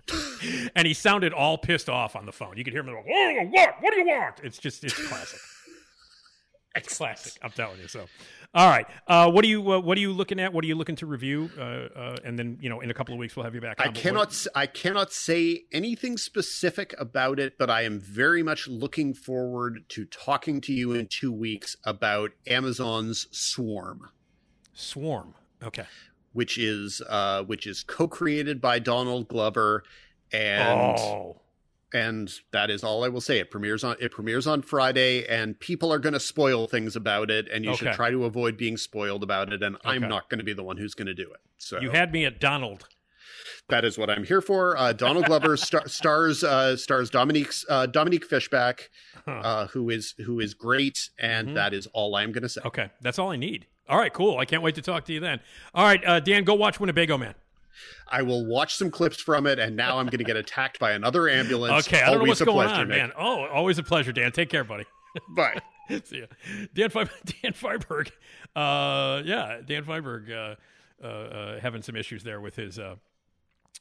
and 0.75 0.85
he 0.85 0.93
sounded 0.93 1.31
all 1.31 1.57
pissed 1.57 1.89
off 1.89 2.15
on 2.15 2.25
the 2.25 2.31
phone. 2.31 2.57
You 2.57 2.63
could 2.63 2.73
hear 2.73 2.81
him 2.81 2.87
like, 2.93 3.05
what? 3.05 3.75
What 3.81 3.93
do 3.93 3.99
you 3.99 4.07
want? 4.07 4.41
It's 4.43 4.57
just, 4.57 4.83
it's 4.83 4.93
classic. 5.07 5.39
It's 6.75 6.97
classic. 6.97 7.33
I'm 7.41 7.51
telling 7.51 7.79
you. 7.79 7.87
So, 7.87 8.05
all 8.53 8.69
right. 8.69 8.85
Uh, 9.07 9.29
what 9.31 9.43
are 9.43 9.47
you? 9.47 9.71
Uh, 9.73 9.79
what 9.79 9.97
are 9.97 10.01
you 10.01 10.11
looking 10.13 10.39
at? 10.39 10.53
What 10.53 10.63
are 10.63 10.67
you 10.67 10.75
looking 10.75 10.95
to 10.97 11.05
review? 11.05 11.49
Uh, 11.57 11.61
uh, 11.61 12.15
and 12.23 12.37
then 12.39 12.57
you 12.61 12.69
know, 12.69 12.79
in 12.79 12.89
a 12.89 12.93
couple 12.93 13.13
of 13.13 13.19
weeks, 13.19 13.35
we'll 13.35 13.43
have 13.43 13.55
you 13.55 13.61
back. 13.61 13.79
I 13.79 13.83
on. 13.83 13.89
But 13.89 13.95
what- 13.97 14.03
cannot. 14.03 14.27
s- 14.29 14.47
I 14.55 14.65
cannot 14.67 15.11
say 15.13 15.63
anything 15.71 16.17
specific 16.17 16.93
about 16.97 17.39
it, 17.39 17.57
but 17.57 17.69
I 17.69 17.81
am 17.83 17.99
very 17.99 18.41
much 18.43 18.67
looking 18.67 19.13
forward 19.13 19.83
to 19.89 20.05
talking 20.05 20.61
to 20.61 20.73
you 20.73 20.93
in 20.93 21.07
two 21.07 21.31
weeks 21.31 21.75
about 21.85 22.31
Amazon's 22.47 23.27
Swarm. 23.31 24.09
Swarm. 24.73 25.35
Okay. 25.63 25.85
which 26.33 26.57
is 26.57 27.01
uh, 27.09 27.43
which 27.43 27.67
is 27.67 27.83
co-created 27.83 28.61
by 28.61 28.79
Donald 28.79 29.27
Glover, 29.27 29.83
and 30.31 30.97
oh. 30.97 31.41
And 31.93 32.31
that 32.51 32.69
is 32.69 32.83
all 32.83 33.03
I 33.03 33.09
will 33.09 33.21
say. 33.21 33.39
It 33.39 33.51
premieres 33.51 33.83
on 33.83 33.95
it 33.99 34.11
premieres 34.11 34.47
on 34.47 34.61
Friday, 34.61 35.25
and 35.27 35.59
people 35.59 35.91
are 35.91 35.99
going 35.99 36.13
to 36.13 36.19
spoil 36.19 36.67
things 36.67 36.95
about 36.95 37.29
it, 37.31 37.47
and 37.51 37.65
you 37.65 37.75
should 37.75 37.93
try 37.93 38.11
to 38.11 38.25
avoid 38.25 38.57
being 38.57 38.77
spoiled 38.77 39.23
about 39.23 39.51
it. 39.53 39.61
And 39.63 39.77
I'm 39.85 40.07
not 40.07 40.29
going 40.29 40.39
to 40.39 40.43
be 40.45 40.53
the 40.53 40.63
one 40.63 40.77
who's 40.77 40.93
going 40.93 41.07
to 41.07 41.13
do 41.13 41.29
it. 41.31 41.39
So 41.57 41.79
You 41.79 41.91
had 41.91 42.11
me 42.11 42.25
at 42.25 42.39
Donald. 42.39 42.87
that 43.69 43.85
is 43.85 43.97
what 43.97 44.09
I'm 44.09 44.23
here 44.23 44.41
for. 44.41 44.75
Uh, 44.77 44.91
Donald 44.93 45.25
Glover 45.25 45.55
star- 45.57 45.87
stars 45.87 46.43
uh, 46.43 46.75
stars 46.75 47.09
Dominique's 47.09 47.65
uh, 47.69 47.85
Dominique 47.85 48.25
Fishback, 48.25 48.89
uh, 49.27 49.67
who 49.67 49.89
is 49.89 50.13
who 50.25 50.39
is 50.39 50.53
great, 50.53 51.09
and 51.19 51.49
Mhm. 51.49 51.53
that 51.55 51.73
is 51.73 51.87
all 51.93 52.15
I'm 52.15 52.31
going 52.31 52.43
to 52.43 52.49
say. 52.49 52.61
Okay, 52.65 52.89
that's 53.01 53.19
all 53.19 53.31
I 53.31 53.35
need. 53.37 53.67
All 53.89 53.97
right, 53.97 54.13
cool. 54.13 54.37
I 54.37 54.45
can't 54.45 54.63
wait 54.63 54.75
to 54.75 54.81
talk 54.81 55.05
to 55.05 55.13
you 55.13 55.19
then. 55.19 55.39
All 55.73 55.83
right, 55.85 56.01
uh, 56.05 56.19
Dan, 56.21 56.43
go 56.45 56.53
watch 56.53 56.79
Winnebago 56.79 57.17
Man. 57.17 57.35
I 58.07 58.21
will 58.21 58.45
watch 58.45 58.75
some 58.75 58.91
clips 58.91 59.21
from 59.21 59.47
it, 59.47 59.59
and 59.59 59.75
now 59.75 59.97
I'm 59.99 60.05
going 60.07 60.19
to 60.19 60.23
get 60.23 60.37
attacked 60.37 60.79
by 60.79 60.91
another 60.91 61.27
ambulance. 61.29 61.87
Okay, 61.87 62.01
I 62.01 62.09
don't 62.11 62.19
know 62.19 62.25
what's 62.25 62.41
a 62.41 62.45
going 62.45 62.67
pleasure, 62.67 62.81
on, 62.81 62.87
Nick. 62.89 62.97
man. 62.97 63.11
Oh, 63.17 63.45
always 63.47 63.77
a 63.77 63.83
pleasure, 63.83 64.11
Dan. 64.11 64.31
Take 64.31 64.49
care, 64.49 64.63
buddy. 64.63 64.85
Bye. 65.29 65.59
See 66.05 66.19
ya. 66.19 66.25
Dan, 66.73 66.89
Fe- 66.89 67.05
Dan 67.43 67.53
Fienberg. 67.53 68.11
Uh, 68.55 69.21
yeah, 69.25 69.59
Dan 69.65 69.83
Fienberg 69.83 70.29
uh, 70.31 70.55
uh, 71.03 71.07
uh, 71.07 71.59
having 71.59 71.81
some 71.81 71.95
issues 71.95 72.23
there 72.23 72.39
with 72.41 72.55
his. 72.55 72.79
Uh, 72.79 72.95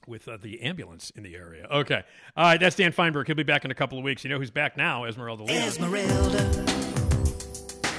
with 0.06 0.26
uh, 0.28 0.38
the 0.40 0.62
ambulance 0.62 1.10
in 1.10 1.22
the 1.22 1.36
area. 1.36 1.66
Okay. 1.70 2.02
All 2.34 2.44
right, 2.44 2.58
that's 2.58 2.74
Dan 2.74 2.90
Fienberg. 2.90 3.26
He'll 3.26 3.36
be 3.36 3.42
back 3.42 3.66
in 3.66 3.70
a 3.70 3.74
couple 3.74 3.98
of 3.98 4.04
weeks. 4.04 4.24
You 4.24 4.30
know 4.30 4.38
who's 4.38 4.50
back 4.50 4.74
now? 4.76 5.04
Esmeralda 5.04 5.44
Leon. 5.44 5.62
Esmeralda. 5.62 6.64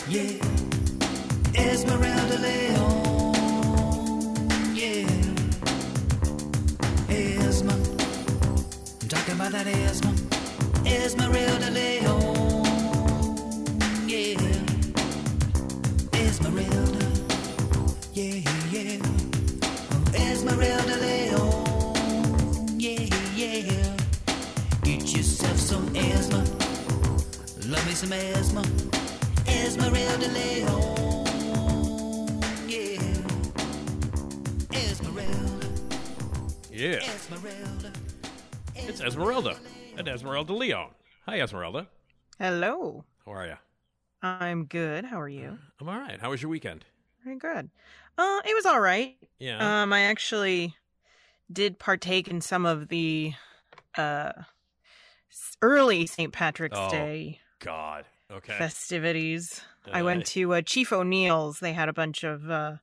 Yeah. 0.10 0.44
Esmeralda 1.54 2.38
Leon. 2.39 3.01
About 9.42 9.54
that 9.54 9.66
Esma. 9.66 10.12
Esmeralda 10.86 11.72
Leon. 11.72 12.64
Yeah. 14.08 14.38
Esmeralda. 16.14 17.08
Yeah, 18.14 18.52
yeah. 18.70 19.02
Esmeralda 20.14 20.96
Leon. 20.98 22.68
Yeah, 22.78 23.08
yeah. 23.36 23.98
Get 24.84 25.12
yourself 25.12 25.58
some 25.58 25.88
Esma. 25.96 26.46
Love 27.68 27.86
me 27.88 27.94
some 27.96 28.12
Esma. 28.12 28.64
Esmeralda 29.48 30.28
Leon. 30.38 31.26
Yeah. 32.68 33.02
Esmeralda. 34.72 35.68
Yeah. 36.72 37.00
Esmeralda. 37.16 38.01
It's 38.88 39.02
Esmeralda 39.02 39.58
and 39.98 40.08
Esmeralda 40.08 40.54
Leon. 40.54 40.90
Hi, 41.26 41.40
Esmeralda. 41.42 41.88
Hello. 42.40 43.06
How 43.26 43.32
are 43.34 43.48
you? 43.48 43.56
I'm 44.22 44.66
good. 44.66 45.06
How 45.06 45.20
are 45.20 45.30
you? 45.30 45.58
I'm 45.80 45.90
all 45.90 46.00
right. 46.00 46.20
How 46.20 46.30
was 46.30 46.42
your 46.42 46.50
weekend? 46.52 46.86
Very 47.24 47.38
good. 47.38 47.70
Uh, 48.18 48.42
it 48.46 48.54
was 48.56 48.66
all 48.66 48.80
right. 48.80 49.16
Yeah. 49.40 49.82
Um, 49.84 49.94
I 49.94 50.02
actually 50.02 50.76
did 51.52 51.80
partake 51.80 52.28
in 52.28 52.42
some 52.42 52.66
of 52.66 52.88
the 52.90 53.34
uh 53.98 54.32
early 55.62 56.06
St. 56.08 56.32
Patrick's 56.34 56.78
Oh, 56.80 56.90
Day 56.90 57.40
God. 57.60 58.06
Okay. 58.32 58.54
festivities. 58.58 59.62
I 59.92 60.02
Uh, 60.02 60.06
went 60.06 60.26
to 60.28 60.54
uh, 60.54 60.62
Chief 60.62 60.92
O'Neill's. 60.94 61.60
They 61.60 61.74
had 61.74 61.90
a 61.90 61.94
bunch 61.94 62.24
of 62.24 62.50
uh, 62.50 62.76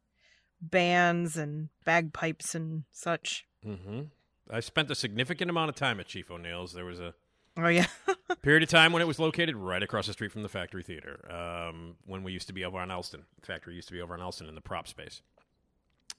bands 0.60 1.36
and 1.36 1.68
bagpipes 1.84 2.54
and 2.54 2.84
such. 2.92 3.46
hmm 3.62 4.02
I 4.50 4.60
spent 4.60 4.90
a 4.90 4.94
significant 4.94 5.50
amount 5.50 5.68
of 5.70 5.74
time 5.76 6.00
at 6.00 6.06
Chief 6.06 6.30
O'Neill's. 6.30 6.72
There 6.72 6.84
was 6.84 7.00
a 7.00 7.14
Oh 7.56 7.68
yeah, 7.68 7.86
period 8.42 8.62
of 8.62 8.68
time 8.68 8.92
when 8.92 9.02
it 9.02 9.06
was 9.08 9.18
located 9.18 9.56
right 9.56 9.82
across 9.82 10.06
the 10.06 10.12
street 10.12 10.30
from 10.30 10.42
the 10.44 10.48
Factory 10.48 10.82
Theater. 10.84 11.28
Um, 11.30 11.96
when 12.06 12.22
we 12.22 12.32
used 12.32 12.46
to 12.46 12.52
be 12.52 12.64
over 12.64 12.78
on 12.78 12.90
Elston, 12.90 13.24
the 13.40 13.46
factory 13.46 13.74
used 13.74 13.88
to 13.88 13.94
be 13.94 14.00
over 14.00 14.14
on 14.14 14.20
Elston 14.20 14.46
in 14.48 14.54
the 14.54 14.60
prop 14.60 14.86
space, 14.86 15.22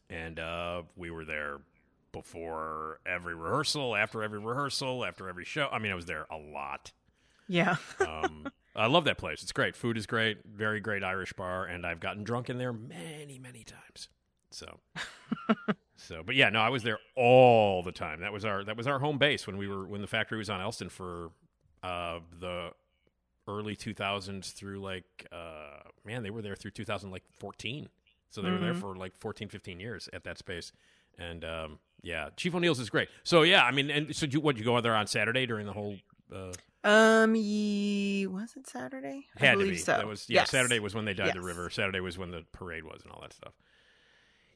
and 0.10 0.38
uh, 0.38 0.82
we 0.98 1.12
were 1.12 1.24
there 1.24 1.60
before 2.12 3.00
every 3.06 3.36
rehearsal, 3.36 3.96
after 3.96 4.22
every 4.22 4.40
rehearsal, 4.40 5.06
after 5.06 5.30
every 5.30 5.46
show. 5.46 5.70
I 5.72 5.80
mean, 5.80 5.92
I 5.92 5.96
was 5.96 6.08
there 6.08 6.26
a 6.30 6.38
lot. 6.38 6.92
yeah. 7.48 7.78
Um, 8.06 8.52
I 8.76 8.86
love 8.88 9.06
that 9.06 9.18
place. 9.18 9.42
It's 9.42 9.52
great. 9.52 9.76
Food 9.76 9.98
is 9.98 10.06
great. 10.06 10.38
Very 10.46 10.80
great 10.80 11.04
Irish 11.04 11.34
bar, 11.34 11.66
and 11.66 11.86
I've 11.86 12.00
gotten 12.00 12.24
drunk 12.24 12.50
in 12.50 12.58
there 12.58 12.72
many, 12.74 13.40
many 13.40 13.64
times. 13.64 14.08
So, 14.52 14.80
so, 16.00 16.24
but 16.26 16.36
yeah, 16.36 16.50
no, 16.50 16.60
I 16.60 16.70
was 16.70 16.84
there 16.84 16.97
all 17.16 17.84
the 17.84 17.91
time. 17.91 18.22
That 18.22 18.34
was 18.34 18.45
our 18.45 18.64
that 18.64 18.78
was 18.78 18.88
our 18.88 19.00
home 19.00 19.18
base 19.18 19.45
when 19.47 19.58
we 19.58 19.68
were 19.68 19.86
when 19.86 20.02
the 20.02 20.08
factory 20.08 20.38
was 20.38 20.50
on 20.50 20.62
Elston 20.62 20.89
for 20.89 21.30
uh, 21.84 22.20
the 22.39 22.72
early 23.47 23.76
2000s 23.76 24.54
through 24.54 24.80
like 24.80 25.26
uh, 25.32 25.80
man, 26.06 26.24
they 26.24 26.30
were 26.30 26.41
there 26.41 26.56
through 26.56 26.72
2000 26.72 27.12
like 27.12 27.24
14. 27.39 27.89
So 28.30 28.41
they 28.41 28.52
were 28.52 28.60
there 28.60 28.74
Mhm. 28.76 28.80
for 28.82 28.95
like 28.95 29.16
14, 29.18 29.50
15 29.50 29.80
years 29.80 30.08
at 30.14 30.24
that 30.26 30.38
space. 30.38 30.72
And 31.18 31.43
um, 31.43 31.80
yeah, 32.04 32.30
Chief 32.38 32.54
O'Neill's 32.54 32.80
is 32.80 32.89
great. 32.89 33.10
So 33.24 33.41
yeah, 33.41 33.64
I 33.64 33.72
mean, 33.72 33.89
and 33.89 34.16
so 34.16 34.26
you, 34.28 34.39
what 34.39 34.58
you 34.58 34.64
go 34.64 34.80
there 34.82 34.95
on 34.95 35.08
Saturday 35.08 35.45
during 35.45 35.66
the 35.66 35.74
whole. 35.74 35.97
Uh, 36.34 36.52
Um, 36.84 37.36
ye 37.36 38.26
was 38.28 38.56
it 38.56 38.68
Saturday? 38.68 39.26
I 39.36 39.45
had 39.45 39.52
to 39.54 39.58
believe 39.58 39.72
be. 39.74 39.78
so. 39.80 39.93
That 39.97 40.08
was 40.08 40.30
yeah. 40.30 40.41
Yes. 40.41 40.52
Saturday 40.52 40.80
was 40.80 40.93
when 40.95 41.06
they 41.06 41.14
dyed 41.16 41.34
the 41.34 41.41
river. 41.41 41.70
Saturday 41.72 42.00
was 42.00 42.18
when 42.18 42.32
the 42.32 42.45
parade 42.54 42.84
was 42.84 43.02
and 43.04 43.12
all 43.12 43.20
that 43.22 43.34
stuff. 43.34 43.54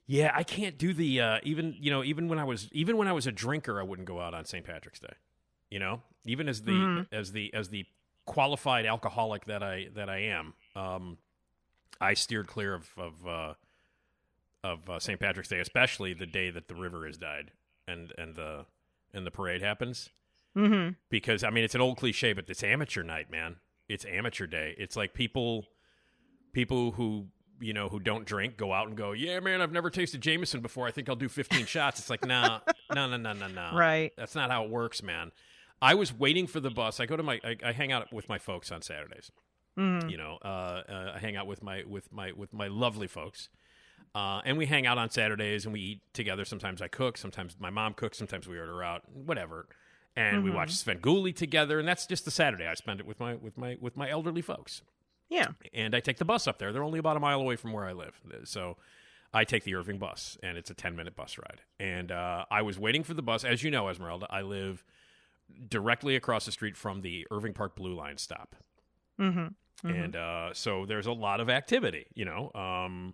Yeah, 0.05 0.31
I 0.35 0.43
can't 0.43 0.77
do 0.77 0.93
the 0.93 1.21
uh, 1.21 1.39
even 1.43 1.75
you 1.79 1.89
know 1.91 2.03
even 2.03 2.27
when 2.27 2.39
I 2.39 2.43
was 2.43 2.69
even 2.73 2.97
when 2.97 3.07
I 3.07 3.13
was 3.13 3.25
a 3.27 3.31
drinker, 3.31 3.79
I 3.79 3.83
wouldn't 3.83 4.07
go 4.07 4.19
out 4.19 4.33
on 4.33 4.45
St. 4.45 4.65
Patrick's 4.65 4.99
Day. 4.99 5.13
You 5.69 5.79
know, 5.79 6.01
even 6.25 6.47
as 6.49 6.63
the 6.63 6.71
Mhm. 6.73 7.07
as 7.11 7.31
the 7.31 7.53
as 7.53 7.69
the 7.69 7.85
qualified 8.25 8.85
alcoholic 8.85 9.45
that 9.45 9.63
I 9.63 9.87
that 9.95 10.09
I 10.09 10.19
am, 10.19 10.53
um, 10.75 11.17
I 12.01 12.13
steered 12.15 12.47
clear 12.47 12.73
of 12.73 12.89
of 12.97 13.25
uh, 13.27 13.53
of 14.63 14.89
uh, 14.89 14.99
St. 14.99 15.19
Patrick's 15.19 15.49
Day, 15.49 15.59
especially 15.59 16.13
the 16.13 16.25
day 16.25 16.49
that 16.49 16.67
the 16.67 16.75
river 16.75 17.07
is 17.07 17.17
dyed 17.17 17.51
and 17.87 18.11
and 18.17 18.35
the 18.35 18.65
and 19.13 19.25
the 19.25 19.31
parade 19.31 19.61
happens 19.61 20.09
Mm-hmm. 20.55 20.93
because 21.09 21.43
I 21.43 21.49
mean 21.49 21.63
it's 21.63 21.75
an 21.75 21.81
old 21.81 21.97
cliche, 21.97 22.33
but 22.33 22.49
it's 22.49 22.63
amateur 22.63 23.03
night, 23.03 23.31
man. 23.31 23.55
It's 23.89 24.05
amateur 24.05 24.47
day. 24.47 24.75
It's 24.77 24.95
like 24.95 25.13
people, 25.13 25.65
people 26.53 26.91
who 26.91 27.27
you 27.64 27.74
know 27.74 27.89
who 27.89 27.99
don't 27.99 28.26
drink 28.26 28.57
go 28.57 28.72
out 28.74 28.88
and 28.88 28.95
go, 28.97 29.11
yeah, 29.14 29.39
man, 29.39 29.61
I've 29.61 29.72
never 29.72 29.89
tasted 29.89 30.22
Jameson 30.22 30.61
before. 30.61 30.86
I 30.88 30.91
think 30.91 31.09
I'll 31.09 31.16
do 31.16 31.30
15 31.30 31.66
shots. 31.66 31.99
It's 31.99 32.09
like, 32.09 32.26
nah, 32.26 32.59
no, 32.93 33.07
no, 33.09 33.18
no, 33.18 33.34
no, 33.34 33.47
no. 33.47 33.72
Right. 33.74 34.11
That's 34.18 34.36
not 34.36 34.51
how 34.51 34.64
it 34.66 34.70
works, 34.70 35.01
man. 35.01 35.32
I 35.82 35.95
was 35.95 36.14
waiting 36.14 36.47
for 36.47 36.59
the 36.59 36.70
bus. 36.70 36.99
I 36.99 37.05
go 37.05 37.18
to 37.18 37.24
my, 37.24 37.39
I, 37.43 37.55
I 37.66 37.72
hang 37.72 37.91
out 37.91 38.11
with 38.14 38.30
my 38.30 38.38
folks 38.38 38.72
on 38.72 38.82
Saturdays. 38.82 39.32
Mhm. 39.78 40.09
You 40.11 40.18
know, 40.18 40.38
uh, 40.45 40.47
uh, 40.47 41.11
I 41.16 41.20
hang 41.20 41.36
out 41.36 41.47
with 41.47 41.64
my 41.64 41.84
with 41.88 42.11
my 42.14 42.32
with 42.32 42.53
my 42.53 42.68
lovely 42.68 43.07
folks. 43.07 43.49
Uh, 44.14 44.41
and 44.45 44.57
we 44.57 44.68
hang 44.68 44.86
out 44.86 44.99
on 44.99 45.09
Saturdays 45.09 45.66
and 45.66 45.74
we 45.74 45.80
eat 45.80 46.01
together. 46.14 46.45
Sometimes 46.45 46.82
I 46.82 46.88
cook, 46.88 47.18
sometimes 47.18 47.55
my 47.59 47.72
mom 47.72 47.95
cooks, 47.95 48.20
sometimes 48.20 48.47
we 48.47 48.59
order 48.59 48.84
out, 48.84 49.01
whatever. 49.11 49.66
And 50.16 50.43
we 50.43 50.51
Mhm. 50.51 50.55
watch 50.55 50.70
Svengoolie 50.74 51.36
together, 51.36 51.80
and 51.80 51.88
that's 51.88 52.05
just 52.05 52.24
the 52.24 52.30
Saturday. 52.30 52.68
I 52.68 52.76
spend 52.76 52.99
it 52.99 53.07
with 53.07 53.20
my 53.20 53.34
with 53.34 53.57
my 53.57 53.78
with 53.82 53.97
my 53.97 54.07
elderly 54.09 54.43
folks. 54.43 54.84
Yeah. 55.30 55.47
And 55.74 55.95
I 55.95 55.99
take 55.99 56.17
the 56.17 56.26
bus 56.26 56.47
up 56.47 56.59
there. 56.59 56.71
They're 56.71 56.84
only 56.84 56.99
about 56.99 57.17
a 57.17 57.19
mile 57.19 57.39
away 57.41 57.55
from 57.55 57.74
where 57.74 57.86
I 57.86 57.93
live, 57.93 58.19
so 58.43 58.78
I 59.34 59.43
take 59.45 59.63
the 59.63 59.74
Irving 59.76 59.97
bus, 59.97 60.38
and 60.43 60.57
it's 60.57 60.69
a 60.69 60.76
ten 60.76 60.95
minute 60.95 61.15
bus 61.15 61.38
ride. 61.38 61.61
And 61.80 62.11
uh, 62.11 62.45
I 62.51 62.61
was 62.61 62.78
waiting 62.78 63.03
for 63.03 63.13
the 63.15 63.24
bus, 63.24 63.43
as 63.43 63.63
you 63.63 63.71
know, 63.71 63.89
Esmeralda. 63.89 64.28
I 64.30 64.41
live 64.41 64.84
directly 65.69 66.15
across 66.15 66.45
the 66.45 66.51
street 66.51 66.78
from 66.78 67.01
the 67.01 67.28
Irving 67.32 67.53
Park 67.53 67.76
Blue 67.76 67.93
Line 67.95 68.17
stop 68.17 68.55
Mm-hmm. 69.19 69.88
and 69.89 70.15
uh, 70.15 70.53
so 70.53 70.86
there's 70.88 71.05
a 71.05 71.11
lot 71.11 71.39
of 71.39 71.47
activity 71.49 72.07
you 72.15 72.26
know 72.26 72.49
um, 72.55 73.13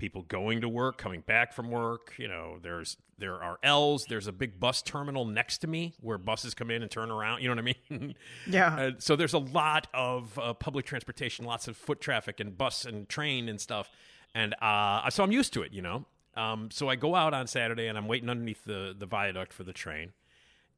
people 0.00 0.22
going 0.22 0.62
to 0.62 0.68
work 0.68 0.96
coming 0.96 1.20
back 1.20 1.52
from 1.52 1.70
work 1.70 2.14
you 2.16 2.26
know 2.26 2.56
there's 2.62 2.96
there 3.18 3.34
are 3.42 3.58
l's 3.62 4.06
there's 4.08 4.26
a 4.26 4.32
big 4.32 4.58
bus 4.58 4.80
terminal 4.80 5.26
next 5.26 5.58
to 5.58 5.66
me 5.66 5.94
where 6.00 6.16
buses 6.16 6.54
come 6.54 6.70
in 6.70 6.80
and 6.80 6.90
turn 6.90 7.10
around 7.10 7.42
you 7.42 7.48
know 7.48 7.54
what 7.54 7.74
i 7.90 7.96
mean? 7.98 8.14
Yeah. 8.46 8.74
Uh, 8.74 8.90
so 8.98 9.14
there's 9.14 9.34
a 9.34 9.38
lot 9.38 9.88
of 9.92 10.38
uh, 10.38 10.54
public 10.54 10.86
transportation 10.86 11.44
lots 11.44 11.68
of 11.68 11.76
foot 11.76 12.00
traffic 12.00 12.40
and 12.40 12.56
bus 12.56 12.86
and 12.86 13.08
train 13.10 13.48
and 13.48 13.60
stuff. 13.60 13.90
And 14.34 14.54
uh, 14.62 15.10
so 15.10 15.22
i'm 15.22 15.32
used 15.32 15.52
to 15.52 15.62
it 15.62 15.72
you 15.74 15.82
know? 15.82 16.06
Um, 16.34 16.70
so 16.70 16.88
i 16.88 16.96
go 16.96 17.14
out 17.14 17.34
on 17.34 17.46
saturday 17.46 17.86
and 17.86 17.98
i'm 17.98 18.08
waiting 18.08 18.30
underneath 18.30 18.64
the, 18.64 18.94
the 18.98 19.06
viaduct 19.06 19.52
for 19.52 19.64
the 19.64 19.74
train. 19.74 20.12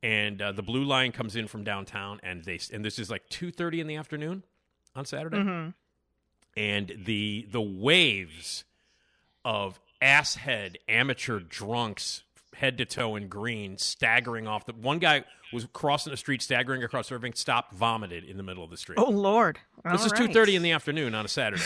And 0.03 0.43
uh, 0.43 0.51
the 0.51 0.63
blue 0.65 0.83
line 0.83 1.13
comes 1.13 1.37
in 1.37 1.47
from 1.47 1.63
downtown 1.63 2.19
and 2.25 2.43
they 2.45 2.59
and 2.73 2.85
this 2.85 2.99
is 2.99 3.09
like 3.09 3.29
2.30 3.29 3.79
in 3.83 3.87
the 3.87 3.95
afternoon 3.97 4.43
on 4.97 5.05
saturday. 5.05 5.37
Mm-hmm. 5.39 5.71
and 6.57 6.93
the 7.07 7.47
the 7.51 7.61
waves 7.63 8.65
of 9.45 9.81
asshead 10.01 10.79
amateur 10.89 11.39
drunks 11.41 12.23
head 12.55 12.77
to 12.79 12.85
toe 12.85 13.17
in 13.17 13.29
green 13.29 13.77
staggering 13.79 14.47
off 14.47 14.67
the 14.67 14.73
one 14.75 14.99
guy 14.99 15.25
was 15.53 15.67
crossing 15.73 16.11
the 16.11 16.17
street 16.17 16.41
staggering 16.43 16.83
across 16.85 17.11
irving 17.13 17.33
stopped 17.35 17.73
vomited 17.75 18.25
in 18.25 18.37
the 18.37 18.43
middle 18.43 18.63
of 18.65 18.71
the 18.71 18.77
street 18.77 18.99
Oh 18.99 19.09
Lord. 19.11 19.59
this 19.85 20.01
All 20.01 20.07
is 20.07 20.13
right. 20.13 20.27
two 20.27 20.33
thirty 20.33 20.55
in 20.57 20.63
the 20.63 20.71
afternoon 20.73 21.15
on 21.15 21.25
a 21.25 21.29
Saturday, 21.29 21.63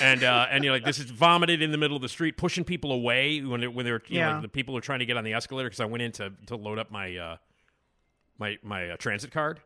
and 0.00 0.22
uh, 0.24 0.46
and 0.50 0.64
you're 0.64 0.72
like, 0.72 0.84
this 0.84 0.98
is 0.98 1.10
vomited 1.10 1.60
in 1.62 1.70
the 1.72 1.78
middle 1.78 1.96
of 1.96 2.02
the 2.02 2.08
street, 2.08 2.36
pushing 2.36 2.64
people 2.64 2.92
away 2.92 3.40
when 3.42 3.60
they, 3.60 3.66
when 3.68 3.84
they're 3.84 4.02
you 4.06 4.20
know, 4.20 4.28
Yeah. 4.36 4.40
the 4.40 4.48
people 4.48 4.76
are 4.76 4.80
trying 4.80 5.00
to 5.00 5.06
get 5.06 5.16
on 5.16 5.24
the 5.24 5.34
escalator 5.34 5.68
because 5.68 5.80
I 5.80 5.84
went 5.86 6.02
in 6.02 6.12
to, 6.12 6.32
to 6.46 6.56
load 6.56 6.78
up 6.78 6.90
my 6.90 7.16
uh, 7.16 7.36
my 8.38 8.58
my 8.62 8.90
uh, 8.90 8.96
transit 8.96 9.30
card 9.30 9.60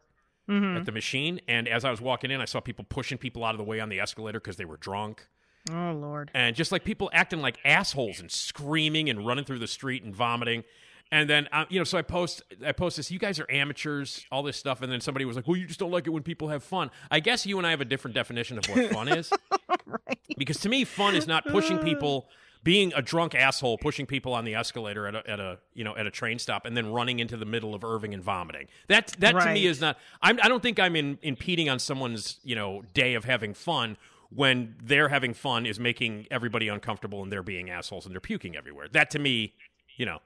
Mm-hmm. 0.48 0.76
at 0.78 0.86
the 0.86 0.92
machine, 0.92 1.40
and 1.46 1.68
as 1.68 1.84
I 1.84 1.90
was 1.92 2.00
walking 2.00 2.32
in, 2.32 2.40
I 2.40 2.46
saw 2.46 2.58
people 2.58 2.84
pushing 2.88 3.16
people 3.16 3.44
out 3.44 3.54
of 3.54 3.58
the 3.58 3.64
way 3.64 3.78
on 3.78 3.88
the 3.90 4.00
escalator 4.00 4.40
because 4.40 4.56
they 4.56 4.64
were 4.64 4.76
drunk, 4.76 5.28
Oh 5.70 5.92
Lord. 5.92 6.30
and 6.34 6.56
just 6.56 6.72
like 6.72 6.84
people 6.84 7.08
acting 7.12 7.40
like 7.40 7.58
assholes 7.64 8.20
and 8.20 8.30
screaming 8.30 9.08
and 9.08 9.24
running 9.24 9.44
through 9.44 9.60
the 9.60 9.68
street 9.68 10.02
and 10.02 10.14
vomiting. 10.14 10.64
And 11.12 11.28
then, 11.28 11.46
uh, 11.52 11.66
you 11.68 11.78
know, 11.78 11.84
so 11.84 11.98
I 11.98 12.02
post, 12.02 12.42
I 12.66 12.72
post 12.72 12.96
this. 12.96 13.10
You 13.10 13.18
guys 13.18 13.38
are 13.38 13.46
amateurs, 13.50 14.24
all 14.32 14.42
this 14.42 14.56
stuff. 14.56 14.80
And 14.80 14.90
then 14.90 15.02
somebody 15.02 15.26
was 15.26 15.36
like, 15.36 15.46
"Well, 15.46 15.58
you 15.58 15.66
just 15.66 15.78
don't 15.78 15.90
like 15.90 16.06
it 16.06 16.10
when 16.10 16.22
people 16.22 16.48
have 16.48 16.64
fun." 16.64 16.90
I 17.10 17.20
guess 17.20 17.44
you 17.44 17.58
and 17.58 17.66
I 17.66 17.70
have 17.70 17.82
a 17.82 17.84
different 17.84 18.14
definition 18.14 18.56
of 18.56 18.64
what 18.64 18.90
fun 18.90 19.08
is. 19.08 19.30
right. 19.86 20.18
Because 20.38 20.58
to 20.60 20.70
me, 20.70 20.84
fun 20.84 21.14
is 21.14 21.26
not 21.26 21.46
pushing 21.46 21.78
people, 21.80 22.28
being 22.64 22.94
a 22.96 23.02
drunk 23.02 23.34
asshole, 23.34 23.76
pushing 23.76 24.06
people 24.06 24.32
on 24.32 24.46
the 24.46 24.54
escalator 24.54 25.06
at 25.06 25.14
a, 25.14 25.30
at 25.30 25.38
a 25.38 25.58
you 25.74 25.84
know 25.84 25.94
at 25.94 26.06
a 26.06 26.10
train 26.10 26.38
stop, 26.38 26.64
and 26.64 26.74
then 26.74 26.90
running 26.90 27.18
into 27.18 27.36
the 27.36 27.44
middle 27.44 27.74
of 27.74 27.84
Irving 27.84 28.14
and 28.14 28.22
vomiting. 28.22 28.68
That 28.88 29.08
that 29.18 29.32
to 29.32 29.52
me 29.52 29.66
is 29.66 29.82
not. 29.82 29.98
I'm, 30.22 30.40
I 30.42 30.48
don't 30.48 30.62
think 30.62 30.80
I'm 30.80 30.96
in, 30.96 31.18
impeding 31.20 31.68
on 31.68 31.78
someone's 31.78 32.40
you 32.42 32.54
know 32.54 32.84
day 32.94 33.12
of 33.12 33.26
having 33.26 33.52
fun 33.52 33.98
when 34.34 34.76
they're 34.82 35.08
having 35.08 35.34
fun 35.34 35.66
is 35.66 35.78
making 35.78 36.26
everybody 36.30 36.68
uncomfortable 36.68 37.22
and 37.22 37.30
they're 37.30 37.42
being 37.42 37.70
assholes 37.70 38.06
and 38.06 38.14
they're 38.14 38.20
puking 38.20 38.56
everywhere. 38.56 38.88
That 38.90 39.10
to 39.10 39.18
me, 39.18 39.54
you 39.96 40.06
know. 40.06 40.20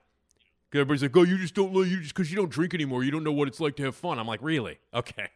Everybody's 0.75 1.03
like, 1.03 1.17
"Oh, 1.17 1.23
you 1.23 1.39
just 1.39 1.55
don't 1.55 1.73
you 1.73 2.01
just 2.01 2.15
because 2.15 2.31
you 2.31 2.37
don't 2.37 2.51
drink 2.51 2.75
anymore. 2.75 3.03
You 3.03 3.11
don't 3.11 3.25
know 3.25 3.33
what 3.33 3.49
it's 3.49 3.61
like 3.61 3.77
to 3.77 3.85
have 3.85 3.97
fun." 3.97 4.19
I'm 4.19 4.27
like, 4.27 4.41
"Really? 4.43 4.79
Okay, 4.93 5.29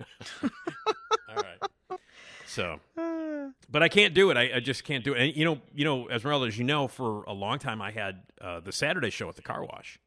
all 0.42 1.36
right." 1.36 1.98
So, 2.46 2.80
but 3.70 3.82
I 3.82 3.88
can't 3.88 4.12
do 4.12 4.30
it. 4.30 4.36
I, 4.36 4.56
I 4.56 4.60
just 4.60 4.84
can't 4.84 5.02
do 5.02 5.14
it. 5.14 5.22
And 5.22 5.36
you 5.36 5.44
know, 5.46 5.60
you 5.74 5.84
know, 5.86 6.10
Esmeralda, 6.10 6.46
as 6.46 6.58
you 6.58 6.64
know, 6.64 6.88
for 6.88 7.22
a 7.22 7.32
long 7.32 7.58
time 7.58 7.80
I 7.80 7.90
had 7.90 8.22
uh, 8.40 8.60
the 8.60 8.72
Saturday 8.72 9.08
show 9.08 9.28
at 9.30 9.36
the 9.36 9.42
car 9.42 9.64
wash, 9.64 9.98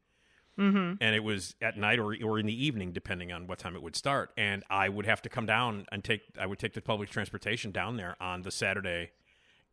Mm-hmm. 0.58 0.94
and 1.02 1.14
it 1.14 1.22
was 1.22 1.54
at 1.60 1.76
night 1.76 1.98
or 1.98 2.16
or 2.24 2.38
in 2.38 2.46
the 2.46 2.64
evening, 2.64 2.92
depending 2.92 3.30
on 3.30 3.46
what 3.46 3.58
time 3.58 3.76
it 3.76 3.82
would 3.82 3.94
start. 3.94 4.30
And 4.38 4.64
I 4.70 4.88
would 4.88 5.04
have 5.04 5.20
to 5.22 5.28
come 5.28 5.44
down 5.44 5.84
and 5.92 6.02
take. 6.02 6.22
I 6.38 6.46
would 6.46 6.58
take 6.58 6.72
the 6.72 6.80
public 6.80 7.10
transportation 7.10 7.72
down 7.72 7.96
there 7.98 8.16
on 8.20 8.42
the 8.42 8.50
Saturday. 8.50 9.10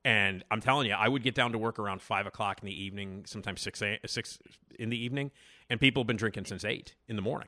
And 0.05 0.43
I'm 0.51 0.59
telling 0.59 0.87
you, 0.87 0.93
I 0.93 1.07
would 1.07 1.23
get 1.23 1.33
down 1.35 1.53
to 1.53 1.57
work 1.57 1.79
around 1.79 2.01
five 2.01 2.27
o'clock 2.27 2.59
in 2.61 2.65
the 2.65 2.83
evening, 2.83 3.23
sometimes 3.25 3.61
six 3.61 3.81
a, 3.81 3.97
six 4.05 4.37
in 4.77 4.89
the 4.89 5.01
evening, 5.01 5.31
and 5.69 5.79
people 5.79 6.03
have 6.03 6.07
been 6.07 6.17
drinking 6.17 6.43
since 6.45 6.65
eight 6.65 6.95
in 7.07 7.15
the 7.15 7.21
morning 7.21 7.47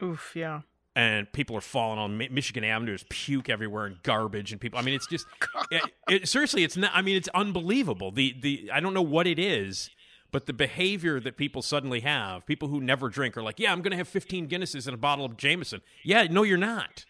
Oof. 0.00 0.30
Yeah. 0.36 0.60
and 0.94 1.32
people 1.32 1.56
are 1.56 1.60
falling 1.60 1.98
on 1.98 2.16
Michigan 2.16 2.62
Avenue. 2.62 2.92
There's 2.92 3.04
puke 3.08 3.48
everywhere 3.48 3.86
and 3.86 4.00
garbage 4.04 4.52
and 4.52 4.60
people. 4.60 4.78
I 4.78 4.82
mean, 4.82 4.94
it's 4.94 5.08
just 5.08 5.26
it, 5.72 5.82
it, 6.08 6.28
seriously, 6.28 6.62
it's 6.62 6.76
not. 6.76 6.92
I 6.94 7.02
mean, 7.02 7.16
it's 7.16 7.28
unbelievable. 7.34 8.12
The 8.12 8.36
the 8.40 8.70
I 8.72 8.78
don't 8.78 8.94
know 8.94 9.02
what 9.02 9.26
it 9.26 9.40
is, 9.40 9.90
but 10.32 10.46
the 10.46 10.52
behavior 10.52 11.20
that 11.20 11.36
people 11.36 11.62
suddenly 11.62 12.00
have. 12.00 12.44
People 12.46 12.68
who 12.68 12.80
never 12.80 13.08
drink 13.08 13.36
are 13.36 13.42
like, 13.42 13.60
yeah, 13.60 13.70
I'm 13.70 13.82
going 13.82 13.92
to 13.92 13.96
have 13.96 14.08
15 14.08 14.48
Guinnesses 14.48 14.86
and 14.86 14.94
a 14.94 14.98
bottle 14.98 15.24
of 15.24 15.36
Jameson. 15.36 15.82
Yeah, 16.02 16.24
no, 16.24 16.42
you're 16.42 16.58
not. 16.58 17.04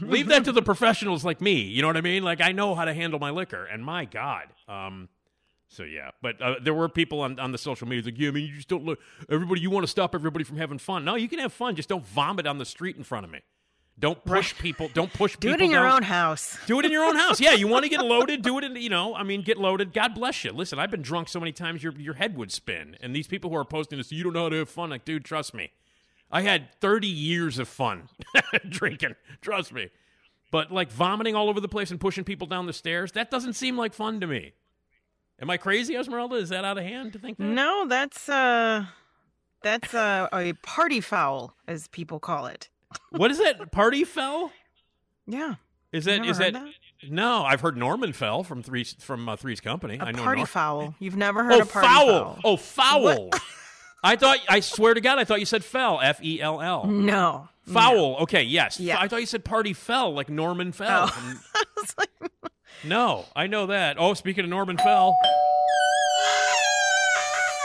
Leave 0.00 0.26
that 0.28 0.44
to 0.44 0.52
the 0.52 0.62
professionals 0.62 1.24
like 1.24 1.40
me. 1.40 1.62
You 1.62 1.82
know 1.82 1.88
what 1.88 1.96
I 1.96 2.00
mean? 2.00 2.22
Like 2.22 2.40
I 2.40 2.52
know 2.52 2.74
how 2.74 2.84
to 2.84 2.94
handle 2.94 3.20
my 3.20 3.30
liquor, 3.30 3.66
and 3.66 3.84
my 3.84 4.04
God. 4.04 4.46
Um, 4.68 5.08
so 5.68 5.82
yeah, 5.82 6.10
but 6.22 6.40
uh, 6.40 6.54
there 6.62 6.74
were 6.74 6.88
people 6.88 7.20
on, 7.20 7.38
on 7.38 7.52
the 7.52 7.58
social 7.58 7.86
media 7.86 8.04
like, 8.04 8.18
yeah, 8.18 8.28
I 8.28 8.32
mean, 8.32 8.48
you 8.48 8.54
just 8.54 8.68
don't 8.68 8.84
look. 8.84 9.00
Everybody, 9.28 9.60
you 9.60 9.70
want 9.70 9.84
to 9.84 9.90
stop 9.90 10.14
everybody 10.14 10.44
from 10.44 10.56
having 10.56 10.78
fun. 10.78 11.04
No, 11.04 11.14
you 11.14 11.28
can 11.28 11.38
have 11.38 11.52
fun, 11.52 11.76
just 11.76 11.88
don't 11.88 12.04
vomit 12.04 12.46
on 12.46 12.58
the 12.58 12.64
street 12.64 12.96
in 12.96 13.04
front 13.04 13.24
of 13.24 13.30
me. 13.30 13.40
Don't 13.98 14.22
push 14.24 14.56
people. 14.58 14.88
Don't 14.92 15.12
push 15.12 15.36
Do 15.36 15.48
people. 15.52 15.58
Do 15.58 15.62
it 15.62 15.66
in 15.66 15.70
your 15.70 15.82
down- 15.84 15.96
own 15.96 16.02
house. 16.02 16.58
Do 16.66 16.78
it 16.80 16.84
in 16.84 16.90
your 16.92 17.04
own 17.04 17.16
house. 17.16 17.40
Yeah, 17.40 17.52
you 17.52 17.68
want 17.68 17.84
to 17.84 17.88
get 17.88 18.00
loaded? 18.04 18.42
Do 18.42 18.58
it 18.58 18.64
in. 18.64 18.74
You 18.76 18.90
know, 18.90 19.14
I 19.14 19.22
mean, 19.22 19.42
get 19.42 19.56
loaded. 19.58 19.92
God 19.92 20.14
bless 20.14 20.44
you. 20.44 20.50
Listen, 20.52 20.78
I've 20.78 20.90
been 20.90 21.02
drunk 21.02 21.28
so 21.28 21.38
many 21.38 21.52
times, 21.52 21.82
your 21.82 21.92
your 21.94 22.14
head 22.14 22.36
would 22.36 22.50
spin. 22.52 22.96
And 23.00 23.14
these 23.14 23.26
people 23.26 23.50
who 23.50 23.56
are 23.56 23.64
posting 23.64 23.98
this, 23.98 24.10
you 24.10 24.24
don't 24.24 24.32
know 24.32 24.44
how 24.44 24.48
to 24.48 24.56
have 24.56 24.68
fun. 24.68 24.90
Like, 24.90 25.04
dude, 25.04 25.24
trust 25.24 25.54
me. 25.54 25.70
I 26.30 26.42
had 26.42 26.72
30 26.80 27.06
years 27.06 27.58
of 27.60 27.68
fun 27.68 28.08
drinking. 28.68 29.14
Trust 29.40 29.72
me. 29.72 29.90
But 30.50 30.72
like 30.72 30.90
vomiting 30.90 31.36
all 31.36 31.48
over 31.48 31.60
the 31.60 31.68
place 31.68 31.90
and 31.92 32.00
pushing 32.00 32.24
people 32.24 32.46
down 32.48 32.66
the 32.66 32.72
stairs, 32.72 33.12
that 33.12 33.30
doesn't 33.30 33.52
seem 33.54 33.76
like 33.76 33.92
fun 33.94 34.20
to 34.20 34.26
me. 34.26 34.52
Am 35.40 35.50
I 35.50 35.56
crazy, 35.56 35.96
Esmeralda? 35.96 36.36
Is 36.36 36.48
that 36.48 36.64
out 36.64 36.78
of 36.78 36.84
hand 36.84 37.12
to 37.12 37.18
think 37.20 37.38
that? 37.38 37.44
No, 37.44 37.86
that's 37.88 38.28
uh 38.28 38.86
that's 39.62 39.94
uh, 39.94 40.28
a 40.32 40.52
party 40.62 41.00
foul, 41.00 41.56
as 41.66 41.88
people 41.88 42.18
call 42.20 42.46
it. 42.46 42.68
What 43.10 43.30
is 43.30 43.38
that? 43.38 43.70
Party 43.72 44.04
fell? 44.04 44.50
Yeah. 45.26 45.54
Is 45.92 46.06
that 46.06 46.22
Never 46.22 46.50
that, 46.50 46.64
No, 47.08 47.44
I've 47.44 47.60
heard 47.60 47.76
Norman 47.76 48.12
fell 48.12 48.42
from 48.42 48.62
three 48.62 48.82
from 48.84 49.28
uh, 49.28 49.36
Three's 49.36 49.60
Company. 49.60 49.98
A 50.00 50.04
I 50.06 50.12
know 50.12 50.22
party 50.24 50.44
foul. 50.44 50.94
You've 50.98 51.16
never 51.16 51.44
heard 51.44 51.52
Oh, 51.54 51.60
of 51.60 51.72
party 51.72 51.86
foul. 51.88 52.06
foul? 52.08 52.40
Oh, 52.44 52.56
foul. 52.56 53.30
I 54.02 54.16
thought. 54.16 54.38
I 54.48 54.60
swear 54.60 54.94
to 54.94 55.00
God, 55.00 55.18
I 55.18 55.24
thought 55.24 55.38
you 55.40 55.46
said 55.46 55.64
fell. 55.64 56.00
F 56.02 56.22
E 56.22 56.40
L 56.40 56.60
L. 56.60 56.86
No. 56.86 57.48
Foul. 57.66 58.16
Okay. 58.22 58.42
Yes. 58.42 58.78
Yeah. 58.80 58.98
I 58.98 59.06
thought 59.08 59.20
you 59.20 59.26
said 59.26 59.44
party 59.44 59.72
fell, 59.72 60.12
like 60.12 60.28
Norman 60.28 60.72
fell. 60.72 61.10
Oh. 61.10 61.34
And- 62.22 62.30
no, 62.90 63.24
I 63.34 63.46
know 63.46 63.66
that. 63.66 63.96
Oh, 63.98 64.12
speaking 64.12 64.44
of 64.44 64.50
Norman 64.50 64.76
fell. 64.76 65.16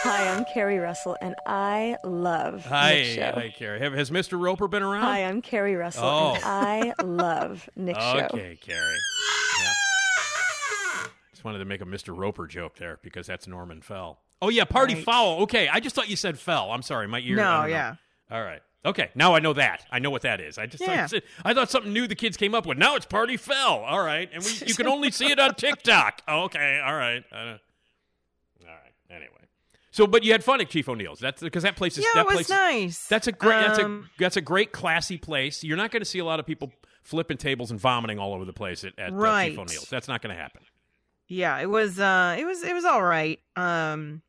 Hi, 0.04 0.30
I'm 0.30 0.46
Carrie 0.46 0.78
Russell, 0.78 1.18
and 1.22 1.36
I 1.46 1.98
love 2.06 2.66
Hi, 2.68 2.94
Nick 2.96 3.06
Show. 3.16 3.32
hi, 3.34 3.54
Carrie. 3.58 3.80
Have, 3.80 3.94
has 3.94 4.10
Mr. 4.12 4.40
Roper 4.42 4.68
been 4.70 4.82
around? 4.84 5.04
Hi, 5.04 5.26
I'm 5.26 5.42
Carrie 5.42 5.76
Russell, 5.76 6.06
Oh. 6.06 6.36
and 6.36 6.44
I 6.46 6.94
love 7.04 7.70
Nick 7.76 7.98
Show. 8.00 8.28
Okay, 8.32 8.58
Carrie. 8.62 8.98
Yeah. 9.62 11.08
Just 11.32 11.44
wanted 11.44 11.60
to 11.60 11.66
make 11.66 11.82
a 11.82 11.86
Mr. 11.86 12.16
Roper 12.18 12.48
joke 12.48 12.76
there 12.78 13.00
because 13.04 13.28
that's 13.28 13.46
Norman 13.48 13.82
Fell. 13.82 14.20
Oh 14.42 14.48
yeah, 14.50 14.64
party 14.64 14.96
Right. 14.96 15.04
foul. 15.04 15.42
Okay, 15.42 15.68
I 15.68 15.82
just 15.82 15.96
thought 15.96 16.08
you 16.10 16.16
said 16.16 16.40
fell. 16.40 16.72
I'm 16.72 16.82
sorry, 16.82 17.08
my 17.08 17.20
ear. 17.20 17.36
No, 17.36 17.44
I 17.44 17.54
don't 17.62 17.62
know. 17.64 17.68
yeah. 17.76 17.96
All 18.32 18.42
right. 18.42 18.62
Okay, 18.86 19.10
now 19.16 19.36
I 19.36 19.40
know 19.40 19.52
that. 19.52 19.86
I 19.92 20.00
know 20.00 20.10
what 20.12 20.22
that 20.22 20.40
is. 20.40 20.58
I 20.58 20.66
just 20.66 20.82
thought 20.82 20.96
Yeah. 20.96 21.02
you 21.02 21.08
said, 21.10 21.24
I 21.44 21.54
thought 21.54 21.70
something 21.70 21.92
new 21.92 22.08
the 22.08 22.16
kids 22.16 22.38
came 22.38 22.56
up 22.56 22.66
with. 22.66 22.78
Now 22.78 22.96
it's 22.96 23.06
party 23.06 23.36
fell. 23.36 23.80
All 23.84 24.02
right, 24.02 24.30
and 24.34 24.42
we, 24.42 24.50
you 24.66 24.76
can 24.76 24.88
only 24.88 25.12
see 25.12 25.30
it 25.30 25.40
on 25.40 25.56
TikTok. 25.56 26.22
Oh, 26.26 26.44
okay, 26.44 26.82
all 26.86 26.96
right, 26.96 27.22
uh, 27.34 27.36
all 27.36 28.68
right. 28.68 28.94
Anyway, 29.10 29.28
so 30.00 30.08
but 30.08 30.24
you 30.24 30.32
had 30.32 30.44
fun 30.44 30.62
at 30.62 30.70
Chief 30.70 30.88
O'Neill's. 30.90 31.20
That's 31.20 31.42
because 31.42 31.64
that 31.64 31.76
place 31.76 31.98
is 31.98 32.04
Yeah, 32.06 32.10
that 32.16 32.22
it 32.22 32.26
was 32.28 32.34
place 32.36 32.46
is- 32.48 32.52
nice. 32.52 33.08
that's 33.08 33.28
a 33.28 33.32
great. 33.32 33.62
that's 33.62 33.80
a 33.80 33.86
Um, 33.86 34.10
that's 34.18 34.38
a 34.38 34.42
great 34.42 34.72
classy 34.72 35.18
place. 35.18 35.64
You're 35.64 35.78
not 35.78 35.92
going 35.92 36.02
to 36.02 36.06
see 36.10 36.20
a 36.20 36.26
lot 36.26 36.40
of 36.40 36.46
people 36.46 36.72
flipping 37.04 37.38
tables 37.38 37.72
and 37.72 37.80
vomiting 37.80 38.20
all 38.20 38.34
over 38.34 38.46
the 38.46 38.54
place 38.54 38.84
at, 38.84 38.94
at 38.98 39.12
uh, 39.14 39.44
Chief 39.46 39.58
O'Neill's. 39.60 39.90
That's 39.90 40.08
not 40.08 40.22
going 40.22 40.36
to 40.36 40.42
happen. 40.42 40.62
Yeah, 41.28 41.60
it 41.60 41.70
was 41.70 42.00
uh 42.00 42.36
it 42.40 42.46
was 42.46 42.64
it 42.64 42.74
was 42.74 42.86
all 42.86 43.04
right. 43.04 43.40
Um 43.56 44.22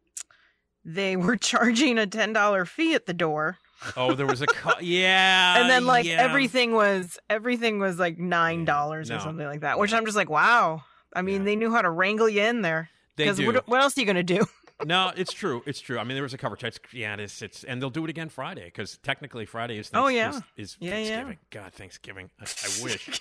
they 0.84 1.16
were 1.16 1.36
charging 1.51 1.98
a 1.98 2.06
ten 2.06 2.32
dollar 2.32 2.64
fee 2.64 2.94
at 2.94 3.06
the 3.06 3.14
door. 3.14 3.56
Oh, 3.97 4.12
there 4.14 4.26
was 4.26 4.42
a 4.42 4.47
co- 4.47 4.72
yeah, 4.80 5.59
and 5.60 5.70
then 5.70 5.86
like 5.86 6.05
yeah. 6.05 6.16
everything 6.20 6.74
was 6.74 7.18
everything 7.30 7.78
was 7.78 7.98
like 7.98 8.18
nine 8.18 8.66
dollars 8.66 9.09
No. 9.09 9.16
or 9.16 9.20
something 9.20 9.47
like 9.47 9.60
that. 9.60 9.78
Which 9.78 9.92
I'm 9.94 10.05
just 10.05 10.16
like, 10.16 10.28
wow. 10.28 10.82
I 11.14 11.22
mean, 11.22 11.44
they 11.44 11.56
knew 11.56 11.72
how 11.72 11.82
to 11.82 11.90
wrangle 11.90 12.28
you 12.28 12.42
in 12.42 12.60
there. 12.62 12.88
They 13.16 13.32
do. 13.32 13.47
what, 13.47 13.66
what 13.68 13.80
else 13.82 13.97
are 13.97 14.01
you 14.01 14.06
gonna 14.06 14.22
do? 14.22 14.44
no, 14.85 15.12
it's 15.16 15.32
true. 15.32 15.62
It's 15.66 15.81
true. 15.81 15.98
I 15.98 16.05
mean, 16.05 16.15
there 16.15 16.23
was 16.23 16.35
a 16.35 16.39
cover 16.39 16.57
charge. 16.57 16.78
Yeah, 16.93 17.16
it's 17.16 17.43
it's, 17.43 17.65
and 17.65 17.81
they'll 17.81 17.90
do 17.90 18.05
it 18.05 18.11
again 18.11 18.28
Friday 18.28 18.65
because 18.65 18.98
technically 18.98 19.47
Friday 19.47 19.78
is. 19.78 19.90
Oh, 19.94 20.09
yeah. 20.09 20.31
is, 20.31 20.43
is 20.57 20.77
Yeah, 20.81 20.90
yeah. 20.90 20.97
Thanksgiving. 20.97 21.39
God, 21.51 21.73
Thanksgiving. 21.74 22.31
I, 22.40 22.44
I 22.44 22.85
wish. 22.85 23.20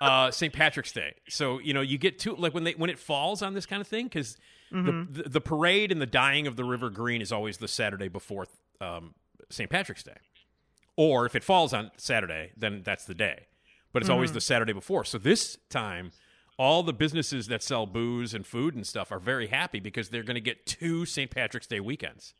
uh, 0.00 0.30
St. 0.30 0.52
Patrick's 0.52 0.92
Day. 0.92 1.14
So 1.28 1.58
you 1.58 1.74
know, 1.74 1.80
you 1.80 1.98
get 1.98 2.18
to 2.20 2.34
like 2.36 2.54
when 2.54 2.64
they 2.64 2.72
when 2.72 2.90
it 2.90 2.98
falls 2.98 3.42
on 3.42 3.54
this 3.54 3.66
kind 3.66 3.80
of 3.80 3.86
thing 3.88 4.06
because 4.06 4.36
Mhm. 4.72 5.12
the, 5.12 5.22
the 5.24 5.28
the 5.28 5.40
parade 5.40 5.90
and 5.90 6.00
the 6.00 6.06
dying 6.06 6.46
of 6.46 6.54
the 6.56 6.62
river 6.64 6.90
green 6.90 7.20
is 7.20 7.32
always 7.32 7.58
the 7.58 7.66
Saturday 7.68 8.06
before 8.08 8.46
um, 8.80 9.14
St. 9.48 9.68
Patrick's 9.68 10.04
Day, 10.04 10.16
or 10.96 11.26
if 11.26 11.34
it 11.34 11.42
falls 11.42 11.72
on 11.72 11.90
Saturday, 11.96 12.52
then 12.56 12.82
that's 12.84 13.04
the 13.04 13.14
day. 13.14 13.46
But 13.92 14.02
it's 14.02 14.08
always 14.10 14.30
Mhm. 14.30 14.34
the 14.34 14.40
Saturday 14.42 14.72
before. 14.72 15.04
So 15.04 15.18
this 15.18 15.58
time. 15.70 16.12
All 16.60 16.82
the 16.82 16.92
businesses 16.92 17.46
that 17.46 17.62
sell 17.62 17.86
booze 17.86 18.34
and 18.34 18.46
food 18.46 18.74
and 18.74 18.86
stuff 18.86 19.10
are 19.10 19.18
very 19.18 19.46
happy 19.46 19.80
because 19.80 20.10
they're 20.10 20.22
going 20.22 20.34
to 20.34 20.42
get 20.42 20.66
two 20.66 21.06
St. 21.06 21.30
Patrick's 21.30 21.66
Day 21.66 21.80
weekends 21.80 22.34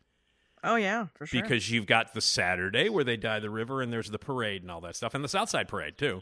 Oh 0.62 0.76
yeah, 0.76 1.06
for 1.14 1.24
sure. 1.24 1.40
because 1.40 1.70
you've 1.70 1.86
got 1.86 2.12
the 2.12 2.20
Saturday 2.20 2.90
where 2.90 3.02
they 3.02 3.16
dye 3.16 3.40
the 3.40 3.48
river, 3.48 3.80
and 3.80 3.90
there's 3.90 4.10
the 4.10 4.18
parade 4.18 4.60
and 4.60 4.70
all 4.70 4.82
that 4.82 4.94
stuff, 4.94 5.14
and 5.14 5.24
the 5.24 5.28
Southside 5.28 5.68
Parade 5.68 5.96
too. 5.96 6.20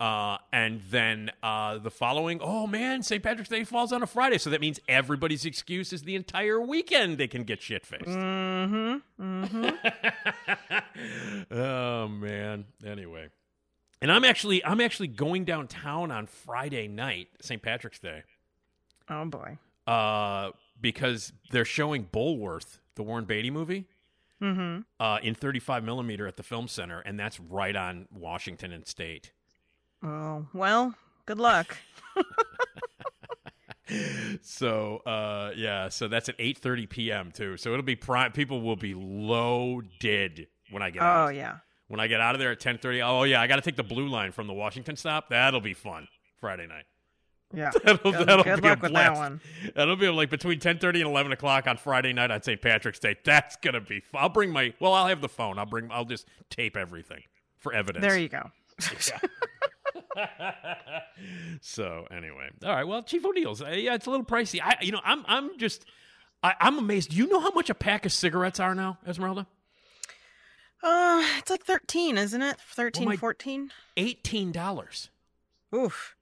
Uh, 0.00 0.38
and 0.52 0.80
then 0.90 1.30
uh, 1.44 1.78
the 1.78 1.92
following, 1.92 2.40
oh 2.42 2.66
man, 2.66 3.04
St. 3.04 3.22
Patrick's 3.22 3.50
Day 3.50 3.62
falls 3.62 3.92
on 3.92 4.02
a 4.02 4.06
Friday, 4.08 4.38
so 4.38 4.50
that 4.50 4.60
means 4.60 4.80
everybody's 4.88 5.44
excuse 5.44 5.92
is 5.92 6.02
the 6.02 6.16
entire 6.16 6.60
weekend 6.60 7.18
they 7.18 7.28
can 7.28 7.44
get 7.44 7.62
shit 7.62 7.86
faced. 7.86 8.06
Mm-hmm. 8.06 9.44
Mm-hmm. 9.44 11.52
oh 11.56 12.08
man. 12.08 12.64
Anyway, 12.84 13.28
and 14.02 14.12
I'm 14.12 14.24
actually 14.24 14.62
I'm 14.64 14.82
actually 14.82 15.08
going 15.08 15.44
downtown 15.46 16.10
on 16.10 16.26
Friday 16.26 16.88
night, 16.88 17.28
St. 17.40 17.62
Patrick's 17.62 17.98
Day, 17.98 18.24
oh 19.08 19.24
boy. 19.24 19.56
uh, 19.86 20.50
because 20.80 21.32
they're 21.52 21.64
showing 21.64 22.04
Bulworth, 22.12 22.78
the 22.96 23.02
Warren 23.02 23.24
Beatty 23.24 23.50
movie. 23.50 23.86
Mm-hmm. 24.42 24.80
uh, 24.98 25.18
in 25.22 25.36
35 25.36 25.84
millimeter 25.84 26.26
at 26.26 26.36
the 26.36 26.42
film 26.42 26.66
center, 26.66 26.98
and 26.98 27.16
that's 27.16 27.38
right 27.38 27.76
on 27.76 28.08
Washington 28.12 28.72
and 28.72 28.84
State. 28.84 29.30
Oh 30.02 30.46
well, 30.52 30.94
good 31.26 31.38
luck. 31.38 31.76
So 34.40 34.98
uh, 34.98 35.50
yeah, 35.56 35.88
so 35.90 36.08
that's 36.08 36.28
at 36.28 36.38
8:30 36.38 36.88
p.m. 36.88 37.30
too. 37.32 37.56
So 37.56 37.72
it'll 37.72 37.82
be 37.84 37.96
prime. 37.96 38.32
People 38.32 38.62
will 38.62 38.76
be 38.76 38.94
loaded 38.94 40.46
when 40.70 40.82
I 40.82 40.90
get 40.90 41.02
Oh 41.02 41.04
out. 41.04 41.34
yeah. 41.34 41.58
When 41.92 42.00
I 42.00 42.06
get 42.06 42.22
out 42.22 42.34
of 42.34 42.38
there 42.38 42.52
at 42.52 42.58
10:30. 42.58 43.02
Oh 43.06 43.24
yeah, 43.24 43.42
I 43.42 43.46
got 43.46 43.56
to 43.56 43.60
take 43.60 43.76
the 43.76 43.82
blue 43.82 44.08
line 44.08 44.32
from 44.32 44.46
the 44.46 44.54
Washington 44.54 44.96
stop. 44.96 45.28
That'll 45.28 45.60
be 45.60 45.74
fun. 45.74 46.08
Friday 46.40 46.66
night. 46.66 46.84
Yeah. 47.54 47.70
That'll, 47.84 48.12
Good- 48.12 48.26
that'll 48.26 48.44
good 48.44 48.62
be 48.62 48.68
luck 48.70 48.78
a 48.78 48.82
with 48.84 48.92
that 48.94 49.14
one. 49.14 49.42
That'll 49.74 49.96
be 49.96 50.08
like 50.08 50.30
between 50.30 50.58
10:30 50.58 50.84
and 51.00 51.02
11 51.02 51.32
o'clock 51.32 51.66
on 51.66 51.76
Friday 51.76 52.14
night 52.14 52.30
on 52.30 52.42
St. 52.42 52.62
Patrick's 52.62 52.98
Day. 52.98 53.14
That's 53.24 53.56
gonna 53.56 53.82
be. 53.82 54.00
Fun. 54.00 54.22
I'll 54.22 54.30
bring 54.30 54.48
my. 54.48 54.72
Well, 54.80 54.94
I'll 54.94 55.06
have 55.08 55.20
the 55.20 55.28
phone. 55.28 55.58
I'll 55.58 55.66
bring. 55.66 55.90
I'll 55.92 56.06
just 56.06 56.26
tape 56.48 56.78
everything 56.78 57.24
for 57.58 57.74
evidence. 57.74 58.02
There 58.06 58.18
you 58.18 58.30
go. 58.30 58.50
so 61.60 62.06
anyway, 62.10 62.48
all 62.64 62.74
right. 62.74 62.84
Well, 62.86 63.02
Chief 63.02 63.22
O'Neill's, 63.22 63.60
uh, 63.62 63.68
yeah, 63.68 63.94
it's 63.94 64.06
a 64.06 64.10
little 64.10 64.24
pricey. 64.24 64.60
I, 64.62 64.78
you 64.80 64.92
know, 64.92 65.00
I'm, 65.04 65.24
I'm 65.26 65.58
just, 65.58 65.84
I, 66.42 66.54
I'm 66.58 66.78
amazed. 66.78 67.10
Do 67.10 67.16
you 67.18 67.26
know 67.28 67.40
how 67.40 67.50
much 67.50 67.68
a 67.70 67.74
pack 67.74 68.06
of 68.06 68.12
cigarettes 68.14 68.60
are 68.60 68.74
now, 68.74 68.98
Esmeralda? 69.06 69.46
It's 71.42 71.50
like 71.50 71.64
13, 71.64 72.16
isn't 72.18 72.40
it? 72.42 72.56
13, 72.74 73.04
my- 73.04 73.16
14? 73.16 73.70
Eighteen 73.96 74.52
dollars. 74.52 75.10
Oof. 75.74 76.16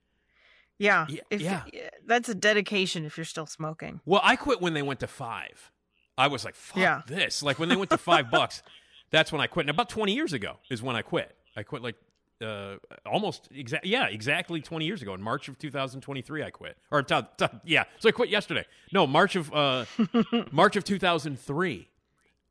Yeah. 0.78 1.06
Yeah, 1.08 1.20
If, 1.30 1.40
yeah. 1.42 1.62
That's 2.06 2.28
a 2.28 2.34
dedication 2.34 3.04
if 3.04 3.16
you're 3.18 3.24
still 3.26 3.46
smoking. 3.46 4.00
Well, 4.06 4.22
I 4.24 4.36
quit 4.36 4.60
when 4.62 4.72
they 4.74 4.82
went 4.82 5.00
to 5.00 5.06
five. 5.06 5.70
I 6.16 6.26
was 6.28 6.44
like, 6.44 6.54
fuck 6.54 6.78
Yeah. 6.78 7.02
this. 7.06 7.42
Like 7.42 7.58
when 7.58 7.68
they 7.68 7.76
went 7.76 7.90
to 7.90 7.98
five 7.98 8.30
bucks, 8.32 8.62
that's 9.10 9.30
when 9.30 9.40
I 9.40 9.46
quit. 9.46 9.64
And 9.64 9.70
about 9.70 9.88
20 9.90 10.14
years 10.14 10.32
ago 10.32 10.56
is 10.70 10.82
when 10.82 10.96
I 10.96 11.02
quit. 11.02 11.36
I 11.56 11.62
quit 11.64 11.82
like 11.82 11.96
uh, 12.42 12.76
almost 13.04 13.48
exact. 13.54 13.84
Yeah, 13.84 14.06
exactly 14.06 14.62
20 14.62 14.86
years 14.86 15.02
ago 15.02 15.12
in 15.12 15.20
March 15.20 15.48
of 15.48 15.58
2023. 15.58 16.42
I 16.42 16.50
quit. 16.50 16.78
Or 16.90 17.02
t- 17.02 17.20
t- 17.36 17.46
yeah, 17.64 17.84
so 17.98 18.08
I 18.08 18.12
quit 18.12 18.30
yesterday. 18.30 18.64
No, 18.92 19.06
March 19.06 19.36
of 19.36 19.52
uh, 19.52 19.84
March 20.52 20.76
of 20.76 20.84
2003. 20.84 21.88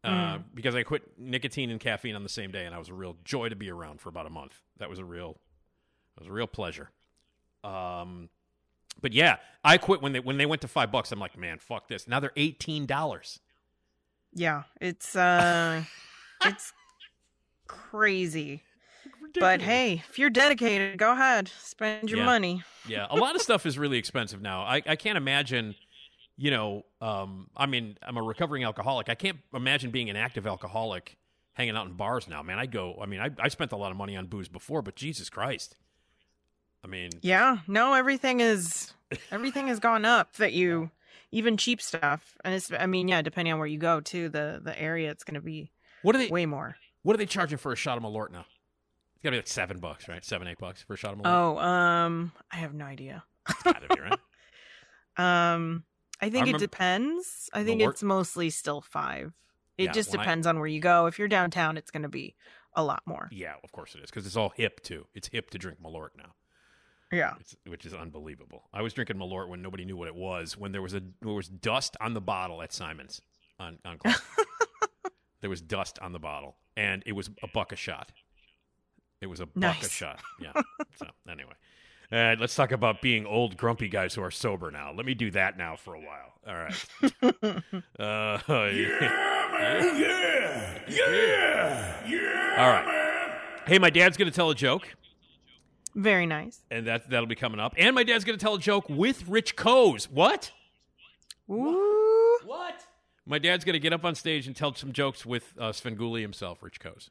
Uh, 0.04 0.38
Because 0.54 0.76
I 0.76 0.84
quit 0.84 1.04
nicotine 1.20 1.70
and 1.70 1.80
caffeine 1.80 2.16
on 2.16 2.24
the 2.24 2.30
same 2.30 2.52
day, 2.52 2.66
and 2.66 2.74
I 2.74 2.78
was 2.80 2.90
a 2.90 2.94
real 2.94 3.18
joy 3.26 3.50
to 3.50 3.56
be 3.56 3.70
around 3.70 4.00
for 4.00 4.10
about 4.10 4.26
a 4.26 4.30
month. 4.30 4.60
That 4.78 4.90
was 4.90 5.00
a 5.00 5.06
real, 5.06 5.40
it 6.16 6.22
was 6.22 6.28
a 6.30 6.32
real 6.32 6.48
pleasure. 6.48 6.90
Um, 7.64 8.30
but 9.02 9.12
yeah, 9.14 9.38
I 9.64 9.78
quit 9.78 10.02
when 10.02 10.14
they 10.14 10.20
when 10.22 10.38
they 10.38 10.46
went 10.46 10.62
to 10.62 10.68
five 10.70 10.92
bucks. 10.92 11.12
I'm 11.12 11.20
like, 11.20 11.38
man, 11.38 11.60
fuck 11.60 11.88
this. 11.90 12.08
Now 12.08 12.20
they're 12.22 12.32
eighteen 12.38 12.86
dollars. 12.86 13.40
Yeah. 14.34 14.64
It's, 14.80 15.16
uh, 15.16 15.84
it's 16.46 16.72
crazy. 17.68 18.64
But 19.40 19.62
hey, 19.62 20.04
if 20.10 20.18
you're 20.18 20.30
dedicated, 20.30 20.98
go 20.98 21.12
ahead. 21.14 21.50
Spend 21.62 22.10
your 22.10 22.20
Yeah. 22.20 22.26
money. 22.26 22.64
Yeah, 22.88 23.08
a 23.10 23.16
lot 23.16 23.36
of 23.36 23.42
stuff 23.42 23.66
is 23.66 23.78
really 23.78 23.98
expensive 23.98 24.42
now. 24.42 24.62
I, 24.64 24.82
I 24.88 24.96
can't 24.96 25.18
imagine, 25.18 25.76
you 26.42 26.52
know, 26.52 26.84
um, 27.02 27.50
I 27.58 27.66
mean, 27.66 27.98
I'm 28.02 28.16
a 28.16 28.24
recovering 28.24 28.64
alcoholic. 28.64 29.10
I 29.10 29.16
can't 29.16 29.40
imagine 29.54 29.92
being 29.92 30.10
an 30.10 30.16
active 30.16 30.48
alcoholic 30.48 31.18
hanging 31.52 31.76
out 31.76 31.86
in 31.86 31.94
bars 31.94 32.30
now, 32.30 32.42
man. 32.42 32.58
I 32.58 32.66
go. 32.66 32.98
I 33.02 33.08
mean, 33.08 33.20
I, 33.20 33.30
I 33.38 33.50
spent 33.50 33.74
a 33.74 33.76
lot 33.76 33.92
of 33.92 33.98
money 33.98 34.16
on 34.16 34.28
booze 34.28 34.48
before, 34.48 34.82
but 34.82 34.96
Jesus 34.96 35.30
Christ, 35.30 35.76
I 36.82 36.88
mean, 36.88 37.10
Yeah, 37.22 37.58
no, 37.68 37.94
everything 37.94 38.40
is 38.40 38.94
everything 39.32 39.68
has 39.68 39.82
gone 39.82 40.06
up 40.06 40.38
that 40.38 40.54
you 40.54 40.92
even 41.32 41.58
cheap 41.58 41.82
stuff. 41.82 42.38
And 42.46 42.56
it's 42.56 42.72
I 42.72 42.86
mean, 42.86 43.10
yeah, 43.10 43.22
depending 43.22 43.52
on 43.52 43.60
where 43.60 43.68
you 43.68 43.78
go 43.78 44.00
to, 44.00 44.30
the 44.30 44.62
the 44.64 44.82
area 44.82 45.12
it's 45.12 45.26
gonna 45.26 45.42
be 45.42 45.74
what 46.04 46.16
are 46.16 46.20
they? 46.20 46.30
way 46.30 46.46
more. 46.46 46.78
What 47.04 47.16
are 47.16 47.18
they 47.18 47.26
charging 47.26 47.58
for 47.58 47.74
a 47.74 47.76
shot 47.76 47.98
of 47.98 48.04
Malort 48.04 48.32
now? 48.32 48.46
It's 49.16 49.24
gotta 49.24 49.34
be 49.34 49.40
like 49.40 49.48
seven 49.48 49.80
bucks, 49.80 50.08
right? 50.08 50.24
Seven, 50.24 50.48
eight 50.48 50.58
bucks 50.58 50.84
for 50.84 50.94
a 50.94 50.98
shot 50.98 51.12
of 51.12 51.20
Malort. 51.20 51.26
Oh, 51.26 51.58
um 51.58 52.32
I 52.50 52.56
have 52.56 52.74
no 52.74 52.86
idea. 52.86 53.26
It's 53.50 53.64
gotta 53.64 53.94
be 53.94 54.00
right. 54.00 54.20
Um 55.18 55.84
I 56.22 56.30
think 56.30 56.46
remember- 56.46 56.58
it 56.58 56.72
depends. 56.72 57.50
I 57.54 57.64
think 57.64 57.82
Malort- 57.82 57.92
it's 57.92 58.04
mostly 58.04 58.50
still 58.50 58.82
five. 58.82 59.34
It 59.78 59.86
Yeah, 59.86 59.92
just 59.94 60.12
when 60.12 60.20
I- 60.20 60.24
depends 60.24 60.46
on 60.48 60.58
where 60.60 60.68
you 60.68 60.82
go. 60.82 61.06
If 61.06 61.18
you're 61.20 61.28
downtown, 61.30 61.78
it's 61.78 61.92
gonna 61.92 62.10
be 62.10 62.36
a 62.74 62.84
lot 62.84 63.02
more. 63.06 63.30
Yeah, 63.32 63.56
of 63.64 63.72
course 63.72 63.96
it 63.96 64.04
is 64.04 64.10
because 64.10 64.26
it's 64.26 64.36
all 64.36 64.50
hip 64.50 64.82
too. 64.84 65.08
It's 65.14 65.30
hip 65.30 65.50
to 65.52 65.58
drink 65.58 65.80
Malort 65.82 66.10
now. 66.18 66.36
Yeah. 67.12 67.34
It's, 67.40 67.56
which 67.66 67.86
is 67.86 67.94
unbelievable. 67.94 68.68
I 68.74 68.82
was 68.82 68.94
drinking 68.94 69.18
Malort 69.18 69.48
when 69.48 69.62
nobody 69.62 69.84
knew 69.86 69.98
what 69.98 70.08
it 70.08 70.16
was. 70.16 70.56
When 70.58 70.72
there 70.74 70.82
was 70.82 70.94
a 70.94 71.02
there 71.22 71.34
was 71.34 71.48
dust 71.48 71.98
on 72.02 72.14
the 72.14 72.22
bottle 72.22 72.62
at 72.62 72.72
Simon's 72.74 73.22
on 73.60 73.80
on 73.86 73.98
Clark. 73.98 74.22
there 75.42 75.50
was 75.50 75.62
dust 75.62 75.98
on 76.00 76.12
the 76.12 76.20
bottle, 76.20 76.58
and 76.78 77.02
it 77.06 77.14
was 77.14 77.30
a 77.42 77.48
buck 77.48 77.72
a 77.72 77.76
shot. 77.76 78.12
It 79.22 79.28
was 79.28 79.40
a 79.40 79.46
buck 79.48 79.82
a 79.82 79.90
shot. 79.90 80.22
Yeah. 80.40 80.54
so 80.98 81.08
anyway, 81.30 81.54
uh, 82.12 82.36
let's 82.40 82.56
talk 82.56 82.72
about 82.72 83.02
being 83.02 83.26
old 83.26 83.58
grumpy 83.58 83.88
guys 83.88 84.14
who 84.16 84.22
are 84.24 84.32
sober 84.32 84.72
now. 84.72 84.92
Let 84.96 85.06
me 85.06 85.14
do 85.14 85.30
that 85.32 85.58
now 85.58 85.76
for 85.76 85.94
a 85.96 86.00
while. 86.00 86.34
All 86.48 86.56
right. 86.56 86.86
uh, 88.00 88.40
yeah, 88.74 89.90
yeah, 89.94 90.80
yeah, 90.88 92.08
yeah. 92.08 92.56
All 92.58 92.70
right. 92.72 93.66
Hey, 93.68 93.78
my 93.78 93.90
dad's 93.90 94.18
going 94.18 94.30
to 94.30 94.36
tell 94.36 94.50
a 94.50 94.56
joke 94.56 94.96
Very 95.96 96.26
nice. 96.26 96.62
and 96.72 96.88
that 96.88 97.10
that'll 97.10 97.28
be 97.28 97.36
coming 97.36 97.60
up. 97.60 97.74
And 97.78 97.94
my 97.94 98.04
dad's 98.04 98.24
going 98.24 98.38
to 98.38 98.44
tell 98.44 98.56
a 98.56 98.60
joke 98.60 98.90
with 98.90 99.28
Rich 99.28 99.56
Koz. 99.56 100.10
What? 100.10 100.52
Ooh. 101.52 102.40
What? 102.46 102.82
My 103.26 103.38
dad's 103.38 103.64
going 103.64 103.74
to 103.74 103.80
get 103.80 103.94
up 103.94 104.04
on 104.06 104.16
stage 104.16 104.48
and 104.48 104.56
tell 104.56 104.74
some 104.74 104.92
jokes 104.92 105.24
with 105.26 105.54
uh, 105.60 105.70
Svengoolie 105.70 106.22
himself, 106.22 106.64
Rich 106.64 106.80
Koz. 106.80 107.10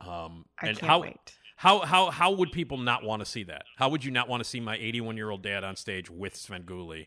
Um, 0.00 0.46
I 0.60 0.68
and 0.68 0.78
can't 0.78 0.88
how, 0.88 1.00
wait. 1.02 1.34
How 1.62 1.78
how 1.78 2.10
how 2.10 2.32
would 2.32 2.50
people 2.50 2.76
not 2.76 3.04
want 3.04 3.20
to 3.20 3.24
see 3.24 3.44
that? 3.44 3.62
How 3.76 3.88
would 3.88 4.04
you 4.04 4.10
not 4.10 4.28
want 4.28 4.42
to 4.42 4.48
see 4.48 4.58
my 4.58 4.76
81 4.76 5.16
year 5.16 5.30
old 5.30 5.44
dad 5.44 5.62
on 5.62 5.76
stage 5.76 6.10
with 6.10 6.34
Svengoolie? 6.34 7.06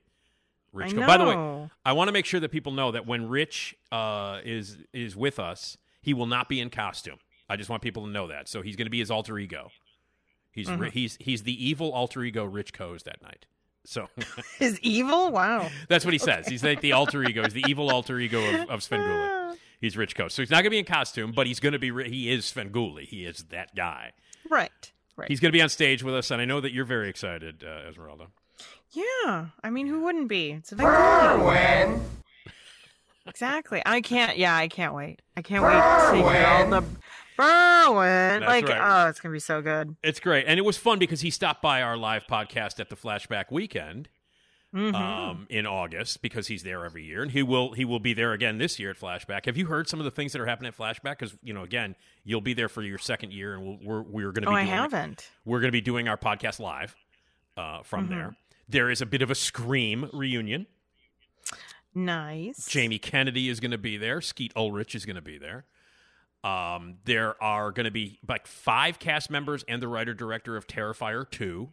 Rich 0.72 0.94
I 0.94 0.96
Koz. 0.96 1.08
By 1.08 1.18
the 1.18 1.26
way. 1.26 1.70
I 1.84 1.92
want 1.92 2.08
to 2.08 2.14
make 2.14 2.26
sure 2.26 2.40
that 2.40 2.52
people 2.54 2.72
know 2.72 2.90
that 2.94 3.06
when 3.06 3.28
Rich 3.28 3.76
uh, 3.92 4.40
is 4.46 4.78
is 4.94 5.14
with 5.14 5.40
us, 5.40 5.76
he 6.02 6.14
will 6.14 6.26
not 6.26 6.48
be 6.48 6.62
in 6.62 6.70
costume. 6.70 7.18
I 7.50 7.58
just 7.58 7.70
want 7.70 7.84
people 7.84 8.06
to 8.06 8.10
know 8.10 8.28
that. 8.28 8.48
So 8.48 8.62
he's 8.62 8.78
going 8.78 8.86
to 8.86 8.92
be 8.92 9.00
his 9.00 9.12
alter 9.12 9.38
ego. 9.38 9.72
He's 10.54 10.70
Mm-hmm. 10.70 10.86
he's 10.86 11.18
he's 11.20 11.44
the 11.44 11.68
evil 11.68 11.92
alter 11.92 12.24
ego 12.24 12.46
Rich 12.46 12.72
Koz 12.72 13.04
that 13.04 13.22
night. 13.22 13.48
So 13.84 14.08
Is 14.62 14.80
evil? 14.80 15.34
Wow. 15.34 15.68
that's 15.90 16.06
what 16.06 16.14
he 16.14 16.18
says. 16.18 16.48
He's 16.48 16.64
like 16.64 16.80
the 16.80 16.94
alter 16.94 17.26
ego. 17.26 17.44
He's 17.44 17.52
the 17.52 17.66
evil 17.68 17.92
alter 17.92 18.18
ego 18.20 18.40
of, 18.40 18.70
of 18.70 18.80
Svengoolie. 18.80 19.58
He's 19.82 19.98
Rich 19.98 20.16
Koz. 20.16 20.32
So 20.32 20.42
he's 20.42 20.50
not 20.50 20.58
going 20.58 20.66
to 20.66 20.70
be 20.72 20.80
in 20.80 20.86
costume, 20.86 21.34
but 21.34 21.46
he's 21.46 21.60
going 21.60 21.74
to 21.74 21.80
be. 21.80 21.92
He 22.10 22.32
is 22.32 22.46
Svengoolie. 22.46 23.04
He 23.04 23.26
is 23.26 23.44
that 23.50 23.76
guy. 23.76 24.14
Right. 24.50 24.92
Right. 25.18 25.30
He's 25.30 25.40
going 25.40 25.50
to 25.52 25.58
be 25.58 25.62
on 25.62 25.70
stage 25.70 26.04
with 26.04 26.14
us, 26.14 26.30
and 26.32 26.42
I 26.42 26.46
know 26.46 26.60
that 26.62 26.74
you're 26.74 26.86
very 26.86 27.10
excited, 27.10 27.64
uh, 27.66 27.88
Esmeralda. 27.90 28.28
Yeah, 28.92 29.48
I 29.64 29.70
mean, 29.70 29.88
who 29.88 30.02
wouldn't 30.04 30.28
be? 30.30 30.52
It's 30.52 30.72
a 30.72 30.76
Berwyn. 30.76 32.00
Exactly. 33.28 33.82
I 33.86 34.02
can't. 34.02 34.38
Yeah, 34.38 34.56
I 34.56 34.68
can't 34.68 34.94
wait. 34.94 35.22
I 35.36 35.42
can't 35.42 35.64
wait 35.64 35.72
to 35.72 36.30
hear 36.32 36.46
all 36.48 36.70
the 36.70 36.82
Berwyn. 37.38 38.40
That's 38.40 38.46
Like, 38.46 38.68
right. 38.70 39.06
oh, 39.06 39.10
it's 39.10 39.20
gonna 39.20 39.34
be 39.34 39.40
so 39.40 39.62
good. 39.62 39.96
It's 40.04 40.20
great, 40.20 40.46
and 40.48 40.60
it 40.60 40.64
was 40.64 40.78
fun 40.78 41.00
because 41.00 41.22
he 41.22 41.30
stopped 41.32 41.62
by 41.62 41.82
our 41.82 41.98
live 41.98 42.26
podcast 42.28 42.80
at 42.80 42.90
the 42.90 42.96
Flashback 42.96 43.46
Weekend 43.52 44.10
Mhm. 44.76 44.94
um, 44.94 45.48
in 45.50 45.66
August 45.66 46.22
because 46.22 46.48
he's 46.48 46.64
there 46.64 46.84
every 46.84 47.06
year, 47.06 47.22
and 47.22 47.32
he 47.32 47.42
will 47.42 47.72
he 47.72 47.86
will 47.86 48.00
be 48.02 48.14
there 48.14 48.34
again 48.34 48.58
this 48.58 48.78
year 48.78 48.90
at 48.90 49.00
Flashback. 49.00 49.46
Have 49.46 49.56
you 49.56 49.68
heard 49.68 49.88
some 49.88 50.00
of 50.02 50.04
the 50.04 50.12
things 50.12 50.34
that 50.34 50.42
are 50.42 50.46
happening 50.46 50.68
at 50.68 50.78
Flashback? 50.78 51.18
Because 51.18 51.34
you 51.42 51.54
know, 51.54 51.64
again, 51.64 51.96
you'll 52.26 52.42
be 52.42 52.54
there 52.54 52.68
for 52.68 52.82
your 52.84 52.98
second 52.98 53.32
year, 53.32 53.54
and 53.56 53.64
we'll, 53.64 53.80
we're 53.82 54.02
we're 54.02 54.32
going 54.34 54.44
to 54.44 54.50
oh, 54.50 54.52
be. 54.52 54.58
I 54.58 54.64
doing, 54.66 54.76
haven't. 54.76 55.32
We're 55.46 55.62
going 55.62 55.70
to 55.70 55.76
be 55.76 55.82
doing 55.82 56.10
our 56.10 56.18
podcast 56.18 56.60
live 56.60 56.94
uh, 57.56 57.84
from 57.84 58.08
Mhm. 58.08 58.10
there. 58.10 58.38
There 58.68 58.90
is 58.90 59.02
a 59.02 59.06
bit 59.06 59.22
of 59.22 59.32
a 59.32 59.36
Scream 59.36 60.10
reunion. 60.12 60.68
Nice. 61.94 62.68
Jamie 62.68 63.00
Kennedy 63.00 63.48
is 63.48 63.60
going 63.62 63.72
to 63.72 63.78
be 63.78 63.96
there. 63.98 64.20
Skeet 64.20 64.52
Ulrich 64.56 64.96
is 64.96 65.06
going 65.06 65.16
to 65.16 65.22
be 65.22 65.38
there. 65.38 65.66
Um, 66.44 66.98
there 67.06 67.42
are 67.42 67.72
going 67.72 67.86
to 67.86 67.92
be 67.92 68.20
like 68.28 68.46
five 68.46 69.00
cast 69.00 69.32
members 69.32 69.64
and 69.68 69.82
the 69.82 69.88
writer 69.88 70.14
director 70.14 70.58
of 70.58 70.68
Terrifier 70.68 71.30
2, 71.30 71.70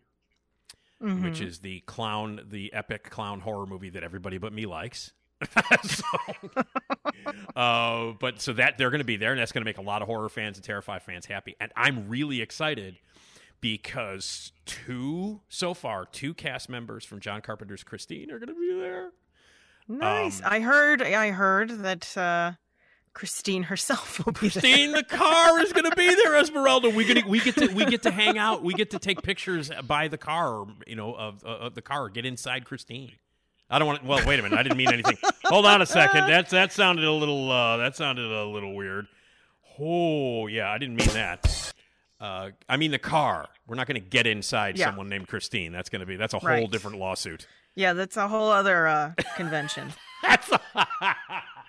Mhm. 1.03 1.25
which 1.25 1.41
is 1.41 1.59
the 1.59 1.81
clown, 1.81 2.41
the 2.49 2.73
epic 2.73 3.11
clown 3.11 3.41
horror 3.41 3.67
movie 3.67 3.91
that 3.91 4.03
everybody 4.05 4.39
but 4.39 4.53
me 4.53 4.67
likes. 4.67 5.13
so, 5.83 6.05
uh, 7.57 8.13
but 8.21 8.41
so 8.41 8.53
that 8.53 8.79
they're 8.79 8.91
going 8.91 9.01
to 9.01 9.05
be 9.05 9.17
there, 9.17 9.33
and 9.33 9.41
that's 9.41 9.53
going 9.53 9.63
to 9.63 9.69
make 9.69 9.79
a 9.79 9.83
lot 9.83 10.01
of 10.03 10.07
horror 10.09 10.29
fans 10.29 10.57
and 10.57 10.65
Terrify 10.65 10.99
fans 11.01 11.27
happy. 11.27 11.57
And 11.61 11.73
I'm 11.77 12.09
really 12.09 12.41
excited 12.41 12.99
because 13.61 14.53
two 14.67 15.41
so 15.49 15.75
far 15.75 16.05
two 16.05 16.35
cast 16.35 16.69
members 16.69 17.05
from 17.05 17.21
John 17.21 17.41
Carpenter's 17.41 17.83
Christine 17.85 18.31
are 18.31 18.39
going 18.39 18.49
to 18.49 18.61
be 18.61 18.73
there. 18.81 19.11
Nice. 19.89 20.41
Um, 20.41 20.49
I 20.53 20.61
heard. 20.61 21.03
I 21.03 21.31
heard 21.31 21.71
that 21.83 22.17
uh, 22.17 22.53
Christine 23.15 23.65
herself 23.65 24.25
will 24.25 24.33
be 24.33 24.39
Christine 24.51 24.93
the 24.93 25.03
car 25.05 25.61
is 25.61 25.73
going 25.73 25.89
to 25.89 25.95
be 25.97 26.09
there, 26.15 26.35
Esmeralda. 26.37 26.89
We 26.91 27.05
get 27.05 27.27
we 27.27 27.41
get 27.41 27.55
to 27.57 27.69
we 27.69 27.85
get 27.85 28.03
to 28.05 28.11
hang 28.11 28.39
out. 28.39 28.63
We 28.63 28.75
get 28.75 28.91
to 28.93 28.99
take 28.99 29.23
pictures 29.23 29.71
by 29.87 30.09
the 30.09 30.19
car, 30.19 30.67
you 30.87 30.97
know, 30.97 31.15
of, 31.15 31.45
uh, 31.45 31.49
of 31.49 31.75
the 31.75 31.83
car. 31.83 32.09
Get 32.09 32.25
inside 32.25 32.65
Christine. 32.65 33.13
I 33.69 33.79
don't 33.79 33.87
want. 33.89 34.01
to. 34.03 34.07
Well, 34.07 34.27
wait 34.27 34.39
a 34.39 34.43
minute. 34.43 34.59
I 34.59 34.63
didn't 34.63 34.79
mean 34.79 34.93
anything. 34.93 35.17
Hold 35.45 35.67
on 35.67 35.81
a 35.83 35.87
second. 35.87 36.27
That's 36.27 36.51
that 36.53 36.73
sounded 36.73 37.05
a 37.05 37.13
little. 37.13 37.51
Uh, 37.51 37.77
that 37.79 37.97
sounded 37.97 38.31
a 38.31 38.45
little 38.47 38.75
weird. 38.75 39.07
Oh 39.79 40.47
yeah, 40.47 40.71
I 40.71 40.79
didn't 40.79 40.97
mean 40.97 41.09
that. 41.09 41.73
Uh, 42.21 42.51
I 42.69 42.77
mean 42.77 42.91
the 42.93 42.99
car. 42.99 43.49
We're 43.67 43.77
not 43.77 43.87
going 43.87 44.01
to 44.03 44.07
get 44.09 44.27
inside 44.27 44.79
Yeah. 44.79 44.87
someone 44.87 45.09
named 45.09 45.29
Christine. 45.29 45.73
That's 45.73 45.89
going 45.89 46.01
to 46.01 46.07
be. 46.07 46.17
That's 46.17 46.35
a 46.35 46.39
whole 46.39 46.49
Right. 46.49 46.71
different 46.71 46.99
lawsuit. 46.99 47.47
Yeah, 47.75 47.95
that's 47.95 48.17
a 48.19 48.29
whole 48.29 48.51
other 48.51 48.87
uh, 48.87 49.13
convention. 49.37 49.93
That's 50.23 50.49
yeah. 50.51 51.15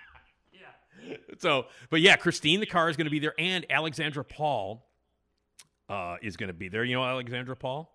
So, 1.38 1.66
but 1.90 2.00
yeah, 2.00 2.16
Christine 2.16 2.60
the 2.60 2.66
car 2.66 2.88
is 2.88 2.96
going 2.96 3.06
to 3.06 3.10
be 3.10 3.18
there, 3.18 3.34
and 3.38 3.66
Alexandra 3.68 4.24
Paul 4.24 4.86
uh, 5.88 6.16
is 6.22 6.36
going 6.36 6.48
to 6.48 6.54
be 6.54 6.68
there. 6.68 6.84
You 6.84 6.94
know 6.94 7.04
Alexandra 7.04 7.56
Paul? 7.56 7.90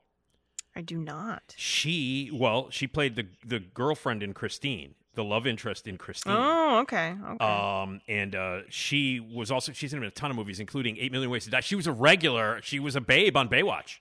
I 0.75 0.81
do 0.81 0.97
not. 0.97 1.55
She 1.57 2.29
well, 2.33 2.69
she 2.69 2.85
played 2.87 3.15
the 3.15 3.27
the 3.45 3.59
girlfriend 3.59 4.21
in 4.21 4.33
Christine, 4.33 4.95
the 5.15 5.23
love 5.23 5.47
interest 5.47 5.87
in 5.87 5.97
Christine. 5.97 6.35
Oh, 6.35 6.79
okay. 6.79 7.15
Okay. 7.31 7.45
Um, 7.45 8.01
and 8.07 8.35
uh, 8.35 8.59
she 8.69 9.19
was 9.19 9.51
also 9.51 9.71
she's 9.71 9.93
in 9.93 10.03
a 10.03 10.11
ton 10.11 10.29
of 10.29 10.37
movies, 10.37 10.59
including 10.59 10.97
Eight 10.97 11.11
Million 11.11 11.31
Ways 11.31 11.45
to 11.45 11.49
Die. 11.49 11.59
She 11.61 11.75
was 11.75 11.87
a 11.87 11.93
regular. 11.93 12.59
She 12.61 12.79
was 12.79 12.95
a 12.95 13.01
babe 13.01 13.35
on 13.35 13.49
Baywatch. 13.49 13.99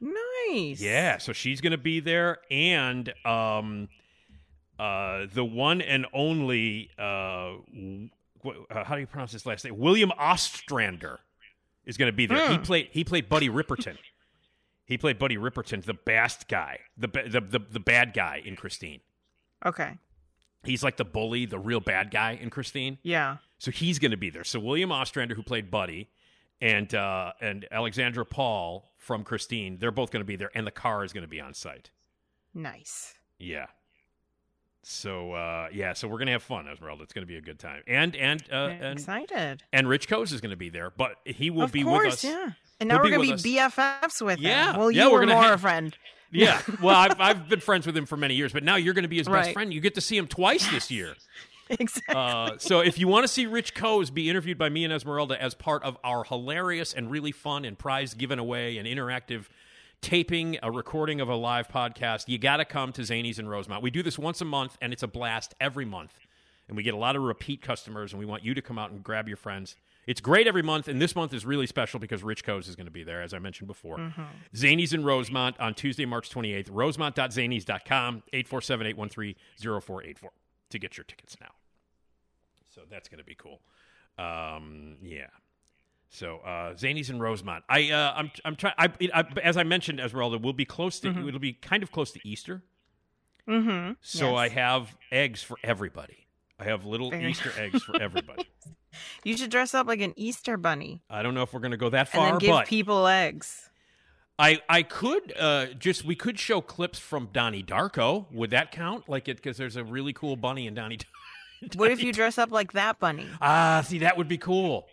nice. 0.00 0.80
Yeah, 0.80 1.18
so 1.18 1.32
she's 1.32 1.60
going 1.60 1.72
to 1.72 1.78
be 1.78 2.00
there, 2.00 2.38
and 2.50 3.12
um, 3.24 3.88
uh, 4.78 5.26
the 5.32 5.44
one 5.44 5.80
and 5.80 6.06
only 6.12 6.90
uh, 6.98 7.54
uh, 8.44 8.84
how 8.84 8.94
do 8.94 9.00
you 9.00 9.06
pronounce 9.06 9.32
his 9.32 9.46
last 9.46 9.64
name? 9.64 9.76
William 9.78 10.10
Ostrander 10.12 11.20
is 11.84 11.96
going 11.96 12.10
to 12.10 12.16
be 12.16 12.26
there. 12.26 12.48
He 12.50 12.56
Hmm. 12.56 12.62
played 12.62 12.88
he 12.92 13.04
played 13.04 13.28
Buddy 13.28 13.48
Repperton. 13.48 13.96
he 14.84 14.96
played 14.98 15.18
Buddy 15.18 15.36
Repperton, 15.36 15.82
the 15.84 15.94
bast 15.94 16.48
guy, 16.48 16.80
the, 16.96 17.08
the 17.08 17.40
the 17.40 17.58
the 17.72 17.80
bad 17.80 18.12
guy 18.14 18.40
in 18.44 18.56
Christine. 18.56 19.00
Okay. 19.64 19.98
He's 20.64 20.82
like 20.82 20.96
the 20.96 21.04
bully, 21.04 21.46
the 21.46 21.58
real 21.60 21.80
bad 21.80 22.10
guy 22.10 22.32
in 22.40 22.50
Christine. 22.50 22.98
Yeah. 23.02 23.36
So 23.58 23.70
he's 23.70 23.98
going 24.00 24.10
to 24.10 24.16
be 24.16 24.30
there. 24.30 24.42
So 24.44 24.58
William 24.60 24.90
Ostrander, 24.92 25.34
who 25.36 25.42
played 25.42 25.70
Buddy, 25.70 26.08
and 26.60 26.92
uh, 26.94 27.32
and 27.40 27.66
Alexandra 27.70 28.26
Paul 28.26 28.92
from 28.98 29.22
Christine, 29.24 29.78
they're 29.78 29.90
both 29.92 30.10
going 30.10 30.20
to 30.20 30.26
be 30.26 30.36
there, 30.36 30.50
and 30.54 30.66
the 30.66 30.70
car 30.72 31.04
is 31.04 31.12
going 31.12 31.22
to 31.22 31.28
be 31.28 31.40
on 31.40 31.54
site. 31.54 31.90
Nice. 32.52 33.14
Yeah. 33.38 33.66
So 34.88 35.32
uh, 35.32 35.66
yeah, 35.72 35.94
so 35.94 36.06
we're 36.06 36.18
gonna 36.18 36.30
have 36.30 36.44
fun, 36.44 36.68
Esmeralda. 36.68 37.02
It's 37.02 37.12
gonna 37.12 37.26
be 37.26 37.36
a 37.36 37.40
good 37.40 37.58
time, 37.58 37.82
and 37.88 38.14
and 38.14 38.40
uh, 38.52 38.68
and 38.80 38.98
excited. 39.00 39.64
and 39.72 39.88
Rich 39.88 40.08
Koz 40.08 40.32
is 40.32 40.40
gonna 40.40 40.54
be 40.54 40.68
there, 40.68 40.90
but 40.96 41.16
he 41.24 41.50
will 41.50 41.62
of 41.64 41.72
be 41.72 41.82
course, 41.82 42.04
with 42.04 42.12
us. 42.14 42.24
yeah. 42.24 42.50
And 42.78 42.88
now 42.88 42.96
He'll 42.96 43.04
we're 43.04 43.10
gonna 43.26 43.36
be 43.42 43.60
us. 43.60 43.72
BFFs 43.74 44.24
with 44.24 44.38
Yeah, 44.38 44.74
him. 44.74 44.78
Well, 44.78 44.90
yeah, 44.92 45.06
you 45.06 45.10
we're 45.12 45.20
were 45.20 45.26
more 45.26 45.42
ha- 45.42 45.54
a 45.54 45.58
friend. 45.58 45.96
Yeah, 46.32 46.60
well, 46.82 46.94
I've 46.94 47.20
I've 47.20 47.48
been 47.48 47.60
friends 47.60 47.86
with 47.86 47.96
him 47.96 48.04
for 48.06 48.16
many 48.16 48.34
years, 48.34 48.52
but 48.52 48.62
now 48.64 48.76
you're 48.76 48.94
gonna 48.94 49.08
be 49.08 49.18
his 49.18 49.28
best 49.28 49.52
friend. 49.52 49.72
You 49.74 49.80
get 49.80 49.94
to 49.96 50.00
see 50.00 50.16
him 50.16 50.26
twice 50.28 50.68
this 50.70 50.88
year. 50.90 51.14
exactly. 51.70 52.14
Uh, 52.14 52.52
so 52.58 52.80
if 52.80 52.98
you 52.98 53.08
want 53.08 53.24
to 53.24 53.28
see 53.28 53.46
Rich 53.46 53.74
Koz 53.74 54.10
be 54.12 54.28
interviewed 54.30 54.58
by 54.58 54.68
me 54.68 54.84
and 54.84 54.92
Esmeralda 54.92 55.40
as 55.42 55.54
part 55.54 55.82
of 55.84 55.96
our 56.04 56.22
hilarious 56.24 56.92
and 56.92 57.10
really 57.10 57.32
fun 57.32 57.64
and 57.64 57.76
prize 57.78 58.14
given 58.14 58.38
away 58.38 58.76
and 58.78 58.86
interactive 58.88 59.46
taping, 60.02 60.58
a 60.62 60.70
recording 60.70 61.20
of 61.20 61.28
a 61.28 61.34
live 61.34 61.68
podcast, 61.68 62.28
you 62.28 62.38
got 62.38 62.58
to 62.58 62.64
come 62.64 62.92
to 62.92 63.02
Zanies 63.02 63.38
in 63.38 63.48
Rosemont. 63.48 63.82
We 63.82 63.90
do 63.90 64.02
this 64.02 64.18
once 64.18 64.40
a 64.40 64.44
month, 64.44 64.76
and 64.80 64.92
it's 64.92 65.02
a 65.02 65.08
blast 65.08 65.54
every 65.60 65.84
month. 65.84 66.14
and 66.68 66.76
we 66.76 66.82
get 66.82 66.94
a 66.94 66.98
lot 66.98 67.14
of 67.14 67.22
repeat 67.22 67.62
customers, 67.62 68.12
and 68.12 68.18
we 68.18 68.26
want 68.26 68.42
you 68.44 68.52
to 68.52 68.60
come 68.60 68.76
out 68.78 68.90
and 68.90 69.02
grab 69.02 69.28
your 69.28 69.36
friends. 69.36 69.76
It's 70.06 70.20
great 70.20 70.46
every 70.48 70.62
month, 70.62 70.88
and 70.88 71.00
this 71.00 71.14
month 71.14 71.32
is 71.32 71.44
really 71.46 71.66
special 71.66 72.00
because 72.00 72.22
Rich 72.24 72.44
Koz 72.44 72.68
is 72.68 72.74
going 72.76 72.86
to 72.86 72.92
be 72.92 73.04
there, 73.04 73.22
as 73.22 73.32
I 73.34 73.38
mentioned 73.38 73.68
before. 73.68 74.12
Zanies 74.54 74.92
in 74.92 75.04
Rosemont 75.04 75.58
on 75.60 75.74
Tuesday, 75.74 76.04
March 76.06 76.28
28th. 76.30 76.68
Rosemont.zanies.com, 76.70 78.22
847 78.32 78.86
813 78.86 79.34
0484 79.80 80.30
to 80.70 80.78
get 80.78 80.96
your 80.96 81.04
tickets 81.04 81.36
now. 81.40 81.50
So 82.74 82.82
that's 82.90 83.08
going 83.08 83.18
to 83.18 83.24
be 83.24 83.34
cool. 83.36 83.60
Um, 84.18 84.96
yeah. 85.02 85.26
So 86.16 86.38
uh, 86.38 86.72
Zanies 86.72 87.10
in 87.10 87.20
Rosemont. 87.20 87.62
I 87.68 87.90
uh, 87.90 88.14
I'm 88.16 88.30
I'm 88.42 88.56
trying. 88.56 88.72
I, 88.78 88.88
I, 89.12 89.24
as 89.42 89.58
I 89.58 89.64
mentioned, 89.64 90.00
Esmeralda, 90.00 90.38
we'll 90.38 90.54
be 90.54 90.64
close 90.64 90.98
to. 91.00 91.08
It'll 91.28 91.38
be 91.38 91.52
kind 91.52 91.82
of 91.82 91.92
close 91.92 92.10
to 92.12 92.20
Easter. 92.26 92.62
Mm-hmm. 93.46 93.92
So 94.00 94.30
Yes. 94.30 94.38
I 94.38 94.48
have 94.48 94.96
eggs 95.12 95.42
for 95.42 95.58
everybody. 95.62 96.26
I 96.58 96.64
have 96.64 96.86
little 96.86 97.10
Very 97.10 97.30
Easter 97.30 97.52
eggs 97.58 97.82
for 97.82 97.94
everybody. 98.00 98.48
You 99.24 99.36
should 99.36 99.50
dress 99.50 99.74
up 99.74 99.86
like 99.86 100.00
an 100.00 100.14
Easter 100.16 100.56
bunny 100.56 101.02
I 101.10 101.22
don't 101.22 101.34
know 101.34 101.42
if 101.42 101.52
we're 101.52 101.60
going 101.60 101.72
to 101.72 101.76
go 101.76 101.90
that 101.90 101.98
and 101.98 102.08
far, 102.08 102.30
then 102.30 102.38
give 102.38 102.50
but 102.50 102.66
people 102.66 103.06
eggs. 103.06 103.68
I 104.38 104.62
I 104.70 104.84
could 104.84 105.34
uh, 105.38 105.66
just 105.78 106.06
we 106.06 106.14
could 106.14 106.38
show 106.38 106.62
clips 106.62 106.98
from 106.98 107.28
Donnie 107.30 107.62
Darko. 107.62 108.24
Would 108.32 108.50
that 108.50 108.72
count? 108.72 109.06
Like 109.06 109.28
it 109.28 109.36
because 109.36 109.58
there's 109.58 109.76
a 109.76 109.84
really 109.84 110.14
cool 110.14 110.36
bunny 110.36 110.66
in 110.66 110.74
Donnie. 110.74 110.98
What 111.74 111.90
if 111.90 112.02
you 112.02 112.12
dress 112.12 112.36
up 112.36 112.50
like 112.50 112.72
that 112.72 112.98
bunny? 112.98 113.26
Ah, 113.40 113.82
see 113.84 114.00
that 114.00 114.18
would 114.18 114.28
be 114.28 114.36
cool. 114.36 114.86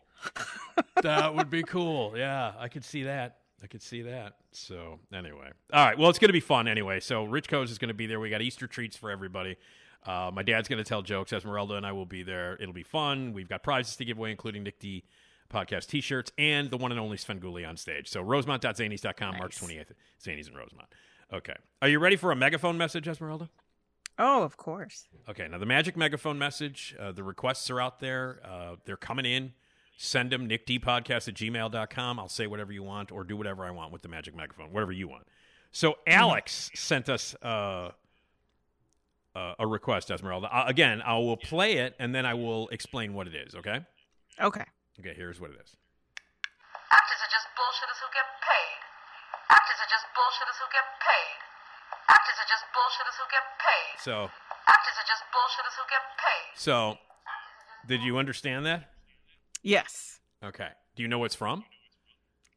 That 1.01 1.35
would 1.35 1.49
be 1.49 1.63
cool. 1.63 2.13
Yeah, 2.17 2.53
I 2.57 2.67
could 2.67 2.83
see 2.85 3.03
that. 3.03 3.37
I 3.61 3.67
could 3.67 3.81
see 3.81 4.01
that. 4.03 4.33
So 4.51 4.99
anyway, 5.13 5.51
all 5.71 5.85
right. 5.85 5.97
Well, 5.97 6.09
it's 6.09 6.19
going 6.19 6.29
to 6.29 6.33
be 6.33 6.39
fun 6.39 6.67
anyway. 6.67 6.99
So 6.99 7.23
Rich 7.23 7.49
Koz 7.49 7.71
is 7.71 7.77
going 7.77 7.89
to 7.89 7.93
be 7.93 8.07
there. 8.07 8.19
We 8.19 8.29
got 8.29 8.41
Easter 8.41 8.67
treats 8.67 8.97
for 8.97 9.09
everybody. 9.09 9.57
Uh, 10.05 10.31
my 10.33 10.43
dad's 10.43 10.67
going 10.67 10.83
to 10.83 10.87
tell 10.87 11.01
jokes. 11.01 11.31
Esmeralda 11.31 11.75
and 11.75 11.85
I 11.85 11.93
will 11.93 12.05
be 12.05 12.23
there. 12.23 12.57
It'll 12.59 12.73
be 12.73 12.83
fun. 12.83 13.31
We've 13.33 13.47
got 13.47 13.63
prizes 13.63 13.95
to 13.97 14.05
give 14.05 14.17
away, 14.17 14.31
including 14.31 14.63
Nick 14.63 14.79
D 14.79 15.03
podcast 15.49 15.87
T-shirts 15.87 16.31
and 16.37 16.69
the 16.71 16.77
one 16.77 16.91
and 16.91 16.99
only 16.99 17.15
Svengoolie 17.17 17.67
on 17.67 17.77
stage. 17.77 18.09
So 18.09 18.21
Rosemont.zanies.com, 18.21 19.37
March 19.37 19.61
Nice. 19.61 19.71
28th. 19.71 19.91
Zanies 20.21 20.47
and 20.47 20.57
Rosemont. 20.57 20.89
Okay. 21.31 21.55
Are 21.81 21.87
you 21.87 21.99
ready 21.99 22.15
for 22.15 22.31
a 22.31 22.35
megaphone 22.35 22.77
message, 22.77 23.07
Esmeralda? 23.07 23.49
Oh, 24.19 24.43
of 24.43 24.57
course. 24.57 25.07
Okay, 25.29 25.47
now 25.47 25.57
the 25.57 25.65
magic 25.65 25.97
megaphone 25.97 26.37
message, 26.37 26.95
uh, 26.99 27.11
the 27.11 27.23
requests 27.23 27.69
are 27.71 27.81
out 27.81 27.99
there. 27.99 28.39
Uh, 28.43 28.75
they're 28.85 28.97
coming 28.97 29.25
in. 29.25 29.53
Send 29.97 30.31
them, 30.31 30.49
nickdpodcast 30.49 31.27
at 31.27 31.35
gmail.com. 31.35 32.19
I'll 32.19 32.27
say 32.27 32.47
whatever 32.47 32.71
you 32.71 32.83
want 32.83 33.11
or 33.11 33.23
do 33.23 33.37
whatever 33.37 33.63
I 33.63 33.71
want 33.71 33.91
with 33.91 34.01
the 34.01 34.09
magic 34.09 34.35
microphone, 34.35 34.73
whatever 34.73 34.91
you 34.91 35.07
want. 35.07 35.27
So 35.71 35.97
Alex 36.05 36.71
sent 36.75 37.09
us 37.09 37.35
uh, 37.41 37.91
uh, 39.35 39.53
a 39.59 39.67
request, 39.67 40.11
Esmeralda. 40.11 40.47
Uh, 40.47 40.65
again, 40.67 41.01
I 41.01 41.17
will 41.17 41.37
play 41.37 41.77
it 41.77 41.95
and 41.99 42.13
then 42.13 42.25
I 42.25 42.33
will 42.33 42.67
explain 42.69 43.13
what 43.13 43.27
it 43.27 43.35
is, 43.35 43.55
okay? 43.55 43.81
Okay. 44.39 44.65
Okay, 44.99 45.13
here's 45.15 45.41
what 45.41 45.49
it 45.51 45.57
is. 45.63 45.75
Actors 46.93 47.21
are 47.25 47.33
just 47.33 47.47
bullshitters 47.57 47.97
who 48.01 48.09
get 48.13 48.27
paid. 48.41 48.77
Actors 49.49 49.79
are 49.81 49.89
just 49.89 50.05
bullshitters 50.13 50.57
who 50.61 50.67
get 50.69 50.87
paid. 51.01 51.37
Actors 52.09 52.37
are 52.37 52.49
just 52.49 52.65
bullshitters 52.69 53.17
who 53.17 53.25
get 53.33 53.45
paid. 53.57 53.93
So, 54.01 54.15
Actors 54.69 54.97
are 55.01 55.09
just 55.09 55.23
bullshitters 55.33 55.75
who 55.77 55.85
get 55.89 56.03
paid. 56.21 56.45
so 56.55 56.97
did 57.87 58.01
you 58.01 58.17
understand 58.17 58.65
that? 58.65 58.92
Yes. 59.63 60.19
Okay. 60.43 60.67
Do 60.95 61.01
you 61.01 61.09
know 61.09 61.17
what 61.19 61.25
it's 61.25 61.35
from? 61.35 61.63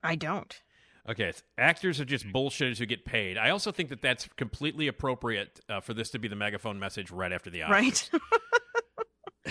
I 0.02 0.14
don't. 0.16 0.60
Okay, 1.08 1.26
it's, 1.26 1.42
actors 1.56 2.00
are 2.00 2.04
just 2.04 2.26
bullshitters 2.26 2.78
who 2.78 2.86
get 2.86 3.04
paid. 3.04 3.38
I 3.38 3.50
also 3.50 3.70
think 3.70 3.90
that 3.90 4.02
that's 4.02 4.28
completely 4.36 4.88
appropriate 4.88 5.60
uh, 5.68 5.78
for 5.80 5.94
this 5.94 6.10
to 6.10 6.18
be 6.18 6.26
the 6.26 6.34
megaphone 6.34 6.80
message 6.80 7.12
right 7.12 7.32
after 7.32 7.48
the 7.48 7.60
Oscars. 7.60 7.70
Right? 7.70 8.10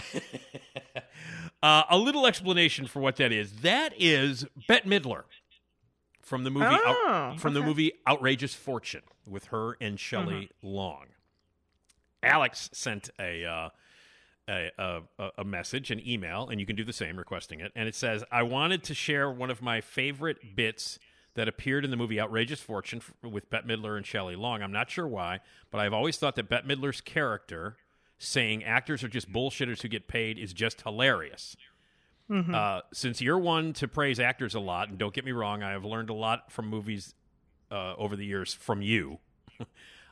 Uh, 1.63 1.83
a 1.89 1.97
little 1.97 2.27
explanation 2.27 2.85
for 2.85 2.99
what 2.99 3.15
that 3.15 3.31
is. 3.31 3.51
That 3.61 3.93
is 3.97 4.45
Bette 4.67 4.87
Midler 4.87 5.23
from 6.21 6.43
the 6.43 6.51
movie 6.51 6.65
Oh, 6.69 7.07
Out, 7.07 7.39
from 7.39 7.55
the 7.55 7.61
movie 7.63 7.93
Outrageous 8.07 8.53
Fortune 8.53 9.01
with 9.25 9.45
her 9.45 9.75
and 9.81 9.99
Shelley 9.99 10.51
Mm-hmm. 10.61 10.67
Long. 10.67 11.05
Alex 12.21 12.69
sent 12.71 13.09
a, 13.19 13.45
uh, 13.45 13.69
a, 14.47 14.71
a 14.77 15.29
a- 15.39 15.43
message, 15.43 15.91
an 15.91 16.05
email, 16.07 16.47
and 16.49 16.59
you 16.59 16.65
can 16.65 16.75
do 16.75 16.83
the 16.83 16.93
same, 16.93 17.17
requesting 17.17 17.59
it. 17.59 17.71
And 17.75 17.87
it 17.87 17.95
says, 17.95 18.23
"I 18.31 18.43
wanted 18.43 18.83
to 18.83 18.93
share 18.93 19.29
one 19.29 19.49
of 19.49 19.61
my 19.61 19.81
favorite 19.81 20.55
bits." 20.55 20.99
That 21.33 21.49
appeared 21.49 21.83
in 21.83 21.91
the 21.91 21.97
movie 21.97 22.17
Outrageous 22.17 22.61
Fortune 22.61 23.01
with 23.21 23.49
Bette 23.49 23.67
Midler 23.67 23.97
and 23.97 24.05
Shelley 24.05 24.37
Long. 24.37 24.61
I'm 24.63 24.71
not 24.71 24.89
sure 24.89 25.05
why, 25.05 25.41
but 25.69 25.81
I've 25.81 25.91
always 25.91 26.15
thought 26.15 26.37
that 26.37 26.47
Bette 26.47 26.65
Midler's 26.65 27.01
character 27.01 27.75
saying 28.17 28.63
actors 28.63 29.03
are 29.03 29.09
just 29.09 29.29
bullshitters 29.29 29.81
who 29.81 29.89
get 29.89 30.07
paid 30.07 30.39
is 30.39 30.53
just 30.53 30.83
hilarious. 30.83 31.57
Uh, 32.55 32.81
since 32.93 33.19
you're 33.21 33.37
one 33.37 33.73
to 33.73 33.87
praise 33.89 34.17
actors 34.17 34.55
a 34.55 34.61
lot, 34.61 34.87
and 34.87 34.97
don't 34.97 35.13
get 35.13 35.25
me 35.25 35.33
wrong, 35.33 35.61
I 35.61 35.71
have 35.71 35.83
learned 35.83 36.09
a 36.09 36.13
lot 36.13 36.51
from 36.53 36.69
movies 36.69 37.13
uh, 37.69 37.95
over 37.97 38.15
the 38.15 38.25
years 38.25 38.53
from 38.53 38.81
you. 38.81 39.19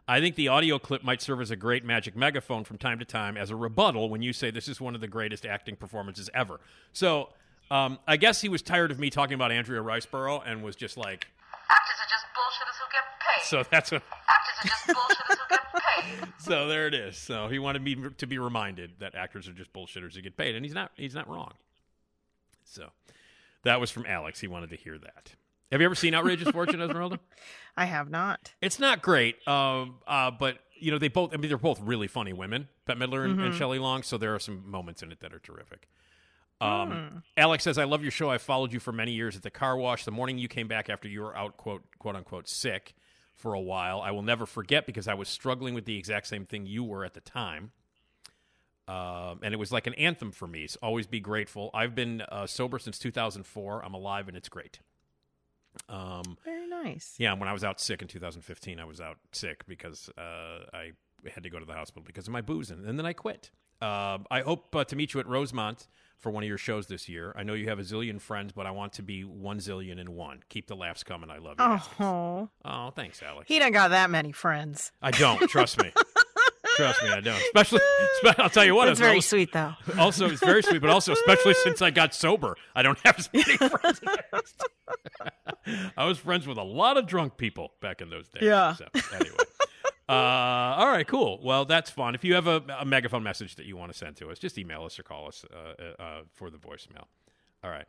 I 0.08 0.20
think 0.20 0.36
the 0.36 0.50
audio 0.50 0.80
clip 0.80 1.04
might 1.04 1.22
serve 1.22 1.40
as 1.40 1.50
a 1.52 1.56
great 1.56 1.86
magic 1.86 2.16
megaphone 2.16 2.64
from 2.66 2.78
time 2.78 3.00
to 3.00 3.06
time 3.06 3.38
as 3.38 3.50
a 3.52 3.56
rebuttal 3.56 4.10
when 4.10 4.22
you 4.22 4.34
say 4.34 4.52
this 4.52 4.68
is 4.68 4.82
one 4.82 4.96
of 4.96 5.02
the 5.02 5.08
greatest 5.08 5.46
acting 5.46 5.76
performances 5.78 6.30
ever. 6.34 6.60
So 6.92 7.30
um, 7.72 8.00
I 8.08 8.18
guess 8.18 8.42
he 8.42 8.50
was 8.50 8.62
tired 8.62 8.92
of 8.92 9.00
me 9.00 9.10
talking 9.10 9.36
about 9.36 9.52
Andrea 9.52 9.82
Riseborough 9.82 10.44
and 10.46 10.62
was 10.62 10.76
just 10.76 10.98
like, 10.98 11.28
Actors 11.70 11.96
are 12.02 12.10
just 12.10 12.26
bullshitters 12.36 12.78
who 12.80 12.92
get 12.92 13.04
paid. 13.20 13.46
so 13.46 13.64
that's 13.72 13.92
what. 13.92 14.04
Actors 14.30 14.58
are 14.60 14.68
just 14.68 14.88
bullshitters 14.88 15.38
who 15.38 15.50
get 15.50 15.60
paid. 15.74 16.34
So 16.40 16.68
there 16.68 16.88
it 16.88 16.94
is. 16.94 17.16
So 17.18 17.48
he 17.48 17.58
wanted 17.60 17.82
me 17.82 17.96
to 18.18 18.28
be 18.28 18.38
reminded 18.38 18.92
that 19.00 19.16
actors 19.16 19.48
are 19.48 19.54
just 19.54 19.72
bullshitters 19.72 20.16
who 20.16 20.22
get 20.22 20.36
paid, 20.36 20.56
and 20.56 20.66
he's 20.66 20.76
not. 20.76 20.92
He's 20.98 21.16
not 21.16 21.30
wrong. 21.30 21.54
So 22.66 22.90
that 23.64 23.80
was 23.80 23.90
from 23.90 24.06
Alex. 24.06 24.42
He 24.42 24.48
wanted 24.48 24.70
to 24.72 24.76
hear 24.76 24.98
that. 24.98 25.32
Have 25.74 25.82
you 25.82 25.86
ever 25.86 25.96
seen 25.96 26.14
Outrageous 26.14 26.50
Fortune, 26.50 26.82
Esmeralda? 26.84 27.20
I 27.78 27.86
have 27.86 28.12
not. 28.12 28.54
It's 28.62 28.78
not 28.78 29.02
great, 29.02 29.36
um, 29.48 29.96
uh, 30.06 30.30
but 30.30 30.60
you 30.80 30.92
know 30.92 31.00
they 31.00 31.08
both. 31.08 31.34
I 31.34 31.38
mean, 31.38 31.50
they're 31.50 31.58
both 31.58 31.82
really 31.82 32.08
funny 32.08 32.32
women, 32.32 32.68
Bette 32.86 33.00
Midler 33.00 33.26
and, 33.26 33.42
and 33.42 33.56
Shelley 33.56 33.80
Long. 33.80 34.04
So 34.04 34.20
there 34.20 34.36
are 34.36 34.40
some 34.40 34.70
moments 34.70 35.02
in 35.02 35.12
it 35.12 35.20
that 35.22 35.34
are 35.34 35.40
terrific. 35.40 35.90
Um, 36.62 37.24
Alex 37.36 37.64
says, 37.64 37.80
"I 37.80 37.86
love 37.86 38.04
your 38.04 38.12
show. 38.12 38.30
I 38.30 38.38
followed 38.38 38.72
you 38.72 38.80
for 38.80 38.92
many 38.92 39.14
years 39.14 39.36
at 39.36 39.42
the 39.42 39.50
car 39.50 39.76
wash. 39.76 40.06
The 40.06 40.12
morning 40.12 40.38
you 40.38 40.48
came 40.48 40.68
back 40.68 40.92
after 40.92 41.08
you 41.08 41.22
were 41.22 41.36
out, 41.36 41.58
quote 41.58 41.82
quote 41.98 42.16
unquote, 42.16 42.48
sick 42.48 42.94
for 43.34 43.56
a 43.56 43.60
while, 43.60 44.00
I 44.00 44.12
will 44.12 44.22
never 44.22 44.46
forget 44.46 44.86
because 44.86 45.08
I 45.08 45.16
was 45.16 45.28
struggling 45.28 45.74
with 45.74 45.86
the 45.86 45.98
exact 45.98 46.28
same 46.28 46.46
thing 46.46 46.68
you 46.68 46.84
were 46.84 47.04
at 47.04 47.16
the 47.16 47.22
time." 47.22 47.72
Um, 48.88 49.40
and 49.42 49.56
it 49.56 49.58
was 49.58 49.72
like 49.72 49.88
an 49.88 49.96
anthem 49.96 50.32
for 50.32 50.48
me. 50.48 50.68
So 50.68 50.78
always 50.84 51.08
be 51.08 51.20
grateful. 51.20 51.72
I've 51.74 51.96
been 51.96 52.22
uh, 52.22 52.46
sober 52.46 52.78
since 52.78 53.00
2004. 53.00 53.84
I'm 53.84 53.96
alive, 53.96 54.28
and 54.28 54.38
it's 54.38 54.50
great. 54.50 54.80
Um, 55.90 56.38
Very 56.46 56.68
nice. 56.68 57.16
yeah, 57.18 57.34
when 57.34 57.48
I 57.50 57.54
was 57.54 57.64
out 57.64 57.80
sick 57.80 58.02
in 58.02 58.08
2015, 58.08 58.80
I 58.80 58.86
was 58.86 59.02
out 59.02 59.18
sick 59.32 59.66
because 59.68 60.10
uh, 60.18 60.66
I 60.74 60.92
had 61.34 61.44
to 61.44 61.50
go 61.50 61.60
to 61.60 61.66
the 61.66 61.74
hospital 61.74 62.04
because 62.06 62.28
of 62.28 62.34
my 62.34 62.42
boozing, 62.42 62.86
and 62.86 62.98
then 63.00 63.06
I 63.06 63.14
quit. 63.14 63.52
Uh, 63.82 64.20
I 64.32 64.42
hope 64.42 64.74
uh, 64.76 64.84
to 64.86 64.96
meet 64.96 65.14
you 65.14 65.20
at 65.20 65.28
Rosemont 65.28 65.88
for 66.18 66.32
one 66.32 66.42
of 66.44 66.48
your 66.48 66.58
shows 66.58 66.88
this 66.88 67.10
year. 67.10 67.34
I 67.36 67.44
know 67.44 67.54
you 67.54 67.68
have 67.68 67.80
a 67.80 67.82
zillion 67.82 68.22
friends, 68.22 68.54
but 68.54 68.66
I 68.66 68.72
want 68.72 68.94
to 68.94 69.04
be 69.04 69.24
one 69.26 69.60
zillion 69.60 70.00
and 70.00 70.10
one. 70.10 70.40
Keep 70.48 70.68
the 70.68 70.76
laughs 70.76 71.04
coming. 71.04 71.30
I 71.30 71.40
love 71.40 71.58
you. 71.60 72.06
Oh, 72.06 72.50
Oh, 72.64 72.92
thanks, 72.92 73.22
Alex. 73.22 73.48
he 73.50 73.60
don't 73.60 73.74
got 73.74 73.90
that 73.90 74.10
many 74.10 74.32
friends. 74.32 74.94
I 75.02 75.12
don't 75.12 75.50
trust 75.50 75.82
me. 75.84 75.92
trust 76.76 77.04
me, 77.04 77.10
I 77.10 77.20
don't. 77.22 77.36
Especially, 77.42 77.80
spe- 78.22 78.40
I'll 78.40 78.50
tell 78.50 78.66
you 78.66 78.76
what. 78.76 78.86
That's 78.86 79.00
very 79.00 79.22
sweet, 79.22 79.52
though. 79.54 79.74
Also, 79.98 80.30
it's 80.30 80.44
very 80.44 80.64
sweet, 80.64 80.82
but 80.82 80.90
also 80.90 81.14
especially 81.14 81.54
since 81.56 81.82
I 81.82 81.92
got 81.92 82.14
sober, 82.14 82.56
I 82.76 82.82
don't 82.84 83.00
have 83.06 83.20
as 83.20 83.30
many 83.34 83.58
friends. 83.58 83.84
as 83.84 84.02
I 84.08 84.38
used 84.38 84.60
to. 84.60 85.92
I 85.98 86.06
was 86.06 86.18
friends 86.18 86.48
with 86.48 86.58
a 86.58 86.64
lot 86.64 86.98
of 86.98 87.06
drunk 87.08 87.38
people 87.38 87.74
back 87.82 88.02
in 88.02 88.10
those 88.10 88.28
days. 88.30 88.44
Yeah. 88.44 88.74
So, 88.76 88.86
anyway. 89.14 89.38
Uh, 90.10 90.12
all 90.12 90.88
right, 90.88 91.08
cool. 91.08 91.40
Well, 91.42 91.64
that's 91.66 91.90
fun. 91.90 92.14
If 92.14 92.24
you 92.26 92.36
have 92.36 92.48
a, 92.48 92.62
a 92.80 92.86
megaphone 92.86 93.24
message 93.24 93.56
that 93.56 93.66
you 93.66 93.78
want 93.78 93.92
to 93.92 93.98
send 93.98 94.18
to 94.18 94.30
us, 94.30 94.38
just 94.40 94.58
email 94.58 94.84
us 94.84 95.00
or 95.00 95.04
call 95.04 95.28
us 95.30 95.46
uh, 95.54 95.82
uh, 95.82 96.02
uh, 96.04 96.22
for 96.34 96.50
the 96.50 96.58
voicemail. 96.58 97.06
All 97.64 97.70
right. 97.72 97.86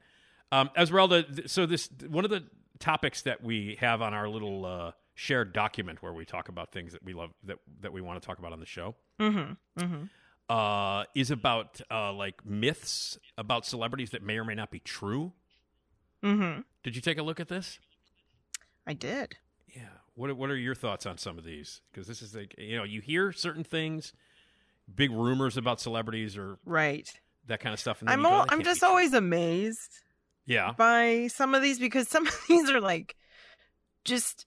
Um, 0.53 0.71
Esmeralda, 0.77 1.25
th- 1.25 1.49
so 1.51 1.67
this 1.67 1.89
one 2.09 2.25
of 2.25 2.31
the 2.31 2.45
topics 2.79 3.23
that 3.23 3.43
we 3.43 3.77
have 3.81 4.01
on 4.01 4.15
our 4.15 4.29
little 4.29 4.65
uh, 4.65 4.93
shared 5.15 5.53
document 5.53 6.03
where 6.03 6.13
we 6.13 6.25
talk 6.25 6.49
about 6.49 6.73
things 6.73 6.93
that 6.93 7.03
we 7.05 7.13
love 7.15 7.31
that 7.45 7.59
that 7.81 7.93
we 7.93 8.01
want 8.01 8.21
to 8.21 8.27
talk 8.27 8.39
about 8.39 8.53
on 8.53 8.61
the 8.61 8.67
show 8.67 8.95
Mm-hmm. 9.21 9.83
Mm-hmm. 9.83 10.05
uh, 10.55 11.05
is 11.15 11.31
about 11.31 11.81
uh, 11.91 12.13
like 12.13 12.45
myths 12.45 13.19
about 13.39 13.65
celebrities 13.65 14.11
that 14.11 14.23
may 14.23 14.37
or 14.39 14.45
may 14.45 14.55
not 14.57 14.71
be 14.71 14.81
true. 14.81 15.33
Mm-hmm. 16.23 16.61
Did 16.83 16.97
you 16.97 17.03
take 17.03 17.19
a 17.19 17.23
look 17.23 17.39
at 17.39 17.49
this? 17.49 17.79
I 18.87 18.93
did. 18.95 19.37
Yeah. 19.75 19.83
What 20.15 20.31
are- 20.31 20.35
What 20.35 20.51
are 20.51 20.57
your 20.57 20.75
thoughts 20.75 21.07
on 21.07 21.19
some 21.19 21.39
of 21.39 21.45
these? 21.45 21.81
Because 21.93 22.07
this 22.09 22.23
is 22.23 22.35
like 22.35 22.55
you 22.59 22.77
know 22.77 22.85
you 22.85 23.01
hear 23.01 23.31
certain 23.33 23.65
things, 23.65 24.13
big 24.93 25.11
rumors 25.11 25.57
about 25.57 25.81
celebrities 25.81 26.37
or 26.37 26.59
Right. 26.65 27.09
that 27.47 27.61
kind 27.61 27.73
of 27.73 27.79
stuff. 27.81 28.01
And 28.01 28.11
I'm 28.11 28.23
go, 28.23 28.29
all, 28.31 28.47
I'm 28.49 28.63
just 28.63 28.81
be 28.81 28.87
true." 28.87 28.89
always 28.89 29.13
amazed 29.15 30.01
yeah. 30.47 30.73
by 30.77 31.29
some 31.29 31.55
of 31.55 31.63
these 31.63 31.79
because 31.79 32.09
some 32.09 32.27
of 32.27 32.37
these 32.49 32.69
are 32.71 32.81
like 32.81 33.15
just 34.05 34.47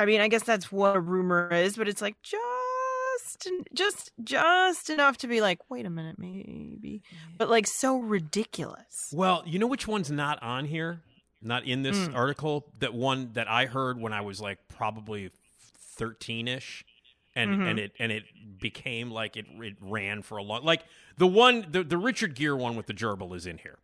I 0.00 0.06
mean, 0.06 0.22
I 0.22 0.28
guess 0.28 0.42
that's 0.44 0.72
what 0.72 0.96
a 0.96 1.00
rumor 1.00 1.52
is, 1.52 1.76
but 1.76 1.86
it's 1.86 2.00
like 2.00 2.16
just 2.22 3.46
just 3.74 4.12
just 4.24 4.88
enough 4.88 5.18
to 5.18 5.28
be 5.28 5.40
like, 5.42 5.58
wait 5.70 5.84
a 5.84 5.90
minute, 5.90 6.16
maybe, 6.18 7.02
but 7.36 7.50
like 7.50 7.66
so 7.66 7.98
ridiculous. 7.98 9.12
Well, 9.12 9.42
you 9.44 9.58
know 9.58 9.66
which 9.66 9.86
one's 9.86 10.10
not 10.10 10.42
on 10.42 10.64
here? 10.64 11.02
Not 11.42 11.64
in 11.64 11.82
this 11.82 12.08
Mm. 12.08 12.14
article. 12.14 12.64
That 12.78 12.94
one 12.94 13.32
that 13.34 13.46
I 13.48 13.66
heard 13.66 14.00
when 14.00 14.12
I 14.14 14.22
was 14.22 14.40
like 14.40 14.58
probably 14.68 15.30
thirteen 15.98 16.48
ish, 16.48 16.82
and 17.34 17.50
Mhm. 17.60 17.66
and 17.66 17.78
it 17.78 17.92
and 17.98 18.10
it 18.10 18.24
became 18.58 19.10
like 19.10 19.36
it 19.36 19.46
it 19.60 19.76
ran 19.80 20.22
for 20.22 20.38
a 20.38 20.42
long 20.42 20.64
like 20.64 20.82
the 21.18 21.26
one 21.26 21.66
the 21.70 21.84
the 21.84 21.98
Richard 21.98 22.34
Gere 22.34 22.54
one 22.56 22.74
with 22.74 22.86
the 22.86 22.94
gerbil 22.94 23.34
is 23.36 23.44
in 23.46 23.58
here. 23.58 23.78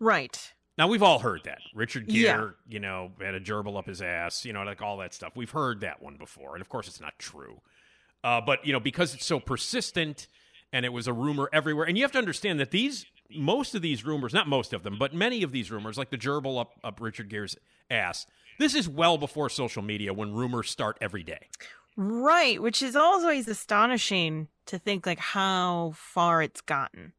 Right. 0.00 0.53
Now 0.76 0.88
we've 0.88 1.02
all 1.02 1.20
heard 1.20 1.42
that 1.44 1.58
Richard 1.74 2.08
Gere, 2.08 2.22
Yeah. 2.22 2.48
you 2.68 2.80
know, 2.80 3.12
had 3.20 3.34
a 3.34 3.40
gerbil 3.40 3.78
up 3.78 3.86
his 3.86 4.02
ass, 4.02 4.44
you 4.44 4.52
know, 4.52 4.62
like 4.64 4.82
all 4.82 4.96
that 4.98 5.14
stuff. 5.14 5.32
We've 5.36 5.50
heard 5.50 5.80
that 5.82 6.02
one 6.02 6.16
before, 6.16 6.54
and 6.54 6.60
of 6.60 6.68
course 6.68 6.88
it's 6.88 7.00
not 7.00 7.18
true. 7.18 7.60
Uh, 8.24 8.40
but 8.40 8.66
you 8.66 8.72
know, 8.72 8.80
because 8.80 9.14
it's 9.14 9.26
so 9.26 9.38
persistent, 9.38 10.26
and 10.72 10.84
it 10.84 10.92
was 10.92 11.06
a 11.06 11.12
rumor 11.12 11.48
everywhere, 11.52 11.86
and 11.86 11.96
you 11.96 12.02
have 12.04 12.12
to 12.12 12.18
understand 12.18 12.58
that 12.58 12.70
these 12.72 13.06
most 13.30 13.74
of 13.74 13.82
these 13.82 14.04
rumors, 14.04 14.34
not 14.34 14.48
most 14.48 14.72
of 14.72 14.82
them, 14.82 14.96
but 14.98 15.14
many 15.14 15.42
of 15.42 15.50
these 15.52 15.70
rumors, 15.70 15.96
like 15.96 16.10
the 16.10 16.18
gerbil 16.18 16.60
up 16.60 16.72
up 16.82 17.00
Richard 17.00 17.28
Gere's 17.30 17.56
ass, 17.90 18.26
this 18.58 18.74
is 18.74 18.88
well 18.88 19.16
before 19.18 19.48
social 19.48 19.82
media 19.82 20.12
when 20.12 20.32
rumors 20.34 20.70
start 20.70 20.98
every 21.00 21.22
day. 21.22 21.48
Right, 21.96 22.60
which 22.60 22.82
is 22.82 22.96
always 22.96 23.46
astonishing 23.46 24.48
to 24.66 24.78
think 24.78 25.06
like 25.06 25.20
how 25.20 25.92
far 25.96 26.42
it's 26.42 26.60
gotten 26.60 27.12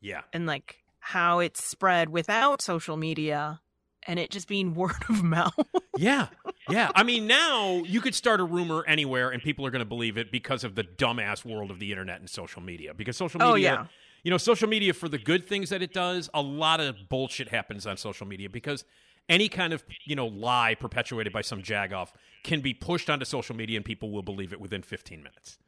Yeah. 0.00 0.22
and 0.32 0.46
like 0.46 0.84
how 1.10 1.38
it's 1.38 1.62
spread 1.64 2.08
without 2.08 2.60
social 2.60 2.96
media 2.96 3.60
and 4.08 4.18
it 4.18 4.30
just 4.30 4.48
being 4.48 4.74
word 4.82 5.04
of 5.08 5.22
mouth. 5.22 5.54
Yeah. 5.96 6.26
Yeah. 6.68 6.90
I 6.96 7.04
mean, 7.04 7.28
now 7.28 7.82
you 7.84 8.00
could 8.00 8.14
start 8.14 8.40
a 8.40 8.44
rumor 8.44 8.84
anywhere 8.88 9.30
and 9.30 9.40
people 9.40 9.64
are 9.64 9.70
going 9.70 9.80
to 9.80 9.88
believe 9.88 10.18
it 10.18 10.32
because 10.32 10.64
of 10.64 10.74
the 10.74 10.82
dumbass 10.82 11.44
world 11.44 11.70
of 11.70 11.78
the 11.78 11.92
internet 11.92 12.18
and 12.18 12.28
social 12.28 12.60
media. 12.60 12.92
Because 12.92 13.16
social 13.16 13.40
oh, 13.40 13.54
media, 13.54 13.76
Oh, 13.78 13.82
yeah. 13.82 13.86
you 14.24 14.30
know, 14.32 14.36
social 14.36 14.68
media 14.68 14.92
for 14.92 15.08
the 15.08 15.18
good 15.18 15.46
things 15.46 15.70
that 15.70 15.80
it 15.80 15.92
does, 15.92 16.28
a 16.34 16.42
lot 16.42 16.80
of 16.80 16.96
bullshit 17.08 17.50
happens 17.50 17.86
on 17.86 17.96
social 17.96 18.26
media 18.26 18.50
because 18.50 18.84
any 19.28 19.48
kind 19.48 19.72
of, 19.72 19.84
you 20.04 20.16
know, 20.16 20.26
lie 20.26 20.74
perpetuated 20.74 21.32
by 21.32 21.40
some 21.42 21.62
jagoff 21.62 22.08
can 22.42 22.60
be 22.60 22.74
pushed 22.74 23.08
onto 23.08 23.24
social 23.24 23.54
media 23.54 23.76
and 23.76 23.84
people 23.84 24.10
will 24.10 24.22
believe 24.22 24.52
it 24.52 24.60
within 24.60 24.82
15 24.82 25.18
minutes. 25.22 25.58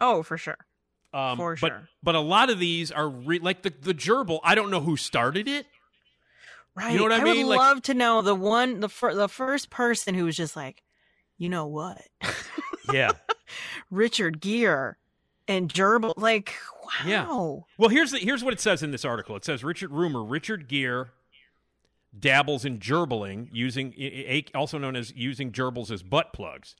oh, 0.00 0.22
for 0.22 0.38
sure. 0.38 0.58
Um, 1.14 1.36
For 1.36 1.56
but, 1.60 1.68
sure. 1.68 1.88
But 2.02 2.14
a 2.16 2.20
lot 2.20 2.50
of 2.50 2.58
these 2.58 2.90
are 2.90 3.08
re- 3.08 3.38
like 3.38 3.62
the, 3.62 3.72
the 3.80 3.94
gerbil. 3.94 4.40
I 4.42 4.54
don't 4.54 4.70
know 4.70 4.80
who 4.80 4.96
started 4.96 5.46
it. 5.46 5.66
Right. 6.74 6.92
You 6.92 6.98
know 6.98 7.04
what 7.04 7.12
I 7.12 7.22
mean? 7.22 7.46
would 7.46 7.50
Like- 7.56 7.60
love 7.60 7.82
to 7.82 7.94
know 7.94 8.20
the 8.20 8.34
one 8.34 8.80
the 8.80 8.88
fir- 8.88 9.14
the 9.14 9.28
first 9.28 9.70
person 9.70 10.14
who 10.14 10.24
was 10.24 10.36
just 10.36 10.56
like, 10.56 10.82
you 11.38 11.48
know 11.48 11.66
what? 11.66 12.02
Yeah. 12.92 13.12
Richard 13.90 14.42
Gere 14.42 14.96
and 15.48 15.72
Gerbil 15.72 16.12
like 16.18 16.52
wow. 16.84 17.06
Yeah. 17.06 17.26
Well, 17.78 17.88
here's 17.88 18.10
the, 18.10 18.18
here's 18.18 18.44
what 18.44 18.52
it 18.52 18.60
says 18.60 18.82
in 18.82 18.90
this 18.90 19.06
article. 19.06 19.36
It 19.36 19.44
says 19.44 19.64
Richard 19.64 19.90
Rumor, 19.90 20.22
Richard 20.22 20.68
Gere 20.68 21.06
dabbles 22.18 22.64
in 22.66 22.78
gerbiling 22.78 23.48
using 23.52 23.94
also 24.54 24.76
known 24.76 24.96
as 24.96 25.12
using 25.16 25.50
gerbils 25.50 25.90
as 25.90 26.02
butt 26.02 26.32
plugs. 26.34 26.76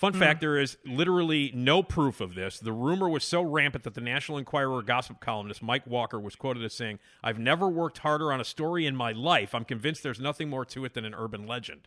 Fun 0.00 0.14
mm. 0.14 0.18
fact: 0.18 0.40
there 0.40 0.58
is 0.58 0.78
literally 0.86 1.52
no 1.54 1.82
proof 1.82 2.22
of 2.22 2.34
this. 2.34 2.58
The 2.58 2.72
rumor 2.72 3.06
was 3.06 3.22
so 3.22 3.42
rampant 3.42 3.84
that 3.84 3.92
the 3.92 4.00
National 4.00 4.38
Enquirer 4.38 4.80
gossip 4.80 5.20
columnist 5.20 5.62
Mike 5.62 5.86
Walker 5.86 6.18
was 6.18 6.34
quoted 6.36 6.64
as 6.64 6.72
saying, 6.72 7.00
"I've 7.22 7.38
never 7.38 7.68
worked 7.68 7.98
harder 7.98 8.32
on 8.32 8.40
a 8.40 8.44
story 8.44 8.86
in 8.86 8.96
my 8.96 9.12
life. 9.12 9.54
I'm 9.54 9.66
convinced 9.66 10.02
there's 10.02 10.18
nothing 10.18 10.48
more 10.48 10.64
to 10.64 10.86
it 10.86 10.94
than 10.94 11.04
an 11.04 11.14
urban 11.14 11.46
legend." 11.46 11.86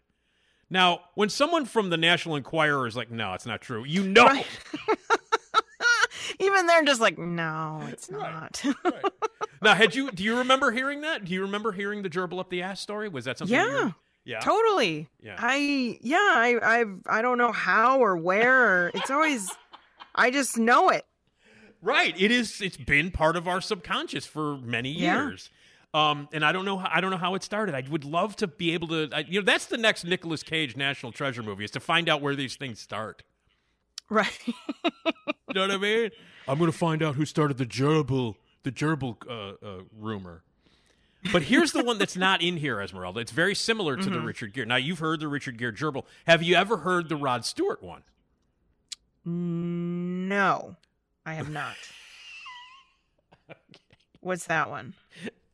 Now, 0.69 1.01
when 1.15 1.29
someone 1.29 1.65
from 1.65 1.89
the 1.89 1.97
National 1.97 2.35
Enquirer 2.35 2.85
is 2.85 2.95
like, 2.95 3.09
"No, 3.09 3.33
it's 3.33 3.47
not 3.47 3.61
true," 3.61 3.83
you 3.83 4.05
know, 4.05 4.27
Right. 4.27 4.45
Even 6.39 6.67
they're 6.67 6.83
just 6.83 7.01
like, 7.01 7.17
no, 7.17 7.83
it's 7.89 8.09
not. 8.09 8.63
Now, 9.61 9.75
had 9.75 9.95
you? 9.95 10.11
Do 10.11 10.23
you 10.23 10.39
remember 10.39 10.71
hearing 10.71 11.01
that? 11.01 11.23
Do 11.23 11.33
you 11.33 11.41
remember 11.41 11.71
hearing 11.71 12.01
the 12.01 12.09
gerbil 12.09 12.39
up 12.39 12.49
the 12.49 12.61
ass 12.61 12.81
story? 12.81 13.07
Was 13.07 13.25
that 13.25 13.37
something? 13.37 13.57
you 13.57 13.63
Yeah. 13.63 13.91
Were- 14.25 14.29
yeah. 14.31 14.39
Totally. 14.39 15.09
Yeah. 15.21 15.35
I 15.37 15.97
yeah, 16.01 16.17
I 16.17 16.59
I 16.81 16.85
I 17.19 17.21
don't 17.21 17.37
know 17.37 17.51
how 17.51 17.99
or 17.99 18.17
where. 18.17 18.87
It's 18.93 19.11
always 19.11 19.49
I 20.15 20.31
just 20.31 20.57
know 20.57 20.89
it. 20.89 21.05
Right. 21.81 22.15
It 22.19 22.31
is. 22.31 22.61
It's 22.61 22.77
been 22.77 23.11
part 23.11 23.35
of 23.35 23.47
our 23.47 23.59
subconscious 23.61 24.25
for 24.25 24.57
many 24.57 24.91
Yeah. 24.91 25.25
years. 25.25 25.49
Um, 25.93 26.27
and 26.33 26.43
I 26.43 26.51
don't 26.53 26.65
know. 26.65 26.77
How, 26.77 26.89
I 26.91 27.01
don't 27.01 27.11
know 27.11 27.17
how 27.17 27.35
it 27.35 27.43
started. 27.43 27.75
I 27.75 27.83
would 27.89 28.03
love 28.05 28.35
to 28.37 28.47
be 28.47 28.73
able 28.73 28.87
to. 28.87 29.09
I, 29.13 29.19
you 29.27 29.39
know, 29.41 29.45
that's 29.45 29.65
the 29.67 29.77
next 29.77 30.03
Nicolas 30.05 30.41
Cage 30.41 30.75
National 30.75 31.11
Treasure 31.11 31.43
movie 31.43 31.65
is 31.65 31.71
to 31.71 31.79
find 31.79 32.09
out 32.09 32.19
where 32.21 32.35
these 32.35 32.55
things 32.55 32.79
start. 32.79 33.21
Right. 34.09 34.31
You 34.47 34.53
know 35.53 35.61
what 35.61 35.71
I 35.71 35.77
mean? 35.77 36.09
I'm 36.47 36.57
going 36.57 36.71
to 36.71 36.77
find 36.77 37.03
out 37.03 37.15
who 37.15 37.25
started 37.25 37.57
the 37.57 37.65
gerbil, 37.65 38.35
the 38.63 38.71
gerbil 38.71 39.17
uh, 39.29 39.65
uh, 39.65 39.81
rumor. 39.95 40.43
But 41.31 41.43
here's 41.43 41.71
the 41.71 41.83
one 41.83 41.97
that's 41.97 42.17
not 42.27 42.41
in 42.41 42.57
here, 42.57 42.81
Esmeralda. 42.81 43.19
It's 43.21 43.31
very 43.31 43.55
similar 43.55 43.95
to 43.95 44.09
the 44.09 44.17
Mhm. 44.17 44.25
Richard 44.25 44.53
Gere. 44.53 44.65
Now 44.65 44.75
you've 44.75 44.99
heard 44.99 45.19
the 45.19 45.27
Richard 45.27 45.57
Gere 45.57 45.71
gerbil. 45.71 46.05
Have 46.27 46.43
you 46.43 46.55
ever 46.55 46.77
heard 46.77 47.07
the 47.09 47.15
Rod 47.15 47.45
Stewart 47.45 47.81
one? 47.81 48.03
No. 49.25 50.75
I 51.25 51.33
have 51.35 51.49
not. 51.49 51.75
What's 54.19 54.45
that 54.47 54.69
one? 54.69 54.93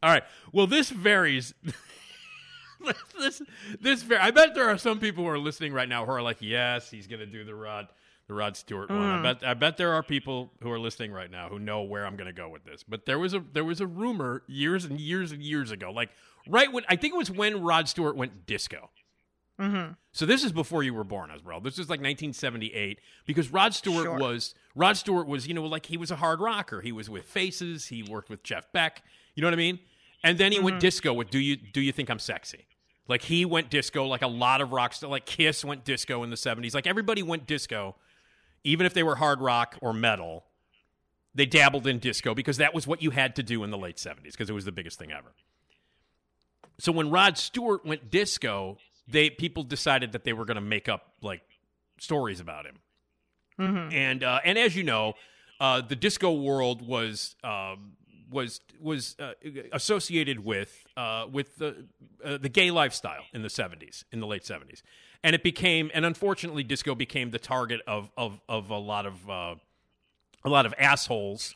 All 0.01 0.11
right. 0.11 0.23
Well, 0.51 0.67
this 0.67 0.89
varies. 0.89 1.53
this 3.19 3.41
this 3.79 4.03
var- 4.03 4.19
I 4.21 4.31
bet 4.31 4.55
there 4.55 4.69
are 4.69 4.77
some 4.77 4.99
people 4.99 5.23
who 5.23 5.29
are 5.29 5.37
listening 5.39 5.73
right 5.73 5.89
now 5.89 6.05
who 6.05 6.11
are 6.11 6.21
like, 6.21 6.37
"Yes, 6.39 6.89
he's 6.89 7.07
going 7.07 7.19
to 7.19 7.25
do 7.25 7.43
the 7.43 7.53
Rod 7.55 7.87
the 8.30 8.34
Rod 8.34 8.56
Stewart 8.56 8.89
one." 8.89 9.01
I 9.01 9.18
Mm. 9.18 9.23
bet 9.23 9.43
I 9.43 9.53
bet 9.56 9.76
there 9.76 9.91
are 9.91 10.01
people 10.03 10.53
who 10.64 10.72
are 10.72 10.80
listening 10.80 11.11
right 11.11 11.30
now 11.30 11.49
who 11.49 11.60
know 11.60 11.81
where 11.81 12.06
I'm 12.06 12.15
going 12.15 12.27
to 12.27 12.34
go 12.34 12.47
with 12.47 12.64
this. 12.64 12.84
But 12.84 13.06
there 13.06 13.19
was 13.19 13.34
a 13.34 13.39
there 13.51 13.65
was 13.65 13.81
a 13.81 13.88
rumor 13.88 14.43
years 14.47 14.85
and 14.85 14.97
years 15.01 15.34
and 15.34 15.43
years 15.43 15.72
ago, 15.72 15.91
like 15.91 16.10
right 16.47 16.72
when 16.72 16.85
I 16.88 16.95
think 16.95 17.14
it 17.14 17.18
was 17.18 17.30
when 17.30 17.61
Rod 17.61 17.89
Stewart 17.89 18.15
went 18.15 18.45
disco. 18.45 18.89
Mm-hmm. 19.60 19.91
So 20.14 20.26
this 20.26 20.45
is 20.45 20.53
before 20.53 20.84
you 20.84 20.93
were 20.93 21.03
born, 21.03 21.31
Esmeralda. 21.31 21.65
This 21.65 21.73
is 21.80 21.89
like 21.89 21.99
1978 21.99 22.99
because 23.26 23.49
Rod 23.51 23.73
Stewart 23.73 24.06
Sure. 24.06 24.18
was 24.18 24.56
Rod 24.73 24.95
Stewart 24.95 25.27
was 25.27 25.47
you 25.47 25.53
know 25.53 25.65
like 25.65 25.88
he 25.88 25.97
was 25.97 26.11
a 26.11 26.15
hard 26.15 26.39
rocker. 26.39 26.80
He 26.81 26.93
was 26.93 27.10
with 27.10 27.26
Faces. 27.26 27.88
He 27.88 28.01
worked 28.01 28.30
with 28.30 28.41
Jeff 28.43 28.72
Beck. 28.72 29.03
You 29.35 29.41
know 29.41 29.47
what 29.47 29.53
I 29.53 29.57
mean? 29.57 29.80
And 30.23 30.38
then 30.38 30.51
he 30.53 30.60
went 30.60 30.77
Mhm. 30.77 30.81
disco 30.81 31.14
with 31.14 31.30
Do 31.30 31.39
You 31.39 31.57
Do 31.57 31.81
You 31.81 31.91
Think 31.91 32.10
I'm 32.10 32.19
Sexy? 32.19 32.68
Like 33.10 33.23
he 33.23 33.43
went 33.43 33.69
disco 33.69 34.06
like 34.06 34.22
a 34.22 34.27
lot 34.27 34.61
of 34.61 34.72
rock 34.72 34.93
stars. 34.93 35.10
Like 35.11 35.26
Kiss 35.26 35.65
went 35.65 35.84
disco 35.84 36.23
in 36.23 36.30
the 36.30 36.38
70s. 36.38 36.73
Like 36.73 36.88
everybody 36.88 37.22
went 37.23 37.45
disco, 37.47 37.95
even 38.64 38.86
if 38.86 38.94
they 38.94 39.03
were 39.03 39.15
hard 39.15 39.41
rock 39.41 39.77
or 39.81 39.94
metal. 39.94 40.45
They 41.36 41.45
dabbled 41.45 41.86
in 41.86 41.99
disco 41.99 42.34
because 42.34 42.57
that 42.57 42.73
was 42.73 42.88
what 42.88 43.03
you 43.03 43.11
had 43.11 43.36
to 43.36 43.44
do 43.44 43.64
in 43.64 43.69
the 43.69 43.77
late 43.77 43.98
70s 43.98 44.31
because 44.31 44.49
it 44.49 44.53
was 44.53 44.65
the 44.65 44.72
biggest 44.72 44.98
thing 44.98 45.11
ever. 45.11 45.31
So 46.80 46.91
when 46.91 47.11
Rod 47.11 47.38
Stewart 47.38 47.86
went 47.86 48.10
disco, 48.10 48.77
they 49.07 49.30
people 49.30 49.64
decided 49.64 50.14
that 50.14 50.23
they 50.23 50.34
were 50.34 50.45
going 50.45 50.56
to 50.56 50.61
make 50.61 50.90
up 50.90 51.14
like 51.22 51.41
stories 51.99 52.40
about 52.40 52.65
him. 52.65 52.76
Mm-hmm. 53.60 53.94
And 53.94 54.23
uh, 54.23 54.40
and 54.44 54.57
as 54.57 54.76
you 54.76 54.84
know, 54.84 55.14
uh, 55.60 55.81
the 55.81 55.95
disco 55.95 56.31
world 56.34 56.86
was 56.86 57.36
um, 57.44 57.94
was 58.31 58.61
was 58.80 59.15
uh, 59.19 59.34
associated 59.73 60.44
with 60.44 60.86
uh, 60.95 61.26
with 61.31 61.57
the 61.57 61.86
uh, 62.23 62.38
the 62.38 62.49
gay 62.49 62.72
lifestyle 62.72 63.23
in 63.34 63.41
the 63.41 63.49
seventies, 63.49 64.06
in 64.11 64.19
the 64.19 64.27
late 64.27 64.45
seventies, 64.45 64.84
and 65.23 65.35
it 65.35 65.43
became 65.43 65.91
and 65.93 66.05
unfortunately, 66.05 66.63
disco 66.63 66.95
became 66.95 67.31
the 67.31 67.39
target 67.39 67.81
of 67.87 68.11
of 68.17 68.39
of 68.47 68.69
a 68.69 68.77
lot 68.77 69.05
of 69.05 69.29
uh, 69.29 69.55
a 70.43 70.49
lot 70.49 70.65
of 70.65 70.73
assholes. 70.77 71.55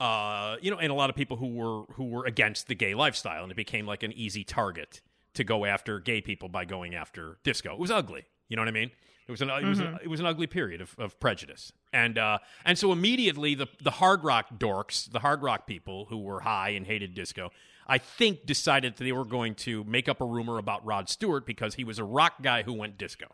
Uh, 0.00 0.56
you 0.60 0.70
know, 0.72 0.78
and 0.78 0.90
a 0.90 0.94
lot 0.94 1.08
of 1.08 1.14
people 1.16 1.36
who 1.36 1.46
were 1.48 1.84
who 1.94 2.04
were 2.04 2.26
against 2.26 2.66
the 2.66 2.74
gay 2.74 2.94
lifestyle, 2.94 3.42
and 3.44 3.52
it 3.52 3.54
became 3.56 3.86
like 3.86 4.02
an 4.02 4.12
easy 4.12 4.42
target 4.42 5.00
to 5.34 5.44
go 5.44 5.64
after 5.64 6.00
gay 6.00 6.20
people 6.20 6.48
by 6.48 6.64
going 6.64 6.94
after 6.94 7.38
disco. 7.44 7.72
It 7.74 7.78
was 7.78 7.90
ugly. 7.90 8.24
You 8.48 8.56
know 8.56 8.62
what 8.62 8.68
I 8.68 8.72
mean? 8.72 8.90
It 9.26 9.30
was 9.30 9.40
an 9.40 9.50
it 9.50 9.64
was 9.64 9.78
Mhm. 9.80 10.02
it 10.02 10.08
was 10.08 10.20
an 10.20 10.26
ugly 10.26 10.46
period 10.48 10.80
of, 10.80 10.94
of 10.98 11.18
prejudice, 11.20 11.72
and 11.92 12.18
uh, 12.18 12.38
and 12.64 12.76
so 12.76 12.90
immediately 12.92 13.54
the 13.54 13.68
the 13.80 13.92
hard 13.92 14.24
rock 14.24 14.58
dorks, 14.58 15.10
the 15.10 15.20
hard 15.20 15.42
rock 15.42 15.66
people 15.66 16.06
who 16.06 16.18
were 16.18 16.40
high 16.40 16.70
and 16.70 16.86
hated 16.86 17.14
disco, 17.14 17.50
I 17.86 17.98
think 17.98 18.46
decided 18.46 18.96
that 18.96 19.04
they 19.04 19.12
were 19.12 19.24
going 19.24 19.54
to 19.56 19.84
make 19.84 20.08
up 20.08 20.20
a 20.20 20.24
rumor 20.24 20.58
about 20.58 20.84
Rod 20.86 21.08
Stewart 21.08 21.44
because 21.46 21.74
he 21.74 21.84
was 21.84 21.98
a 21.98 22.04
rock 22.04 22.42
guy 22.42 22.62
who 22.62 22.72
went 22.72 22.96
disco. 22.98 23.26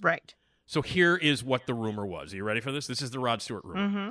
Right. 0.00 0.34
So 0.66 0.82
here 0.82 1.16
is 1.16 1.44
what 1.44 1.66
the 1.66 1.74
rumor 1.74 2.04
was. 2.04 2.32
Are 2.32 2.36
you 2.36 2.44
ready 2.44 2.60
for 2.60 2.72
this? 2.72 2.86
This 2.86 3.00
is 3.00 3.12
the 3.12 3.20
Rod 3.20 3.40
Stewart 3.40 3.64
rumor. 3.64 3.88
Mm-hmm. 3.88 4.08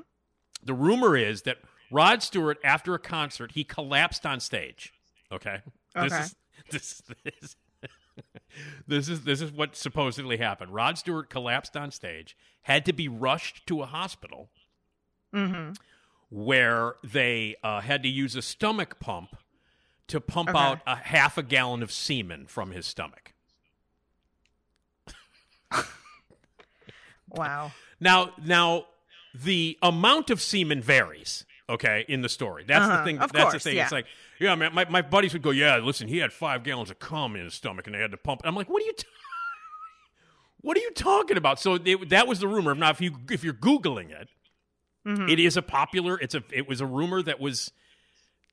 The 0.64 0.74
rumor 0.74 1.18
is 1.18 1.42
that 1.44 1.58
Rod 1.92 2.24
Stewart, 2.24 2.58
after 2.64 2.94
a 2.94 3.00
concert, 3.00 3.52
he 3.52 3.64
collapsed 3.64 4.26
on 4.26 4.40
stage. 4.40 4.94
Okay. 5.32 5.60
This 5.94 6.14
Okay. 6.14 6.22
is 6.22 6.36
this 6.72 7.02
this 7.24 7.56
this 8.88 9.10
is 9.10 9.24
this 9.24 9.42
is 9.42 9.52
what 9.52 9.76
supposedly 9.76 10.38
happened. 10.38 10.74
Rod 10.74 10.98
Stewart 10.98 11.30
collapsed 11.30 11.76
on 11.76 11.92
stage, 11.92 12.38
had 12.64 12.86
to 12.86 12.94
be 12.94 13.08
rushed 13.08 13.68
to 13.68 13.82
a 13.82 13.86
hospital 13.86 14.50
Mm-hmm. 15.34 15.74
Where 16.38 16.96
they 17.02 17.56
uh, 17.64 17.80
had 17.80 18.04
to 18.04 18.10
use 18.10 18.36
a 18.36 18.42
stomach 18.42 19.00
pump 19.00 19.38
to 20.08 20.20
pump 20.20 20.50
Okay. 20.50 20.60
out 20.60 20.80
a 20.86 20.98
half 20.98 21.38
a 21.38 21.44
gallon 21.44 21.82
of 21.82 21.92
semen 21.94 22.46
from 22.46 22.72
his 22.72 22.86
stomach. 22.86 23.34
Wow. 27.30 27.72
Now, 28.00 28.32
now 28.44 28.86
the 29.34 29.78
amount 29.82 30.30
of 30.30 30.42
semen 30.42 30.82
varies. 30.82 31.46
Okay, 31.68 32.06
in 32.08 32.22
the 32.22 32.30
story, 32.30 32.64
that's 32.68 32.86
the 32.88 32.94
Uh-huh, 32.94 33.04
thing. 33.06 33.18
of 33.18 33.32
that's 33.34 33.44
course, 33.44 33.54
the 33.54 33.60
thing. 33.72 33.76
yeah. 33.78 33.84
It's 33.84 33.92
like, 33.92 34.06
yeah, 34.40 34.54
man. 34.56 34.74
My, 34.76 34.86
my 34.88 35.02
buddies 35.02 35.34
would 35.34 35.42
go, 35.42 35.50
yeah. 35.50 35.78
Listen, 35.78 36.08
he 36.08 36.20
had 36.20 36.32
five 36.32 36.64
gallons 36.64 36.92
of 36.92 37.00
cum 37.00 37.36
in 37.36 37.44
his 37.44 37.56
stomach, 37.56 37.88
and 37.88 37.96
they 37.96 38.00
had 38.00 38.12
to 38.12 38.18
pump. 38.18 38.42
it." 38.44 38.48
I'm 38.48 38.56
like, 38.56 38.70
what 38.70 38.84
are 38.84 38.86
you? 38.86 38.94
T- 38.94 39.08
what 40.62 40.78
are 40.78 40.82
you 40.82 40.92
talking 40.92 41.38
about? 41.38 41.60
So 41.60 41.80
they, 41.80 41.96
that 41.96 42.28
was 42.28 42.40
the 42.40 42.48
rumor. 42.48 42.76
Now, 42.76 42.92
if 42.92 43.02
you 43.02 43.18
if 43.32 43.44
you're 43.44 43.54
googling 43.56 44.12
it, 44.12 44.30
Mhm. 45.06 45.30
it 45.30 45.40
is 45.40 45.56
a 45.58 45.62
popular. 45.62 46.20
It's 46.20 46.34
a 46.36 46.44
it 46.52 46.68
was 46.68 46.82
a 46.82 46.86
rumor 46.86 47.22
that 47.22 47.40
was 47.40 47.72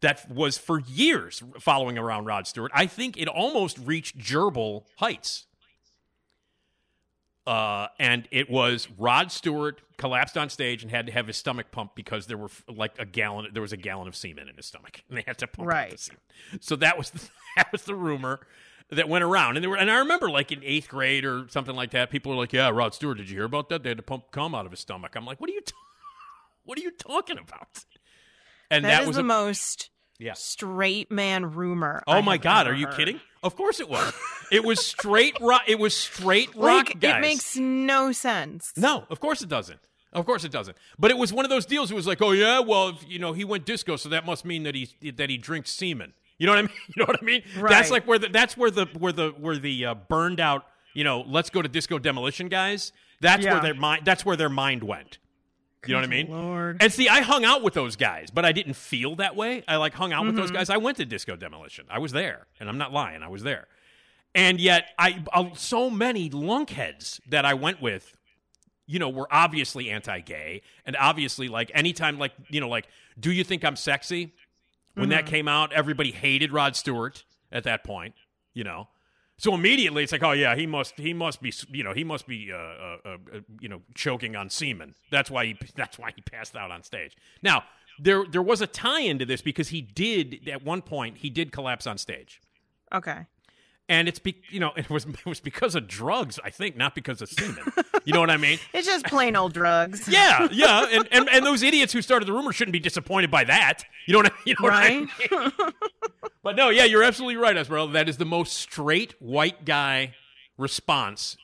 that 0.00 0.28
was 0.30 0.58
for 0.58 0.80
years 0.80 1.42
following 1.60 1.96
around 1.96 2.24
Rod 2.26 2.46
Stewart. 2.46 2.70
I 2.74 2.86
think 2.86 3.16
it 3.16 3.28
almost 3.28 3.78
reached 3.78 4.18
gerbil 4.18 4.84
heights. 4.96 5.46
Uh, 7.44 7.88
and 7.98 8.28
it 8.30 8.48
was 8.48 8.88
Rod 8.98 9.32
Stewart 9.32 9.80
collapsed 9.96 10.38
on 10.38 10.48
stage 10.48 10.82
and 10.82 10.92
had 10.92 11.06
to 11.06 11.12
have 11.12 11.26
his 11.26 11.36
stomach 11.36 11.72
pumped 11.72 11.96
because 11.96 12.26
there 12.28 12.38
were 12.38 12.50
like 12.68 12.92
a 13.00 13.04
gallon, 13.04 13.48
there 13.52 13.62
was 13.62 13.72
a 13.72 13.76
gallon 13.76 14.06
of 14.06 14.14
semen 14.14 14.48
in 14.48 14.54
his 14.56 14.66
stomach, 14.66 15.02
and 15.08 15.18
they 15.18 15.22
had 15.26 15.38
to 15.38 15.48
pump 15.48 15.66
out 15.68 15.72
the 15.72 15.76
Right. 15.90 15.98
semen. 15.98 16.20
So 16.60 16.76
that 16.76 16.96
was 16.96 17.10
the, 17.10 17.28
that 17.56 17.72
was 17.72 17.82
the 17.82 17.96
rumor 17.96 18.46
that 18.90 19.08
went 19.08 19.24
around, 19.24 19.56
and 19.56 19.64
there 19.64 19.70
were, 19.70 19.76
and 19.76 19.90
I 19.90 19.98
remember 19.98 20.30
like 20.30 20.52
in 20.52 20.62
eighth 20.62 20.88
grade 20.88 21.24
or 21.24 21.46
something 21.48 21.74
like 21.74 21.90
that, 21.92 22.10
people 22.10 22.30
were 22.30 22.38
like, 22.38 22.52
"Yeah, 22.52 22.68
Rod 22.70 22.94
Stewart, 22.94 23.16
did 23.18 23.28
you 23.28 23.36
hear 23.38 23.44
about 23.44 23.70
that? 23.70 23.82
They 23.82 23.88
had 23.88 23.96
to 23.98 24.02
pump 24.04 24.30
cum 24.30 24.54
out 24.54 24.64
of 24.66 24.70
his 24.70 24.80
stomach." 24.80 25.16
I'm 25.16 25.24
like, 25.24 25.40
"What 25.40 25.50
are 25.50 25.52
you, 25.54 25.62
t- 25.62 25.72
what 26.64 26.78
are 26.78 26.82
you 26.82 26.90
talking 26.92 27.38
about?" 27.38 27.84
And 28.70 28.84
that 28.84 29.06
was 29.06 29.16
the 29.16 29.22
a- 29.22 29.24
most 29.24 29.90
Yeah. 30.18 30.32
straight 30.34 31.10
man 31.10 31.52
rumor. 31.52 32.02
Oh 32.06 32.12
I 32.12 32.20
my 32.20 32.36
God! 32.38 32.66
Are 32.66 32.74
you 32.74 32.86
heard. 32.86 32.96
kidding? 32.96 33.20
Of 33.42 33.56
course 33.56 33.80
it 33.80 33.88
was. 33.88 34.12
it 34.52 34.64
was 34.64 34.84
straight 34.84 35.36
rock. 35.40 35.62
It 35.66 35.78
was 35.78 35.96
straight 35.96 36.48
rock 36.54 36.88
Like 36.88 37.00
guys. 37.00 37.16
it 37.16 37.20
makes 37.20 37.56
no 37.56 38.12
sense. 38.12 38.72
no, 38.76 39.04
of 39.10 39.20
course 39.20 39.42
it 39.42 39.48
doesn't. 39.48 39.80
Of 40.12 40.26
course 40.26 40.44
it 40.44 40.52
doesn't. 40.52 40.76
But 40.98 41.10
it 41.10 41.16
was 41.16 41.32
one 41.32 41.44
of 41.46 41.50
those 41.50 41.64
deals. 41.64 41.90
It 41.90 41.94
was 41.94 42.06
like, 42.06 42.20
oh 42.22 42.32
yeah, 42.32 42.60
well, 42.60 42.90
if, 42.90 42.96
you 43.08 43.18
know, 43.18 43.32
he 43.32 43.44
went 43.44 43.64
disco, 43.64 43.96
so 43.96 44.10
that 44.10 44.26
must 44.26 44.44
mean 44.44 44.62
that 44.64 44.74
he 44.74 44.88
that 45.16 45.28
he 45.30 45.38
drinks 45.38 45.70
semen. 45.72 46.12
You 46.38 46.46
know 46.46 46.52
what 46.52 46.58
I 46.58 46.62
mean? 46.68 46.76
You 46.94 47.00
know 47.00 47.04
what 47.06 47.18
I 47.20 47.24
mean? 47.24 47.42
That's 47.68 47.90
like 47.90 48.06
where 48.06 48.18
the 48.18 48.28
that's 48.28 48.56
where 48.56 48.70
the 48.70 48.86
where 48.98 49.12
the 49.12 49.30
where 49.30 49.56
the 49.58 49.86
uh, 49.86 49.94
burned 49.94 50.38
out. 50.40 50.66
You 50.94 51.04
know, 51.04 51.22
let's 51.26 51.48
go 51.50 51.62
to 51.62 51.68
disco 51.68 51.98
demolition 51.98 52.48
guys. 52.48 52.92
That's 53.22 53.44
where 53.44 53.60
their 53.60 53.74
mind. 53.74 54.04
That's 54.04 54.24
where 54.24 54.36
their 54.36 54.50
mind 54.50 54.82
went. 54.84 55.18
You 55.86 55.94
know 55.94 56.00
what 56.00 56.04
I 56.04 56.10
mean? 56.10 56.30
Lord. 56.30 56.76
And 56.80 56.92
see, 56.92 57.08
I 57.08 57.22
hung 57.22 57.44
out 57.44 57.62
with 57.62 57.74
those 57.74 57.96
guys, 57.96 58.30
but 58.30 58.44
I 58.44 58.52
didn't 58.52 58.74
feel 58.74 59.16
that 59.16 59.34
way. 59.34 59.64
I 59.66 59.76
like 59.76 59.94
hung 59.94 60.12
out 60.12 60.24
with 60.26 60.36
those 60.36 60.46
Mm-hmm. 60.50 60.56
guys. 60.56 60.70
I 60.70 60.76
went 60.76 60.96
to 60.98 61.04
Disco 61.04 61.34
Demolition. 61.36 61.86
I 61.90 61.98
was 61.98 62.12
there, 62.12 62.46
and 62.60 62.68
I'm 62.68 62.78
not 62.78 62.92
lying. 62.92 63.22
I 63.22 63.28
was 63.28 63.42
there. 63.42 63.66
And 64.34 64.60
yet, 64.60 64.86
I 64.98 65.22
uh, 65.32 65.50
so 65.54 65.90
many 65.90 66.30
lunkheads 66.30 67.20
that 67.28 67.44
I 67.44 67.54
went 67.54 67.82
with, 67.82 68.16
you 68.86 68.98
know, 68.98 69.08
were 69.08 69.26
obviously 69.30 69.90
anti-gay, 69.90 70.62
and 70.86 70.96
obviously 70.96 71.48
like 71.48 71.70
anytime, 71.74 72.18
like 72.18 72.32
you 72.48 72.60
know, 72.60 72.68
like, 72.68 72.86
do 73.18 73.30
you 73.32 73.42
think 73.44 73.64
I'm 73.64 73.76
sexy? 73.76 74.32
When 74.94 75.08
that 75.08 75.24
came 75.26 75.48
out, 75.48 75.72
everybody 75.72 76.12
hated 76.12 76.52
Rod 76.52 76.76
Stewart 76.76 77.24
at 77.50 77.64
that 77.64 77.82
point. 77.82 78.14
You 78.54 78.64
know, 78.64 78.88
so 79.38 79.54
immediately 79.54 80.02
it's 80.02 80.12
like, 80.12 80.22
oh 80.22 80.32
yeah, 80.32 80.54
he 80.54 80.66
must 80.66 80.94
he 80.98 81.12
must 81.12 81.42
be 81.42 81.52
you 81.70 81.82
know 81.82 81.92
he 81.92 82.04
must 82.04 82.26
be 82.26 82.50
uh, 82.52 82.56
uh, 82.56 82.96
uh, 83.04 83.16
you 83.60 83.68
know 83.68 83.82
choking 83.94 84.36
on 84.36 84.50
semen. 84.50 84.94
That's 85.10 85.30
why 85.30 85.46
he 85.46 85.56
that's 85.76 85.98
why 85.98 86.12
he 86.14 86.22
passed 86.22 86.56
out 86.56 86.70
on 86.70 86.82
stage. 86.82 87.16
Now 87.42 87.64
there 87.98 88.24
there 88.24 88.42
was 88.42 88.60
a 88.60 88.66
tie 88.66 89.00
into 89.00 89.26
this 89.26 89.42
because 89.42 89.68
he 89.68 89.80
did 89.80 90.48
at 90.48 90.64
one 90.64 90.82
point 90.82 91.18
he 91.18 91.30
did 91.30 91.52
collapse 91.52 91.86
on 91.86 91.98
stage, 91.98 92.40
Okay. 92.92 93.26
And 93.88 94.08
it's 94.08 94.18
be, 94.18 94.36
you 94.50 94.60
know 94.60 94.72
it 94.76 94.88
was 94.90 95.04
it 95.06 95.26
was 95.26 95.40
because 95.40 95.74
of 95.74 95.86
drugs 95.88 96.38
I 96.44 96.50
think 96.50 96.76
not 96.76 96.94
because 96.94 97.20
of 97.22 97.28
semen. 97.28 97.64
you 98.04 98.12
know 98.12 98.20
what 98.20 98.30
I 98.30 98.36
mean? 98.36 98.58
It's 98.74 98.86
just 98.86 99.04
plain 99.06 99.36
old 99.36 99.52
drugs. 99.52 100.08
Yeah, 100.08 100.48
yeah, 100.52 100.86
and, 100.90 101.08
and 101.12 101.28
and 101.28 101.44
those 101.46 101.62
idiots 101.62 101.92
who 101.92 102.02
started 102.02 102.26
the 102.26 102.32
rumor 102.32 102.52
shouldn't 102.52 102.72
be 102.72 102.80
disappointed 102.80 103.30
by 103.30 103.44
that. 103.44 103.84
You 104.06 104.12
know 104.14 104.18
what 104.20 104.32
I, 104.32 104.36
you 104.44 104.54
know 104.58 104.64
what 104.64 104.72
I 104.72 104.88
Right? 104.88 105.08
mean? 105.30 105.50
But 106.42 106.56
no, 106.56 106.70
yeah, 106.70 106.84
you're 106.84 107.04
absolutely 107.04 107.36
right, 107.36 107.56
Esmeralda. 107.56 107.92
That 107.92 108.08
is 108.08 108.16
the 108.16 108.24
most 108.24 108.54
straight 108.54 109.14
white 109.20 109.64
guy 109.64 110.14
response 110.58 111.36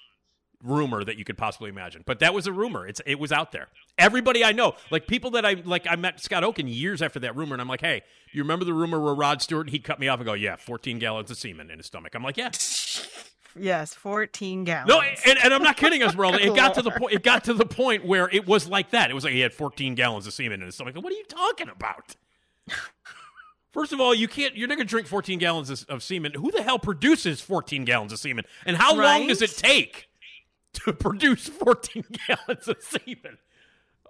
rumor 0.63 1.05
that 1.05 1.17
you 1.17 1.25
could 1.25 1.39
possibly 1.39 1.71
imagine. 1.71 2.03
But 2.05 2.19
that 2.21 2.35
was 2.35 2.47
a 2.47 2.53
rumor. 2.53 2.87
It's 2.87 3.01
it 3.07 3.19
was 3.19 3.33
out 3.33 3.53
there. 3.53 3.69
Everybody 3.97 4.45
I 4.45 4.53
know, 4.53 4.75
like 4.91 5.07
people 5.07 5.31
that 5.33 5.45
I 5.45 5.55
like, 5.65 5.87
I 5.89 5.97
met 5.97 6.21
Scott 6.21 6.45
Oaken 6.45 6.69
years 6.69 7.03
after 7.03 7.19
that 7.21 7.37
rumor, 7.37 7.55
and 7.55 7.63
I'm 7.63 7.69
like, 7.69 7.81
hey, 7.81 8.03
you 8.33 8.43
remember 8.43 8.65
the 8.65 8.75
rumor 8.75 9.01
where 9.01 9.15
Rod 9.15 9.43
Stewart? 9.43 9.71
He'd 9.71 9.85
cut 9.85 9.99
me 9.99 10.09
off 10.09 10.19
and 10.19 10.27
go, 10.27 10.35
yeah, 10.35 10.57
14 10.57 10.99
gallons 10.99 11.31
of 11.31 11.37
semen 11.37 11.71
in 11.71 11.79
his 11.79 11.87
stomach. 11.87 12.15
I'm 12.15 12.23
like, 12.23 12.37
yeah. 12.37 12.51
Yes, 13.61 13.95
14 13.95 14.65
gallons. 14.65 14.89
No, 14.89 15.01
and, 15.01 15.39
and 15.43 15.55
I'm 15.55 15.63
not 15.63 15.77
kidding, 15.77 16.03
Esmeralda. 16.03 16.41
It 16.41 16.55
got 16.55 16.75
to 16.75 16.83
the 16.83 16.91
point. 16.99 17.13
It 17.13 17.23
got 17.23 17.45
to 17.45 17.55
the 17.55 17.67
point 17.67 18.05
where 18.05 18.29
it 18.31 18.47
was 18.47 18.69
like 18.69 18.91
that. 18.91 19.11
It 19.11 19.15
was 19.15 19.25
like 19.25 19.33
he 19.33 19.41
had 19.41 19.53
14 19.53 19.95
gallons 19.95 20.27
of 20.27 20.33
semen 20.33 20.61
in 20.61 20.67
his 20.67 20.77
stomach. 20.77 20.95
What 20.95 21.13
are 21.13 21.17
you 21.17 21.25
talking 21.25 21.69
about? 21.69 22.17
First 23.73 23.93
of 23.93 24.01
all, 24.01 24.15
you 24.15 24.29
can't. 24.29 24.57
You're 24.57 24.69
not 24.69 24.79
to 24.79 24.85
drink 24.85 25.07
14 25.07 25.39
gallons 25.39 25.71
of, 25.71 25.85
of 25.89 26.03
semen. 26.03 26.33
Who 26.35 26.51
the 26.51 26.63
hell 26.63 26.79
produces 26.79 27.41
14 27.41 27.85
gallons 27.85 28.13
of 28.13 28.19
semen? 28.19 28.45
And 28.65 28.77
how 28.77 28.95
long 28.95 29.27
does 29.27 29.43
it 29.43 29.57
take 29.57 30.08
to 30.85 30.93
produce 31.05 31.49
14 31.49 32.05
gallons 32.27 32.69
of 32.69 32.77
semen? 32.83 33.39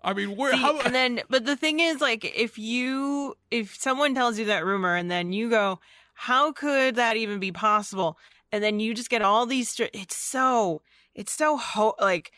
I 0.02 0.14
mean, 0.14 0.36
where? 0.36 0.52
See, 0.52 0.58
how, 0.58 0.80
and 0.80 0.94
then, 0.94 1.20
but 1.28 1.44
the 1.44 1.56
thing 1.56 1.80
is, 1.80 2.00
like, 2.00 2.24
if 2.24 2.56
you, 2.58 3.36
if 3.50 3.74
someone 3.76 4.14
tells 4.14 4.38
you 4.38 4.44
that 4.46 4.64
rumor 4.64 4.94
and 4.94 5.10
then 5.10 5.32
you 5.32 5.50
go, 5.50 5.80
how 6.14 6.52
could 6.52 6.94
that 6.94 7.16
even 7.16 7.40
be 7.40 7.50
possible? 7.52 8.16
And 8.52 8.62
then 8.62 8.80
you 8.80 8.94
just 8.94 9.10
get 9.10 9.22
all 9.22 9.44
these, 9.44 9.74
it's 9.92 10.16
so, 10.16 10.82
it's 11.14 11.32
so, 11.32 11.56
ho- 11.56 11.96
like, 12.00 12.30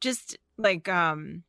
just 0.00 0.36
like, 0.56 0.88
um, 0.88 1.42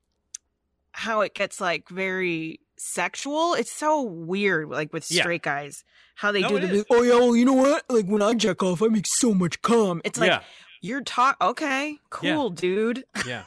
how 0.92 1.22
it 1.22 1.34
gets 1.34 1.62
like 1.62 1.88
very 1.88 2.60
sexual. 2.78 3.54
It's 3.54 3.72
so 3.72 4.02
weird, 4.02 4.70
like 4.70 4.92
with 4.92 5.10
Yeah. 5.10 5.22
straight 5.22 5.44
guys, 5.44 5.84
how 6.16 6.32
they 6.32 6.42
No, 6.42 6.50
do 6.50 6.56
it 6.58 6.62
the, 6.62 6.70
is. 6.78 6.86
oh 6.90 7.04
yeah, 7.04 7.16
well, 7.16 7.36
you 7.36 7.46
know 7.46 7.54
what? 7.54 7.84
Like 7.90 8.06
when 8.08 8.22
I 8.22 8.34
jack 8.34 8.64
off, 8.64 8.82
I 8.82 8.88
make 8.88 9.06
so 9.08 9.34
much 9.34 9.62
cum. 9.62 10.02
It's 10.04 10.20
like, 10.20 10.32
yeah, 10.32 10.42
you're 10.82 11.02
talk, 11.02 11.38
okay, 11.42 11.92
Yeah. 11.92 11.98
cool, 12.36 12.50
dude. 12.50 13.04
yeah. 13.28 13.44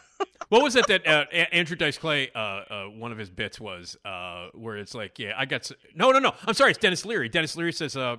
What 0.50 0.62
was 0.62 0.76
it 0.76 0.86
that 0.88 1.06
uh, 1.06 1.24
Andrew 1.52 1.76
Dice 1.76 1.96
Clay? 1.98 2.30
Uh, 2.34 2.38
uh, 2.38 2.84
one 2.86 3.10
of 3.10 3.18
his 3.18 3.30
bits 3.30 3.58
was 3.58 3.96
uh, 4.04 4.48
where 4.52 4.76
it's 4.76 4.94
like, 4.94 5.18
yeah, 5.18 5.32
I 5.36 5.46
got 5.46 5.62
s- 5.62 5.72
no, 5.94 6.10
no, 6.12 6.18
no. 6.18 6.34
I'm 6.46 6.54
sorry, 6.54 6.70
it's 6.70 6.78
Denis 6.78 7.04
Leary. 7.06 7.28
Denis 7.28 7.56
Leary 7.56 7.72
says 7.72 7.96
uh, 7.96 8.16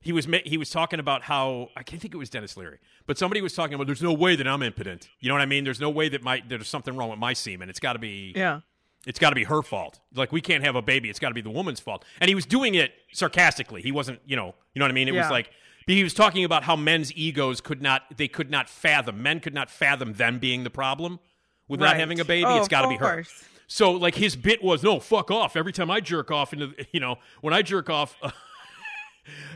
he 0.00 0.12
was 0.12 0.26
ma- 0.26 0.38
he 0.44 0.56
was 0.56 0.70
talking 0.70 0.98
about 0.98 1.22
how 1.22 1.68
I 1.76 1.82
can't 1.82 2.00
think 2.00 2.14
it 2.14 2.16
was 2.16 2.30
Denis 2.30 2.56
Leary, 2.56 2.78
but 3.06 3.18
somebody 3.18 3.40
was 3.42 3.52
talking 3.54 3.74
about 3.74 3.86
there's 3.86 4.02
no 4.02 4.12
way 4.14 4.34
that 4.34 4.48
I'm 4.48 4.62
impotent. 4.62 5.08
You 5.20 5.28
know 5.28 5.34
what 5.34 5.42
I 5.42 5.46
mean? 5.46 5.62
There's 5.64 5.80
no 5.80 5.90
way 5.90 6.08
that 6.08 6.22
my 6.22 6.42
there's 6.48 6.68
something 6.68 6.96
wrong 6.96 7.10
with 7.10 7.18
my 7.18 7.34
semen. 7.34 7.68
It's 7.68 7.80
got 7.80 7.92
to 7.92 7.98
be 8.00 8.32
Yeah. 8.34 8.60
it's 9.06 9.18
got 9.20 9.28
to 9.30 9.36
be 9.36 9.44
her 9.44 9.62
fault. 9.62 10.00
Like 10.14 10.32
we 10.32 10.40
can't 10.40 10.64
have 10.64 10.74
a 10.74 10.82
baby. 10.82 11.08
It's 11.10 11.20
got 11.20 11.28
to 11.28 11.34
be 11.34 11.40
the 11.42 11.50
woman's 11.50 11.78
fault. 11.80 12.04
And 12.20 12.28
he 12.28 12.34
was 12.34 12.46
doing 12.46 12.74
it 12.74 12.94
sarcastically. 13.12 13.82
He 13.82 13.92
wasn't, 13.92 14.20
you 14.26 14.34
know, 14.36 14.54
you 14.74 14.80
know 14.80 14.84
what 14.86 14.90
I 14.90 14.94
mean. 14.94 15.06
It 15.08 15.14
was 15.14 15.30
like 15.30 15.50
he 15.86 16.02
was 16.02 16.14
talking 16.14 16.44
about 16.44 16.64
how 16.64 16.76
men's 16.76 17.12
egos 17.14 17.60
could 17.60 17.82
not 17.82 18.02
they 18.16 18.28
could 18.28 18.50
not 18.50 18.68
fathom 18.68 19.22
men 19.22 19.40
could 19.40 19.54
not 19.54 19.70
fathom 19.70 20.14
them 20.14 20.38
being 20.38 20.64
the 20.64 20.70
problem 20.70 21.20
with 21.68 21.80
not 21.80 21.96
having 21.96 22.20
a 22.20 22.24
baby. 22.24 22.44
Oh, 22.46 22.58
it's 22.58 22.68
got 22.68 22.82
to 22.82 22.88
be 22.88 22.96
her. 22.96 23.24
So 23.66 23.92
like 23.92 24.14
his 24.14 24.36
bit 24.36 24.62
was 24.62 24.82
no 24.82 25.00
fuck 25.00 25.30
off. 25.30 25.56
Every 25.56 25.72
time 25.72 25.90
I 25.90 26.00
jerk 26.00 26.30
off 26.30 26.52
into 26.52 26.74
you 26.92 27.00
know 27.00 27.16
when 27.40 27.54
I 27.54 27.62
jerk 27.62 27.90
off. 27.90 28.16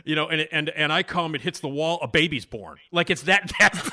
You 0.05 0.15
know, 0.15 0.29
and 0.29 0.47
and 0.53 0.69
and 0.69 0.93
I 0.93 1.03
come, 1.03 1.35
it 1.35 1.41
hits 1.41 1.59
the 1.59 1.67
wall, 1.67 1.99
a 2.01 2.07
baby's 2.07 2.45
born. 2.45 2.77
Like 2.93 3.09
it's 3.09 3.23
that 3.23 3.51
that 3.59 3.91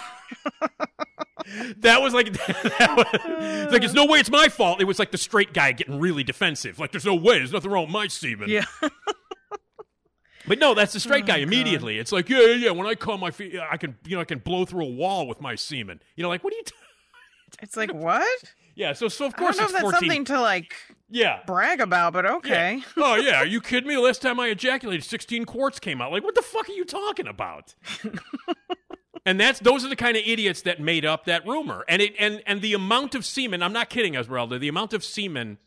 that 1.79 2.01
was 2.01 2.15
like 2.15 2.33
that 2.33 2.95
was, 2.97 3.07
it's 3.13 3.73
like 3.73 3.83
it's 3.83 3.93
no 3.93 4.07
way 4.07 4.21
it's 4.21 4.31
my 4.31 4.49
fault. 4.49 4.81
It 4.81 4.85
was 4.85 4.99
like 4.99 5.11
the 5.11 5.19
straight 5.19 5.53
guy 5.53 5.73
getting 5.73 5.99
really 5.99 6.25
defensive. 6.25 6.79
Like 6.79 6.93
there's 6.93 7.05
no 7.05 7.15
way, 7.15 7.39
there's 7.39 7.53
nothing 7.53 7.71
wrong 7.71 7.85
with 7.85 7.93
my 7.93 8.07
semen. 8.07 8.49
Yeah. 8.49 8.65
But 10.47 10.59
no, 10.59 10.75
that's 10.75 10.93
the 10.93 11.01
straight 11.01 11.25
Oh, 11.25 11.29
guy 11.29 11.39
immediately. 11.39 11.99
It's 11.99 12.13
like, 12.13 12.29
yeah, 12.29 12.41
yeah, 12.41 12.55
yeah. 12.55 12.71
When 12.71 12.87
I 12.87 12.95
come, 12.95 13.25
I 13.25 13.31
feel 13.31 13.63
I 13.71 13.77
can, 13.77 13.97
you 14.07 14.17
know, 14.17 14.21
I 14.21 14.25
can 14.25 14.39
blow 14.41 14.65
through 14.65 14.85
a 14.85 14.91
wall 14.91 15.27
with 15.27 15.41
my 15.41 15.55
semen. 15.55 16.01
You 16.17 16.23
know, 16.23 16.29
like 16.29 16.45
what 16.45 16.53
are 16.53 16.57
you? 16.57 16.63
T- 16.65 16.75
It's 17.63 17.77
like, 17.77 17.93
what? 17.95 18.27
yeah. 18.75 18.93
So, 18.93 19.09
so 19.09 19.25
of 19.27 19.37
course 19.37 19.57
I 19.59 19.63
don't 19.63 19.73
know 19.73 19.79
if 19.79 19.83
that's 19.83 19.93
14. 19.93 20.01
something 20.01 20.25
to 20.27 20.41
like 20.41 20.75
yeah. 21.09 21.41
brag 21.47 21.81
about, 21.81 22.13
but 22.13 22.25
Yeah. 22.25 22.35
okay. 22.37 22.83
Oh 22.97 23.17
yeah. 23.17 23.37
Are 23.37 23.47
you 23.47 23.61
kidding 23.61 23.89
me? 23.89 23.97
Last 23.97 24.21
time 24.23 24.39
I 24.41 24.49
ejaculated, 24.49 25.05
16 25.05 25.45
quarts 25.47 25.79
came 25.81 26.01
out. 26.03 26.13
Like, 26.13 26.25
what 26.25 26.35
the 26.35 26.43
fuck 26.43 26.69
are 26.69 26.73
you 26.73 26.85
talking 26.85 27.27
about? 27.29 27.75
and 29.27 29.41
that's 29.41 29.61
those 29.61 29.85
are 29.85 29.89
the 29.89 29.97
kind 29.97 30.17
of 30.17 30.23
idiots 30.27 30.63
that 30.63 30.81
made 30.81 31.05
up 31.05 31.25
that 31.25 31.47
rumor. 31.47 31.85
And 31.89 32.03
it 32.03 32.15
and 32.19 32.43
and 32.47 32.61
the 32.61 32.75
amount 32.75 33.15
of 33.15 33.25
semen. 33.25 33.63
I'm 33.63 33.73
not 33.73 33.89
kidding, 33.89 34.15
Esmeralda. 34.15 34.59
The 34.59 34.69
amount 34.69 34.93
of 34.93 35.03
semen 35.05 35.59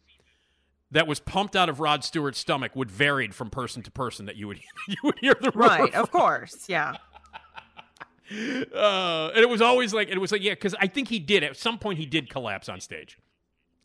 that 0.91 1.05
was 1.07 1.19
pumped 1.19 1.55
out 1.55 1.69
of 1.69 1.79
Rod 1.79 2.03
Stewart's 2.03 2.39
stomach 2.39 2.75
would 2.75 2.89
varied 2.91 3.35
from 3.35 3.49
person 3.49 3.81
to 3.83 3.91
person. 3.91 4.25
That 4.25 4.35
you 4.37 4.47
would 4.47 4.59
you 4.87 4.95
would 5.03 5.19
hear 5.19 5.35
the 5.39 5.51
Right, 5.51 5.91
from. 5.93 6.01
of 6.01 6.11
course. 6.11 6.65
Yeah. 6.67 6.95
Uh, 8.29 9.29
and 9.33 9.37
it 9.41 9.47
was 9.47 9.61
always 9.61 9.93
like 9.93 10.09
it 10.09 10.17
was 10.17 10.33
like 10.33 10.43
yeah, 10.43 10.51
because 10.51 10.75
I 10.81 10.87
think 10.87 11.07
he 11.07 11.17
did 11.17 11.45
at 11.45 11.55
some 11.55 11.79
point 11.79 11.97
he 11.97 12.05
did 12.05 12.29
collapse 12.29 12.67
on 12.67 12.81
stage, 12.81 13.17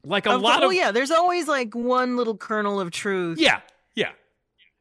like 0.04 0.26
a 0.26 0.30
Of- 0.32 0.40
lot 0.42 0.60
well, 0.62 0.70
of 0.70 0.74
yeah, 0.74 0.90
there's 0.90 1.12
always 1.12 1.46
like 1.46 1.76
one 1.76 2.16
little 2.16 2.36
kernel 2.36 2.80
of 2.80 2.90
truth. 2.90 3.38
yeah 3.38 3.60
yeah 3.94 4.10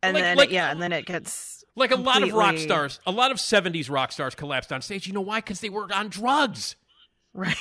And 0.02 0.16
like- 0.16 0.24
then 0.24 0.38
like- 0.38 0.50
yeah, 0.52 0.72
and 0.72 0.82
then 0.82 0.92
it 0.92 1.06
gets 1.06 1.64
like 1.76 1.92
a 1.92 1.96
lot 1.96 2.24
of 2.24 2.34
rock 2.34 2.58
stars, 2.58 3.00
a 3.06 3.12
lot 3.12 3.30
of 3.30 3.38
'70s 3.38 3.88
rock 3.88 4.12
stars 4.12 4.34
collapsed 4.34 4.74
on 4.74 4.82
stage. 4.82 5.06
You 5.06 5.14
know 5.14 5.22
why? 5.22 5.38
Because 5.38 5.60
they 5.60 5.70
were 5.70 5.88
on 5.94 6.08
drugs. 6.10 6.76
Right. 7.36 7.56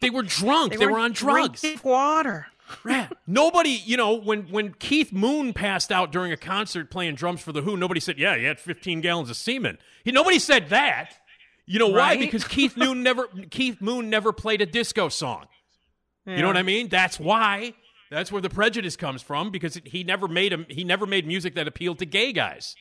They 0.00 0.10
were 0.10 0.24
drunk. 0.24 0.72
They, 0.78 0.84
were, 0.86 0.98
on 0.98 1.12
drugs. 1.12 1.64
water. 1.84 2.48
Yeah. 2.86 3.08
Nobody, 3.26 3.70
you 3.84 3.96
know, 3.96 4.14
when 4.14 4.44
when 4.44 4.74
Keith 4.74 5.12
Moon 5.12 5.52
passed 5.52 5.92
out 5.92 6.12
during 6.12 6.32
a 6.32 6.36
concert 6.36 6.90
playing 6.90 7.14
drums 7.14 7.40
for 7.40 7.52
the 7.52 7.62
Who, 7.62 7.76
nobody 7.76 8.00
said, 8.00 8.18
"Yeah, 8.18 8.36
he 8.36 8.44
had 8.44 8.58
15 8.58 9.00
gallons 9.00 9.30
of 9.30 9.36
semen." 9.36 9.78
He, 10.04 10.12
nobody 10.12 10.38
said 10.38 10.70
that. 10.70 11.14
You 11.66 11.78
know 11.78 11.88
why? 11.88 12.16
Because 12.16 12.44
Keith 12.44 12.76
Moon 12.76 13.02
never 13.02 13.28
Keith 13.50 13.80
Moon 13.80 14.10
never 14.10 14.32
played 14.32 14.60
a 14.60 14.66
disco 14.66 15.08
song. 15.08 15.46
You 16.26 16.40
know 16.40 16.46
what 16.46 16.56
I 16.56 16.62
mean? 16.62 16.88
That's 16.88 17.20
why. 17.20 17.74
That's 18.10 18.32
where 18.32 18.40
the 18.40 18.50
prejudice 18.50 18.96
comes 18.96 19.22
from 19.22 19.50
because 19.50 19.78
he 19.84 20.04
never 20.04 20.28
made 20.28 20.52
a, 20.52 20.64
he 20.68 20.84
never 20.84 21.06
made 21.06 21.26
music 21.26 21.54
that 21.56 21.68
appealed 21.68 21.98
to 21.98 22.06
gay 22.06 22.32
guys. 22.32 22.76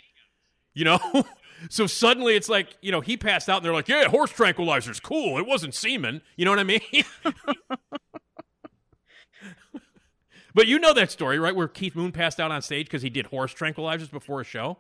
You 0.74 0.86
know? 0.86 1.00
so 1.70 1.88
suddenly 1.88 2.36
it's 2.36 2.50
like, 2.50 2.78
you 2.82 2.92
know, 2.92 3.02
he 3.02 3.18
passed 3.18 3.50
out 3.50 3.58
and 3.58 3.66
they're 3.66 3.74
like, 3.74 3.88
"Yeah, 3.88 4.08
horse 4.08 4.32
tranquilizers, 4.32 5.02
cool. 5.02 5.38
It 5.38 5.46
wasn't 5.46 5.74
semen." 5.74 6.22
You 6.36 6.46
know 6.46 6.52
what 6.52 6.60
I 6.60 6.64
mean? 6.64 6.82
but 10.54 10.68
you 10.68 10.80
know 10.80 10.94
that 10.94 11.12
story, 11.12 11.40
right? 11.40 11.56
Where 11.56 11.68
Keith 11.68 11.96
Moon 11.96 12.12
passed 12.12 12.40
out 12.40 12.52
on 12.52 12.62
stage 12.62 12.86
because 12.88 13.02
he 13.02 13.10
did 13.10 13.28
horse 13.28 13.54
tranquilizers 13.54 14.10
before 14.12 14.42
a 14.42 14.44
show? 14.44 14.78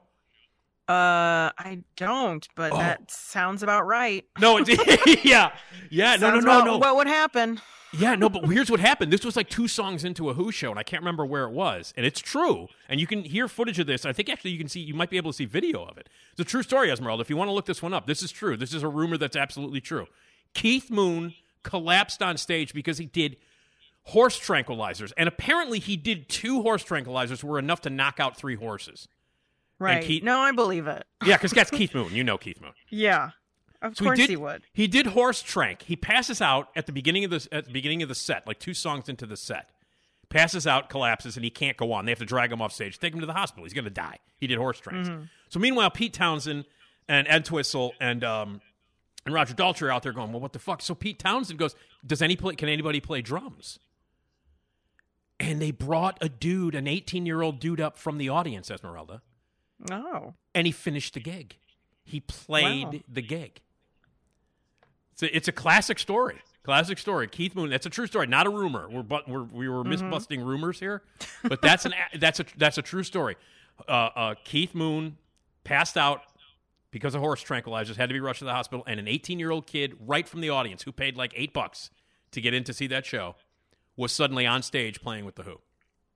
Uh, 0.87 1.47
I 1.57 1.83
don't, 1.95 2.45
but 2.55 2.73
Oh. 2.73 2.77
that 2.77 3.09
sounds 3.09 3.63
about 3.63 3.85
right. 3.87 4.25
No, 4.39 4.57
it's, 4.57 4.69
yeah. 5.25 5.53
Yeah, 5.89 6.17
no, 6.17 6.31
no, 6.31 6.35
no, 6.35 6.41
about 6.41 6.65
no. 6.65 6.77
What 6.77 6.95
would 6.97 7.07
happen? 7.07 7.61
Yeah, 7.93 8.15
no, 8.15 8.27
but 8.27 8.43
here's 8.49 8.69
what 8.69 8.81
happened. 8.81 9.13
This 9.13 9.23
was 9.23 9.37
like 9.37 9.49
two 9.49 9.69
songs 9.69 10.03
into 10.03 10.29
a 10.29 10.33
Who 10.33 10.51
show, 10.51 10.71
and 10.71 10.79
I 10.79 10.83
can't 10.83 11.01
remember 11.01 11.25
where 11.25 11.45
it 11.45 11.51
was. 11.51 11.93
And 11.95 12.05
it's 12.05 12.19
true. 12.19 12.67
And 12.89 12.99
you 12.99 13.07
can 13.07 13.23
hear 13.23 13.47
footage 13.47 13.79
of 13.79 13.87
this. 13.87 14.05
I 14.05 14.11
think 14.11 14.29
actually 14.29 14.51
you 14.51 14.57
can 14.57 14.67
see, 14.67 14.81
you 14.81 14.93
might 14.93 15.09
be 15.09 15.15
able 15.17 15.31
to 15.31 15.37
see 15.37 15.45
video 15.45 15.85
of 15.85 15.97
it. 15.97 16.09
It's 16.31 16.41
a 16.41 16.43
true 16.43 16.63
story, 16.63 16.91
Esmeralda. 16.91 17.21
If 17.21 17.29
you 17.29 17.37
want 17.37 17.47
to 17.47 17.53
look 17.53 17.65
this 17.65 17.81
one 17.81 17.93
up, 17.93 18.05
this 18.05 18.21
is 18.21 18.31
true. 18.31 18.57
This 18.57 18.73
is 18.73 18.83
a 18.83 18.89
rumor 18.89 19.17
that's 19.17 19.37
absolutely 19.37 19.79
true. 19.79 20.07
Keith 20.53 20.91
Moon 20.91 21.33
collapsed 21.63 22.21
on 22.21 22.35
stage 22.37 22.73
because 22.73 22.97
he 22.97 23.05
did 23.05 23.37
horse 24.03 24.39
tranquilizers. 24.39 25.11
And 25.17 25.27
apparently 25.27 25.79
he 25.79 25.95
did 25.97 26.29
two 26.29 26.61
horse 26.61 26.83
tranquilizers 26.83 27.43
were 27.43 27.59
enough 27.59 27.81
to 27.81 27.89
knock 27.89 28.19
out 28.19 28.35
three 28.37 28.55
horses. 28.55 29.07
Right. 29.79 30.03
Keith- 30.03 30.23
no, 30.23 30.39
I 30.39 30.51
believe 30.51 30.87
it. 30.87 31.05
Yeah, 31.25 31.37
because 31.37 31.51
that's 31.51 31.71
Keith 31.77 31.93
Moon. 31.95 32.13
You 32.13 32.23
know 32.23 32.37
Keith 32.37 32.61
Moon. 32.61 32.71
Yeah. 32.89 33.31
Of 33.81 33.97
So 33.97 34.05
course 34.05 34.17
he, 34.19 34.23
did, 34.23 34.29
he 34.29 34.35
would. 34.37 34.63
He 34.73 34.87
did 34.87 35.07
horse 35.07 35.41
trank. 35.41 35.81
He 35.83 35.95
passes 35.95 36.41
out 36.41 36.69
at 36.75 36.85
the 36.85 36.91
beginning 36.93 37.25
of 37.25 37.31
the 37.31 37.47
at 37.51 37.65
the 37.65 37.71
beginning 37.71 38.01
of 38.01 38.07
the 38.09 38.15
set, 38.15 38.47
like 38.47 38.59
two 38.59 38.73
songs 38.73 39.09
into 39.09 39.25
the 39.25 39.35
set. 39.37 39.69
Passes 40.29 40.65
out, 40.65 40.89
collapses, 40.89 41.35
and 41.35 41.43
he 41.43 41.49
can't 41.51 41.75
go 41.77 41.91
on. 41.91 42.05
They 42.05 42.11
have 42.11 42.19
to 42.19 42.25
drag 42.25 42.51
him 42.51 42.61
off 42.61 42.71
stage, 42.71 42.97
take 42.97 43.13
him 43.13 43.19
to 43.19 43.25
the 43.25 43.33
hospital. 43.33 43.65
He's 43.65 43.73
going 43.73 43.83
to 43.85 43.89
die. 43.91 44.17
He 44.39 44.47
did 44.47 44.57
horse 44.57 44.79
tranks. 44.79 45.09
Mm-hmm. 45.09 45.23
So 45.49 45.59
meanwhile, 45.59 45.91
Pete 45.91 46.13
Townshend 46.13 46.65
and 47.09 47.27
Entwistle 47.27 47.93
and 47.99 48.23
um, 48.23 48.61
and 49.25 49.35
Roger 49.35 49.53
Daltrey 49.53 49.83
are 49.83 49.91
out 49.91 50.03
there 50.03 50.13
going, 50.13 50.31
"Well, 50.31 50.39
what 50.41 50.53
the 50.53 50.59
fuck?" 50.59 50.81
So 50.81 50.95
Pete 50.95 51.19
Townshend 51.19 51.59
goes, 51.59 51.75
"Does 52.05 52.21
any 52.21 52.35
play? 52.35 52.55
Can 52.55 52.69
anybody 52.69 52.99
play 53.01 53.21
drums?" 53.21 53.79
And 55.43 55.61
they 55.61 55.71
brought 55.71 56.17
a 56.21 56.29
dude, 56.29 56.73
an 56.75 56.87
18 56.87 57.25
year 57.25 57.41
old 57.41 57.59
dude, 57.59 57.81
up 57.81 57.97
from 57.97 58.17
the 58.17 58.29
audience, 58.29 58.71
Esmeralda, 58.71 59.21
Oh. 59.91 60.33
and 60.55 60.65
he 60.65 60.71
finished 60.71 61.13
the 61.15 61.19
gig. 61.19 61.57
He 62.05 62.19
played 62.21 62.85
Wow. 62.85 62.99
the 63.09 63.21
gig. 63.21 63.61
It's 65.13 65.23
a, 65.23 65.35
it's 65.35 65.47
a 65.47 65.51
classic 65.51 65.99
story. 65.99 66.37
Classic 66.63 66.97
story. 66.97 67.27
Keith 67.27 67.55
Moon. 67.55 67.69
That's 67.69 67.85
a 67.85 67.89
true 67.89 68.07
story, 68.07 68.25
not 68.27 68.47
a 68.47 68.49
rumor. 68.49 68.87
We're 68.89 69.03
but 69.03 69.27
we're, 69.27 69.43
we 69.43 69.67
were 69.67 69.83
misbusting 69.83 70.43
rumors 70.45 70.79
here, 70.79 71.03
but 71.43 71.61
that's 71.61 71.85
an 71.85 71.93
a- 72.13 72.17
that's 72.19 72.39
a 72.39 72.45
that's 72.57 72.77
a 72.77 72.81
true 72.81 73.03
story. 73.03 73.35
Uh, 73.87 73.91
uh, 73.91 74.35
Keith 74.45 74.73
Moon 74.73 75.17
passed 75.65 75.97
out 75.97 76.21
because 76.91 77.15
of 77.15 77.21
horse 77.21 77.43
tranquilizers, 77.43 77.97
had 77.97 78.07
to 78.07 78.13
be 78.13 78.19
rushed 78.21 78.39
to 78.39 78.45
the 78.45 78.53
hospital, 78.53 78.83
and 78.87 78.97
an 78.99 79.07
18 79.09 79.39
year 79.39 79.51
old 79.51 79.67
kid 79.67 79.93
right 79.99 80.27
from 80.27 80.39
the 80.39 80.49
audience 80.49 80.83
who 80.83 80.93
paid 80.93 81.17
like 81.17 81.33
eight 81.35 81.51
bucks 81.53 81.89
to 82.31 82.39
get 82.39 82.53
in 82.53 82.63
to 82.63 82.73
see 82.73 82.87
that 82.87 83.05
show 83.05 83.35
was 83.95 84.11
suddenly 84.11 84.45
on 84.45 84.61
stage 84.61 85.01
playing 85.01 85.25
with 85.25 85.35
the 85.35 85.43
Who. 85.43 85.57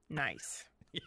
Nice. 0.10 0.66
yeah. 0.94 1.02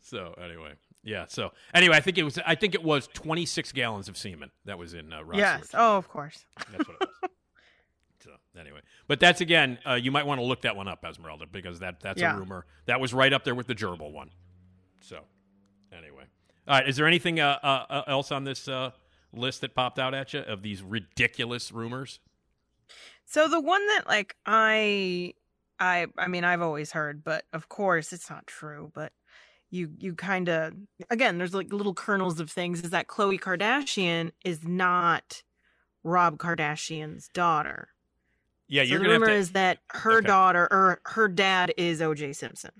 So 0.00 0.34
anyway, 0.42 0.72
yeah. 1.02 1.24
So 1.28 1.52
anyway, 1.72 1.96
I 1.96 2.00
think 2.00 2.18
it 2.18 2.22
was 2.24 2.38
I 2.46 2.54
think 2.54 2.74
it 2.74 2.82
was 2.82 3.08
26 3.14 3.72
gallons 3.72 4.08
of 4.08 4.16
semen 4.16 4.50
that 4.64 4.78
was 4.78 4.94
in 4.94 5.12
uh, 5.12 5.22
Ross 5.22 5.38
yes. 5.38 5.70
Oh, 5.74 5.96
of 5.96 6.08
course. 6.08 6.44
That's 6.70 6.86
what 6.88 6.96
it 7.00 7.08
was. 7.22 7.30
so 8.24 8.30
anyway, 8.60 8.80
but 9.08 9.20
that's 9.20 9.40
again, 9.40 9.78
uh, 9.88 9.94
you 9.94 10.10
might 10.10 10.26
want 10.26 10.40
to 10.40 10.44
look 10.44 10.62
that 10.62 10.76
one 10.76 10.88
up, 10.88 11.04
Esmeralda, 11.04 11.46
because 11.50 11.80
that 11.80 12.00
that's 12.00 12.20
Yeah. 12.20 12.36
a 12.36 12.38
rumor 12.38 12.66
that 12.86 13.00
was 13.00 13.14
right 13.14 13.32
up 13.32 13.44
there 13.44 13.54
with 13.54 13.66
the 13.66 13.74
gerbil 13.74 14.12
one. 14.12 14.30
So 15.00 15.20
anyway, 15.92 16.24
all 16.68 16.76
right. 16.78 16.88
Is 16.88 16.96
there 16.96 17.06
anything 17.06 17.40
uh, 17.40 17.58
uh, 17.62 17.86
uh, 17.88 18.02
else 18.06 18.30
on 18.30 18.44
this 18.44 18.68
uh, 18.68 18.90
list 19.32 19.62
that 19.62 19.74
popped 19.74 19.98
out 19.98 20.12
at 20.14 20.34
you 20.34 20.40
of 20.40 20.62
these 20.62 20.82
ridiculous 20.82 21.72
rumors? 21.72 22.20
So 23.26 23.48
the 23.48 23.60
one 23.60 23.86
that 23.88 24.06
like 24.06 24.36
I 24.46 25.34
I 25.78 26.06
I 26.18 26.28
mean 26.28 26.44
I've 26.44 26.62
always 26.62 26.92
heard, 26.92 27.24
but 27.24 27.44
of 27.52 27.68
course 27.68 28.12
it's 28.12 28.30
not 28.30 28.46
true, 28.46 28.90
but 28.94 29.12
you 29.70 29.90
you 29.98 30.14
kind 30.14 30.48
of 30.48 30.74
again 31.10 31.38
there's 31.38 31.54
like 31.54 31.72
little 31.72 31.94
kernels 31.94 32.38
of 32.40 32.50
things 32.50 32.82
is 32.82 32.90
that 32.90 33.08
Khloe 33.08 33.40
Kardashian 33.40 34.32
is 34.44 34.64
not 34.66 35.42
Rob 36.04 36.38
Kardashian's 36.38 37.28
daughter. 37.28 37.88
Yeah, 38.68 38.82
so 38.82 38.88
you're 38.90 38.98
the 38.98 39.06
rumor 39.08 39.26
to. 39.26 39.36
is 39.36 39.52
that 39.52 39.78
her 39.90 40.16
Okay. 40.16 40.26
daughter 40.26 40.68
or 40.70 41.00
her 41.06 41.28
dad 41.28 41.72
is 41.76 42.00
OJ 42.00 42.34
Simpson. 42.36 42.72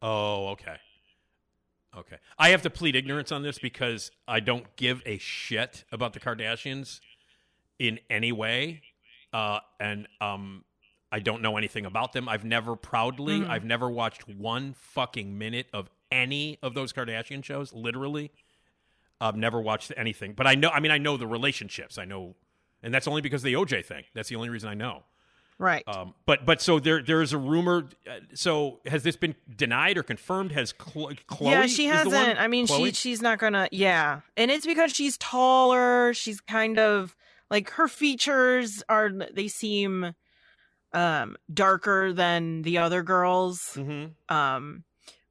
Oh, 0.00 0.48
okay. 0.48 0.76
Okay. 1.96 2.16
I 2.38 2.50
have 2.50 2.62
to 2.62 2.70
plead 2.70 2.96
ignorance 2.96 3.30
on 3.30 3.42
this 3.42 3.58
because 3.58 4.10
I 4.26 4.40
don't 4.40 4.74
give 4.76 5.02
a 5.06 5.18
shit 5.18 5.84
about 5.92 6.14
the 6.14 6.20
Kardashians 6.20 7.00
in 7.78 8.00
any 8.10 8.32
way. 8.32 8.82
Uh, 9.32 9.60
and 9.80 10.06
um, 10.20 10.64
I 11.10 11.20
don't 11.20 11.42
know 11.42 11.56
anything 11.56 11.86
about 11.86 12.12
them. 12.12 12.28
I've 12.28 12.44
never 12.44 12.76
proudly, 12.76 13.40
Mhm. 13.40 13.48
I've 13.48 13.64
never 13.64 13.90
watched 13.90 14.28
one 14.28 14.74
fucking 14.74 15.38
minute 15.38 15.66
of 15.72 15.88
any 16.10 16.58
of 16.62 16.74
those 16.74 16.92
Kardashian 16.92 17.42
shows, 17.44 17.72
literally. 17.72 18.30
I've 19.20 19.36
never 19.36 19.60
watched 19.60 19.92
anything. 19.96 20.32
But 20.34 20.46
I 20.46 20.54
know, 20.54 20.68
I 20.70 20.80
mean, 20.80 20.90
I 20.90 20.98
know 20.98 21.16
the 21.16 21.26
relationships. 21.26 21.96
I 21.96 22.04
know, 22.04 22.34
and 22.82 22.92
that's 22.92 23.06
only 23.06 23.22
because 23.22 23.42
of 23.42 23.46
the 23.46 23.54
OJ 23.54 23.84
thing. 23.84 24.04
That's 24.14 24.28
the 24.28 24.36
only 24.36 24.48
reason 24.48 24.68
I 24.68 24.74
know. 24.74 25.04
Right. 25.58 25.84
Um, 25.86 26.14
but 26.26 26.44
but 26.44 26.60
so 26.60 26.80
there 26.80 27.00
there 27.02 27.22
is 27.22 27.32
a 27.32 27.38
rumor. 27.38 27.88
Uh, 28.10 28.14
so 28.34 28.80
has 28.84 29.04
this 29.04 29.14
been 29.16 29.36
denied 29.54 29.96
or 29.96 30.02
confirmed? 30.02 30.50
Has 30.52 30.72
Khloe? 30.72 31.16
Yeah, 31.40 31.66
she 31.66 31.86
is 31.86 32.02
the 32.02 32.08
one? 32.08 32.16
hasn't. 32.18 32.40
I 32.40 32.48
mean, 32.48 32.66
Khloe? 32.66 32.86
she 32.86 32.92
she's 32.92 33.22
not 33.22 33.38
gonna. 33.38 33.68
Yeah, 33.70 34.22
and 34.36 34.50
it's 34.50 34.66
because 34.66 34.92
she's 34.92 35.16
taller. 35.18 36.12
She's 36.14 36.40
kind 36.40 36.78
of 36.80 37.14
like 37.52 37.70
her 37.70 37.86
features 37.86 38.82
are. 38.88 39.10
They 39.32 39.46
seem 39.46 40.14
um 40.92 41.36
darker 41.52 42.12
than 42.12 42.62
the 42.62 42.78
other 42.78 43.02
girls. 43.04 43.74
Mhm. 43.76 44.12
Um, 44.28 44.84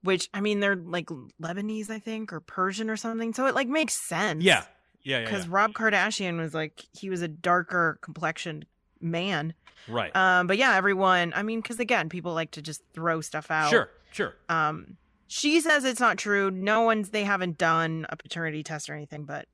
which 0.03 0.29
I 0.33 0.41
mean, 0.41 0.61
they're 0.61 0.75
like 0.75 1.07
Lebanese, 1.41 1.89
I 1.89 1.99
think, 1.99 2.31
or 2.31 2.39
Persian 2.39 2.89
or 2.89 2.95
something. 2.97 3.33
So 3.33 3.45
it 3.47 3.55
like 3.55 3.67
makes 3.67 3.93
sense. 3.93 4.43
Yeah, 4.43 4.63
yeah, 5.03 5.19
yeah, 5.19 5.25
because 5.25 5.45
yeah. 5.45 5.51
Rob 5.53 5.73
Kardashian 5.73 6.37
was 6.39 6.53
like 6.53 6.85
he 6.93 7.09
was 7.09 7.21
a 7.21 7.27
darker 7.27 7.99
complexioned 8.01 8.65
man. 8.99 9.53
right. 9.87 10.15
Um, 10.15 10.47
but 10.47 10.57
yeah, 10.57 10.75
everyone. 10.75 11.33
I 11.35 11.43
mean, 11.43 11.61
because 11.61 11.79
again, 11.79 12.07
people 12.09 12.33
like 12.33 12.51
to 12.51 12.61
just 12.61 12.81
throw 12.93 13.21
stuff 13.21 13.51
out. 13.51 13.69
sure, 13.69 13.89
sure. 14.11 14.35
Um, 14.49 14.97
she 15.27 15.61
says 15.61 15.85
it's 15.85 15.99
not 15.99 16.17
true. 16.17 16.51
No 16.51 16.81
one's 16.81 17.09
they 17.09 17.23
haven't 17.23 17.57
done 17.57 18.05
a 18.09 18.15
paternity 18.17 18.63
test 18.63 18.89
or 18.89 18.95
anything, 18.95 19.23
but 19.25 19.47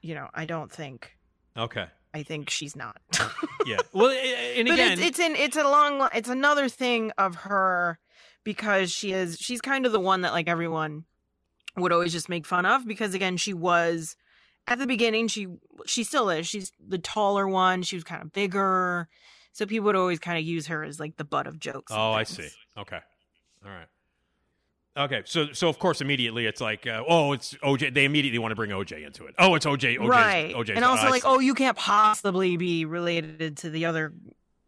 you 0.00 0.14
know, 0.14 0.28
I 0.34 0.44
don't 0.44 0.70
think. 0.70 1.17
Okay. 1.58 1.86
I 2.14 2.22
think 2.22 2.50
she's 2.50 2.76
not. 2.76 3.00
Yeah. 3.66 3.76
Well, 3.92 4.10
and 4.10 4.66
but 4.66 4.74
again, 4.74 4.92
it's, 4.92 5.02
it's 5.02 5.18
in 5.18 5.36
it's 5.36 5.56
a 5.56 5.64
long 5.64 6.08
it's 6.14 6.28
another 6.30 6.70
thing 6.70 7.12
of 7.18 7.34
her 7.34 7.98
because 8.44 8.90
she 8.90 9.12
is 9.12 9.36
she's 9.38 9.60
kind 9.60 9.84
of 9.84 9.92
the 9.92 10.00
one 10.00 10.22
that 10.22 10.32
like 10.32 10.48
everyone 10.48 11.04
would 11.76 11.92
always 11.92 12.12
just 12.12 12.30
make 12.30 12.46
fun 12.46 12.64
of 12.64 12.86
because 12.86 13.12
again 13.12 13.36
she 13.36 13.52
was 13.52 14.16
at 14.66 14.78
the 14.78 14.86
beginning 14.86 15.28
she 15.28 15.48
she 15.84 16.02
still 16.02 16.30
is 16.30 16.46
she's 16.46 16.72
the 16.80 16.98
taller 16.98 17.46
one 17.46 17.82
she 17.82 17.96
was 17.96 18.04
kind 18.04 18.22
of 18.22 18.32
bigger 18.32 19.08
so 19.52 19.66
people 19.66 19.86
would 19.86 19.96
always 19.96 20.18
kind 20.18 20.38
of 20.38 20.44
use 20.44 20.68
her 20.68 20.82
as 20.82 20.98
like 20.98 21.16
the 21.16 21.24
butt 21.24 21.46
of 21.46 21.58
jokes 21.58 21.92
oh, 21.94 22.12
I 22.12 22.22
see. 22.22 22.48
Okay. 22.78 23.00
All 23.64 23.70
right. 23.70 23.88
Okay, 24.98 25.22
so 25.24 25.52
so 25.52 25.68
of 25.68 25.78
course 25.78 26.00
immediately 26.00 26.46
it's 26.46 26.60
like, 26.60 26.86
uh, 26.86 27.04
oh, 27.06 27.32
it's 27.32 27.54
OJ. 27.62 27.94
They 27.94 28.04
immediately 28.04 28.38
want 28.38 28.52
to 28.52 28.56
bring 28.56 28.70
OJ 28.70 29.06
into 29.06 29.26
it. 29.26 29.34
Oh, 29.38 29.54
it's 29.54 29.64
OJ. 29.64 29.98
OJ's, 29.98 30.08
right 30.08 30.54
OJ's, 30.54 30.70
and 30.70 30.84
also 30.84 31.08
like 31.08 31.22
oh 31.24 31.38
you 31.38 31.54
can't 31.54 31.76
possibly 31.76 32.56
be 32.56 32.84
related 32.84 33.58
to 33.58 33.70
the 33.70 33.86
other 33.86 34.12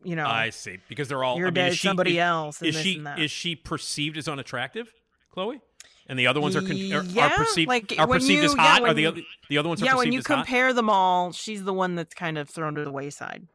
you 0.04 0.14
know 0.16 0.26
I 0.26 0.50
see 0.50 0.78
because 0.88 1.08
they're 1.08 1.24
all. 1.24 1.36
You're 1.36 1.48
I 1.48 1.50
mean, 1.50 1.54
dead 1.54 1.72
is 1.72 1.78
she, 1.78 1.88
somebody 1.88 2.12
is, 2.18 2.22
else 2.22 2.62
Is 2.62 2.74
this 2.74 2.82
she 2.84 2.96
and 2.98 3.06
that. 3.06 3.18
is 3.18 3.30
she 3.30 3.56
perceived 3.56 4.16
as 4.16 4.28
unattractive, 4.28 4.92
Khloe? 5.36 5.60
And 6.06 6.18
the 6.18 6.26
other 6.26 6.40
ones 6.40 6.56
are, 6.56 6.60
con- 6.60 6.70
are, 6.72 7.04
Yeah, 7.04 7.26
are 7.26 7.30
perceived 7.36 7.68
like, 7.68 7.94
are 7.96 8.06
perceived 8.08 8.44
as 8.44 8.52
you- 8.52 8.58
yeah, 8.58 8.66
hot. 8.66 8.82
are 8.82 8.94
the 8.94 9.02
you- 9.02 9.22
the 9.48 9.58
other 9.58 9.68
ones 9.68 9.80
yeah 9.80 9.94
when 9.94 10.12
you 10.12 10.18
as 10.20 10.26
hot? 10.26 10.38
compare 10.38 10.72
them 10.72 10.90
all 10.90 11.30
she's 11.32 11.62
the 11.62 11.72
one 11.72 11.94
that's 11.94 12.14
kind 12.14 12.36
of 12.38 12.48
thrown 12.50 12.74
to 12.76 12.84
the 12.84 12.90
wayside 12.92 13.46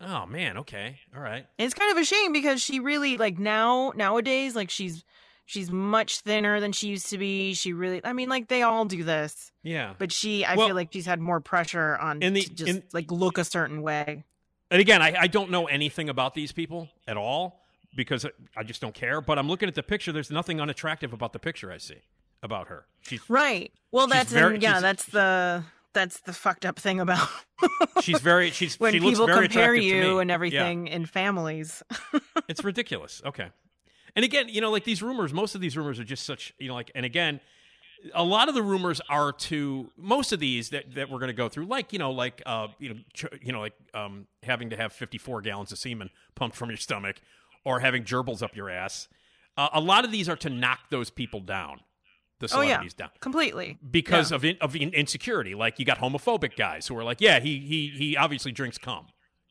Oh 0.00 0.26
man, 0.26 0.58
okay, 0.58 0.98
all 1.16 1.22
right. 1.22 1.46
It's 1.56 1.72
kind 1.72 1.90
of 1.92 1.96
a 1.96 2.04
shame 2.04 2.32
because 2.32 2.60
she 2.60 2.78
really 2.80 3.16
like 3.16 3.38
now 3.38 3.92
nowadays 3.96 4.54
like 4.54 4.68
she's 4.68 5.02
she's 5.46 5.70
much 5.70 6.20
thinner 6.20 6.60
than 6.60 6.72
she 6.72 6.88
used 6.88 7.08
to 7.10 7.18
be. 7.18 7.54
She 7.54 7.72
really 7.72 8.00
I 8.04 8.12
mean 8.12 8.28
like 8.28 8.48
they 8.48 8.62
all 8.62 8.84
do 8.84 9.04
this. 9.04 9.52
Yeah. 9.62 9.94
But 9.98 10.12
she 10.12 10.44
I 10.44 10.54
Well, 10.56 10.68
feel 10.68 10.76
like 10.76 10.90
she's 10.92 11.06
had 11.06 11.20
more 11.20 11.40
pressure 11.40 11.96
on 11.96 12.22
in 12.22 12.34
the- 12.34 12.42
to 12.42 12.54
just 12.54 12.68
in- 12.70 12.82
like 12.92 13.10
look 13.10 13.38
a 13.38 13.44
certain 13.44 13.82
way. 13.82 14.24
and 14.70 14.80
again, 14.80 15.02
I, 15.02 15.14
I 15.20 15.26
don't 15.26 15.50
know 15.50 15.66
anything 15.66 16.08
about 16.08 16.34
these 16.34 16.52
people 16.52 16.88
at 17.06 17.16
all 17.16 17.60
because 17.96 18.26
I 18.56 18.62
just 18.64 18.80
don't 18.80 18.94
care. 18.94 19.20
But 19.20 19.38
I'm 19.38 19.48
looking 19.48 19.68
at 19.68 19.74
the 19.74 19.82
picture. 19.82 20.10
There's 20.12 20.30
nothing 20.30 20.60
unattractive 20.60 21.12
about 21.12 21.32
the 21.32 21.38
picture 21.38 21.70
I 21.70 21.78
see 21.78 21.98
about 22.42 22.68
her. 22.68 22.86
She's 23.02 23.20
Right. 23.30 23.72
Well, 23.92 24.06
that's 24.06 24.32
very- 24.32 24.58
yeah. 24.58 24.80
That's 24.80 25.04
the 25.06 25.64
that's 25.92 26.18
the 26.22 26.32
fucked 26.32 26.66
up 26.66 26.76
thing 26.78 26.98
about 26.98 27.28
she's 28.02 28.20
very 28.20 28.50
she's 28.50 28.80
when 28.80 28.92
she 28.94 28.98
looks 28.98 29.12
people 29.12 29.26
very 29.28 29.46
compare 29.46 29.74
you 29.76 30.18
and 30.18 30.28
Yeah. 30.28 30.34
everything 30.34 30.88
in 30.88 31.06
families. 31.06 31.84
it's 32.48 32.64
ridiculous. 32.64 33.22
Okay. 33.24 33.48
And 34.16 34.24
again, 34.24 34.48
you 34.48 34.60
know, 34.60 34.70
like 34.70 34.84
these 34.84 35.02
rumors, 35.02 35.32
most 35.32 35.54
of 35.54 35.60
these 35.60 35.76
rumors 35.76 35.98
are 35.98 36.04
just 36.04 36.24
such, 36.24 36.52
you 36.58 36.68
know, 36.68 36.74
like, 36.74 36.90
and 36.94 37.04
again, 37.04 37.40
a 38.14 38.22
lot 38.22 38.48
of 38.48 38.54
the 38.54 38.62
rumors 38.62 39.00
are 39.08 39.32
to 39.32 39.90
most 39.96 40.32
of 40.32 40.38
these 40.40 40.68
that, 40.70 40.94
that 40.94 41.10
we're 41.10 41.18
going 41.18 41.28
to 41.28 41.32
go 41.32 41.48
through, 41.48 41.64
like, 41.66 41.92
you 41.92 41.98
know, 41.98 42.10
like, 42.12 42.42
uh, 42.46 42.68
you 42.78 42.90
know, 42.90 42.96
ch- 43.14 43.24
you 43.42 43.52
know, 43.52 43.60
like, 43.60 43.72
um, 43.94 44.26
having 44.42 44.70
to 44.70 44.76
have 44.76 44.92
54 44.92 45.40
gallons 45.40 45.72
of 45.72 45.78
semen 45.78 46.10
pumped 46.34 46.54
from 46.56 46.68
your 46.70 46.76
stomach 46.76 47.16
or 47.64 47.80
having 47.80 48.04
gerbils 48.04 48.42
up 48.42 48.54
your 48.54 48.68
ass. 48.70 49.08
Uh, 49.56 49.68
a 49.72 49.80
lot 49.80 50.04
of 50.04 50.12
these 50.12 50.28
are 50.28 50.36
to 50.36 50.50
knock 50.50 50.80
those 50.90 51.10
people 51.10 51.40
down, 51.40 51.80
the 52.40 52.48
oh 52.52 52.60
yeah, 52.60 52.66
celebrities 52.68 52.94
down 52.94 53.10
completely. 53.20 53.78
because 53.90 54.30
Yeah. 54.32 54.36
of 54.36 54.44
in, 54.44 54.56
of 54.60 54.76
in, 54.76 54.90
insecurity. 54.90 55.54
Like 55.54 55.78
you 55.78 55.84
got 55.84 55.98
homophobic 55.98 56.56
guys 56.56 56.86
who 56.88 56.96
are 56.98 57.04
like, 57.04 57.20
yeah, 57.20 57.40
he 57.40 57.58
he 57.60 57.88
he 57.96 58.16
obviously 58.16 58.52
drinks 58.52 58.78
cum. 58.78 59.06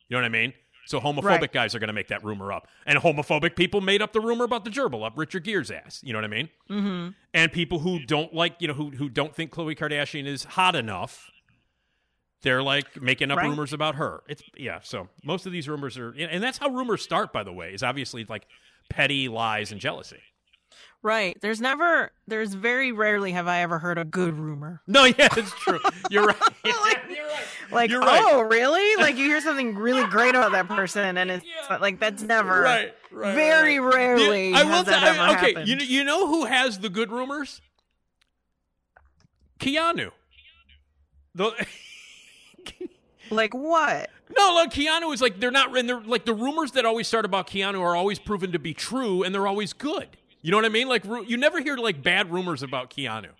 You 0.08 0.16
know 0.16 0.20
what 0.20 0.26
I 0.26 0.28
mean? 0.28 0.52
So 0.86 1.00
homophobic 1.00 1.24
Right. 1.24 1.52
guys 1.52 1.74
are 1.74 1.78
going 1.78 1.88
to 1.88 1.94
make 1.94 2.08
that 2.08 2.22
rumor 2.24 2.52
up, 2.52 2.68
and 2.86 2.98
homophobic 2.98 3.56
people 3.56 3.80
made 3.80 4.02
up 4.02 4.12
the 4.12 4.20
rumor 4.20 4.44
about 4.44 4.64
the 4.64 4.70
gerbil 4.70 5.04
up 5.06 5.14
Richard 5.16 5.44
Gere's 5.44 5.70
ass. 5.70 6.00
You 6.04 6.12
know 6.12 6.18
what 6.18 6.24
I 6.24 6.28
mean? 6.28 6.48
Mm-hmm. 6.70 7.08
And 7.32 7.52
people 7.52 7.78
who 7.80 7.98
don't 8.04 8.34
like, 8.34 8.56
you 8.60 8.68
know, 8.68 8.74
who 8.74 8.90
who 8.90 9.08
don't 9.08 9.34
think 9.34 9.50
Khloe 9.52 9.76
Kardashian 9.76 10.26
is 10.26 10.44
hot 10.44 10.76
enough, 10.76 11.30
they're 12.42 12.62
like 12.62 13.00
making 13.00 13.30
up 13.30 13.38
Right. 13.38 13.48
rumors 13.48 13.72
about 13.72 13.94
her. 13.94 14.22
It's 14.28 14.42
yeah. 14.56 14.80
So 14.82 15.08
most 15.24 15.46
of 15.46 15.52
these 15.52 15.68
rumors 15.68 15.96
are, 15.96 16.10
and 16.10 16.42
that's 16.42 16.58
how 16.58 16.68
rumors 16.68 17.02
start. 17.02 17.32
By 17.32 17.42
the 17.44 17.52
way, 17.52 17.72
is 17.72 17.82
obviously 17.82 18.24
like 18.28 18.46
petty 18.90 19.28
lies 19.28 19.72
and 19.72 19.80
jealousy. 19.80 20.20
Right. 21.04 21.36
There's 21.42 21.60
never. 21.60 22.12
There's 22.26 22.54
very 22.54 22.90
rarely 22.90 23.32
have 23.32 23.46
I 23.46 23.60
ever 23.60 23.78
heard 23.78 23.98
a 23.98 24.04
good 24.06 24.38
rumor. 24.38 24.80
No, 24.86 25.04
yeah, 25.04 25.28
it's 25.36 25.52
true. 25.52 25.78
You're 26.08 26.24
right. 26.24 26.40
like, 26.64 26.64
You're 26.64 27.26
right. 27.26 27.44
Like, 27.70 27.90
You're 27.90 28.00
right. 28.00 28.22
oh, 28.24 28.40
really? 28.40 28.96
Like 29.02 29.16
you 29.18 29.26
hear 29.26 29.42
something 29.42 29.74
really 29.76 30.06
great 30.08 30.34
about 30.34 30.52
that 30.52 30.66
person, 30.66 31.18
and 31.18 31.30
it's 31.30 31.44
like 31.78 32.00
that's 32.00 32.22
never. 32.22 32.62
Right, 32.62 32.94
right, 33.12 33.34
Very 33.34 33.80
right, 33.80 33.94
rarely 33.94 34.50
Yeah, 34.52 34.60
I 34.60 34.62
will 34.64 34.82
tell- 34.82 34.94
ever 34.94 35.32
okay, 35.36 35.52
happened. 35.52 35.68
you 35.68 35.76
you 35.76 36.04
know 36.04 36.26
who 36.26 36.46
has 36.46 36.78
the 36.78 36.88
good 36.88 37.12
rumors? 37.12 37.60
Keanu. 39.58 40.10
The, 41.34 41.52
like 43.30 43.52
what? 43.52 44.08
no, 44.38 44.54
look, 44.54 44.70
Keanu 44.70 45.12
is 45.12 45.20
like 45.20 45.38
they're 45.38 45.50
not 45.50 45.76
and 45.76 45.86
they're 45.86 46.00
like 46.00 46.24
the 46.24 46.32
rumors 46.34 46.72
that 46.72 46.86
always 46.86 47.06
start 47.08 47.26
about 47.26 47.46
Keanu 47.46 47.80
are 47.82 47.94
always 47.94 48.18
proven 48.18 48.52
to 48.52 48.58
be 48.58 48.72
true 48.72 49.22
and 49.22 49.34
they're 49.34 49.46
always 49.46 49.74
good. 49.74 50.16
You 50.44 50.50
know 50.50 50.58
what 50.58 50.66
I 50.66 50.68
mean? 50.68 50.88
Like 50.88 51.04
you 51.26 51.38
never 51.38 51.58
hear 51.58 51.74
like 51.78 52.02
bad 52.02 52.30
rumors 52.30 52.62
about 52.62 52.90
Keanu. 52.90 53.30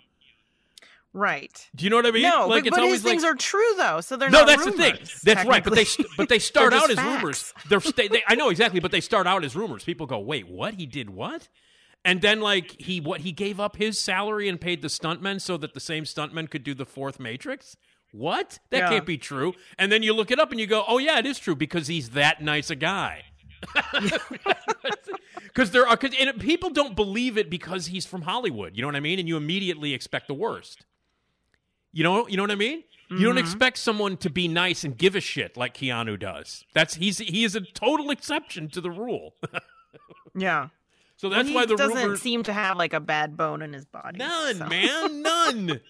Right. 1.13 1.69
Do 1.77 1.85
you 1.85 1.91
know 1.91 1.97
what 1.97 2.07
I 2.07 2.13
mean? 2.13 2.23
No, 2.23 2.49
like 2.49 2.65
but, 2.65 2.69
it's 2.69 2.77
but 2.79 2.87
his 2.89 3.03
things 3.03 3.23
like, 3.23 3.33
are 3.35 3.37
true 3.37 3.75
though, 3.77 4.01
so 4.01 4.17
they're 4.17 4.31
no, 4.31 4.39
not 4.39 4.47
that's 4.49 4.65
the 4.65 4.71
rumors, 4.71 5.11
thing. 5.11 5.21
That's 5.35 5.47
right. 5.47 5.63
But 5.63 5.75
they 5.75 5.85
st- 5.85 6.09
but 6.17 6.31
they 6.31 6.39
start 6.51 6.73
out 6.73 6.89
as 6.89 6.97
facts. 6.97 7.21
rumors. 7.21 7.55
They're 7.69 7.81
sta- 7.81 8.09
they, 8.09 8.23
I 8.27 8.37
know 8.37 8.49
exactly, 8.49 8.81
but 8.81 8.91
they 8.91 9.03
start 9.03 9.27
out 9.27 9.45
as 9.45 9.55
rumors. 9.55 9.85
People 9.85 10.07
go, 10.07 10.19
"Wait, 10.19 10.49
what? 10.49 10.75
He 10.75 10.87
did 10.87 11.11
what?" 11.11 11.51
And 12.07 12.23
then 12.23 12.41
like 12.41 12.81
he 12.81 13.01
what 13.03 13.21
he 13.21 13.33
gave 13.33 13.61
up 13.61 13.77
his 13.77 13.99
salary 14.01 14.49
and 14.49 14.59
paid 14.59 14.81
the 14.81 14.89
stuntmen 14.89 15.43
so 15.43 15.59
that 15.59 15.75
the 15.75 15.81
same 15.81 16.05
stuntmen 16.05 16.51
could 16.51 16.65
do 16.65 16.73
the 16.73 16.87
fourth 16.87 17.21
Matrix. 17.21 17.77
What? 18.13 18.59
That 18.71 18.79
Yeah. 18.79 18.89
can't 18.89 19.07
be 19.07 19.19
true. 19.19 19.53
And 19.79 19.93
then 19.93 20.03
you 20.03 20.15
look 20.15 20.31
it 20.31 20.41
up 20.41 20.53
and 20.53 20.59
you 20.59 20.67
go, 20.67 20.85
"Oh 20.89 20.97
yeah, 20.99 21.19
it 21.19 21.27
is 21.27 21.39
true 21.39 21.55
because 21.55 21.87
he's 21.87 22.11
that 22.11 22.43
nice 22.43 22.71
a 22.71 22.77
guy." 22.77 23.25
Because 25.55 25.71
there 25.71 25.83
are, 25.83 25.93
uh, 25.93 25.97
cause, 25.97 26.11
and 26.19 26.41
people 26.41 26.71
don't 26.71 26.97
believe 26.97 27.39
it 27.39 27.49
because 27.49 27.87
he's 27.87 28.05
from 28.05 28.23
Hollywood. 28.23 28.75
You 28.75 28.83
know 28.83 28.89
what 28.89 28.97
I 28.97 29.01
mean? 29.01 29.21
And 29.21 29.29
you 29.29 29.37
immediately 29.37 29.95
expect 29.95 30.27
the 30.27 30.35
worst. 30.35 30.85
You 31.93 32.03
know, 32.03 32.27
you 32.27 32.37
know 32.37 32.43
what 32.43 32.51
I 32.51 32.57
mean? 32.57 32.83
You 33.09 33.19
don't 33.19 33.37
mm-hmm. 33.37 33.39
expect 33.39 33.79
someone 33.79 34.17
to 34.19 34.31
be 34.31 34.49
nice 34.49 34.83
and 34.83 34.97
give 34.97 35.15
a 35.15 35.21
shit 35.21 35.57
like 35.57 35.77
Keanu 35.77 36.19
does. 36.19 36.65
That's 36.73 36.95
he's 36.95 37.19
he 37.19 37.45
is 37.45 37.55
a 37.55 37.61
total 37.61 38.11
exception 38.11 38.69
to 38.71 38.81
the 38.81 38.91
rule. 38.91 39.35
Yeah. 40.37 40.71
so 41.17 41.29
that's 41.29 41.47
he 41.47 41.55
why 41.55 41.65
the 41.65 41.77
doesn't 41.77 42.17
seem 42.17 42.43
to 42.43 42.53
have 42.53 42.77
like 42.77 42.93
a 42.93 42.99
bad 42.99 43.37
bone 43.37 43.63
in 43.63 43.73
his 43.73 43.85
body. 43.85 44.19
none, 44.19 44.57
so. 44.57 44.67
man, 44.67 45.23
none. 45.23 45.81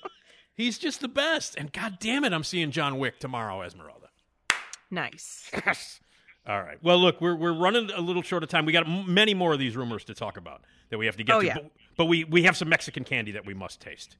he's 0.55 0.77
just 0.77 1.01
the 1.01 1.09
best. 1.09 1.57
And 1.57 1.73
god 1.73 1.97
damn 1.99 2.25
it, 2.25 2.35
I'm 2.35 2.45
seeing 2.45 2.71
John 2.71 2.99
Wick 2.99 3.21
tomorrow, 3.21 3.63
Esmeralda. 3.63 4.09
Nice. 4.91 5.51
Yes. 5.55 6.01
All 6.47 6.63
right. 6.63 6.77
Well, 6.83 6.99
look, 6.99 7.21
we're 7.21 7.35
we're 7.37 7.55
running 7.55 7.91
a 7.91 8.01
little 8.01 8.23
short 8.23 8.43
of 8.43 8.49
time. 8.51 8.67
We 8.67 8.73
got 8.73 8.87
many 8.89 9.33
more 9.35 9.53
of 9.55 9.59
these 9.59 9.77
rumors 9.77 10.05
to 10.05 10.15
talk 10.15 10.37
about 10.37 10.63
that 10.91 10.99
we 10.99 11.07
have 11.07 11.17
to 11.17 11.25
get 11.25 11.35
Oh, 11.35 11.41
to. 11.41 11.47
yeah. 11.47 11.55
But, 11.55 11.71
but 11.97 12.05
we 12.07 12.25
we 12.25 12.43
have 12.43 12.57
some 12.57 12.69
Mexican 12.69 13.03
candy 13.05 13.33
that 13.33 13.47
we 13.47 13.55
must 13.55 13.81
taste. 13.81 14.17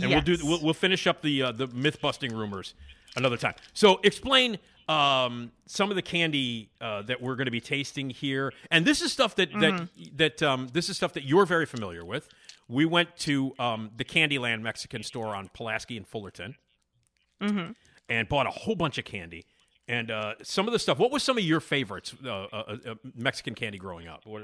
and 0.00 0.10
we'll 0.10 0.20
do 0.20 0.36
we'll, 0.42 0.62
we'll 0.62 0.74
finish 0.74 1.06
up 1.06 1.22
the 1.22 1.42
uh, 1.42 1.52
the 1.52 1.66
myth 1.68 2.00
busting 2.02 2.34
rumors 2.36 2.74
another 3.16 3.38
time. 3.38 3.54
So 3.72 4.00
explain 4.04 4.58
um, 4.88 5.50
some 5.64 5.88
of 5.90 5.96
the 5.96 6.02
candy 6.02 6.68
uh, 6.80 7.00
that 7.02 7.22
we're 7.22 7.36
going 7.36 7.46
to 7.46 7.50
be 7.50 7.60
tasting 7.62 8.10
here, 8.10 8.52
and 8.70 8.84
this 8.84 9.00
is 9.00 9.10
stuff 9.12 9.34
that 9.36 9.50
that 9.52 9.72
Mm-hmm. 9.72 10.16
that 10.16 10.42
um, 10.42 10.68
this 10.74 10.90
is 10.90 10.96
stuff 10.98 11.14
that 11.14 11.24
you're 11.24 11.46
very 11.46 11.64
familiar 11.66 12.04
with. 12.04 12.28
We 12.68 12.84
went 12.84 13.16
to 13.20 13.54
um, 13.58 13.90
the 13.96 14.04
Candyland 14.04 14.60
Mexican 14.60 15.02
store 15.04 15.34
on 15.34 15.48
Pulaski 15.54 15.96
and 15.96 16.06
Fullerton, 16.06 16.56
Mm-hmm. 17.40 17.72
and 18.10 18.28
bought 18.28 18.46
a 18.46 18.50
whole 18.50 18.76
bunch 18.76 18.98
of 18.98 19.04
candy. 19.06 19.46
And 19.88 20.10
uh, 20.10 20.34
some 20.42 20.66
of 20.66 20.72
the 20.72 20.78
stuff. 20.78 20.98
What 20.98 21.12
was 21.12 21.22
some 21.22 21.38
of 21.38 21.44
your 21.44 21.60
favorites 21.60 22.12
uh, 22.24 22.28
uh, 22.28 22.76
uh, 22.86 22.94
Mexican 23.14 23.54
candy 23.54 23.78
growing 23.78 24.08
up? 24.08 24.26
What? 24.26 24.42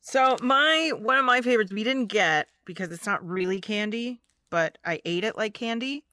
So 0.00 0.36
my 0.42 0.92
one 0.96 1.18
of 1.18 1.24
my 1.24 1.40
favorites 1.40 1.72
we 1.72 1.84
didn't 1.84 2.06
get 2.06 2.48
because 2.64 2.90
it's 2.90 3.06
not 3.06 3.24
really 3.26 3.60
candy, 3.60 4.20
but 4.50 4.78
I 4.84 5.00
ate 5.04 5.22
it 5.24 5.36
like 5.36 5.54
candy, 5.54 6.04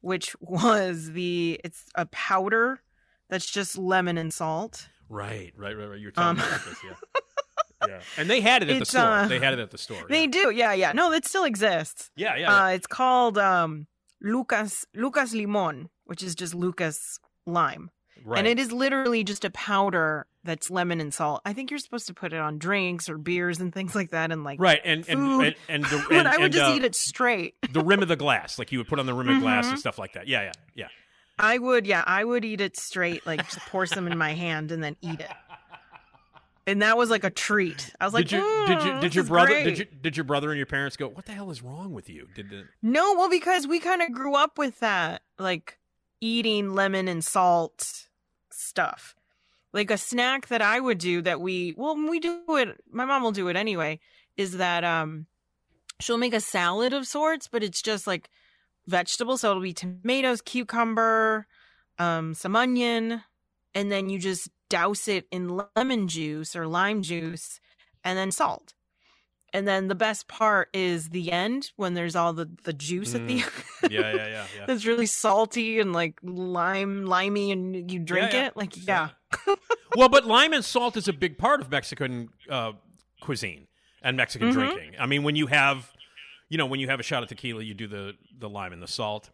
which 0.00 0.34
was 0.40 1.12
the 1.12 1.60
it's 1.62 1.84
a 1.94 2.06
powder 2.06 2.82
that's 3.28 3.46
just 3.46 3.76
lemon 3.76 4.16
and 4.18 4.32
salt. 4.32 4.88
Right, 5.08 5.52
right, 5.56 5.76
right, 5.76 5.86
right. 5.88 6.00
You're 6.00 6.12
telling 6.12 6.38
Um, 6.40 6.46
about 6.46 6.64
this, 6.64 6.78
yeah. 6.84 6.94
yeah. 7.88 8.00
And 8.16 8.30
they 8.30 8.40
had 8.40 8.62
it 8.62 8.70
at 8.70 8.78
the 8.78 8.86
store. 8.86 9.02
uh, 9.02 9.26
they 9.28 9.40
had 9.40 9.52
it 9.54 9.58
at 9.58 9.70
the 9.70 9.78
store. 9.78 10.06
They 10.08 10.22
yeah. 10.22 10.30
do, 10.30 10.50
yeah, 10.50 10.72
yeah. 10.72 10.92
No, 10.92 11.12
it 11.12 11.26
still 11.26 11.44
exists. 11.44 12.10
Yeah, 12.16 12.36
yeah. 12.36 12.40
yeah. 12.40 12.64
Uh, 12.64 12.68
it's 12.68 12.86
called 12.86 13.36
um, 13.36 13.86
Lucas 14.22 14.86
Lucas 14.94 15.32
Limon, 15.34 15.90
which 16.04 16.22
is 16.22 16.34
just 16.36 16.54
Lucas 16.54 17.18
lime, 17.52 17.90
right. 18.24 18.38
and 18.38 18.46
it 18.46 18.58
is 18.58 18.72
literally 18.72 19.24
just 19.24 19.44
a 19.44 19.50
powder 19.50 20.26
that's 20.44 20.70
lemon 20.70 21.00
and 21.00 21.12
salt. 21.12 21.42
I 21.44 21.52
think 21.52 21.70
you're 21.70 21.78
supposed 21.78 22.06
to 22.06 22.14
put 22.14 22.32
it 22.32 22.38
on 22.38 22.58
drinks 22.58 23.08
or 23.08 23.18
beers 23.18 23.60
and 23.60 23.72
things 23.72 23.94
like 23.94 24.10
that, 24.10 24.32
and 24.32 24.44
like 24.44 24.60
right, 24.60 24.80
and 24.84 25.08
and 25.08 25.20
food. 25.20 25.56
and, 25.68 25.84
and, 25.84 25.84
the, 25.84 26.04
but 26.08 26.16
and, 26.18 26.28
I 26.28 26.36
would 26.36 26.44
and, 26.44 26.52
just 26.52 26.70
uh, 26.70 26.74
eat 26.74 26.84
it 26.84 26.94
straight. 26.94 27.54
the 27.72 27.82
rim 27.82 28.02
of 28.02 28.08
the 28.08 28.16
glass, 28.16 28.58
like 28.58 28.72
you 28.72 28.78
would 28.78 28.88
put 28.88 28.98
on 28.98 29.06
the 29.06 29.14
rim 29.14 29.28
of 29.28 29.40
glass 29.42 29.66
and 29.68 29.78
stuff 29.78 29.98
like 29.98 30.14
that. 30.14 30.28
Yeah, 30.28 30.42
yeah, 30.42 30.52
yeah. 30.74 30.88
I 31.38 31.56
would, 31.56 31.86
yeah, 31.86 32.04
I 32.06 32.22
would 32.22 32.44
eat 32.44 32.60
it 32.60 32.76
straight, 32.76 33.26
like 33.26 33.44
just 33.44 33.58
pour 33.60 33.86
some 33.86 34.06
in 34.06 34.18
my 34.18 34.34
hand 34.34 34.72
and 34.72 34.84
then 34.84 34.96
eat 35.00 35.20
it. 35.20 35.30
And 36.66 36.82
that 36.82 36.96
was 36.96 37.10
like 37.10 37.24
a 37.24 37.30
treat. 37.30 37.92
I 38.00 38.04
was 38.04 38.14
like, 38.14 38.28
did 38.28 38.38
you 38.38 38.66
did 38.66 38.84
you 38.84 38.90
"Mm, 38.92 39.00
did 39.00 39.14
your 39.14 39.24
brother 39.24 39.48
great." 39.48 39.64
did 39.64 39.78
you 39.78 39.84
did 39.86 40.16
your 40.16 40.24
brother 40.24 40.50
and 40.50 40.56
your 40.56 40.66
parents 40.66 40.96
go? 40.96 41.08
What 41.08 41.24
the 41.24 41.32
hell 41.32 41.50
is 41.50 41.62
wrong 41.62 41.92
with 41.92 42.08
you? 42.08 42.28
Did 42.34 42.50
the, 42.50 42.64
No, 42.80 43.14
well, 43.14 43.28
because 43.28 43.66
we 43.66 43.80
kind 43.80 44.02
of 44.02 44.12
grew 44.12 44.36
up 44.36 44.56
with 44.56 44.78
that, 44.78 45.22
like 45.36 45.79
eating 46.20 46.74
lemon 46.74 47.08
and 47.08 47.24
salt 47.24 48.08
stuff. 48.50 49.14
Like 49.72 49.90
a 49.90 49.98
snack 49.98 50.48
that 50.48 50.62
I 50.62 50.80
would 50.80 50.98
do 50.98 51.22
that 51.22 51.40
we, 51.40 51.74
well, 51.76 51.96
we 51.96 52.18
do 52.18 52.40
it, 52.48 52.80
my 52.90 53.04
mom 53.04 53.22
will 53.22 53.32
do 53.32 53.48
it 53.48 53.56
anyway, 53.56 54.00
is 54.36 54.56
that 54.56 54.84
um 54.84 55.26
she'll 56.00 56.18
make 56.18 56.34
a 56.34 56.40
salad 56.40 56.92
of 56.92 57.06
sorts, 57.06 57.46
but 57.48 57.62
it's 57.62 57.82
just 57.82 58.06
like 58.06 58.28
vegetables. 58.86 59.42
So 59.42 59.50
it'll 59.50 59.62
be 59.62 59.72
tomatoes, 59.72 60.40
cucumber, 60.40 61.46
um, 61.98 62.34
some 62.34 62.56
onion, 62.56 63.22
and 63.74 63.92
then 63.92 64.08
you 64.08 64.18
just 64.18 64.48
douse 64.68 65.08
it 65.08 65.26
in 65.30 65.60
lemon 65.76 66.08
juice 66.08 66.56
or 66.56 66.66
lime 66.66 67.02
juice 67.02 67.60
and 68.02 68.18
then 68.18 68.30
salt. 68.30 68.74
And 69.52 69.66
then 69.66 69.88
the 69.88 69.94
best 69.94 70.28
part 70.28 70.68
is 70.72 71.10
the 71.10 71.32
end 71.32 71.72
when 71.76 71.94
there's 71.94 72.14
all 72.14 72.32
the, 72.32 72.48
the 72.64 72.72
juice 72.72 73.14
at 73.14 73.26
the 73.26 73.42
end. 73.42 73.50
yeah, 73.90 74.00
yeah, 74.00 74.14
yeah, 74.14 74.46
yeah. 74.56 74.64
It's 74.68 74.86
really 74.86 75.06
salty 75.06 75.80
and 75.80 75.92
like 75.92 76.18
lime, 76.22 77.06
limey, 77.06 77.50
and 77.50 77.90
you 77.90 77.98
drink 77.98 78.32
yeah. 78.32 78.46
it. 78.46 78.56
Like, 78.56 78.86
yeah. 78.86 79.10
well, 79.96 80.08
but 80.08 80.24
lime 80.26 80.52
and 80.52 80.64
salt 80.64 80.96
is 80.96 81.08
a 81.08 81.12
big 81.12 81.38
part 81.38 81.60
of 81.60 81.70
Mexican 81.70 82.28
uh, 82.48 82.72
cuisine 83.20 83.66
and 84.02 84.16
Mexican 84.16 84.50
Mhm. 84.50 84.54
drinking. 84.54 84.92
I 84.98 85.06
mean, 85.06 85.22
when 85.22 85.36
you 85.36 85.46
have, 85.48 85.92
you 86.48 86.58
know, 86.58 86.66
when 86.66 86.80
you 86.80 86.88
have 86.88 87.00
a 87.00 87.04
shot 87.04 87.22
of 87.22 87.28
tequila, 87.28 87.62
you 87.62 87.74
do 87.74 87.86
the 87.86 88.14
the 88.38 88.48
lime 88.48 88.72
and 88.72 88.82
the 88.82 88.88
salt. 88.88 89.30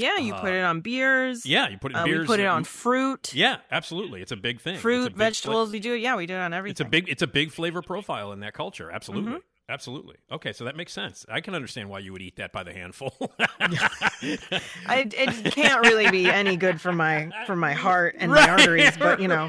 Yeah, 0.00 0.16
you 0.18 0.34
Uh, 0.34 0.40
put 0.40 0.52
it 0.52 0.62
on 0.64 0.80
beers. 0.80 1.44
Yeah, 1.46 1.68
you 1.68 1.78
put 1.78 1.92
it 1.92 1.96
in 1.96 2.00
Uh, 2.00 2.04
beers. 2.04 2.20
we 2.20 2.26
put 2.26 2.40
it 2.40 2.46
on 2.46 2.64
fruit, 2.64 3.32
Yeah, 3.34 3.58
absolutely. 3.70 4.22
It's 4.22 4.32
a 4.32 4.36
big 4.36 4.60
thing. 4.60 4.78
Fruit, 4.78 5.08
big 5.10 5.16
vegetables. 5.16 5.70
we 5.70 5.80
do 5.80 5.94
it. 5.94 5.98
Yeah, 5.98 6.16
we 6.16 6.26
do 6.26 6.34
it 6.34 6.38
on 6.40 6.52
everything. 6.52 6.72
It's 6.72 6.80
a 6.80 6.84
big 6.84 7.08
it's 7.08 7.22
a 7.22 7.26
big 7.26 7.50
flavor 7.52 7.82
profile 7.82 8.32
in 8.32 8.40
that 8.40 8.54
culture. 8.54 8.90
Absolutely. 8.90 9.32
Mhm. 9.32 9.40
Absolutely. 9.68 10.16
Okay, 10.32 10.52
so 10.52 10.64
that 10.64 10.74
makes 10.76 10.92
sense. 10.92 11.24
I 11.28 11.40
can 11.40 11.54
understand 11.54 11.88
why 11.88 12.00
you 12.00 12.12
would 12.12 12.22
eat 12.22 12.34
that 12.36 12.52
by 12.52 12.64
the 12.64 12.72
handful. 12.72 13.14
I, 13.40 15.06
it 15.12 15.44
can't 15.52 15.86
really 15.86 16.10
be 16.10 16.28
any 16.28 16.56
good 16.56 16.80
for 16.80 16.92
my 16.92 17.30
for 17.46 17.54
my 17.54 17.72
heart 17.72 18.16
and 18.18 18.32
my 18.32 18.48
arteries, 18.48 18.96
but 18.96 19.20
you 19.20 19.28
know, 19.28 19.48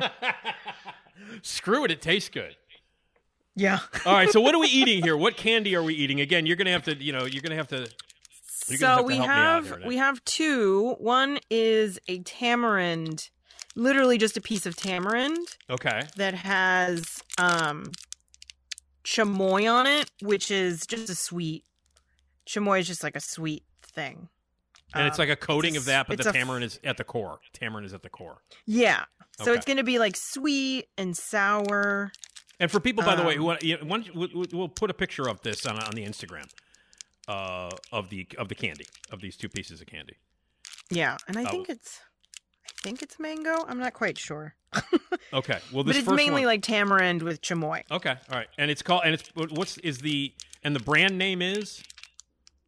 Screw 1.41 1.85
it, 1.85 1.91
it 1.91 2.01
tastes 2.01 2.29
good. 2.29 2.55
yeah. 3.55 3.79
All 4.05 4.13
right, 4.13 4.29
so 4.29 4.41
what 4.41 4.53
are 4.53 4.59
we 4.59 4.67
eating 4.67 5.01
here? 5.01 5.15
What 5.17 5.37
candy 5.37 5.75
are 5.75 5.83
we 5.83 5.93
eating? 5.95 6.21
Again, 6.21 6.45
you're 6.45 6.55
gonna 6.57 6.71
have 6.71 6.83
to, 6.83 6.95
you 6.95 7.13
know, 7.13 7.25
you're 7.25 7.41
gonna 7.41 7.55
have 7.55 7.67
to. 7.69 7.89
So 8.77 9.01
we 9.03 9.17
have 9.17 9.79
we 9.85 9.97
have 9.97 10.23
two. 10.25 10.95
One 10.99 11.39
is 11.49 11.99
a 12.07 12.19
tamarind, 12.19 13.29
literally 13.75 14.17
just 14.17 14.37
a 14.37 14.41
piece 14.41 14.65
of 14.65 14.75
tamarind 14.75 15.45
Okay. 15.69 16.01
that 16.17 16.33
has 16.33 17.21
um 17.37 17.91
chamoy 19.03 19.71
on 19.71 19.87
it, 19.87 20.09
which 20.21 20.51
is 20.51 20.85
just 20.85 21.09
a 21.09 21.15
sweet. 21.15 21.63
Chamoy 22.47 22.79
is 22.79 22.87
just 22.87 23.03
like 23.03 23.15
a 23.15 23.21
sweet 23.21 23.63
thing. 23.83 24.29
And 24.93 25.07
it's 25.07 25.17
Um, 25.17 25.23
like 25.23 25.29
a 25.29 25.35
coating 25.37 25.75
it's 25.75 25.83
of 25.83 25.85
that, 25.85 26.07
but 26.07 26.17
the 26.17 26.25
a 26.25 26.29
f- 26.29 26.35
tamarind 26.35 26.65
is 26.65 26.79
at 26.83 26.97
the 26.97 27.03
core. 27.03 27.39
Tamarind 27.53 27.85
is 27.85 27.93
at 27.93 28.03
the 28.03 28.09
core. 28.09 28.41
Yeah. 28.65 29.05
So 29.37 29.51
Okay. 29.51 29.53
it's 29.57 29.65
going 29.65 29.77
to 29.77 29.83
be 29.83 29.99
like 29.99 30.15
sweet 30.17 30.87
and 30.97 31.15
sour. 31.15 32.11
And 32.59 32.69
for 32.69 32.79
people, 32.79 33.03
by 33.03 33.15
the 33.15 33.23
way, 33.23 33.33
Um, 33.33 33.37
who 33.39 33.45
want, 33.45 33.63
you 33.63 33.77
know, 33.77 33.85
why 33.85 34.03
we'll, 34.13 34.45
we'll 34.51 34.69
put 34.69 34.89
a 34.89 34.93
picture 34.93 35.27
of 35.27 35.41
this 35.41 35.65
on 35.65 35.79
on 35.79 35.91
the 35.95 36.05
Instagram 36.05 36.47
uh, 37.31 37.69
of 37.91 38.09
the 38.09 38.27
of 38.37 38.47
the 38.49 38.55
candy 38.55 38.85
of 39.11 39.21
these 39.21 39.35
two 39.37 39.49
pieces 39.49 39.81
of 39.81 39.87
candy. 39.87 40.15
Yeah, 40.89 41.17
and 41.27 41.37
I 41.37 41.43
Oh. 41.43 41.51
think 41.51 41.69
it's 41.69 42.01
I 42.67 42.81
think 42.83 43.01
it's 43.01 43.17
mango. 43.19 43.55
I'm 43.69 43.79
not 43.79 43.93
quite 43.93 44.17
sure. 44.17 44.55
Okay. 45.33 45.59
Well, 45.71 45.83
but 45.85 45.93
this 45.93 45.97
it's 45.99 46.05
first 46.07 46.17
mainly 46.17 46.41
one, 46.41 46.53
like 46.53 46.61
tamarind 46.61 47.21
with 47.23 47.41
chamoy. 47.41 47.83
Okay. 47.89 48.15
All 48.29 48.37
right. 48.37 48.49
And 48.57 48.69
it's 48.69 48.81
called 48.81 49.03
and 49.05 49.13
it's 49.13 49.29
what's 49.35 49.77
is 49.77 49.99
the 49.99 50.33
and 50.63 50.75
the 50.75 50.79
brand 50.89 51.17
name 51.17 51.41
is 51.41 51.81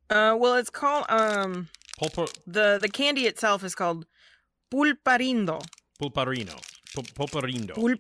Uh 0.10 0.36
well, 0.40 0.56
it's 0.56 0.70
called 0.70 1.06
um 1.10 1.68
Pulpo, 2.00 2.26
the 2.48 2.78
the 2.82 2.88
candy 2.88 3.24
itself 3.32 3.64
is 3.66 3.76
called 3.76 4.06
pulparindo. 4.72 5.62
Pulparino. 6.00 6.56
Pul, 6.94 7.04
Pulparindo. 7.18 7.74
Pul, 7.76 7.96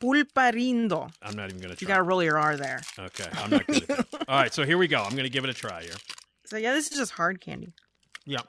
pulparindo. 0.00 1.10
I'm 1.22 1.34
not 1.36 1.48
even 1.50 1.60
going 1.60 1.74
to 1.74 1.80
You 1.80 1.86
try. 1.86 1.88
got 1.88 1.96
to 1.96 2.02
roll 2.02 2.22
your 2.22 2.38
R 2.38 2.56
there. 2.56 2.80
Okay. 2.98 3.26
I'm 3.34 3.50
not 3.50 3.66
good 3.66 3.90
at 3.90 4.10
that. 4.10 4.24
All 4.28 4.38
right. 4.38 4.52
So 4.52 4.64
here 4.64 4.78
we 4.78 4.88
go. 4.88 5.02
I'm 5.02 5.12
going 5.12 5.24
to 5.24 5.30
give 5.30 5.44
it 5.44 5.50
a 5.50 5.54
try 5.54 5.82
here. 5.82 5.92
So 6.46 6.56
yeah, 6.56 6.72
this 6.72 6.90
is 6.90 6.98
just 6.98 7.12
hard 7.12 7.40
candy. 7.40 7.72
Yeah. 8.24 8.40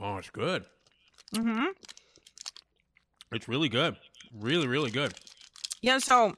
Oh, 0.00 0.16
it's 0.16 0.30
good. 0.30 0.64
Mm 1.34 1.44
Mhm. 1.44 1.66
It's 3.32 3.48
really 3.48 3.68
good. 3.68 3.96
Really, 4.34 4.66
really 4.66 4.90
good. 4.90 5.14
Yeah, 5.82 5.98
so 5.98 6.34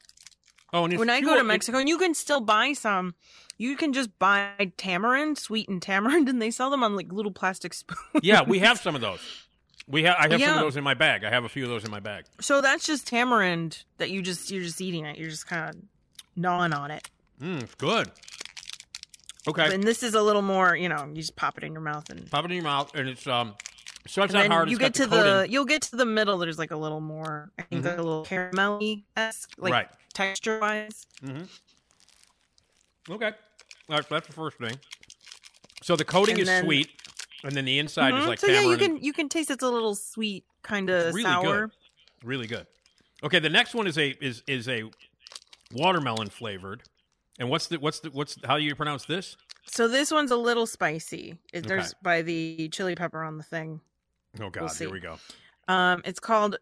Oh, 0.74 0.84
and 0.86 0.98
when 0.98 1.10
I 1.10 1.20
go 1.20 1.36
to 1.36 1.44
Mexico, 1.44 1.78
and 1.78 1.88
you 1.88 1.98
can 1.98 2.14
still 2.14 2.40
buy 2.40 2.72
some, 2.72 3.14
you 3.58 3.76
can 3.76 3.92
just 3.92 4.18
buy 4.18 4.72
tamarind, 4.78 5.36
sweetened 5.36 5.82
tamarind, 5.82 6.28
and 6.30 6.40
they 6.40 6.50
sell 6.50 6.70
them 6.70 6.82
on 6.82 6.96
like 6.96 7.12
little 7.12 7.32
plastic 7.32 7.74
spoons. 7.74 8.00
yeah, 8.22 8.42
we 8.42 8.58
have 8.60 8.78
some 8.78 8.94
of 8.94 9.00
those. 9.02 9.20
We 9.88 10.04
have. 10.04 10.16
I 10.18 10.28
have 10.30 10.40
some 10.40 10.54
of 10.54 10.60
those 10.60 10.76
in 10.76 10.84
my 10.84 10.94
bag. 10.94 11.24
I 11.24 11.30
have 11.30 11.44
a 11.44 11.48
few 11.48 11.64
of 11.64 11.68
those 11.70 11.84
in 11.84 11.90
my 11.90 12.00
bag. 12.00 12.24
So 12.40 12.60
that's 12.60 12.86
just 12.86 13.06
tamarind 13.06 13.84
that 13.98 14.10
you 14.10 14.22
just 14.22 14.50
you're 14.50 14.62
just 14.62 14.80
eating 14.80 15.04
it. 15.04 15.18
You're 15.18 15.30
just 15.30 15.46
kind 15.46 15.68
of 15.70 15.82
gnawing 16.36 16.72
on 16.72 16.90
it. 16.90 17.10
Mm, 17.40 17.62
it's 17.62 17.74
good. 17.74 18.10
Okay. 19.48 19.74
And 19.74 19.82
this 19.82 20.04
is 20.04 20.14
a 20.14 20.22
little 20.22 20.40
more, 20.42 20.76
you 20.76 20.88
know, 20.88 21.04
you 21.08 21.16
just 21.16 21.34
pop 21.34 21.58
it 21.58 21.64
in 21.64 21.72
your 21.72 21.82
mouth 21.82 22.08
and, 22.10 22.30
Pop 22.30 22.44
it 22.44 22.52
in 22.52 22.58
your 22.58 22.64
mouth, 22.64 22.94
and 22.94 23.08
it's 23.08 23.26
um. 23.26 23.54
So 24.06 24.22
it's 24.22 24.34
and 24.34 24.48
not 24.48 24.54
hard. 24.54 24.70
you 24.70 24.78
get 24.78 24.94
to 24.94 25.06
the, 25.06 25.22
the, 25.22 25.46
you'll 25.48 25.64
get 25.64 25.82
to 25.82 25.96
the 25.96 26.06
middle. 26.06 26.38
There's 26.38 26.58
like 26.58 26.72
a 26.72 26.76
little 26.76 27.00
more, 27.00 27.52
I 27.58 27.62
think, 27.62 27.84
Mhm. 27.84 27.98
a 27.98 28.02
little 28.02 28.24
caramelly 28.24 29.04
esque, 29.16 29.52
like 29.58 29.72
Right. 29.72 29.88
texture 30.12 30.58
wise. 30.60 31.06
Okay. 31.24 31.42
All 33.08 33.96
right, 33.96 34.02
so 34.08 34.14
that's 34.14 34.26
the 34.26 34.32
first 34.32 34.58
thing. 34.58 34.78
So 35.82 35.96
the 35.96 36.04
coating 36.04 36.34
And 36.34 36.42
is 36.42 36.48
then- 36.48 36.64
sweet, 36.64 36.90
and 37.44 37.54
then 37.56 37.64
the 37.64 37.78
inside 37.78 38.14
is 38.14 38.24
Mhm. 38.24 38.28
like 38.28 38.40
so 38.40 38.46
yeah, 38.46 38.60
you 38.62 38.76
can 38.76 38.96
you 39.02 39.12
can 39.12 39.28
taste 39.28 39.50
it's 39.50 39.62
a 39.62 39.70
little 39.70 39.94
sweet, 39.94 40.44
kind 40.62 40.90
of 40.90 41.14
really 41.14 41.24
sour. 41.24 41.66
good. 41.68 41.76
Really 42.24 42.46
good. 42.46 42.66
Okay, 43.24 43.38
the 43.38 43.50
next 43.50 43.74
one 43.74 43.86
is 43.86 43.98
a 43.98 44.10
is 44.24 44.42
is 44.46 44.68
a 44.68 44.84
watermelon 45.72 46.28
flavored. 46.30 46.82
And 47.38 47.48
what's 47.48 47.66
the 47.66 47.78
what's 47.78 48.00
the 48.00 48.10
what's 48.10 48.36
how 48.44 48.58
do 48.58 48.62
you 48.64 48.74
pronounce 48.74 49.04
this? 49.06 49.36
So 49.66 49.88
this 49.88 50.10
one's 50.10 50.30
a 50.30 50.36
little 50.36 50.66
spicy. 50.66 51.38
It, 51.52 51.58
Okay. 51.58 51.68
There's 51.68 51.94
by 52.02 52.22
the 52.22 52.68
chili 52.70 52.94
pepper 52.94 53.22
on 53.22 53.38
the 53.38 53.44
thing. 53.44 53.80
Oh 54.40 54.50
God, 54.50 54.68
see. 54.68 54.84
here 54.84 54.92
we 54.92 55.00
go. 55.00 55.18
Um, 55.68 56.02
it's 56.04 56.20
called 56.20 56.56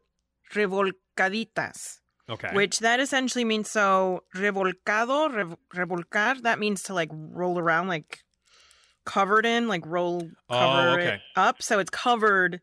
revolcaditas. 0.55 1.98
Okay. 2.28 2.51
Which 2.55 2.78
that 2.78 3.01
essentially 3.01 3.44
means 3.44 3.69
so 3.69 4.23
revolcado, 4.36 5.35
rev- 5.35 5.57
revolcar. 5.74 6.40
That 6.43 6.59
means 6.61 6.82
to 6.85 6.94
like 6.94 7.09
roll 7.12 7.59
around, 7.59 7.89
like 7.89 8.23
covered 9.11 9.45
in, 9.47 9.66
like 9.69 9.85
roll 9.87 10.28
Oh, 10.49 10.59
cover 10.59 11.01
okay. 11.01 11.15
it 11.15 11.20
up. 11.37 11.62
So 11.62 11.78
it's 11.81 11.91
covered 11.91 12.61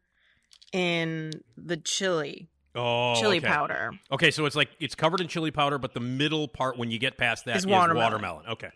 in 0.74 1.32
the 1.58 1.78
chili, 1.78 2.50
oh, 2.76 3.16
chili 3.20 3.38
okay. 3.38 3.48
powder. 3.48 3.92
Okay, 4.12 4.32
so 4.32 4.46
it's 4.46 4.56
like 4.56 4.70
it's 4.80 4.96
covered 4.96 5.22
in 5.22 5.28
chili 5.28 5.52
powder, 5.52 5.78
but 5.78 5.94
the 5.94 6.00
middle 6.00 6.48
part 6.48 6.78
when 6.78 6.92
you 6.92 7.00
get 7.00 7.18
past 7.18 7.46
that 7.46 7.58
Is 7.58 7.64
is 7.64 7.68
watermelon. 7.68 8.04
watermelon. 8.14 8.46
Okay. 8.48 8.72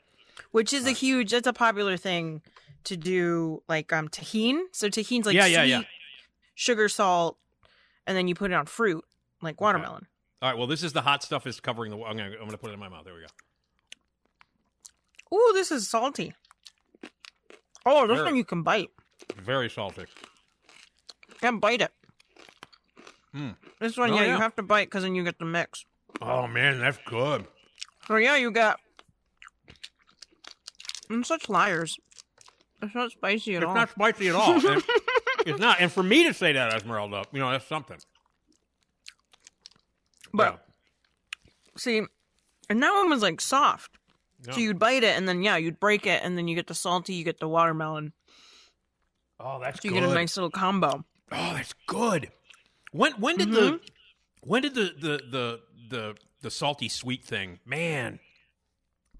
which 0.51 0.73
is 0.73 0.85
a 0.85 0.91
huge. 0.91 1.31
That's 1.31 1.47
a 1.47 1.53
popular 1.53 1.97
thing 1.97 2.41
to 2.85 2.97
do, 2.97 3.61
like 3.69 3.91
um 3.93 4.07
Tajín. 4.09 4.61
So 4.71 4.87
Tajín's 4.87 5.25
like 5.25 5.35
Yeah, 5.35 5.43
sweet, 5.43 5.53
yeah, 5.53 5.63
yeah. 5.63 5.81
sugar, 6.55 6.89
salt, 6.89 7.37
and 8.07 8.17
then 8.17 8.27
you 8.27 8.35
put 8.35 8.51
it 8.51 8.53
on 8.55 8.65
fruit, 8.65 9.03
like 9.41 9.59
watermelon. 9.61 10.07
All 10.41 10.49
right. 10.49 10.57
Well, 10.57 10.67
this 10.67 10.81
is 10.83 10.91
the 10.93 11.01
hot 11.01 11.21
stuff 11.23 11.45
is 11.45 11.59
covering 11.59 11.91
the. 11.91 11.97
I'm 12.03 12.17
gonna 12.17 12.31
I'm 12.39 12.45
gonna 12.45 12.57
put 12.57 12.71
it 12.71 12.73
in 12.73 12.79
my 12.79 12.89
mouth. 12.89 13.05
There 13.05 13.13
we 13.13 13.21
go. 13.21 13.27
Ooh, 15.33 15.51
this 15.53 15.71
is 15.71 15.87
salty. 15.87 16.33
Oh, 17.85 18.07
this 18.07 18.15
Very- 18.17 18.25
one 18.27 18.35
you 18.35 18.45
can 18.45 18.63
bite. 18.63 18.89
Very 19.37 19.69
salty. 19.69 20.05
Can 21.39 21.59
bite 21.59 21.81
it. 21.81 21.91
Mm. 23.35 23.55
This 23.79 23.97
one, 23.97 24.11
Oh, 24.11 24.15
yeah, 24.15 24.21
yeah. 24.23 24.35
you 24.35 24.41
have 24.41 24.55
to 24.57 24.63
bite 24.63 24.87
because 24.87 25.03
then 25.03 25.15
you 25.15 25.23
get 25.23 25.39
the 25.39 25.45
mix. 25.45 25.85
Oh 26.21 26.47
man, 26.47 26.79
that's 26.79 26.99
good. 27.05 27.47
So 28.07 28.17
yeah, 28.17 28.35
you 28.35 28.51
got. 28.51 28.79
I'm 31.09 31.23
such 31.23 31.49
liars. 31.49 31.97
It's 32.81 32.93
not 32.95 33.11
spicy 33.11 33.55
at 33.55 33.63
It's 33.63 33.69
all. 33.69 33.75
not 33.75 33.89
spicy 33.91 34.29
at 34.29 34.35
all. 34.35 34.59
It's 35.43 35.59
not. 35.59 35.79
And 35.79 35.91
for 35.91 36.03
me 36.03 36.23
to 36.25 36.35
say 36.35 36.53
that, 36.53 36.71
Esmeralda, 36.73 37.23
you 37.31 37.39
know, 37.39 37.49
that's 37.49 37.65
something. 37.65 37.97
But 40.31 40.63
see, 41.75 42.03
and 42.69 42.83
that 42.83 42.93
one 42.93 43.09
was 43.09 43.23
like 43.23 43.41
soft. 43.41 43.97
Yeah. 44.45 44.53
So 44.53 44.59
you'd 44.59 44.79
bite 44.79 45.03
it, 45.03 45.17
and 45.17 45.27
then 45.27 45.43
yeah, 45.43 45.57
you'd 45.57 45.79
break 45.79 46.05
it, 46.07 46.21
and 46.23 46.37
then 46.37 46.47
you 46.47 46.55
get 46.55 46.67
the 46.67 46.73
salty, 46.75 47.13
you 47.13 47.23
get 47.23 47.39
the 47.39 47.47
watermelon. 47.47 48.13
Oh, 49.39 49.59
that's 49.59 49.81
So 49.81 49.87
you 49.87 49.93
good. 49.93 50.01
get 50.01 50.09
a 50.09 50.13
nice 50.13 50.35
little 50.37 50.51
combo. 50.51 51.03
Oh, 51.31 51.53
that's 51.53 51.73
good. 51.87 52.29
When 52.91 53.13
when 53.13 53.37
did 53.37 53.49
Mm-hmm. 53.49 53.55
the 53.55 53.79
when 54.41 54.61
did 54.63 54.73
the 54.75 54.93
the 54.99 55.21
the 55.29 55.59
the 55.89 56.15
the 56.41 56.51
salty 56.51 56.89
sweet 56.89 57.23
thing? 57.23 57.59
Man, 57.65 58.19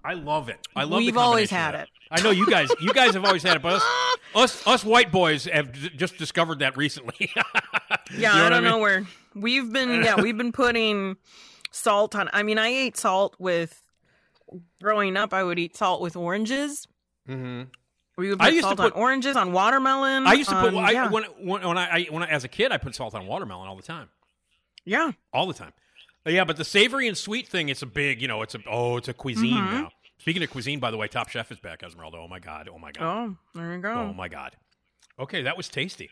I 0.04 0.14
love 0.14 0.48
it. 0.48 0.58
I 0.76 0.84
love. 0.84 1.00
It. 1.00 1.06
We've 1.06 1.16
always 1.16 1.50
had 1.50 1.74
it. 1.74 1.88
I 2.10 2.20
know 2.20 2.30
you 2.30 2.46
guys. 2.50 2.68
You 2.80 2.92
guys 2.92 3.14
have 3.14 3.24
always 3.24 3.42
had 3.42 3.56
it, 3.56 3.62
but 3.62 3.74
us 3.74 3.84
us, 4.34 4.66
us 4.66 4.84
white 4.84 5.10
boys 5.12 5.44
have 5.46 5.72
d- 5.72 5.90
just 5.96 6.18
discovered 6.18 6.58
that 6.60 6.76
recently. 6.76 7.30
Yeah, 7.36 7.42
You 8.10 8.22
know 8.22 8.32
I 8.46 8.50
don't 8.50 8.64
I 8.66 8.70
know 8.70 8.78
where 8.78 9.06
we've 9.34 9.72
been. 9.72 10.02
Yeah, 10.04 10.20
we've 10.20 10.36
been 10.36 10.52
putting 10.52 11.16
salt 11.70 12.14
on. 12.14 12.28
I 12.32 12.42
mean, 12.42 12.58
I 12.58 12.68
ate 12.68 12.96
salt 12.96 13.36
with. 13.38 13.82
Growing 14.82 15.16
up, 15.16 15.32
I 15.32 15.42
would 15.44 15.58
eat 15.58 15.76
salt 15.76 16.00
with 16.00 16.16
oranges. 16.16 16.86
mm-hmm. 17.28 17.62
We 18.18 18.28
would 18.28 18.42
I 18.42 18.46
put 18.48 18.54
used 18.54 18.68
to 18.68 18.76
put- 18.76 18.92
on 18.94 19.00
oranges, 19.00 19.36
on 19.36 19.52
watermelon. 19.52 20.26
I 20.26 20.34
used 20.34 20.50
to 20.50 20.60
put 20.60 20.74
on- 20.74 20.84
I, 20.84 20.90
yeah. 20.90 21.08
when 21.10 21.24
when 21.40 21.62
when 21.66 21.78
I, 21.78 21.88
I 21.88 22.06
when 22.10 22.22
I, 22.22 22.26
as 22.26 22.44
a 22.44 22.48
kid 22.48 22.70
I 22.70 22.76
put 22.76 22.94
salt 22.94 23.14
on 23.14 23.26
watermelon 23.26 23.68
all 23.68 23.76
the 23.76 23.82
time, 23.82 24.08
yeah. 24.84 25.12
all 25.32 25.46
the 25.46 25.54
time. 25.54 25.72
Yeah, 26.26 26.44
but 26.44 26.56
the 26.56 26.64
savory 26.64 27.08
and 27.08 27.16
sweet 27.16 27.48
thing, 27.48 27.68
it's 27.68 27.82
a 27.82 27.86
big, 27.86 28.20
you 28.22 28.28
know, 28.28 28.42
it's 28.42 28.54
a 28.54 28.58
oh, 28.70 28.96
it's 28.98 29.08
a 29.08 29.14
cuisine 29.14 29.54
Mm-hmm. 29.56 29.72
now. 29.82 29.90
Speaking 30.18 30.42
of 30.42 30.50
cuisine, 30.50 30.78
by 30.78 30.90
the 30.92 30.96
way, 30.96 31.08
Top 31.08 31.30
Chef 31.30 31.50
is 31.50 31.58
back, 31.58 31.82
Esmeralda. 31.82 32.18
Oh 32.18 32.28
my 32.28 32.38
god, 32.38 32.68
oh 32.72 32.78
my 32.78 32.92
god, 32.92 33.02
Oh, 33.02 33.36
there 33.58 33.74
you 33.74 33.80
go. 33.80 33.92
oh 33.92 34.12
my 34.12 34.28
god. 34.28 34.56
Okay, 35.18 35.42
that 35.42 35.56
was 35.56 35.68
tasty. 35.68 36.10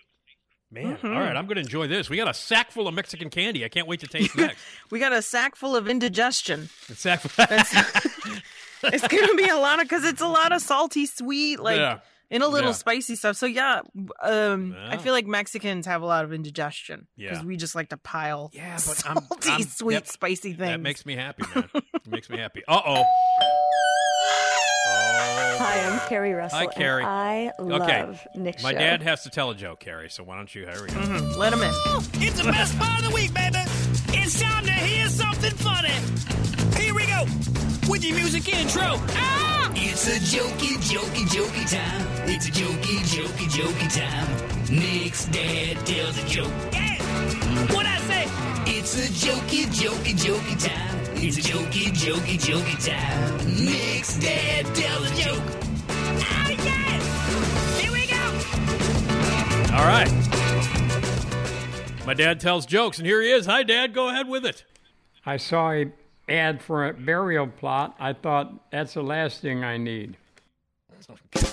Man, 0.72 0.96
Mm-hmm. 0.96 1.06
all 1.08 1.12
right, 1.20 1.36
I'm 1.36 1.46
going 1.46 1.56
to 1.56 1.62
enjoy 1.62 1.88
this. 1.88 2.08
We 2.08 2.16
got 2.16 2.28
a 2.28 2.34
sack 2.34 2.70
full 2.70 2.86
of 2.86 2.94
Mexican 2.94 3.28
candy. 3.28 3.64
I 3.64 3.68
can't 3.68 3.88
wait 3.88 4.00
to 4.00 4.06
taste 4.06 4.36
next. 4.36 4.58
We 4.90 5.00
got 5.00 5.12
a 5.12 5.20
sack 5.20 5.56
full 5.56 5.74
of 5.74 5.88
indigestion. 5.88 6.68
A 6.88 6.94
sack 6.94 7.20
full. 7.20 7.46
It's 8.82 9.06
gonna 9.06 9.34
be 9.34 9.46
a 9.46 9.58
lot 9.58 9.78
of 9.78 9.84
because 9.86 10.04
it's 10.04 10.22
a 10.22 10.26
lot 10.26 10.52
of 10.52 10.62
salty, 10.62 11.04
sweet, 11.04 11.60
like 11.60 11.76
Yeah. 11.76 11.98
and 12.30 12.42
a 12.42 12.48
little 12.48 12.70
Yeah. 12.70 12.74
spicy 12.76 13.14
stuff. 13.14 13.36
So 13.36 13.44
yeah, 13.44 13.82
um, 14.22 14.74
I 14.88 14.96
feel 14.96 15.12
like 15.12 15.26
Mexicans 15.26 15.84
have 15.84 16.00
a 16.00 16.06
lot 16.06 16.24
of 16.24 16.32
indigestion 16.32 17.06
Yeah. 17.14 17.28
because 17.30 17.44
we 17.44 17.58
just 17.58 17.74
like 17.74 17.90
to 17.90 17.98
pile 17.98 18.50
Yeah, 18.54 18.72
but 18.76 18.80
salty, 18.80 19.18
I'm- 19.50 19.52
I'm- 19.58 19.62
sweet, 19.64 20.08
spicy 20.08 20.54
things. 20.54 20.58
that 20.70 20.80
makes 20.80 21.04
me 21.04 21.14
happy, 21.14 21.42
man. 21.54 21.68
it 21.74 22.06
makes 22.06 22.30
me 22.30 22.38
happy. 22.38 22.62
Uh 22.66 22.80
oh. 22.86 23.04
Hi, 25.60 25.80
I'm 25.86 26.00
Carrie 26.08 26.32
Russell. 26.32 26.58
Hi, 26.58 26.66
Carrie. 26.66 27.02
And 27.02 27.10
I 27.10 27.52
love 27.62 27.82
Okay, 27.82 28.06
Nick's 28.34 28.62
my 28.62 28.72
show. 28.72 28.78
dad 28.78 29.02
has 29.02 29.22
to 29.24 29.30
tell 29.30 29.50
a 29.50 29.54
joke, 29.54 29.80
Carrie. 29.80 30.10
So 30.10 30.22
why 30.24 30.36
don't 30.36 30.52
you? 30.54 30.66
Here 30.66 30.82
we 30.82 30.88
go. 30.88 31.00
Let 31.38 31.52
him 31.52 31.62
in. 31.62 31.70
It's 32.22 32.38
the 32.42 32.50
best 32.50 32.78
part 32.78 32.98
of 33.00 33.08
the 33.08 33.14
week, 33.14 33.32
baby. 33.34 33.58
It's 34.12 34.40
time 34.40 34.64
to 34.64 34.72
hear 34.72 35.06
something 35.08 35.52
funny. 35.52 35.94
Here 36.82 36.94
we 36.94 37.06
go 37.06 37.24
with 37.90 38.04
your 38.04 38.16
music 38.16 38.48
intro. 38.52 38.82
Ah! 39.10 39.70
It's 39.74 40.06
a 40.08 40.18
jokey, 40.18 40.76
jokey, 40.78 41.24
jokey 41.26 41.70
time. 41.70 42.28
It's 42.28 42.48
a 42.48 42.50
jokey, 42.50 42.98
jokey, 43.06 43.46
jokey 43.48 43.88
time. 43.94 44.74
Nick's 44.76 45.26
dad 45.26 45.76
tells 45.86 46.18
a 46.18 46.26
joke. 46.26 46.52
Yeah. 46.72 46.96
What 47.74 47.86
I 47.86 47.98
say? 48.00 48.24
It's 48.66 48.94
a 48.96 49.08
jokey, 49.26 49.66
jokey, 49.66 50.14
jokey 50.14 50.66
time. 50.66 51.09
It's 51.22 51.36
a 51.36 51.42
jokey, 51.42 51.90
jokey, 51.90 52.38
jokey 52.38 52.82
time. 52.82 53.36
Nick's 53.62 54.18
dad 54.18 54.64
tells 54.74 55.10
a 55.10 55.14
joke. 55.22 55.42
Ah, 55.90 56.48
yes! 56.48 57.02
Here 57.78 57.92
we 57.92 58.06
go. 58.06 58.16
All 59.76 59.86
right. 59.86 60.10
My 62.06 62.14
dad 62.14 62.40
tells 62.40 62.64
jokes, 62.64 62.96
and 62.96 63.06
here 63.06 63.20
he 63.20 63.30
is. 63.30 63.44
Hi, 63.44 63.62
Dad. 63.62 63.92
Go 63.92 64.08
ahead 64.08 64.28
with 64.28 64.46
it. 64.46 64.64
I 65.26 65.36
saw 65.36 65.72
a 65.72 65.92
ad 66.26 66.62
for 66.62 66.88
a 66.88 66.94
burial 66.94 67.48
plot. 67.48 67.94
I 68.00 68.14
thought 68.14 68.70
that's 68.70 68.94
the 68.94 69.02
last 69.02 69.42
thing 69.42 69.62
I 69.62 69.76
need. 69.76 70.16
Oh, 71.10 71.16
jeez. 71.32 71.50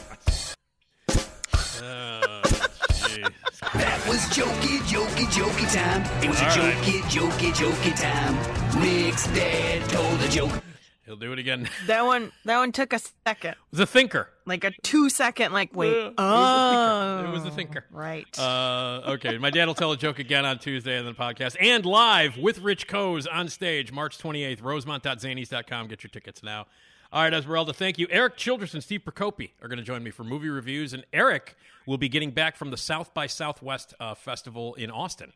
That 3.21 4.05
was 4.07 4.19
jokey, 4.29 4.79
jokey, 4.79 5.25
jokey 5.27 5.73
time. 5.73 6.01
It 6.23 6.29
was 6.29 6.39
All 6.41 6.45
a 6.47 6.49
right. 6.49 6.75
jokey, 6.83 7.01
jokey, 7.03 7.51
jokey 7.51 8.01
time. 8.01 8.81
Nick's 8.81 9.27
dad 9.27 9.89
told 9.89 10.21
a 10.21 10.27
joke. 10.29 10.63
He'll 11.05 11.15
do 11.15 11.31
it 11.31 11.39
again. 11.39 11.69
That 11.87 12.05
one 12.05 12.31
that 12.43 12.57
one 12.57 12.73
took 12.73 12.91
a 12.91 12.99
second. 13.25 13.51
It 13.51 13.57
was 13.71 13.79
a 13.79 13.85
thinker. 13.85 14.29
Like 14.45 14.65
a 14.65 14.71
two 14.83 15.09
second 15.09 15.53
like 15.53 15.73
wait. 15.73 15.95
Uh, 16.07 16.11
oh. 16.17 17.25
It 17.25 17.31
was 17.31 17.45
a 17.45 17.51
thinker. 17.51 17.85
Right. 17.91 18.27
Uh, 18.37 19.01
okay, 19.07 19.37
my 19.37 19.49
dad 19.49 19.67
will 19.67 19.73
tell 19.73 19.93
a 19.93 19.97
joke 19.97 20.19
again 20.19 20.45
on 20.45 20.59
Tuesday 20.59 20.99
on 20.99 21.05
the 21.05 21.13
podcast 21.13 21.55
and 21.61 21.85
live 21.85 22.37
with 22.37 22.59
Rich 22.59 22.87
Koz 22.87 23.25
on 23.31 23.47
stage 23.47 23.91
March 23.93 24.17
28th, 24.17 24.61
rosemont.zanies.com. 24.61 25.87
Get 25.87 26.03
your 26.03 26.09
tickets 26.09 26.43
now. 26.43 26.65
All 27.13 27.23
right, 27.23 27.33
Esmeralda, 27.33 27.71
thank 27.71 27.97
you. 27.97 28.07
Erik 28.09 28.35
Childress 28.35 28.73
and 28.73 28.83
Steve 28.83 29.01
Prokopy 29.05 29.51
are 29.61 29.69
going 29.69 29.79
to 29.79 29.83
join 29.85 30.03
me 30.03 30.11
for 30.11 30.25
movie 30.25 30.49
reviews, 30.49 30.91
and 30.91 31.05
Erik 31.13 31.55
will 31.87 31.97
be 31.97 32.09
getting 32.09 32.29
back 32.29 32.55
from 32.55 32.69
the 32.69 32.77
South 32.77 33.15
by 33.15 33.25
Southwest 33.25 33.95
uh, 33.99 34.13
Festival 34.13 34.75
in 34.75 34.91
Austin. 34.91 35.33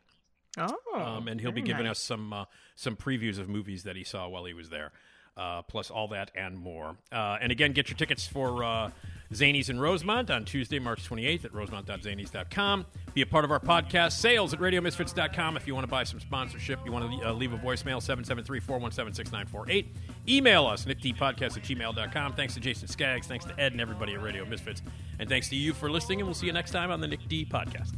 oh. 0.58 0.76
Um, 0.94 1.26
and 1.26 1.40
he'll 1.40 1.50
be 1.50 1.62
giving 1.62 1.86
nice. 1.86 1.92
us 1.92 1.98
some 1.98 2.32
uh, 2.32 2.44
some 2.76 2.94
previews 2.94 3.40
of 3.40 3.48
movies 3.48 3.82
that 3.82 3.96
he 3.96 4.04
saw 4.04 4.28
while 4.28 4.44
he 4.44 4.52
was 4.52 4.68
there, 4.68 4.92
uh, 5.36 5.62
plus 5.62 5.90
all 5.90 6.08
that 6.08 6.30
and 6.34 6.56
more. 6.56 6.96
Uh, 7.10 7.38
and 7.40 7.52
again, 7.52 7.72
get 7.72 7.88
your 7.88 7.96
tickets 7.96 8.26
for 8.26 8.62
uh, 8.64 8.90
Zanies 9.32 9.70
in 9.70 9.80
Rosemont 9.80 10.30
on 10.30 10.44
Tuesday, 10.44 10.78
March 10.78 11.08
28th 11.08 11.46
at 11.46 11.54
rosemont.zanies.com. 11.54 12.86
Be 13.14 13.22
a 13.22 13.26
part 13.26 13.44
of 13.44 13.50
our 13.50 13.60
podcast, 13.60 14.12
sales 14.12 14.52
at 14.52 14.60
radiomisfits.com. 14.60 15.56
If 15.56 15.66
you 15.66 15.74
want 15.74 15.84
to 15.84 15.90
buy 15.90 16.04
some 16.04 16.20
sponsorship, 16.20 16.80
you 16.84 16.92
want 16.92 17.10
to 17.10 17.28
uh, 17.28 17.32
leave 17.32 17.52
a 17.52 17.58
voicemail, 17.58 18.00
773 18.02 18.60
417 18.60 19.14
6948. 19.14 19.96
Email 20.28 20.66
us, 20.66 20.84
nickdpodcast 20.84 21.56
at 21.56 21.62
gmail.com. 21.62 22.34
Thanks 22.34 22.54
to 22.54 22.60
Jason 22.60 22.88
Skaggs. 22.88 23.26
Thanks 23.26 23.44
to 23.46 23.58
Ed 23.58 23.72
and 23.72 23.80
everybody 23.80 24.14
at 24.14 24.22
Radio 24.22 24.44
Misfits. 24.44 24.82
And 25.18 25.28
thanks 25.28 25.48
to 25.48 25.56
you 25.56 25.72
for 25.72 25.90
listening, 25.90 26.20
and 26.20 26.28
we'll 26.28 26.34
see 26.34 26.46
you 26.46 26.52
next 26.52 26.70
time 26.70 26.90
on 26.90 27.00
the 27.00 27.08
Nick 27.08 27.26
D 27.28 27.44
Podcast. 27.44 27.92